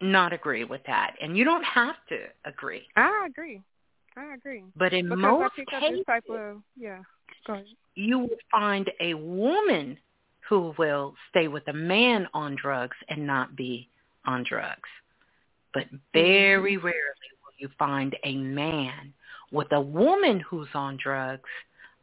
[0.00, 1.16] not agree with that?
[1.20, 2.86] And you don't have to agree.
[2.96, 3.60] I agree.
[4.16, 4.62] I agree.
[4.76, 7.00] But in Because most I pick up cases, type of yeah.
[7.94, 9.96] You will find a woman
[10.48, 13.88] who will stay with a man on drugs and not be
[14.26, 14.88] on drugs.
[15.74, 15.96] But mm-hmm.
[16.12, 19.12] very rarely you find a man
[19.52, 21.48] with a woman who's on drugs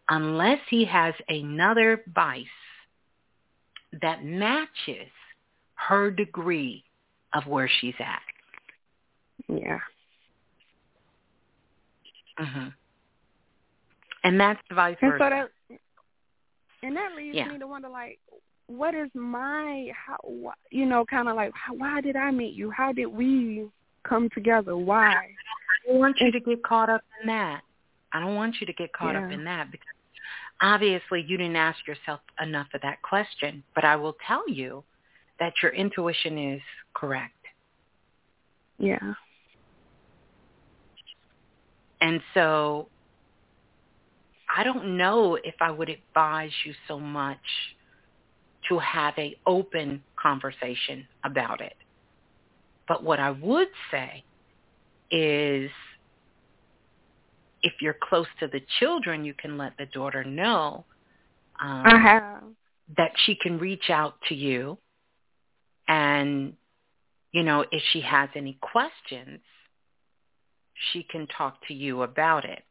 [0.10, 2.46] unless he has another vice
[4.02, 5.10] that matches
[5.76, 6.84] her degree
[7.34, 8.22] of where she's at.
[9.48, 9.80] Yeah.
[12.40, 12.74] Mhm.
[14.24, 15.24] And that's the vice and versa.
[15.24, 15.80] so that
[16.84, 17.48] and that leads Yeah.
[17.50, 18.20] me to wonder like
[18.68, 22.54] what is my how wh- you know kind of like how, why did I meet
[22.54, 22.72] you?
[22.72, 23.70] How did we
[24.08, 24.78] come together?
[24.78, 25.14] Why?
[25.14, 27.62] I don't want you to get caught up in that.
[28.14, 29.88] I don't want you to get caught up in that because
[30.62, 33.64] obviously you didn't ask yourself enough of that question.
[33.74, 34.84] But I will tell you
[35.40, 36.62] that your intuition is
[36.94, 37.34] correct.
[38.78, 39.14] Yeah.
[42.02, 42.88] And so
[44.56, 47.38] I don't know if I would advise you so much
[48.70, 51.74] to have a open conversation about it.
[52.88, 54.24] But what I would say
[55.12, 55.72] is
[57.64, 60.86] if you're close to the children, you can let the daughter know
[61.60, 62.56] um,
[62.98, 64.78] that she can reach out to you.
[65.88, 66.54] And
[67.32, 69.40] you know if she has any questions
[70.92, 72.64] she can talk to you about it.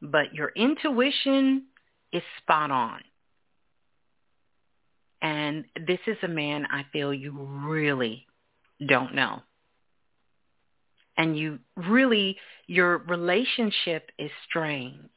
[0.00, 1.64] But your intuition
[2.12, 3.00] is spot on.
[5.20, 8.26] And this is a man i feel you really
[8.86, 9.40] don't know
[11.16, 12.36] and you really
[12.66, 15.10] your relationship is strange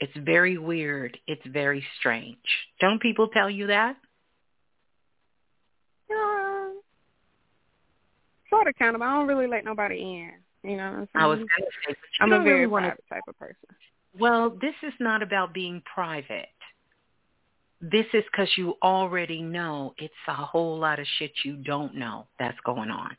[0.00, 1.18] it's very weird.
[1.26, 2.38] It's very strange.
[2.80, 3.96] Don't people tell you that?
[6.08, 6.70] Yeah.
[8.48, 9.02] Sort of, kind of.
[9.02, 10.32] I don't really let nobody in.
[10.70, 11.24] You know what I'm saying?
[11.24, 13.68] I was going to say, I'm a very really private type of person.
[14.18, 16.48] Well, this is not about being private.
[17.80, 22.26] This is because you already know it's a whole lot of shit you don't know
[22.38, 23.16] that's going on.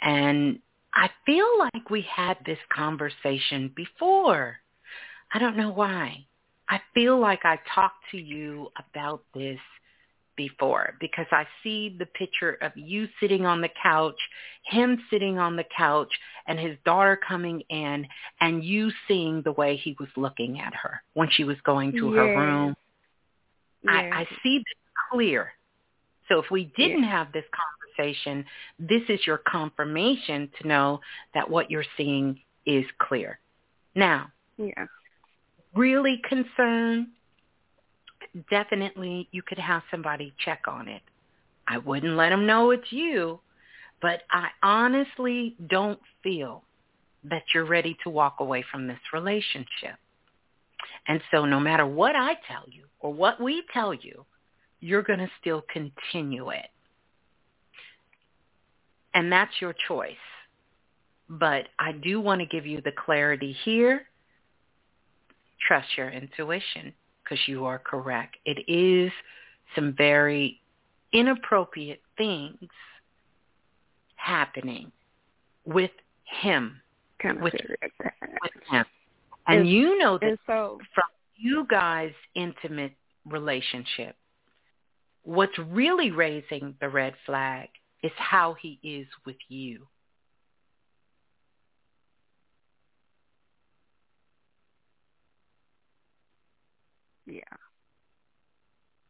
[0.00, 0.60] And
[0.94, 4.56] I feel like we had this conversation before.
[5.32, 6.26] I don't know why.
[6.68, 9.58] I feel like I talked to you about this
[10.36, 14.18] before because I see the picture of you sitting on the couch,
[14.64, 16.12] him sitting on the couch,
[16.46, 18.06] and his daughter coming in,
[18.40, 22.12] and you seeing the way he was looking at her when she was going to
[22.12, 22.34] her
[22.68, 22.76] Yes.
[23.84, 24.12] Room.
[24.12, 24.74] I, I see this
[25.10, 25.52] clear.
[26.28, 27.44] So if we didn't have this
[27.96, 28.44] conversation,
[28.78, 31.00] this is your confirmation to know
[31.34, 33.38] that what you're seeing is clear.
[33.94, 34.86] Now, Yeah.
[35.74, 37.08] really concerned,
[38.50, 41.02] definitely you could have somebody check on it.
[41.66, 43.40] I wouldn't let them know it's you,
[44.00, 46.64] but I honestly don't feel
[47.24, 49.96] that you're ready to walk away from this relationship.
[51.06, 54.24] And so no matter what I tell you or what we tell you,
[54.80, 56.66] you're going to still continue it.
[59.14, 60.16] And that's your choice.
[61.28, 64.06] But I do want to give you the clarity here
[65.66, 68.36] trust your intuition because you are correct.
[68.44, 69.10] It is
[69.74, 70.60] some very
[71.12, 72.68] inappropriate things
[74.16, 74.92] happening
[75.64, 75.90] with
[76.42, 76.80] him.
[77.20, 78.84] Kind of with, with him.
[79.46, 81.04] And, And- you know that And so, from
[81.36, 82.94] you guys' intimate
[83.26, 84.16] relationship,
[85.22, 87.68] what's really raising the red flag
[88.02, 89.86] is how he is with you.
[97.26, 97.40] yeah.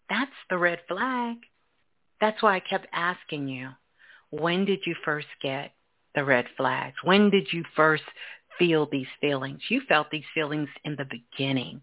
[0.08, 1.36] That's the red flag.
[2.20, 3.70] That's why I kept asking you,
[4.30, 5.72] when did you first get
[6.14, 6.96] the red flags?
[7.02, 8.04] When did you first
[8.58, 9.60] feel these feelings?
[9.68, 11.80] You felt these feelings in the beginning.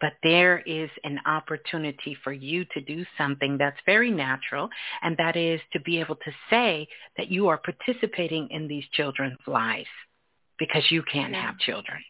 [0.00, 4.68] But there is an opportunity for you to do something that's very natural,
[5.02, 9.38] and that is to be able to say that you are participating in these children's
[9.46, 9.88] lives
[10.58, 11.46] because you can't Yeah.
[11.46, 12.04] have children.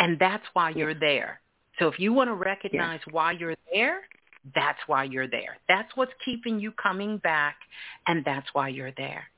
[0.00, 1.40] And that's why you're there.
[1.78, 4.06] So if you want to recognize why you're there,
[4.54, 5.56] that's why you're there.
[5.68, 7.56] That's what's keeping you coming back,
[8.06, 9.30] and that's why you're there.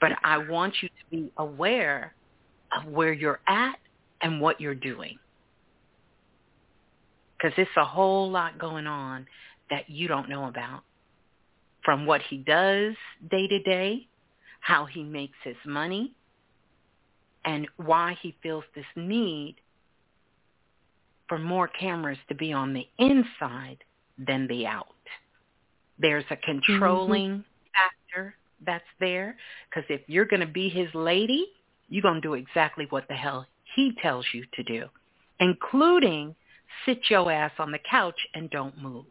[0.00, 2.14] But I want you to be aware
[2.76, 3.76] of where you're at
[4.20, 5.18] and what you're doing.
[7.36, 9.26] Because it's a whole lot going on
[9.70, 10.82] that you don't know about.
[11.84, 12.94] From what he does
[13.30, 14.06] day to day,
[14.60, 16.14] how he makes his money,
[17.44, 19.56] and why he feels this need
[21.28, 23.78] for more cameras to be on the inside
[24.18, 24.86] than the out.
[25.98, 26.58] There's a mm-hmm.
[26.68, 28.34] controlling factor
[28.64, 29.36] that's there
[29.68, 31.46] because if you're going to be his lady,
[31.92, 33.46] you're going to do exactly what the hell
[33.76, 34.86] he tells you to do,
[35.40, 36.34] including
[36.86, 39.04] sit your ass on the couch and don't move.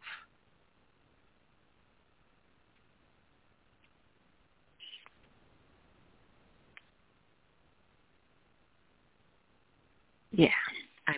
[10.32, 10.48] Yeah.
[11.06, 11.14] I,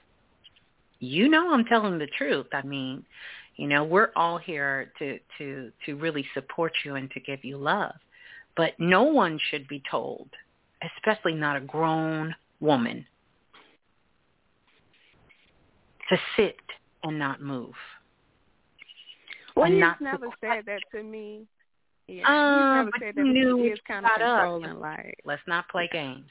[1.00, 2.48] you know I'm telling the truth.
[2.52, 3.06] I mean,
[3.56, 7.56] you know, we're all here to to to really support you and to give you
[7.56, 7.94] love.
[8.54, 10.28] But no one should be told,
[10.96, 13.06] especially not a grown woman
[16.08, 16.56] to sit
[17.02, 17.72] and not move.
[19.56, 21.46] Well, and he's not never said that to me.
[22.06, 24.80] Yeah, um, he's never said that, knew he is kind of up.
[24.80, 25.16] like.
[25.24, 26.26] Let's not play games.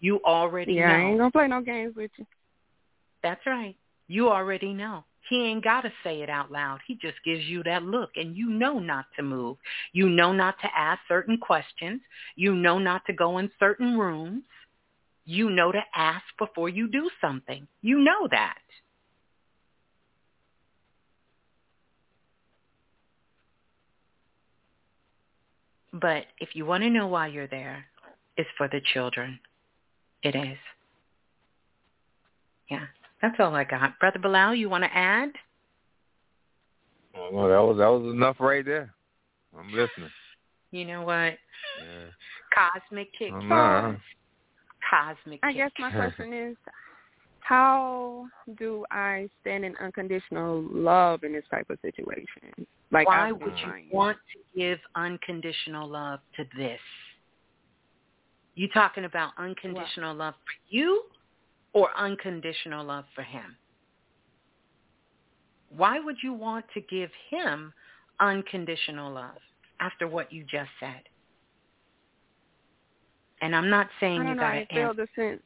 [0.00, 0.94] You already Yeah, know.
[0.94, 2.26] I ain't gonna play no games with you.
[3.22, 3.76] That's right.
[4.08, 5.04] You already know.
[5.28, 6.80] He ain't got to say it out loud.
[6.86, 9.56] He just gives you that look and you know not to move.
[9.92, 12.02] You know not to ask certain questions.
[12.36, 14.44] You know not to go in certain rooms.
[15.24, 17.66] You know to ask before you do something.
[17.80, 18.58] You know that.
[25.94, 27.86] But if you want to know why you're there,
[28.36, 29.38] it's for the children.
[30.22, 30.58] It is.
[32.68, 32.86] Yeah,
[33.22, 33.98] that's all I got.
[33.98, 35.30] Brother Balah, you want to add?
[37.16, 38.92] Oh, no, that was that was enough right there.
[39.56, 40.10] I'm listening.
[40.72, 41.34] You know what?
[41.80, 42.10] Yeah.
[42.52, 43.32] Cosmic kick.
[43.32, 43.96] Oh.
[44.90, 45.56] Cosmic I kick.
[45.56, 46.56] guess my question is,
[47.40, 48.26] how
[48.58, 52.66] do I stand in unconditional love in this type of situation?
[52.90, 56.80] Like, Why I've been would you want to give unconditional love to this?
[58.54, 61.02] You talking about unconditional love for you
[61.74, 63.56] or unconditional love for him?
[65.76, 67.72] Why would you want to give him
[68.20, 69.36] unconditional love
[69.80, 71.02] after what you just said?
[73.42, 74.34] And I'm not saying you know.
[74.36, 75.42] got I to feel the sense.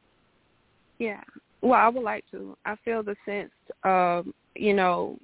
[0.99, 1.21] Yeah.
[1.61, 2.55] Well, I would like to.
[2.65, 3.51] I feel the sense
[3.83, 5.17] of, you know,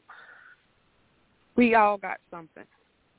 [1.56, 2.66] we all got something.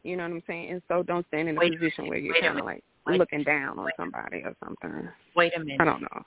[0.02, 0.70] You know what I'm saying?
[0.70, 3.18] And so don't stand in a Wait a position where you're kind of like Wait.
[3.18, 5.08] looking down on somebody or something.
[5.34, 5.80] Wait a minute.
[5.80, 6.22] I don't know.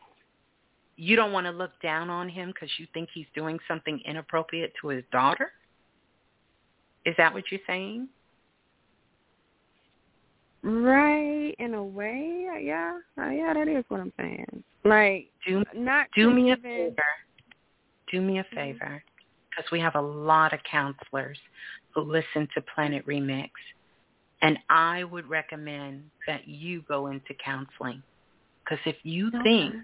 [1.02, 4.74] You don't want to look down on him because you think he's doing something inappropriate
[4.82, 5.50] to his daughter?
[7.06, 8.10] Is that what you're saying?
[10.62, 14.62] Right, in a way, yeah, yeah, that is what I'm saying.
[14.84, 16.96] Like, Do not do me a favor.
[18.12, 18.56] Do me a Mm-hmm.
[18.56, 19.04] favor,
[19.50, 21.40] because we have a lot of counselors
[21.96, 23.52] who listen to Planet Remix,
[24.42, 28.04] and I would recommend that you go into counseling,
[28.66, 29.44] because if you Okay.
[29.44, 29.76] think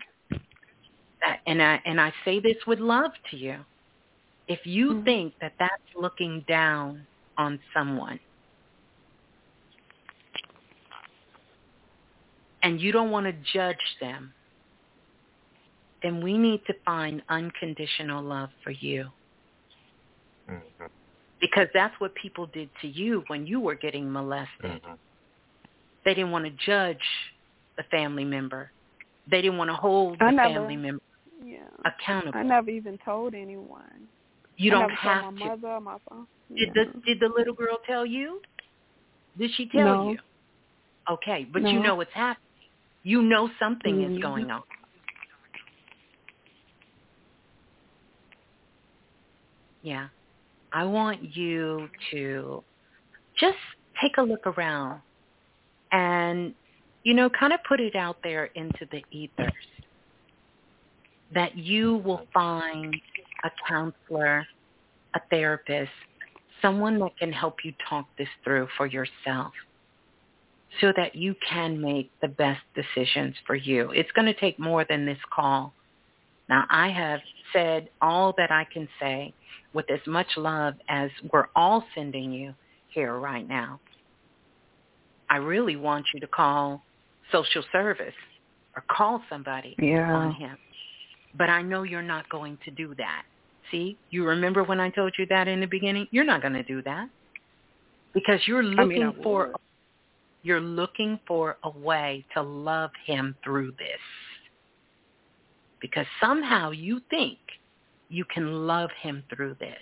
[1.46, 3.66] and I and I say this with love to you,
[4.48, 5.06] if you Mhm.
[5.06, 8.20] think that that's looking down on someone,
[12.64, 14.34] and you don't want to judge them,
[16.02, 19.12] then we need to find unconditional love for you.
[20.48, 20.90] Mhm.
[21.40, 24.82] Because that's what people did to you when you were getting molested.
[24.82, 25.00] Mhm.
[26.04, 27.04] They didn't want to judge
[27.78, 28.72] the family member.
[29.30, 31.02] They didn't want to hold the never- family member
[31.44, 32.40] yeah, accountable.
[32.40, 34.08] I never even told anyone.
[34.58, 35.46] you I don't have my to.
[35.46, 36.26] mother or my father.
[36.56, 36.84] Did Yeah.
[36.94, 38.42] the did the little girl tell you?
[39.38, 40.12] Did she tell No.
[40.12, 40.20] you?
[41.10, 42.42] Okay, but you know what's happening.
[43.04, 44.16] You know something Mhm.
[44.16, 44.64] is going on.
[49.82, 50.08] Yeah.
[50.72, 52.64] I want you to
[53.40, 53.58] just
[54.02, 55.02] take a look around
[55.92, 56.54] and,
[57.06, 59.54] you know, kind of put it out there into the ethers
[61.34, 62.96] that you will find
[63.44, 64.46] a counselor,
[65.14, 65.92] a therapist,
[66.62, 69.54] someone that can help you talk this through for yourself
[70.82, 73.92] so that you can make the best decisions for you.
[73.92, 75.74] It's going to take more than this call.
[76.50, 77.20] Now, I have
[77.54, 79.32] said all that I can say
[79.74, 82.56] with as much love as we're all sending you
[82.90, 83.80] here right now.
[85.30, 86.82] I really want you to call
[87.32, 88.14] social service
[88.76, 90.14] or call somebody Yeah.
[90.14, 90.58] on him.
[91.38, 93.24] But I know you're not going to do that.
[93.72, 96.08] See, you remember when I told you that in the beginning?
[96.12, 97.10] You're not going to do that
[98.14, 99.54] because you're I mean, looking I for
[100.44, 104.00] you're looking for a way to love him through this.
[105.82, 107.40] Because somehow you think
[108.10, 109.82] you can love him through this.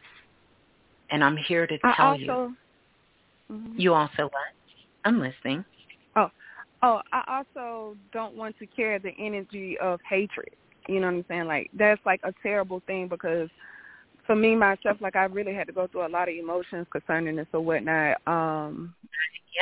[1.11, 2.57] And I'm here to tell also, you.
[3.51, 3.73] Mhm.
[3.77, 4.53] You also what?
[5.03, 5.65] I'm listening.
[6.15, 6.31] Oh,
[6.83, 7.23] I
[7.55, 10.49] also don't want to carry the energy of hatred.
[10.87, 11.45] You know what I'm saying?
[11.45, 13.49] Like that's like a terrible thing because
[14.27, 17.35] for me myself, like I really had to go through a lot of emotions concerning
[17.35, 18.17] this or whatnot.
[18.27, 18.93] Um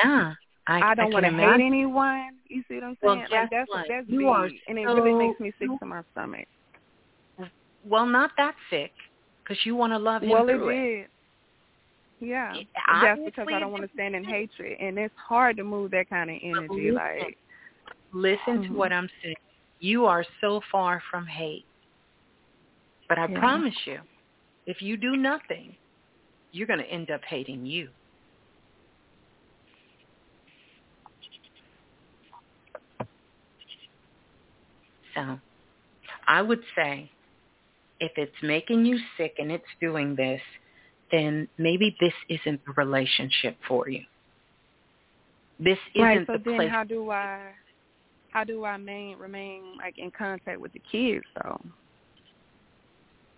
[0.03, 0.33] Yeah.
[0.67, 2.37] I, I don't want to hate anyone.
[2.47, 3.19] You see what I'm saying?
[3.21, 3.85] guess like that's what?
[3.89, 6.47] that's You big, are and it really makes me sick to my stomach.
[7.83, 8.91] Well, not that sick
[9.43, 10.69] because you want to love him Well, it it.
[10.69, 11.07] did.
[12.21, 12.55] Yeah,
[13.01, 16.07] that's because I don't want to stand in hatred, and it's hard to move that
[16.09, 16.91] kind of energy.
[16.91, 16.95] listen.
[16.95, 17.37] Like,
[18.13, 18.75] Listen to Mhm.
[18.75, 19.35] what I'm saying.
[19.79, 21.65] You are so far from hate.
[23.09, 23.39] But I Yeah.
[23.39, 24.01] promise you,
[24.67, 25.75] if you do nothing,
[26.51, 27.89] you're going to end up hating you.
[35.15, 35.39] So
[36.27, 37.11] I would say
[37.99, 40.41] if it's making you sick and it's doing this,
[41.11, 44.03] then maybe this isn't the relationship for you.
[45.59, 46.71] This isn't right, so the then place.
[46.71, 47.51] how do I
[48.31, 51.61] how do I main, remain like in contact with the kids though?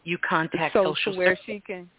[0.04, 1.90] You contact so social where services she can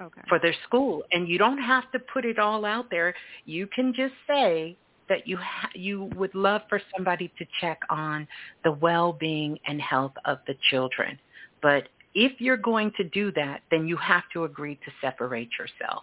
[0.00, 0.20] Okay.
[0.28, 3.14] for their school, and you don't have to put it all out there.
[3.46, 4.76] You can just say
[5.08, 8.28] that you ha- you would love for somebody to check on
[8.62, 11.18] the well-being and health of the children.
[11.62, 16.02] But if you're going to do that, then you have to agree to separate yourself.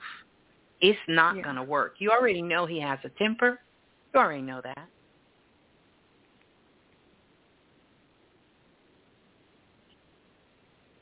[0.80, 1.42] It's not Yeah.
[1.42, 2.00] going to work.
[2.00, 3.60] You already know he has a temper.
[4.14, 4.88] You already know that.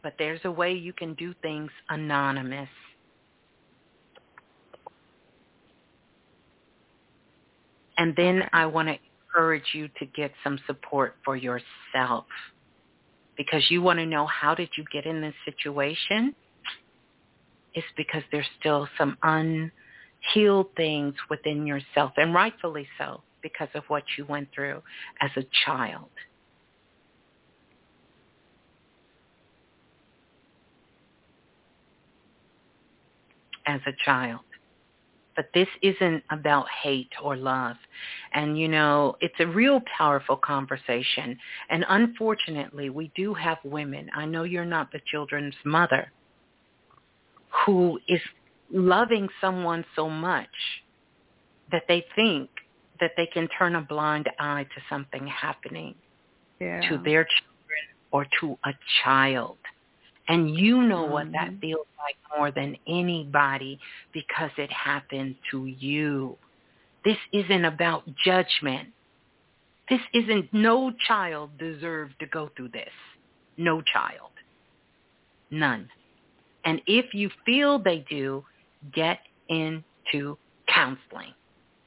[0.01, 2.69] But there's a way you can do things anonymous.
[7.97, 8.49] And then.
[8.53, 12.25] I want to encourage you to get some support for yourself
[13.37, 16.35] because you want to know how did you get in this situation?
[17.73, 24.03] It's because there's still some unhealed things within yourself, and rightfully so because of what
[24.17, 24.81] you went through
[25.21, 26.09] as a child.
[33.65, 34.41] As a child
[35.41, 37.75] but this isn't about hate or love.
[38.31, 41.35] And, you know, it's a real powerful conversation.
[41.71, 46.11] And unfortunately, we do have women, I know you're not the children's mother,
[47.65, 48.21] who is
[48.71, 50.47] loving someone so much
[51.71, 52.51] that they think
[52.99, 55.95] that they can turn a blind eye to something happening
[56.59, 56.87] yeah.
[56.87, 59.57] to their children or to a child.
[60.31, 61.59] And you know what that Mhm.
[61.59, 63.77] feels like more than anybody
[64.13, 66.37] because it happened to you.
[67.03, 68.93] This isn't about judgment.
[69.89, 72.93] This isn't, no child deserves to go through this.
[73.57, 74.31] No child.
[75.49, 75.91] None.
[76.63, 78.45] And if you feel they do,
[78.93, 80.37] get into
[80.67, 81.33] counseling.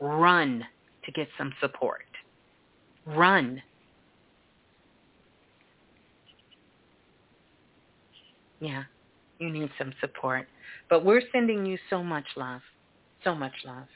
[0.01, 0.67] Run
[1.05, 2.05] to get some support.
[3.07, 3.63] Run.
[8.65, 8.85] Yeah,
[9.39, 10.47] you need some support.
[10.89, 12.63] But we're sending you so much love.
[13.23, 13.87] So much love.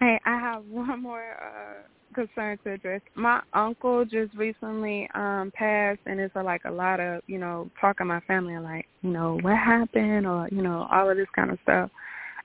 [0.00, 1.82] Hey, I have one more uh
[2.14, 3.00] concern to address.
[3.14, 7.70] My uncle just recently um passed and it's uh, like a lot of, you know,
[7.80, 11.52] talking my family like, you know, what happened or, you know, all of this kind
[11.52, 11.90] of stuff.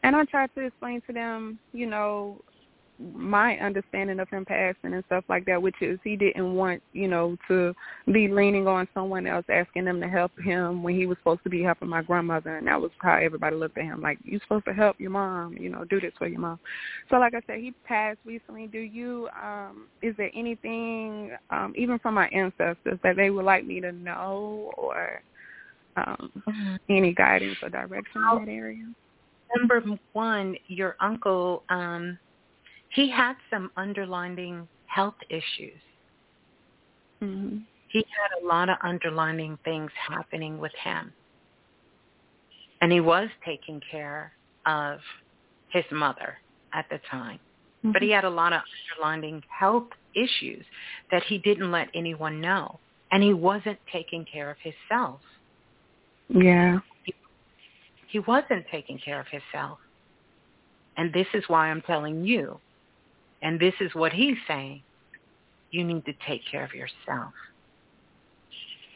[0.04, 2.40] And I tried to explain to them, you know,
[3.00, 7.08] my understanding of him passing and stuff like that, which is he didn't want, you
[7.08, 7.74] know, to
[8.12, 11.50] be leaning on someone else asking them to help him when he was supposed to
[11.50, 14.66] be helping my grandmother and that was how everybody looked at him, like, You're supposed
[14.66, 16.60] to help your mom, you know, do this for your mom.
[17.10, 18.68] So like I said, he passed recently.
[18.68, 23.66] Do you um is there anything, um, even from my ancestors that they would like
[23.66, 25.22] me to know or
[25.98, 26.32] um
[26.90, 28.86] any guidance or direction in that area?
[29.56, 29.82] Number
[30.14, 32.18] one, your uncle, um,
[32.98, 35.80] he had some underlying health issues.
[37.22, 37.64] Mhm.
[37.90, 41.14] He had a lot of underlying things happening with him.
[42.82, 44.34] And he was taking care
[44.66, 45.00] of
[45.70, 46.40] his mother
[46.74, 47.40] at the time.
[47.84, 50.66] But he had a lot of underlying health issues
[51.12, 52.80] that he didn't let anyone know.
[53.12, 55.22] And he wasn't taking care of himself.
[56.30, 56.80] Yeah.
[58.08, 59.80] He wasn't taking care of himself.
[60.98, 62.60] And this is why I'm telling you,
[63.42, 64.84] and this is what he's saying,
[65.72, 67.34] you need to take care of yourself.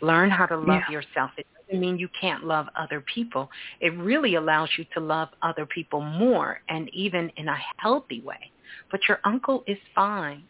[0.02, 0.90] Learn how to love Yeah.
[0.90, 1.32] yourself.
[1.38, 3.52] It doesn't mean you can't love other people.
[3.80, 8.52] It really allows you to love other people more and even in a healthy way.
[8.90, 10.48] But your uncle is fine.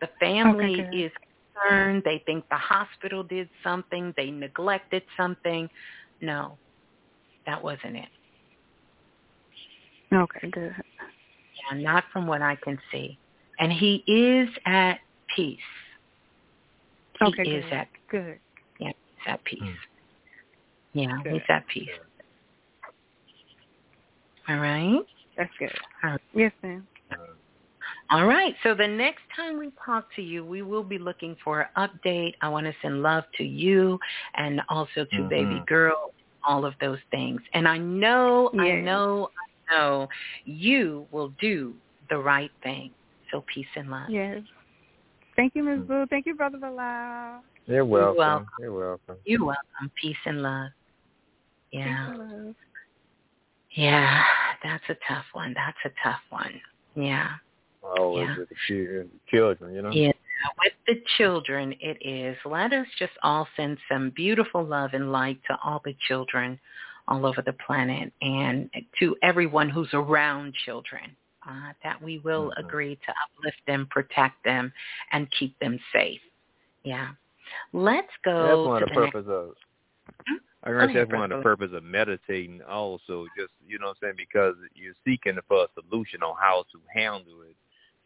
[0.00, 0.94] The family good.
[0.94, 1.12] is
[1.54, 2.02] concerned.
[2.04, 4.12] They think the hospital did something.
[4.16, 5.68] They neglected something.
[6.20, 6.58] No,
[7.46, 8.08] that wasn't it.
[10.12, 10.74] Okay, good.
[11.70, 13.18] Yeah, not from what I can see.
[13.58, 14.98] And he is at
[15.34, 15.58] peace.
[17.20, 17.72] He Okay, is good.
[17.72, 18.38] at Good.
[18.78, 19.60] yeah, he's at peace.
[19.62, 20.98] Hmm.
[20.98, 21.32] Yeah, Good.
[21.32, 21.88] he's at peace.
[24.48, 25.00] All right.
[25.36, 25.72] That's good.
[26.02, 26.20] All right.
[26.34, 26.86] Yes, ma'am.
[28.10, 28.54] All right.
[28.62, 32.34] So the next time we talk to you, we will be looking for an update.
[32.40, 33.98] I want to send love to you
[34.34, 35.28] and also to Mhm.
[35.28, 36.12] baby girl,
[36.46, 37.40] all of those things.
[37.52, 38.60] And I know, Yes.
[38.62, 39.30] know, I know
[40.44, 41.74] you will do
[42.10, 42.90] the right thing.
[43.30, 44.08] So peace and love.
[44.08, 44.42] Yes.
[45.34, 45.80] Thank you, Ms.
[45.80, 45.86] Mm.
[45.86, 46.06] Boo.
[46.08, 47.40] Thank you, Brother Balah.
[47.66, 48.16] You're welcome.
[48.16, 48.46] welcome.
[48.60, 49.16] You're welcome.
[49.24, 49.90] You're welcome.
[50.00, 50.70] Peace and love.
[51.72, 52.14] Yeah.
[52.16, 52.54] Love.
[53.72, 54.22] Yeah.
[54.62, 55.54] That's a tough one.
[55.54, 56.60] That's a tough one.
[56.94, 57.30] Yeah.
[57.82, 58.38] Always Yeah.
[58.38, 59.90] with the chi- children, you know.
[59.90, 60.12] Yeah.
[60.62, 62.36] with the children it is.
[62.44, 66.60] Let us just all send some beautiful love and light to all the children
[67.08, 71.16] all over the planet and to everyone who's around children.
[71.48, 72.66] Uh, that we will mm-hmm.
[72.66, 74.72] agree to uplift them, protect them,
[75.12, 76.20] and keep them safe.
[76.82, 77.10] Yeah.
[77.72, 78.46] Let's go.
[78.46, 79.54] That's one of the purpose of.
[80.26, 80.34] Hmm?
[80.64, 82.62] I guess that's one of the purpose of meditating.
[82.68, 86.64] Also, just you know, what I'm saying because you're seeking for a solution on how
[86.72, 87.54] to handle it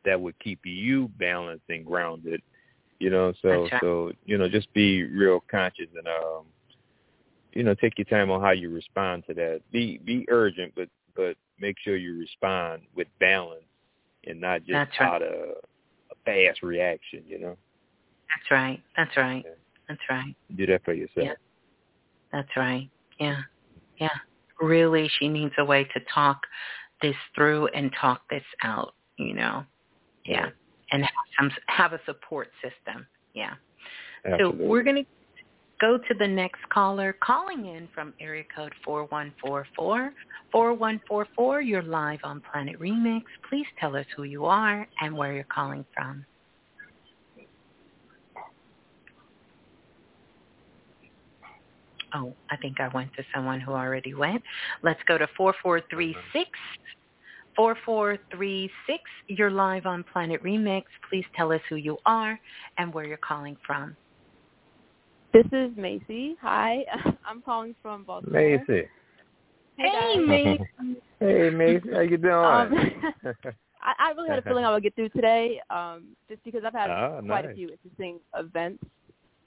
[0.05, 2.43] that would keep you balanced and grounded.
[2.99, 3.73] You know, so right.
[3.81, 6.45] so you know, just be real conscious and um,
[7.53, 9.61] you know, take your time on how you respond to that.
[9.73, 13.63] Be be urgent, but but make sure you respond with balance
[14.27, 15.15] and not just That's right.
[15.15, 17.23] out of a fast reaction.
[17.27, 17.57] You know.
[18.29, 18.81] That's right.
[18.97, 19.43] That's right.
[19.45, 19.55] Yeah.
[19.89, 20.37] That's right.
[20.57, 21.27] Do that for yourself.
[21.27, 21.33] Yeah.
[22.33, 22.89] That's right.
[23.19, 23.41] Yeah.
[23.99, 24.09] Yeah.
[24.61, 26.43] Really, she needs a way to talk
[27.03, 29.65] this through and talk this out, you know.
[30.25, 30.47] Yeah.
[30.47, 30.51] yeah.
[30.93, 33.07] And have some have a support system.
[33.35, 33.55] Yeah.
[34.25, 34.65] Absolutely.
[34.65, 35.07] So we're going to
[35.81, 40.13] go to the next caller calling in from area code 4144.
[40.53, 43.23] 4144, you're live on Planet Remix.
[43.49, 46.25] Please tell us who you are and where you're calling from.
[52.13, 54.43] Oh, I think I went to someone who already went.
[54.83, 56.51] Let's go to 4436.
[57.57, 60.85] 4436, you're live on Planet Remix.
[61.09, 62.39] Please tell us who you are
[62.79, 63.97] and where you're calling from.
[65.33, 66.35] This is Macy.
[66.43, 66.85] Hi,
[67.25, 68.41] I'm calling from Baltimore.
[68.41, 68.89] Macy.
[69.77, 70.61] Hey, Macy.
[71.21, 71.89] hey, Macy.
[71.93, 72.35] How you doing?
[72.35, 72.73] Um,
[73.83, 76.75] I, I really had a feeling I would get through today, um, just because I've
[76.75, 77.53] had oh, quite nice.
[77.53, 78.83] a few interesting events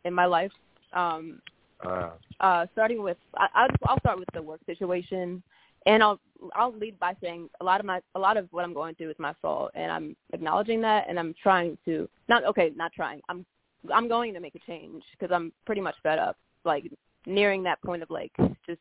[0.05, 0.51] in my life.
[0.93, 1.41] Um,
[1.85, 5.43] uh, uh, starting with, I, I'll, I'll start with the work situation,
[5.85, 6.19] and I'll
[6.55, 9.09] I'll lead by saying a lot of my a lot of what I'm going through
[9.09, 13.19] is my fault, and I'm acknowledging that, and I'm trying to not okay, not trying.
[13.27, 13.45] I'm
[13.91, 16.91] I'm going to make a change because I'm pretty much fed up, like
[17.25, 18.31] nearing that point of like
[18.65, 18.79] just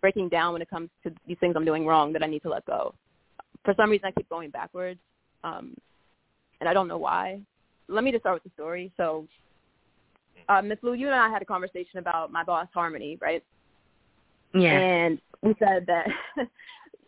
[0.00, 2.48] breaking down when it comes to these things I'm doing wrong that I need to
[2.48, 2.94] let go.
[3.64, 5.00] For some reason, I keep going backwards,
[5.42, 5.74] um,
[6.60, 7.40] and I don't know why.
[7.88, 8.92] Let me just start with the story.
[8.96, 9.26] So,
[10.48, 13.42] uh, Miss Blue, you and I had a conversation about my boss Harmony, right?
[14.54, 14.78] Yeah.
[14.78, 16.06] And we said that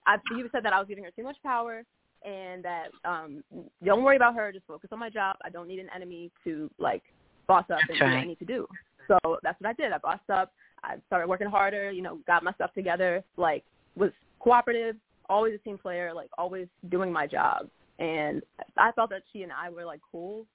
[0.07, 1.85] I, you said that I was giving her too much power,
[2.25, 3.45] and that um
[3.85, 5.37] don't worry about her, just focus on my job.
[5.45, 7.03] I don't need an enemy to like
[7.49, 8.15] boss up That's and do right.
[8.15, 8.69] what I need to do.
[9.09, 9.91] So that's what I did.
[9.91, 10.53] I bossed up.
[10.85, 11.91] I started working harder.
[11.91, 13.25] You know, got my stuff together.
[13.37, 13.65] Like
[13.97, 14.97] was cooperative,
[15.29, 16.13] always a team player.
[16.15, 17.69] Like always doing my job.
[17.99, 18.43] And
[18.77, 20.47] I felt that she and I were like cool,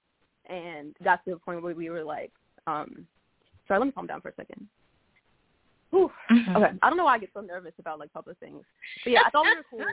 [0.48, 2.32] and got to the point where we were like,
[2.66, 3.06] um,
[3.68, 4.66] sorry, let me calm down for a second.
[5.90, 6.10] Whew.
[6.30, 6.56] Mhm.
[6.56, 8.64] Okay, I don't know why I get so nervous about like public things,
[9.04, 9.84] but yeah, I thought we were cool.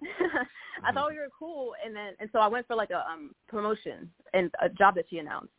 [0.84, 3.34] I thought we were cool, and then and so I went for like a um
[3.48, 5.52] promotion and a job that she announced,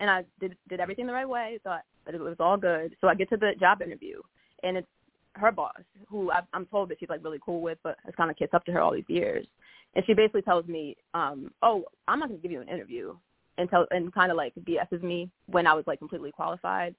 [0.00, 1.60] and I did did everything the right way.
[1.62, 2.96] Thought that it was all good.
[3.00, 4.20] So I get to the job interview,
[4.62, 4.88] and it's
[5.36, 8.30] her boss, who I, I'm told that she's like really cool with, but has kind
[8.30, 9.46] of kicked up to her all these years,
[9.94, 13.14] and she basically tells me, um, "Oh, I'm not going to give you an interview,"
[13.58, 16.94] and tell and kind of like BS's me when I was like completely qualified.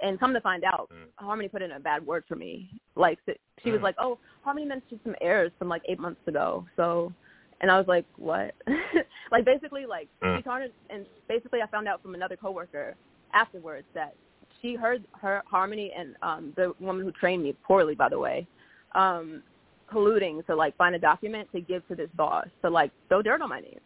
[0.00, 1.08] And come to find out, Mm.
[1.16, 2.70] Harmony put in a bad word for me.
[2.94, 3.18] Like
[3.62, 3.82] she was Mm.
[3.82, 7.12] like, "Oh, Harmony mentioned some errors from like eight months ago." So,
[7.60, 8.54] and I was like, "What?"
[9.32, 10.36] like basically, like Mm.
[10.36, 10.74] she tarnished.
[10.90, 12.96] And basically, I found out from another coworker
[13.32, 14.14] afterwards that
[14.60, 18.46] she heard her Harmony and um the woman who trained me poorly, by the way,
[18.94, 19.42] um,
[19.92, 23.42] colluding to like find a document to give to this boss to like throw dirt
[23.42, 23.80] on my name.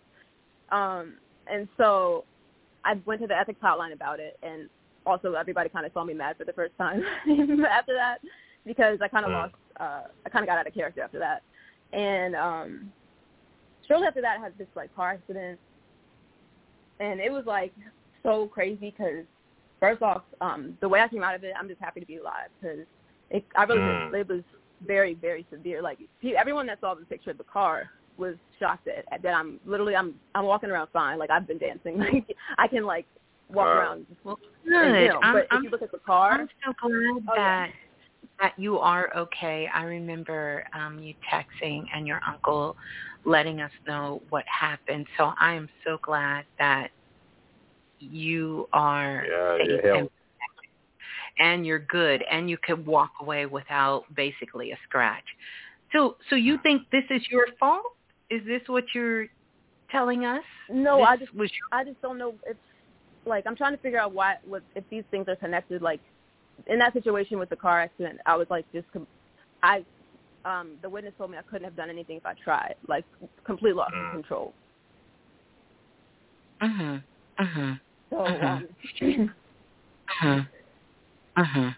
[0.71, 2.25] Um, and so
[2.85, 4.69] I went to the ethics hotline about it, and
[5.07, 7.03] also everybody kind of saw me mad for the first time
[7.69, 8.19] after that
[8.65, 9.35] because I kind of Mm.
[9.35, 11.43] lost, uh, I kind of got out of character after that.
[11.93, 12.93] And um,
[13.87, 15.59] shortly after that, I had this like car accident,
[17.01, 17.73] and it was like
[18.23, 19.25] so crazy because
[19.81, 22.17] first off, um, the way I came out of it, I'm just happy to be
[22.17, 22.81] alive because
[23.31, 24.15] it, I really Mm.
[24.15, 24.43] it was
[24.87, 25.83] very very severe.
[25.83, 29.59] Like pe- everyone that saw the picture of the car was shocked that that I'm
[29.65, 31.19] literally I'm I'm walking around fine.
[31.19, 31.99] Like I've been dancing.
[31.99, 33.07] Like I can like
[33.49, 33.79] walk Wow.
[33.79, 34.07] around.
[34.25, 35.03] Well, and, good.
[35.03, 37.35] you know, I'm, but I'm, if you look at the car, I'm so glad Oh,
[37.37, 37.67] yeah.
[38.43, 39.69] That that you are okay.
[39.73, 42.77] I remember um, you texting and your uncle
[43.25, 45.07] letting us know what happened.
[45.17, 46.89] So I am so glad that
[48.01, 50.09] you are Yeah, safe your and
[51.39, 55.25] and you're good and you can walk away without basically a scratch.
[55.93, 57.83] So so you think this is your fault?
[58.31, 59.27] Is this what you're
[59.91, 60.43] telling us?
[60.69, 62.57] no, This I just was I just don't know if
[63.25, 65.83] like I'm trying to figure out why what if these things are connected.
[65.83, 66.01] Like
[66.67, 69.09] in that situation with the car accident, I was like just com-
[69.63, 69.85] I
[70.45, 72.75] um the witness told me I couldn't have done anything if I tried.
[72.89, 73.05] Like
[73.45, 74.55] complete loss of control.
[76.63, 77.03] Mhm.
[77.41, 77.81] Mhm.
[78.11, 78.45] So Mhm.
[78.45, 78.69] um,
[80.21, 80.51] Mhm.
[81.37, 81.77] Mhm.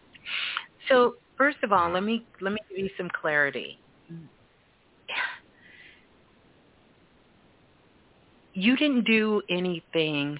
[0.88, 3.80] So first of all, let me let me give you some clarity.
[8.52, 10.38] You didn't do anything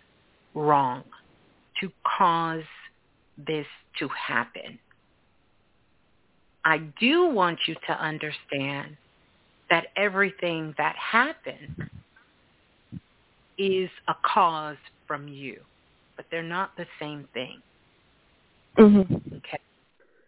[0.54, 1.02] wrong
[1.80, 2.64] to cause
[3.36, 3.66] this
[3.98, 4.78] to happen.
[6.64, 8.96] I do want you to understand
[9.70, 11.90] that everything that happened
[13.58, 15.60] is a cause from you,
[16.16, 17.62] but they're not the same thing.
[18.78, 19.36] Mhm.
[19.36, 19.58] Okay.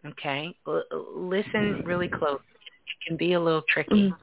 [0.04, 0.56] Okay.
[0.66, 2.40] L- listen really close.
[2.86, 4.10] It can be a little tricky.
[4.10, 4.18] Mhm.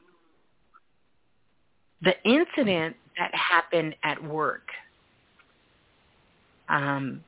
[2.02, 4.70] The incident that happened at work,
[6.70, 7.24] um,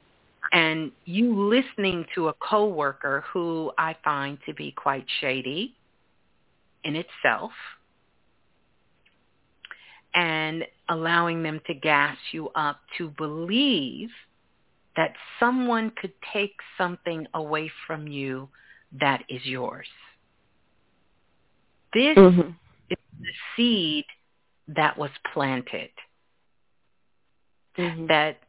[0.51, 5.75] and you listening to a coworker who I find to be quite shady
[6.83, 7.51] in itself,
[10.13, 14.09] and allowing them to gas you up to believe
[14.95, 18.47] that someone could take something away from you
[18.93, 19.87] that is yours.
[21.93, 22.55] This Mhm.
[22.89, 24.05] is the seed
[24.67, 25.91] that was planted.
[27.75, 28.07] Mhm.
[28.07, 28.41] That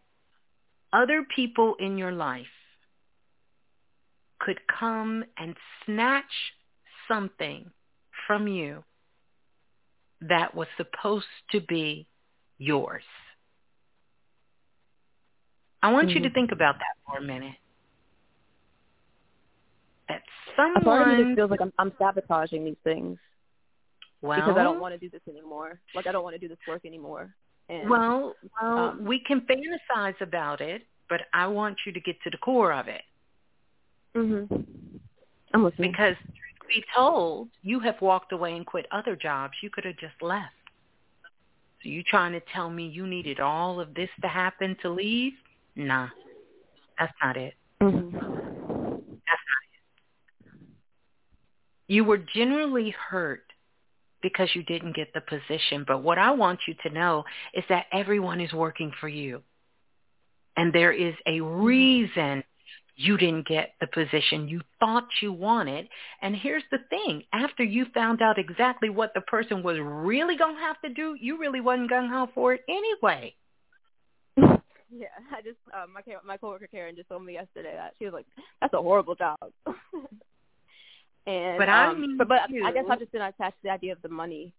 [0.97, 2.47] other people in your life
[4.41, 6.25] could come and snatch
[7.07, 7.71] something
[8.27, 8.83] from you
[10.23, 12.07] that was supposed to be
[12.59, 13.05] yours.
[15.83, 16.35] I want you to Mhm.
[16.35, 17.57] think about that for a minute.
[20.09, 20.23] That
[20.77, 23.19] A part of me someone just feels like I'm, I'm sabotaging these things
[24.23, 25.81] well, because I don't want to do this anymore.
[25.95, 27.35] Like I don't want to do this work anymore.
[27.69, 32.21] And Well, well, um, we can fantasize about it, but I want you to get
[32.23, 33.03] to the core of it
[34.15, 35.01] Mhm.
[35.53, 35.91] I'm listening.
[35.91, 39.55] because truth be told, you have walked away and quit other jobs.
[39.63, 40.55] You could have just left.
[41.83, 45.35] So you trying to tell me you needed all of this to happen to leave?
[45.75, 46.09] Nah,
[46.99, 47.55] that's not it.
[47.81, 48.13] Mhm.
[48.13, 50.53] That's not it.
[51.89, 53.46] You were generally hurt
[54.23, 55.85] because you didn't get the position.
[55.87, 59.43] But what I want you to know is that everyone is working for you.
[60.57, 62.43] And there is a reason
[62.97, 65.87] you didn't get the position you thought you wanted.
[66.23, 67.23] And here's the thing.
[67.33, 71.15] After you found out exactly what the person was really going to have to do,
[71.21, 73.35] you really wasn't gung-ho for it anyway.
[74.89, 78.15] Yeah, I just um, my my coworker Karen just told me yesterday that she was
[78.15, 78.25] like,
[78.61, 79.37] "That's a horrible job."
[81.27, 83.71] and But I um, mean but, but I guess I've just been attached to the
[83.71, 84.53] idea of the money.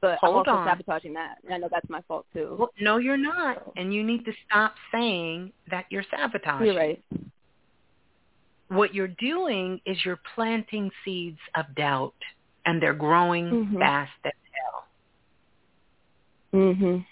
[0.00, 0.66] But Hold I'm also on.
[0.68, 2.56] sabotaging that, and I know that's my fault too.
[2.58, 3.62] Well, no, you're not.
[3.76, 6.66] And you need to stop saying that you're sabotaging.
[6.66, 7.02] You're right.
[8.68, 12.14] what you're doing is you're planting seeds of doubt
[12.66, 13.78] and they're growing Mhm.
[13.78, 14.88] fast as hell.
[16.52, 17.06] Mhm.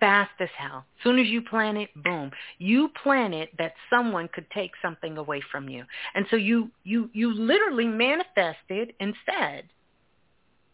[0.00, 0.86] Fast as hell.
[1.04, 2.30] Soon as you plant it, boom.
[2.58, 5.84] You planted that someone could take something away from you.
[6.14, 9.68] And so you you you literally manifested and said,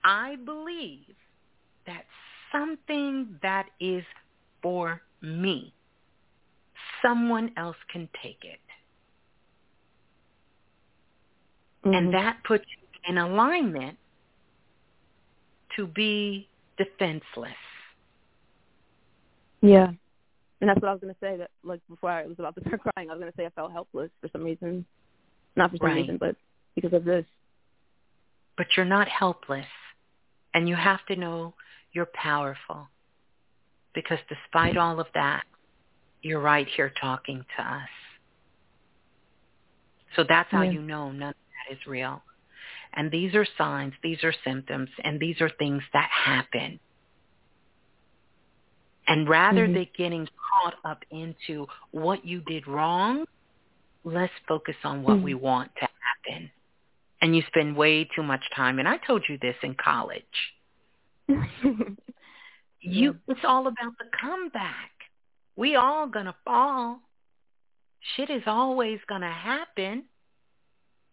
[0.04, 1.16] I believe
[1.86, 2.04] that
[2.52, 4.04] something that is
[4.62, 5.74] for me,
[7.02, 8.60] someone else can take it.
[11.84, 11.96] Mhm.
[11.96, 13.98] And that puts you in alignment
[15.76, 17.56] to be defenseless.
[19.62, 19.90] Yeah.
[20.60, 21.36] And that's what I was gonna say.
[21.36, 23.72] That like before I was about to start crying, I was gonna say I felt
[23.72, 24.86] helpless for some reason.
[25.56, 25.96] Not for some Right.
[25.96, 26.36] reason, but
[26.74, 27.24] because of this.
[28.56, 29.66] But you're not helpless.
[30.54, 31.54] And you have to know
[31.92, 32.88] you're powerful.
[33.94, 35.44] Because despite all of that,
[36.22, 37.88] you're right here talking to us.
[40.14, 40.72] So that's how Yeah.
[40.72, 41.34] you know none of
[41.68, 42.22] that is real.
[42.94, 46.80] And these are signs, these are symptoms, and these are things that happen.
[49.08, 49.74] And rather Mhm.
[49.74, 53.26] than getting caught up into what you did wrong,
[54.04, 55.22] let's focus on what Mhm.
[55.22, 56.50] we want to happen.
[57.20, 60.54] And you spend way too much time, and I told you this in college.
[62.80, 64.92] You it's all about the comeback.
[65.56, 67.00] We all gonna fall.
[68.14, 70.08] Shit is always gonna happen.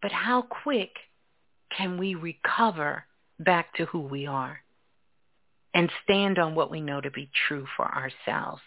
[0.01, 0.91] But how quick
[1.72, 3.07] can we recover
[3.39, 4.61] back to who we are
[5.73, 8.61] and stand on what we know to be true for ourselves?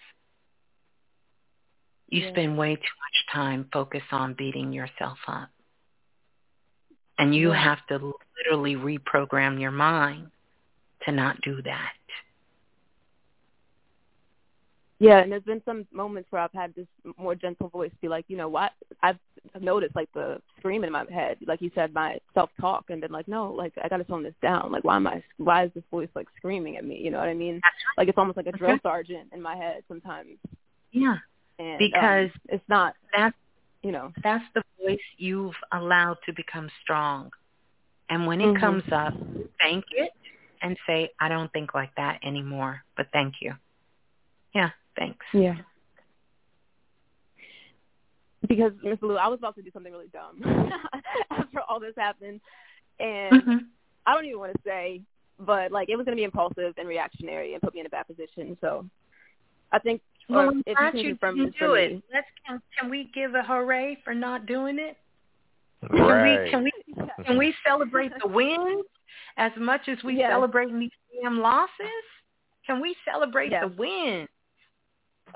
[2.08, 2.30] You Yeah.
[2.30, 5.50] spend way too much time focused on beating yourself up.
[7.18, 7.62] And you Yeah.
[7.62, 10.30] have to literally reprogram your mind
[11.02, 11.94] to not do that.
[14.99, 16.86] Yeah, and there's been some moments where I've had this
[17.18, 19.18] more gentle voice be like, you know, what I've
[19.60, 23.12] noticed like the scream in my head, like you said, my self talk, and been
[23.12, 24.73] like, no, like I got to tone this down.
[24.73, 25.23] Like, why am I?
[25.36, 26.99] Why is this voice like screaming at me?
[26.99, 27.60] You know what I mean?
[27.99, 30.39] Like it's almost like a drill sergeant in my head sometimes.
[30.92, 31.16] Yeah,
[31.58, 32.94] and because um, it's not.
[33.15, 33.36] That's
[33.83, 37.31] you know that's the voice you've allowed to become strong,
[38.08, 38.60] and when it Mhm.
[38.60, 39.15] comes up,
[39.60, 40.10] thank it
[40.62, 43.55] and say, I don't think like that anymore, but thank you.
[44.55, 45.25] Yeah, thanks.
[45.33, 45.57] Yeah.
[48.49, 50.41] Because Miss Blue, I was about to do something really dumb
[51.31, 52.41] after all this happened,
[53.00, 53.58] and Mhm.
[54.07, 55.00] I don't even want to say,
[55.41, 57.91] but like it was going to be impulsive and reactionary and put me in a
[57.91, 58.57] bad position.
[58.60, 58.89] So
[59.73, 61.81] I think Well, I'm if you glad can you confirm didn't this for do me,
[61.81, 62.02] it.
[62.12, 64.97] Let's can, can we give a hooray for not doing it?
[65.91, 66.49] Right.
[66.50, 68.84] Can we can we can we celebrate the wins
[69.39, 70.31] as much as we Yes.
[70.31, 72.05] celebrating these damn losses?
[72.65, 73.65] Can we celebrate Yes.
[73.65, 74.28] the wins?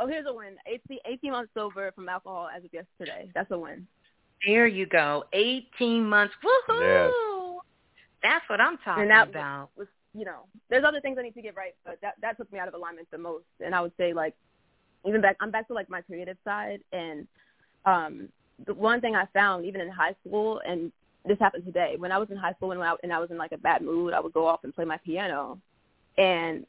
[0.00, 0.56] Oh, here's a win.
[0.66, 3.30] 18, 18 months sober from alcohol as of yesterday.
[3.34, 3.86] That's a win.
[4.46, 5.24] There you go.
[5.32, 6.34] Eighteen months.
[6.42, 7.58] Woohoo!
[8.22, 9.70] That's what I'm talking and that about.
[9.76, 12.50] was, you know, there's other things I need to get right, but that that took
[12.52, 13.44] me out of alignment the most.
[13.64, 14.34] And I would say like,
[15.06, 16.80] even back, I'm back to like my creative side.
[16.92, 17.26] And
[17.84, 18.28] um,
[18.66, 20.90] the one thing I found, even in high school, and
[21.26, 23.30] this happened today, when I was in high school and when I, and I was
[23.30, 25.58] in like a bad mood, I would go off and play my piano,
[26.16, 26.64] and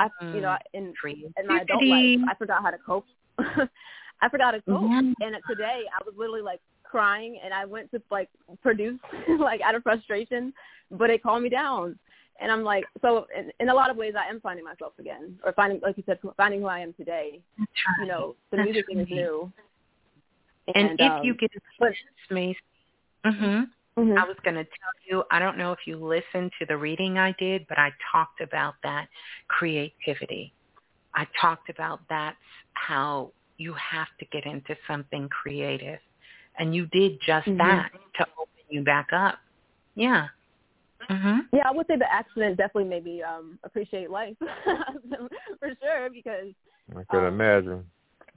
[0.00, 3.06] I, you know, in in my adult life, I forgot how to cope.
[3.38, 4.90] I forgot to cope.
[4.90, 5.14] Mhm.
[5.20, 8.28] And today, I was literally like crying, and I went to like
[8.62, 8.98] produce
[9.38, 10.52] like out of frustration,
[10.90, 11.98] but it calmed me down.
[12.38, 15.38] And I'm like, so in, in a lot of ways, I am finding myself again,
[15.44, 17.40] or finding, like you said, finding who I am today.
[17.58, 17.68] Right.
[18.00, 19.50] You know, the That's music thing is new.
[20.74, 21.98] And, if um, you could assist
[22.30, 22.56] me,
[23.24, 23.62] hmm
[23.98, 24.18] mhm.
[24.18, 27.18] I was going to tell you, I don't know if you listened to the reading
[27.18, 29.08] I did, but I talked about that
[29.48, 30.52] creativity.
[31.14, 32.36] I talked about that's
[32.74, 35.98] how you have to get into something creative.
[36.58, 37.58] And you did just Mhm.
[37.58, 39.38] that to open you back up.
[39.94, 40.28] Yeah.
[41.08, 41.48] Mhm.
[41.52, 44.36] Yeah, I would say the accident definitely made me um appreciate life
[45.60, 46.52] for sure because
[46.90, 47.90] I could Um, imagine.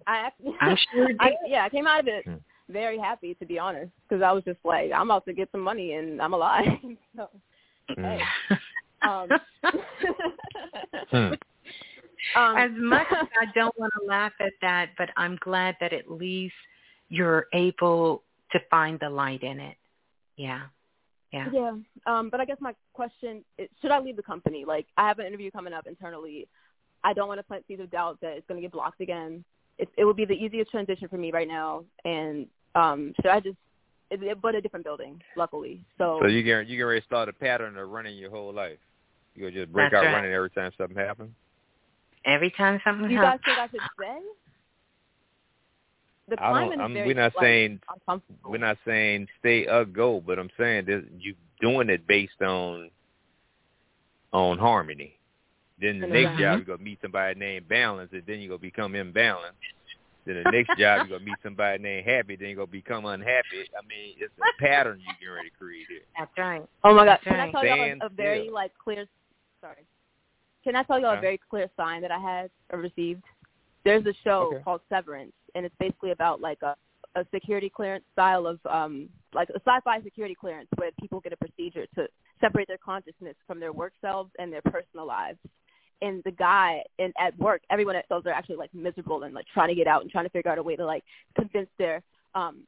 [0.07, 1.38] I actually, I'm sure I, did.
[1.47, 2.35] yeah, I came out of it Hmm.
[2.69, 5.61] Very happy to be honest because I was just like, I'm about to get some
[5.61, 6.65] money and I'm alive.
[7.15, 7.30] so,
[7.98, 8.22] hey,
[9.01, 9.27] um,
[11.11, 11.33] Hmm.
[12.35, 15.93] um, as much as I don't want to laugh at that, but I'm glad that
[15.93, 16.53] at least
[17.09, 19.75] you're able to find the light in it.
[20.35, 20.64] Yeah.
[21.31, 21.48] Yeah.
[21.53, 21.72] Yeah.
[22.06, 24.65] Um, but I guess my question is, should I leave the company?
[24.65, 26.48] Like, I have an interview coming up internally.
[27.03, 29.43] I don't want to plant seeds of doubt that it's going to get blocked again.
[29.77, 31.83] It, it would be the easiest transition for me right now.
[32.03, 33.57] And um, should I just,
[34.11, 35.83] it, it, but a different building, luckily.
[35.98, 38.80] So, So you can you can already start a pattern of running your whole life.
[39.35, 40.14] You gonna just break That's out right.
[40.15, 41.31] running every time something happens.
[42.25, 43.45] Every time something you guys happens.
[43.45, 44.19] think I should stay?
[46.27, 46.80] The I climate don't.
[46.80, 47.80] is I'm, very, we're not like, saying
[48.45, 52.89] we're not saying stay or go, but I'm saying this, you doing it based on
[54.33, 55.17] on harmony.
[55.80, 58.59] Then the And next job you're gonna meet somebody named balance, and then you're gonna
[58.59, 59.53] become imbalanced.
[60.30, 63.66] Then the next job you're gonna meet somebody named happy, then you're gonna become unhappy.
[63.75, 66.01] I mean, it's a pattern you can already create here.
[66.19, 66.61] That's right.
[66.83, 67.14] Oh my God!
[67.14, 67.51] That's Can I right.
[67.51, 68.53] tell y'all a, a very still.
[68.53, 69.08] like clear?
[69.59, 69.88] Sorry.
[70.64, 71.17] Can I tell y'all Huh?
[71.17, 73.24] a very clear sign that I had or received?
[73.83, 74.64] There's a show Okay.
[74.64, 76.75] called Severance, and it's basically about like a
[77.16, 81.38] a security clearance style of um like a sci-fi security clearance where people get a
[81.38, 82.08] procedure to
[82.40, 85.40] separate their consciousness from their work selves and their personal lives.
[86.02, 89.45] And the guy in at work, everyone at those are actually like miserable and like
[89.53, 91.03] trying to get out and trying to figure out a way to like
[91.36, 92.02] convince their
[92.36, 92.60] um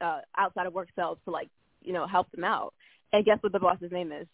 [0.00, 1.48] uh outside of work selves to like
[1.82, 2.74] you know help them out.
[3.12, 4.26] And guess what the boss's name is?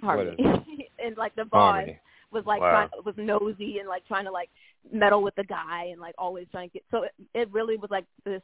[0.00, 0.36] Harmony.
[1.04, 1.98] and like the boss Harmony.
[2.30, 2.70] was like Wow.
[2.70, 4.50] trying, was nosy and like trying to like
[4.92, 6.82] meddle with the guy and like always trying to get.
[6.90, 8.42] So it, it really was like this.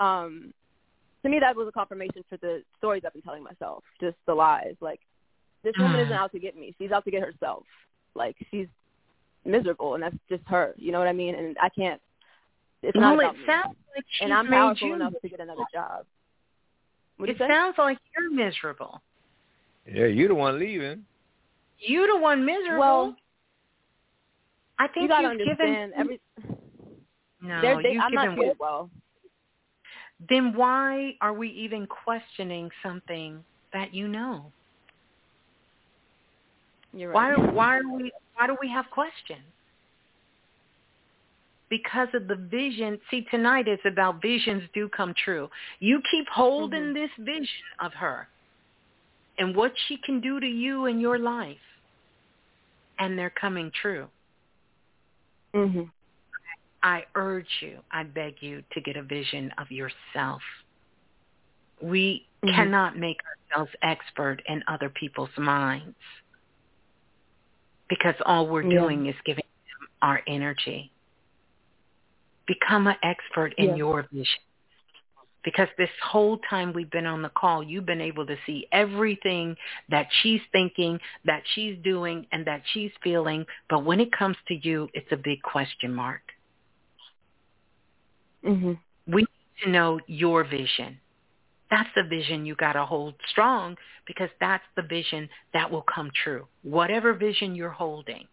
[0.00, 0.52] um
[1.22, 4.34] To me, that was a confirmation for the stories I've been telling myself, just the
[4.34, 4.74] lies.
[4.80, 5.00] Like
[5.64, 6.04] this woman Mm.
[6.04, 7.64] isn't out to get me; she's out to get herself.
[8.14, 8.68] Like she's
[9.44, 10.74] miserable, and that's just her.
[10.76, 11.34] You know what I mean?
[11.34, 12.00] And I can't.
[12.82, 13.46] It's not well, about it me.
[13.46, 14.94] sounds like she's and I'm made powerful you.
[14.94, 16.06] enough to get another job.
[17.16, 19.02] What it sounds like you're miserable.
[19.86, 21.04] Yeah, you're the one leaving.
[21.80, 22.78] You the one miserable.
[22.78, 23.16] Well,
[24.78, 26.20] I think you gotta have understand given every.
[27.40, 27.60] no.
[27.60, 28.90] they're- they, you've I'm given not treated well.
[30.28, 34.52] then why are we even questioning something that you know?
[36.92, 37.54] You're Why right.
[37.54, 39.42] why are we why do we have questions?
[41.70, 42.98] Because of the vision.
[43.10, 45.50] See, tonight is about visions do come true.
[45.80, 46.94] You keep holding Mhm.
[46.94, 48.28] this vision of her
[49.38, 51.60] and what she can do to you in your life.
[52.98, 54.08] And they're coming true.
[55.54, 55.82] hmm
[56.82, 60.42] I urge you, I beg you to get a vision of yourself.
[61.82, 62.54] We Mhm.
[62.54, 63.18] cannot make
[63.50, 65.96] ourselves expert in other people's minds
[67.88, 68.80] because all we're Yeah.
[68.80, 70.92] doing is giving them our energy.
[72.46, 73.76] Become an expert in Yeah.
[73.76, 74.40] your vision.
[75.44, 79.56] Because this whole time we've been on the call, you've been able to see everything
[79.88, 83.46] that she's thinking, that she's doing, and that she's feeling.
[83.68, 86.22] But when it comes to you, it's a big question mark.
[88.42, 88.74] hmm
[89.06, 91.00] We need to know your vision.
[91.70, 96.10] That's the vision you got to hold strong because that's the vision that will come
[96.24, 96.46] true.
[96.62, 98.26] Whatever vision you're holding.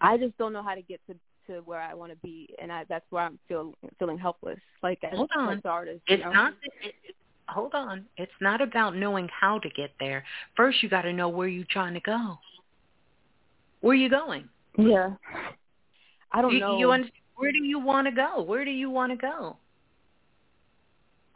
[0.00, 1.16] I just don't know how to get to
[1.46, 4.58] to where I want to be, and I, that's where I'm feel, feeling helpless.
[4.82, 5.52] Like as Hold on.
[5.52, 6.32] as an artist, It's know?
[6.32, 6.54] not.
[6.82, 7.14] It, it,
[7.48, 8.04] hold on.
[8.16, 10.24] It's not about knowing how to get there.
[10.56, 12.38] First, you got to know where you're trying to go.
[13.80, 14.48] Where are you going?
[14.76, 15.10] Yeah.
[16.32, 16.78] I don't you, know.
[16.78, 17.22] You understand?
[17.36, 18.42] Where do you want to go?
[18.42, 19.56] Where do you want to go?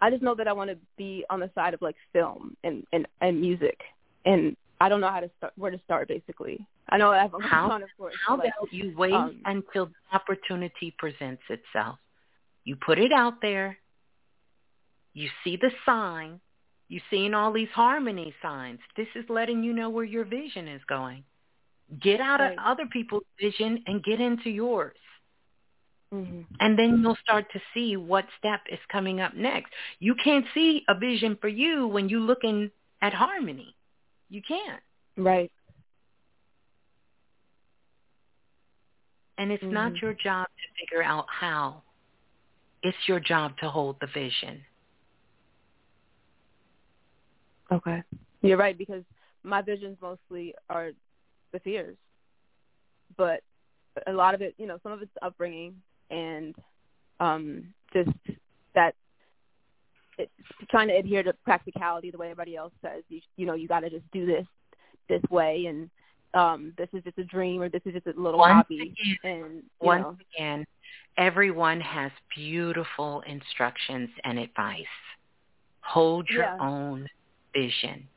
[0.01, 2.85] I just know that I want to be on the side of like film and
[2.93, 3.79] and and music,
[4.25, 6.09] and I don't know how to start where to start.
[6.09, 8.15] Basically, I know I have a How- ton of course.
[8.27, 11.99] How but, like, about you wait um, until the opportunity presents itself?
[12.65, 13.79] You put it out there.
[15.13, 16.41] You see the sign.
[16.89, 18.81] You're seeing all these harmony signs.
[18.97, 21.25] This is letting you know where your vision is going.
[22.01, 22.53] Get out Right.
[22.53, 24.97] of other people's vision and get into yours.
[26.13, 26.45] Mhm.
[26.61, 29.73] And then you'll start to see what step is coming up next.
[29.99, 32.71] You can't see a vision for you when you're looking
[33.03, 33.75] at harmony.
[34.29, 34.83] You can't.
[35.17, 35.51] Right.
[39.39, 40.03] And it's not Mhm.
[40.03, 41.83] your job to figure out how.
[42.83, 44.65] It's your job to hold the vision.
[47.71, 48.03] Okay.
[48.43, 49.05] You're right because
[49.43, 50.93] my visions mostly are
[51.53, 51.97] the fears,
[53.17, 53.43] but
[54.07, 55.81] a lot of it, you know, some of it's upbringing
[56.11, 56.55] and
[57.21, 58.11] um just
[58.75, 58.95] that
[60.19, 60.31] it's
[60.71, 63.03] trying to adhere to practicality the way everybody else says.
[63.09, 64.47] You you know, you got to just do this
[65.09, 65.91] this way and
[66.35, 69.19] um this is just a dream or this is just a little Once hobby again-
[69.25, 70.67] and Once know again,
[71.17, 74.85] everyone has beautiful instructions and advice.
[75.81, 76.57] Hold your Yeah.
[76.61, 77.09] own
[77.55, 78.09] vision.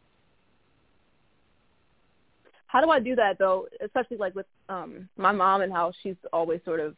[2.67, 3.67] how do I do that though?
[3.81, 6.95] Especially like with um my mom and how she's always sort of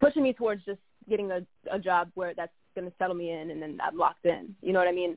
[0.00, 3.50] pushing me towards just getting a a job where that's going to settle me in
[3.50, 4.54] and then I'm locked in.
[4.62, 5.16] You know what I mean?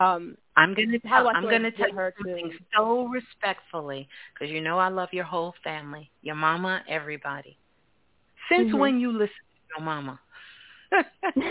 [0.00, 4.52] Um I'm going to tell, I'm going to tell her something to- so respectfully because
[4.52, 7.56] you know I love your whole family, your mama, everybody.
[8.50, 8.78] Since Mhm.
[8.78, 10.20] when you listen to your mama?
[11.36, 11.42] you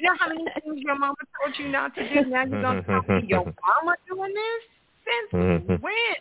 [0.00, 2.28] know how many things your mama told you not to do?
[2.28, 4.62] Now you're going to tell me your mama doing this?
[5.30, 6.14] Since when?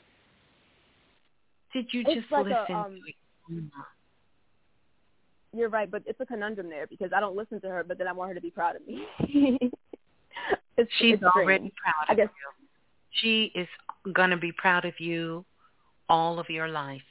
[1.74, 3.88] Did you It's just like a, listen um, to your mama?
[5.56, 8.08] You're right, but it's a conundrum there because I don't listen to her, but then
[8.08, 9.06] I want her to be proud of me.
[10.78, 11.74] it's, She's it's already strange.
[11.76, 12.68] proud I guess you.
[13.12, 13.68] She is
[14.12, 15.46] going to be proud of you
[16.10, 17.02] all of your life.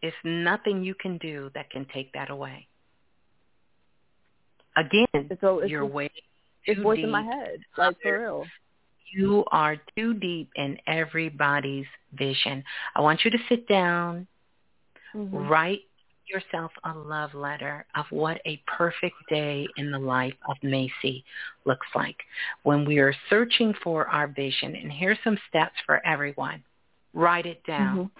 [0.00, 2.68] It's nothing you can do that can take that away.
[4.76, 5.06] Again,
[5.40, 6.10] so it's you're just, way
[6.66, 8.46] it's voice in my head, like for real.
[9.12, 12.62] You are too deep in everybody's vision.
[12.94, 14.28] I want you to sit down,
[15.14, 15.48] Mhm.
[15.48, 15.87] write
[16.28, 21.24] yourself a love letter of what a perfect day in the life of Macy
[21.64, 22.16] looks like.
[22.62, 26.62] When we are searching for our vision, and here's some steps for everyone.
[27.14, 28.10] Write it down.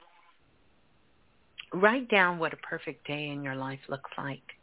[1.72, 1.80] Mhm.
[1.80, 4.56] Write down what a perfect day in your life looks like.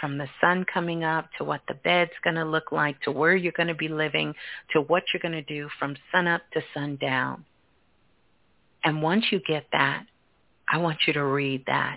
[0.00, 3.34] From the sun coming up to what the bed's going to look like to where
[3.34, 4.34] you're going to be living
[4.70, 7.46] to what you're going to do from sun up to sundown.
[8.84, 10.06] And once you get that,
[10.68, 11.96] I want you to read that.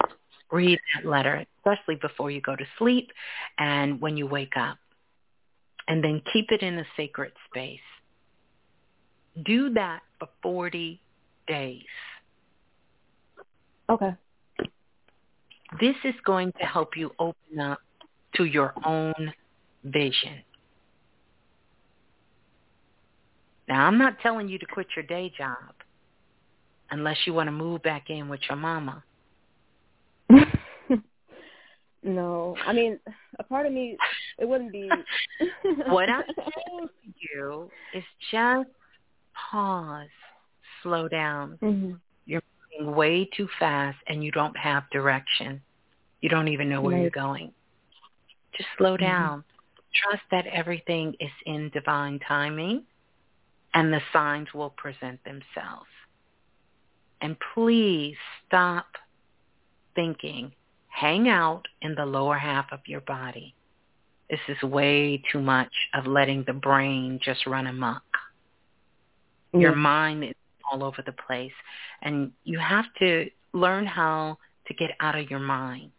[0.51, 3.11] Read that letter, especially before you go to sleep
[3.57, 4.77] and when you wake up.
[5.87, 7.79] And then keep it in a sacred space.
[9.43, 10.99] Do that for 40
[11.47, 11.83] days.
[13.89, 14.13] Okay.
[15.79, 17.79] This is going to help you open up
[18.35, 19.33] to your own
[19.83, 20.43] vision.
[23.67, 25.73] Now, I'm not telling you to quit your day job
[26.89, 29.03] unless you want to move back in with your mama.
[32.03, 32.99] no, I mean,
[33.39, 33.97] a part of me,
[34.37, 34.89] it wouldn't be.
[35.87, 38.69] What I'm saying to you is just
[39.33, 40.09] pause,
[40.83, 41.57] slow down.
[41.61, 41.99] Mhm.
[42.25, 42.41] You're
[42.79, 45.61] moving way too fast and you don't have direction.
[46.21, 47.53] You don't even know where you're going.
[48.57, 48.99] Just slow Mhm.
[48.99, 49.43] down.
[49.93, 52.85] Trust that everything is in divine timing
[53.73, 55.89] and the signs will present themselves.
[57.21, 58.97] And please stop
[59.99, 60.53] thinking.
[60.87, 63.53] Hang out in the lower half of your body.
[64.29, 68.03] This is way too much of letting the brain just run amok.
[69.53, 69.59] Mm-hmm.
[69.59, 70.35] Your mind is
[70.71, 71.51] all over the place.
[72.01, 74.37] And you have to learn how
[74.67, 75.91] to get out of your mind.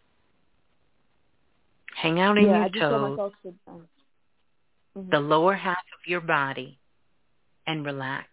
[2.01, 3.89] Hang out in yeah, your toes, to, um,
[4.97, 5.11] mm-hmm.
[5.11, 6.79] the lower half of your body,
[7.67, 8.29] and relax.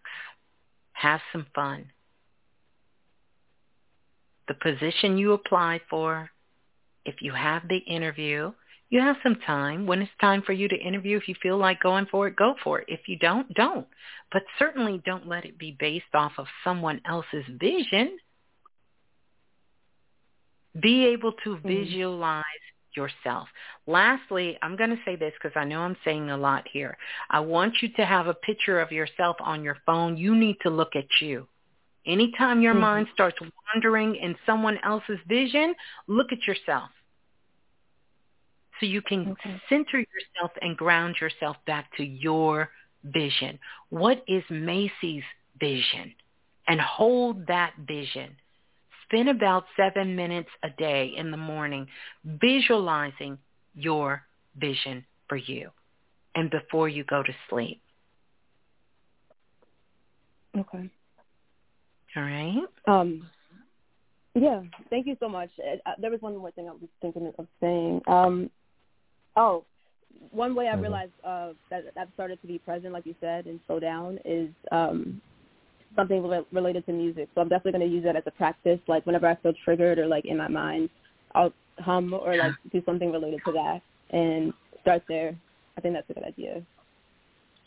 [0.92, 1.90] Have some fun.
[4.48, 6.30] The position you apply for,
[7.04, 8.52] if you have the interview,
[8.90, 9.86] you have some time.
[9.86, 12.54] When it's time for you to interview, if you feel like going for it, go
[12.64, 12.86] for it.
[12.88, 13.86] If you don't, don't.
[14.32, 18.18] But certainly don't let it be based off of someone else's vision.
[20.80, 21.68] Be able to mm-hmm.
[21.68, 22.44] visualize
[22.96, 23.48] yourself.
[23.86, 26.96] Lastly, I'm going to say this because I know I'm saying a lot here.
[27.30, 30.16] I want you to have a picture of yourself on your phone.
[30.16, 31.46] You need to look at you.
[32.08, 32.80] Anytime your mm-hmm.
[32.80, 33.36] mind starts
[33.74, 35.74] wandering in someone else's vision,
[36.06, 36.90] look at yourself.
[38.80, 39.60] So you can okay.
[39.68, 42.70] center yourself and ground yourself back to your
[43.04, 43.58] vision.
[43.90, 45.24] What is Macy's
[45.60, 46.14] vision?
[46.68, 48.36] And hold that vision
[49.08, 51.86] Spend about seven minutes a day in the morning
[52.24, 53.38] visualizing
[53.74, 54.22] your
[54.54, 55.70] vision for you
[56.34, 57.80] and before you go to sleep.
[60.56, 60.90] Okay.
[62.16, 62.64] All right.
[62.86, 63.28] Um,
[64.34, 65.50] yeah, thank you so much.
[65.58, 68.00] Uh, there was one more thing I was thinking of saying.
[68.06, 68.50] Um,
[69.36, 69.64] oh,
[70.30, 73.60] one way I realized uh, that I've started to be present, like you said, and
[73.66, 75.20] slow down is um,
[75.96, 77.28] something re- related to music.
[77.34, 78.80] So I'm definitely going to use that as a practice.
[78.86, 80.90] Like whenever I feel triggered or like in my mind,
[81.34, 83.80] I'll hum or like do something related to that
[84.10, 85.36] and start there.
[85.76, 86.62] I think that's a good idea.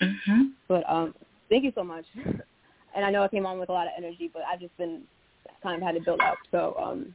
[0.01, 0.41] Mm-hmm.
[0.67, 1.13] But um,
[1.49, 2.05] thank you so much.
[2.95, 5.03] and I know I came on with a lot of energy, but I've just been
[5.63, 6.37] kind of had to build up.
[6.51, 7.13] So um,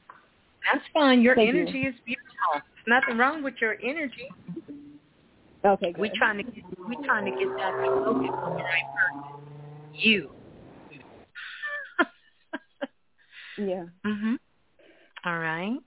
[0.72, 1.22] that's fine.
[1.22, 1.88] Your energy you.
[1.88, 2.52] is beautiful.
[2.52, 4.28] There's nothing wrong with your energy.
[5.64, 6.00] Okay, good.
[6.00, 7.72] We trying to get we trying to get that
[8.04, 9.24] focus on the right person.
[9.94, 10.30] You.
[13.58, 13.86] Yeah.
[14.04, 14.36] Mhm.
[15.24, 15.78] All right.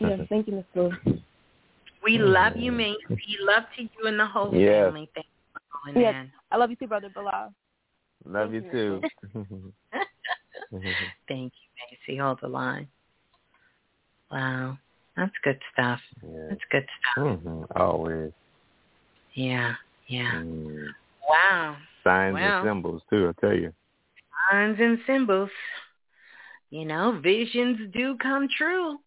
[0.00, 0.16] yeah.
[0.28, 0.92] Thank you, Miss Blue.
[2.04, 2.98] We love you, Macy.
[3.40, 4.84] Love to you and the whole yes.
[4.84, 5.08] family.
[5.14, 6.26] Thank you for yes.
[6.50, 7.54] I love you too, brother Balah.
[8.24, 9.02] Love you too.
[11.28, 12.18] Thank you, Macy.
[12.18, 12.88] Hold the line.
[14.30, 14.78] Wow.
[15.16, 16.00] That's good stuff.
[16.22, 16.46] Yeah.
[16.50, 17.26] That's good stuff.
[17.26, 17.62] Mm-hmm.
[17.76, 18.32] Always.
[19.34, 19.74] Yeah.
[20.06, 20.32] Yeah.
[20.34, 20.86] Mm.
[21.28, 21.76] Wow.
[22.04, 23.72] Signs well, and symbols too, I tell you.
[24.50, 25.50] Signs and symbols
[26.70, 28.98] you know, visions do come true.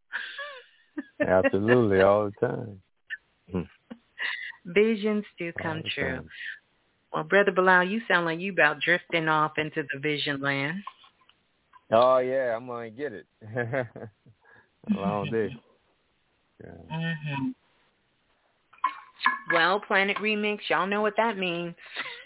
[1.26, 2.82] Absolutely, all the time.
[4.66, 6.16] visions do come true.
[6.18, 6.30] Time.
[7.14, 10.82] Well, Brother Balah, you sound like you about drifting off into the vision land.
[11.92, 13.28] Oh yeah, I'm gonna get it.
[14.90, 15.56] Long day.
[16.64, 16.72] Yeah.
[16.92, 17.50] Mm-hmm.
[19.54, 21.76] Well, Planet Remix, y'all know what that means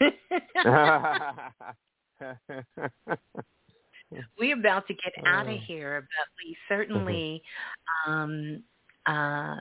[4.38, 5.58] we're about to get out of oh.
[5.66, 7.42] here, but we certainly
[8.06, 8.62] um,
[9.06, 9.56] uh,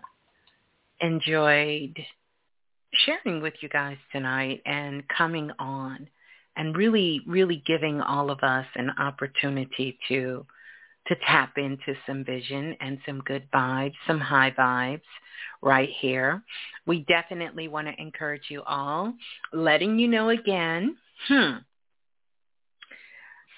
[1.02, 1.98] enjoyed
[2.94, 6.08] sharing with you guys tonight and coming on
[6.56, 10.46] and really, really giving all of us an opportunity to
[11.08, 15.00] to tap into some vision and some good vibes, some high vibes
[15.62, 16.44] right here.
[16.86, 19.14] We definitely want to encourage you all,
[19.54, 20.98] letting you know again,
[21.30, 21.52] hmm,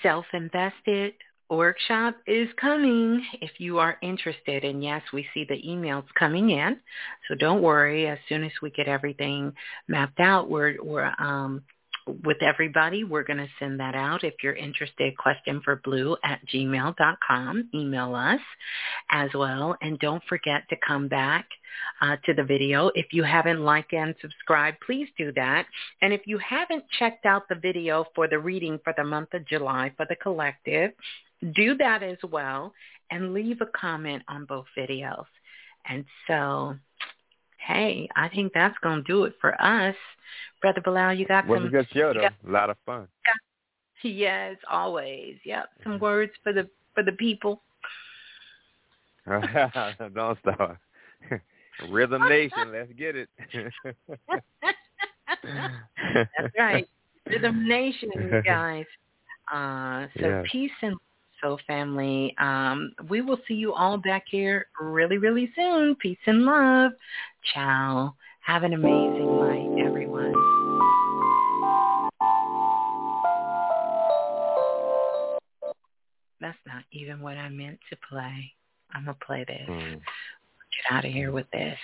[0.03, 1.13] self-invested
[1.49, 4.63] workshop is coming if you are interested.
[4.63, 6.79] And yes, we see the emails coming in.
[7.27, 8.07] So don't worry.
[8.07, 9.53] As soon as we get everything
[9.87, 11.63] mapped out, we're, we're um,
[12.23, 13.03] with everybody.
[13.03, 14.23] We're going to send that out.
[14.23, 17.69] If you're interested, question for blue at gmail.com.
[17.73, 18.39] Email us
[19.11, 19.75] as well.
[19.81, 21.47] And don't forget to come back
[22.01, 22.91] uh, to the video.
[22.95, 25.65] If you haven't liked and subscribed, please do that.
[26.01, 29.47] And if you haven't checked out the video for the reading for the month of
[29.47, 30.91] July for the collective,
[31.55, 32.73] do that as well
[33.11, 35.25] and leave a comment on both videos.
[35.87, 36.75] And so
[37.59, 39.95] hey, I think that's going to do it for us.
[40.61, 41.63] Brother Balah, you got was some...
[41.65, 42.21] Was a good show, though.
[42.21, 43.07] Got, a lot of fun.
[44.01, 45.35] Yes, always.
[45.43, 47.61] Yep, some words for the for the people.
[49.27, 50.77] Don't stop.
[51.89, 53.29] Rhythm Nation, let's get it.
[55.43, 56.87] That's right.
[57.25, 58.85] Rhythm Nation, you guys.
[59.53, 60.45] Uh, so yes.
[60.49, 60.95] peace and
[61.41, 62.35] so family.
[62.37, 65.95] Um, we will see you all back here really, really soon.
[65.95, 66.91] Peace and love.
[67.53, 68.15] Ciao.
[68.41, 70.33] Have an amazing night, everyone.
[76.41, 78.53] that's not even what I meant to play.
[78.91, 79.67] I'm gonna play this.
[79.69, 79.93] Mm.
[79.93, 81.77] Get out of here with this.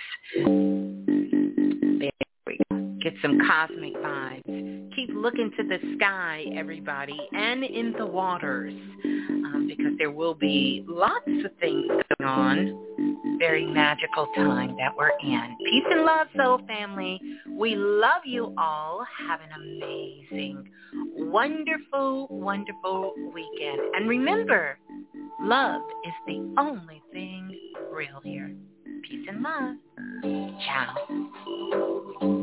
[3.06, 4.96] Get some cosmic vibes.
[4.96, 10.84] Keep looking to the sky, everybody, and in the waters, um, because there will be
[10.88, 13.38] lots of things going on.
[13.38, 15.56] Very magical time that we're in.
[15.66, 17.20] Peace and love, soul family.
[17.48, 19.06] We love you all.
[19.28, 20.68] Have an amazing,
[21.14, 23.82] wonderful, wonderful weekend.
[23.94, 24.80] And remember,
[25.40, 27.56] love is the only thing
[27.92, 28.52] real here.
[29.08, 29.76] Peace and love.
[30.66, 32.35] Ciao.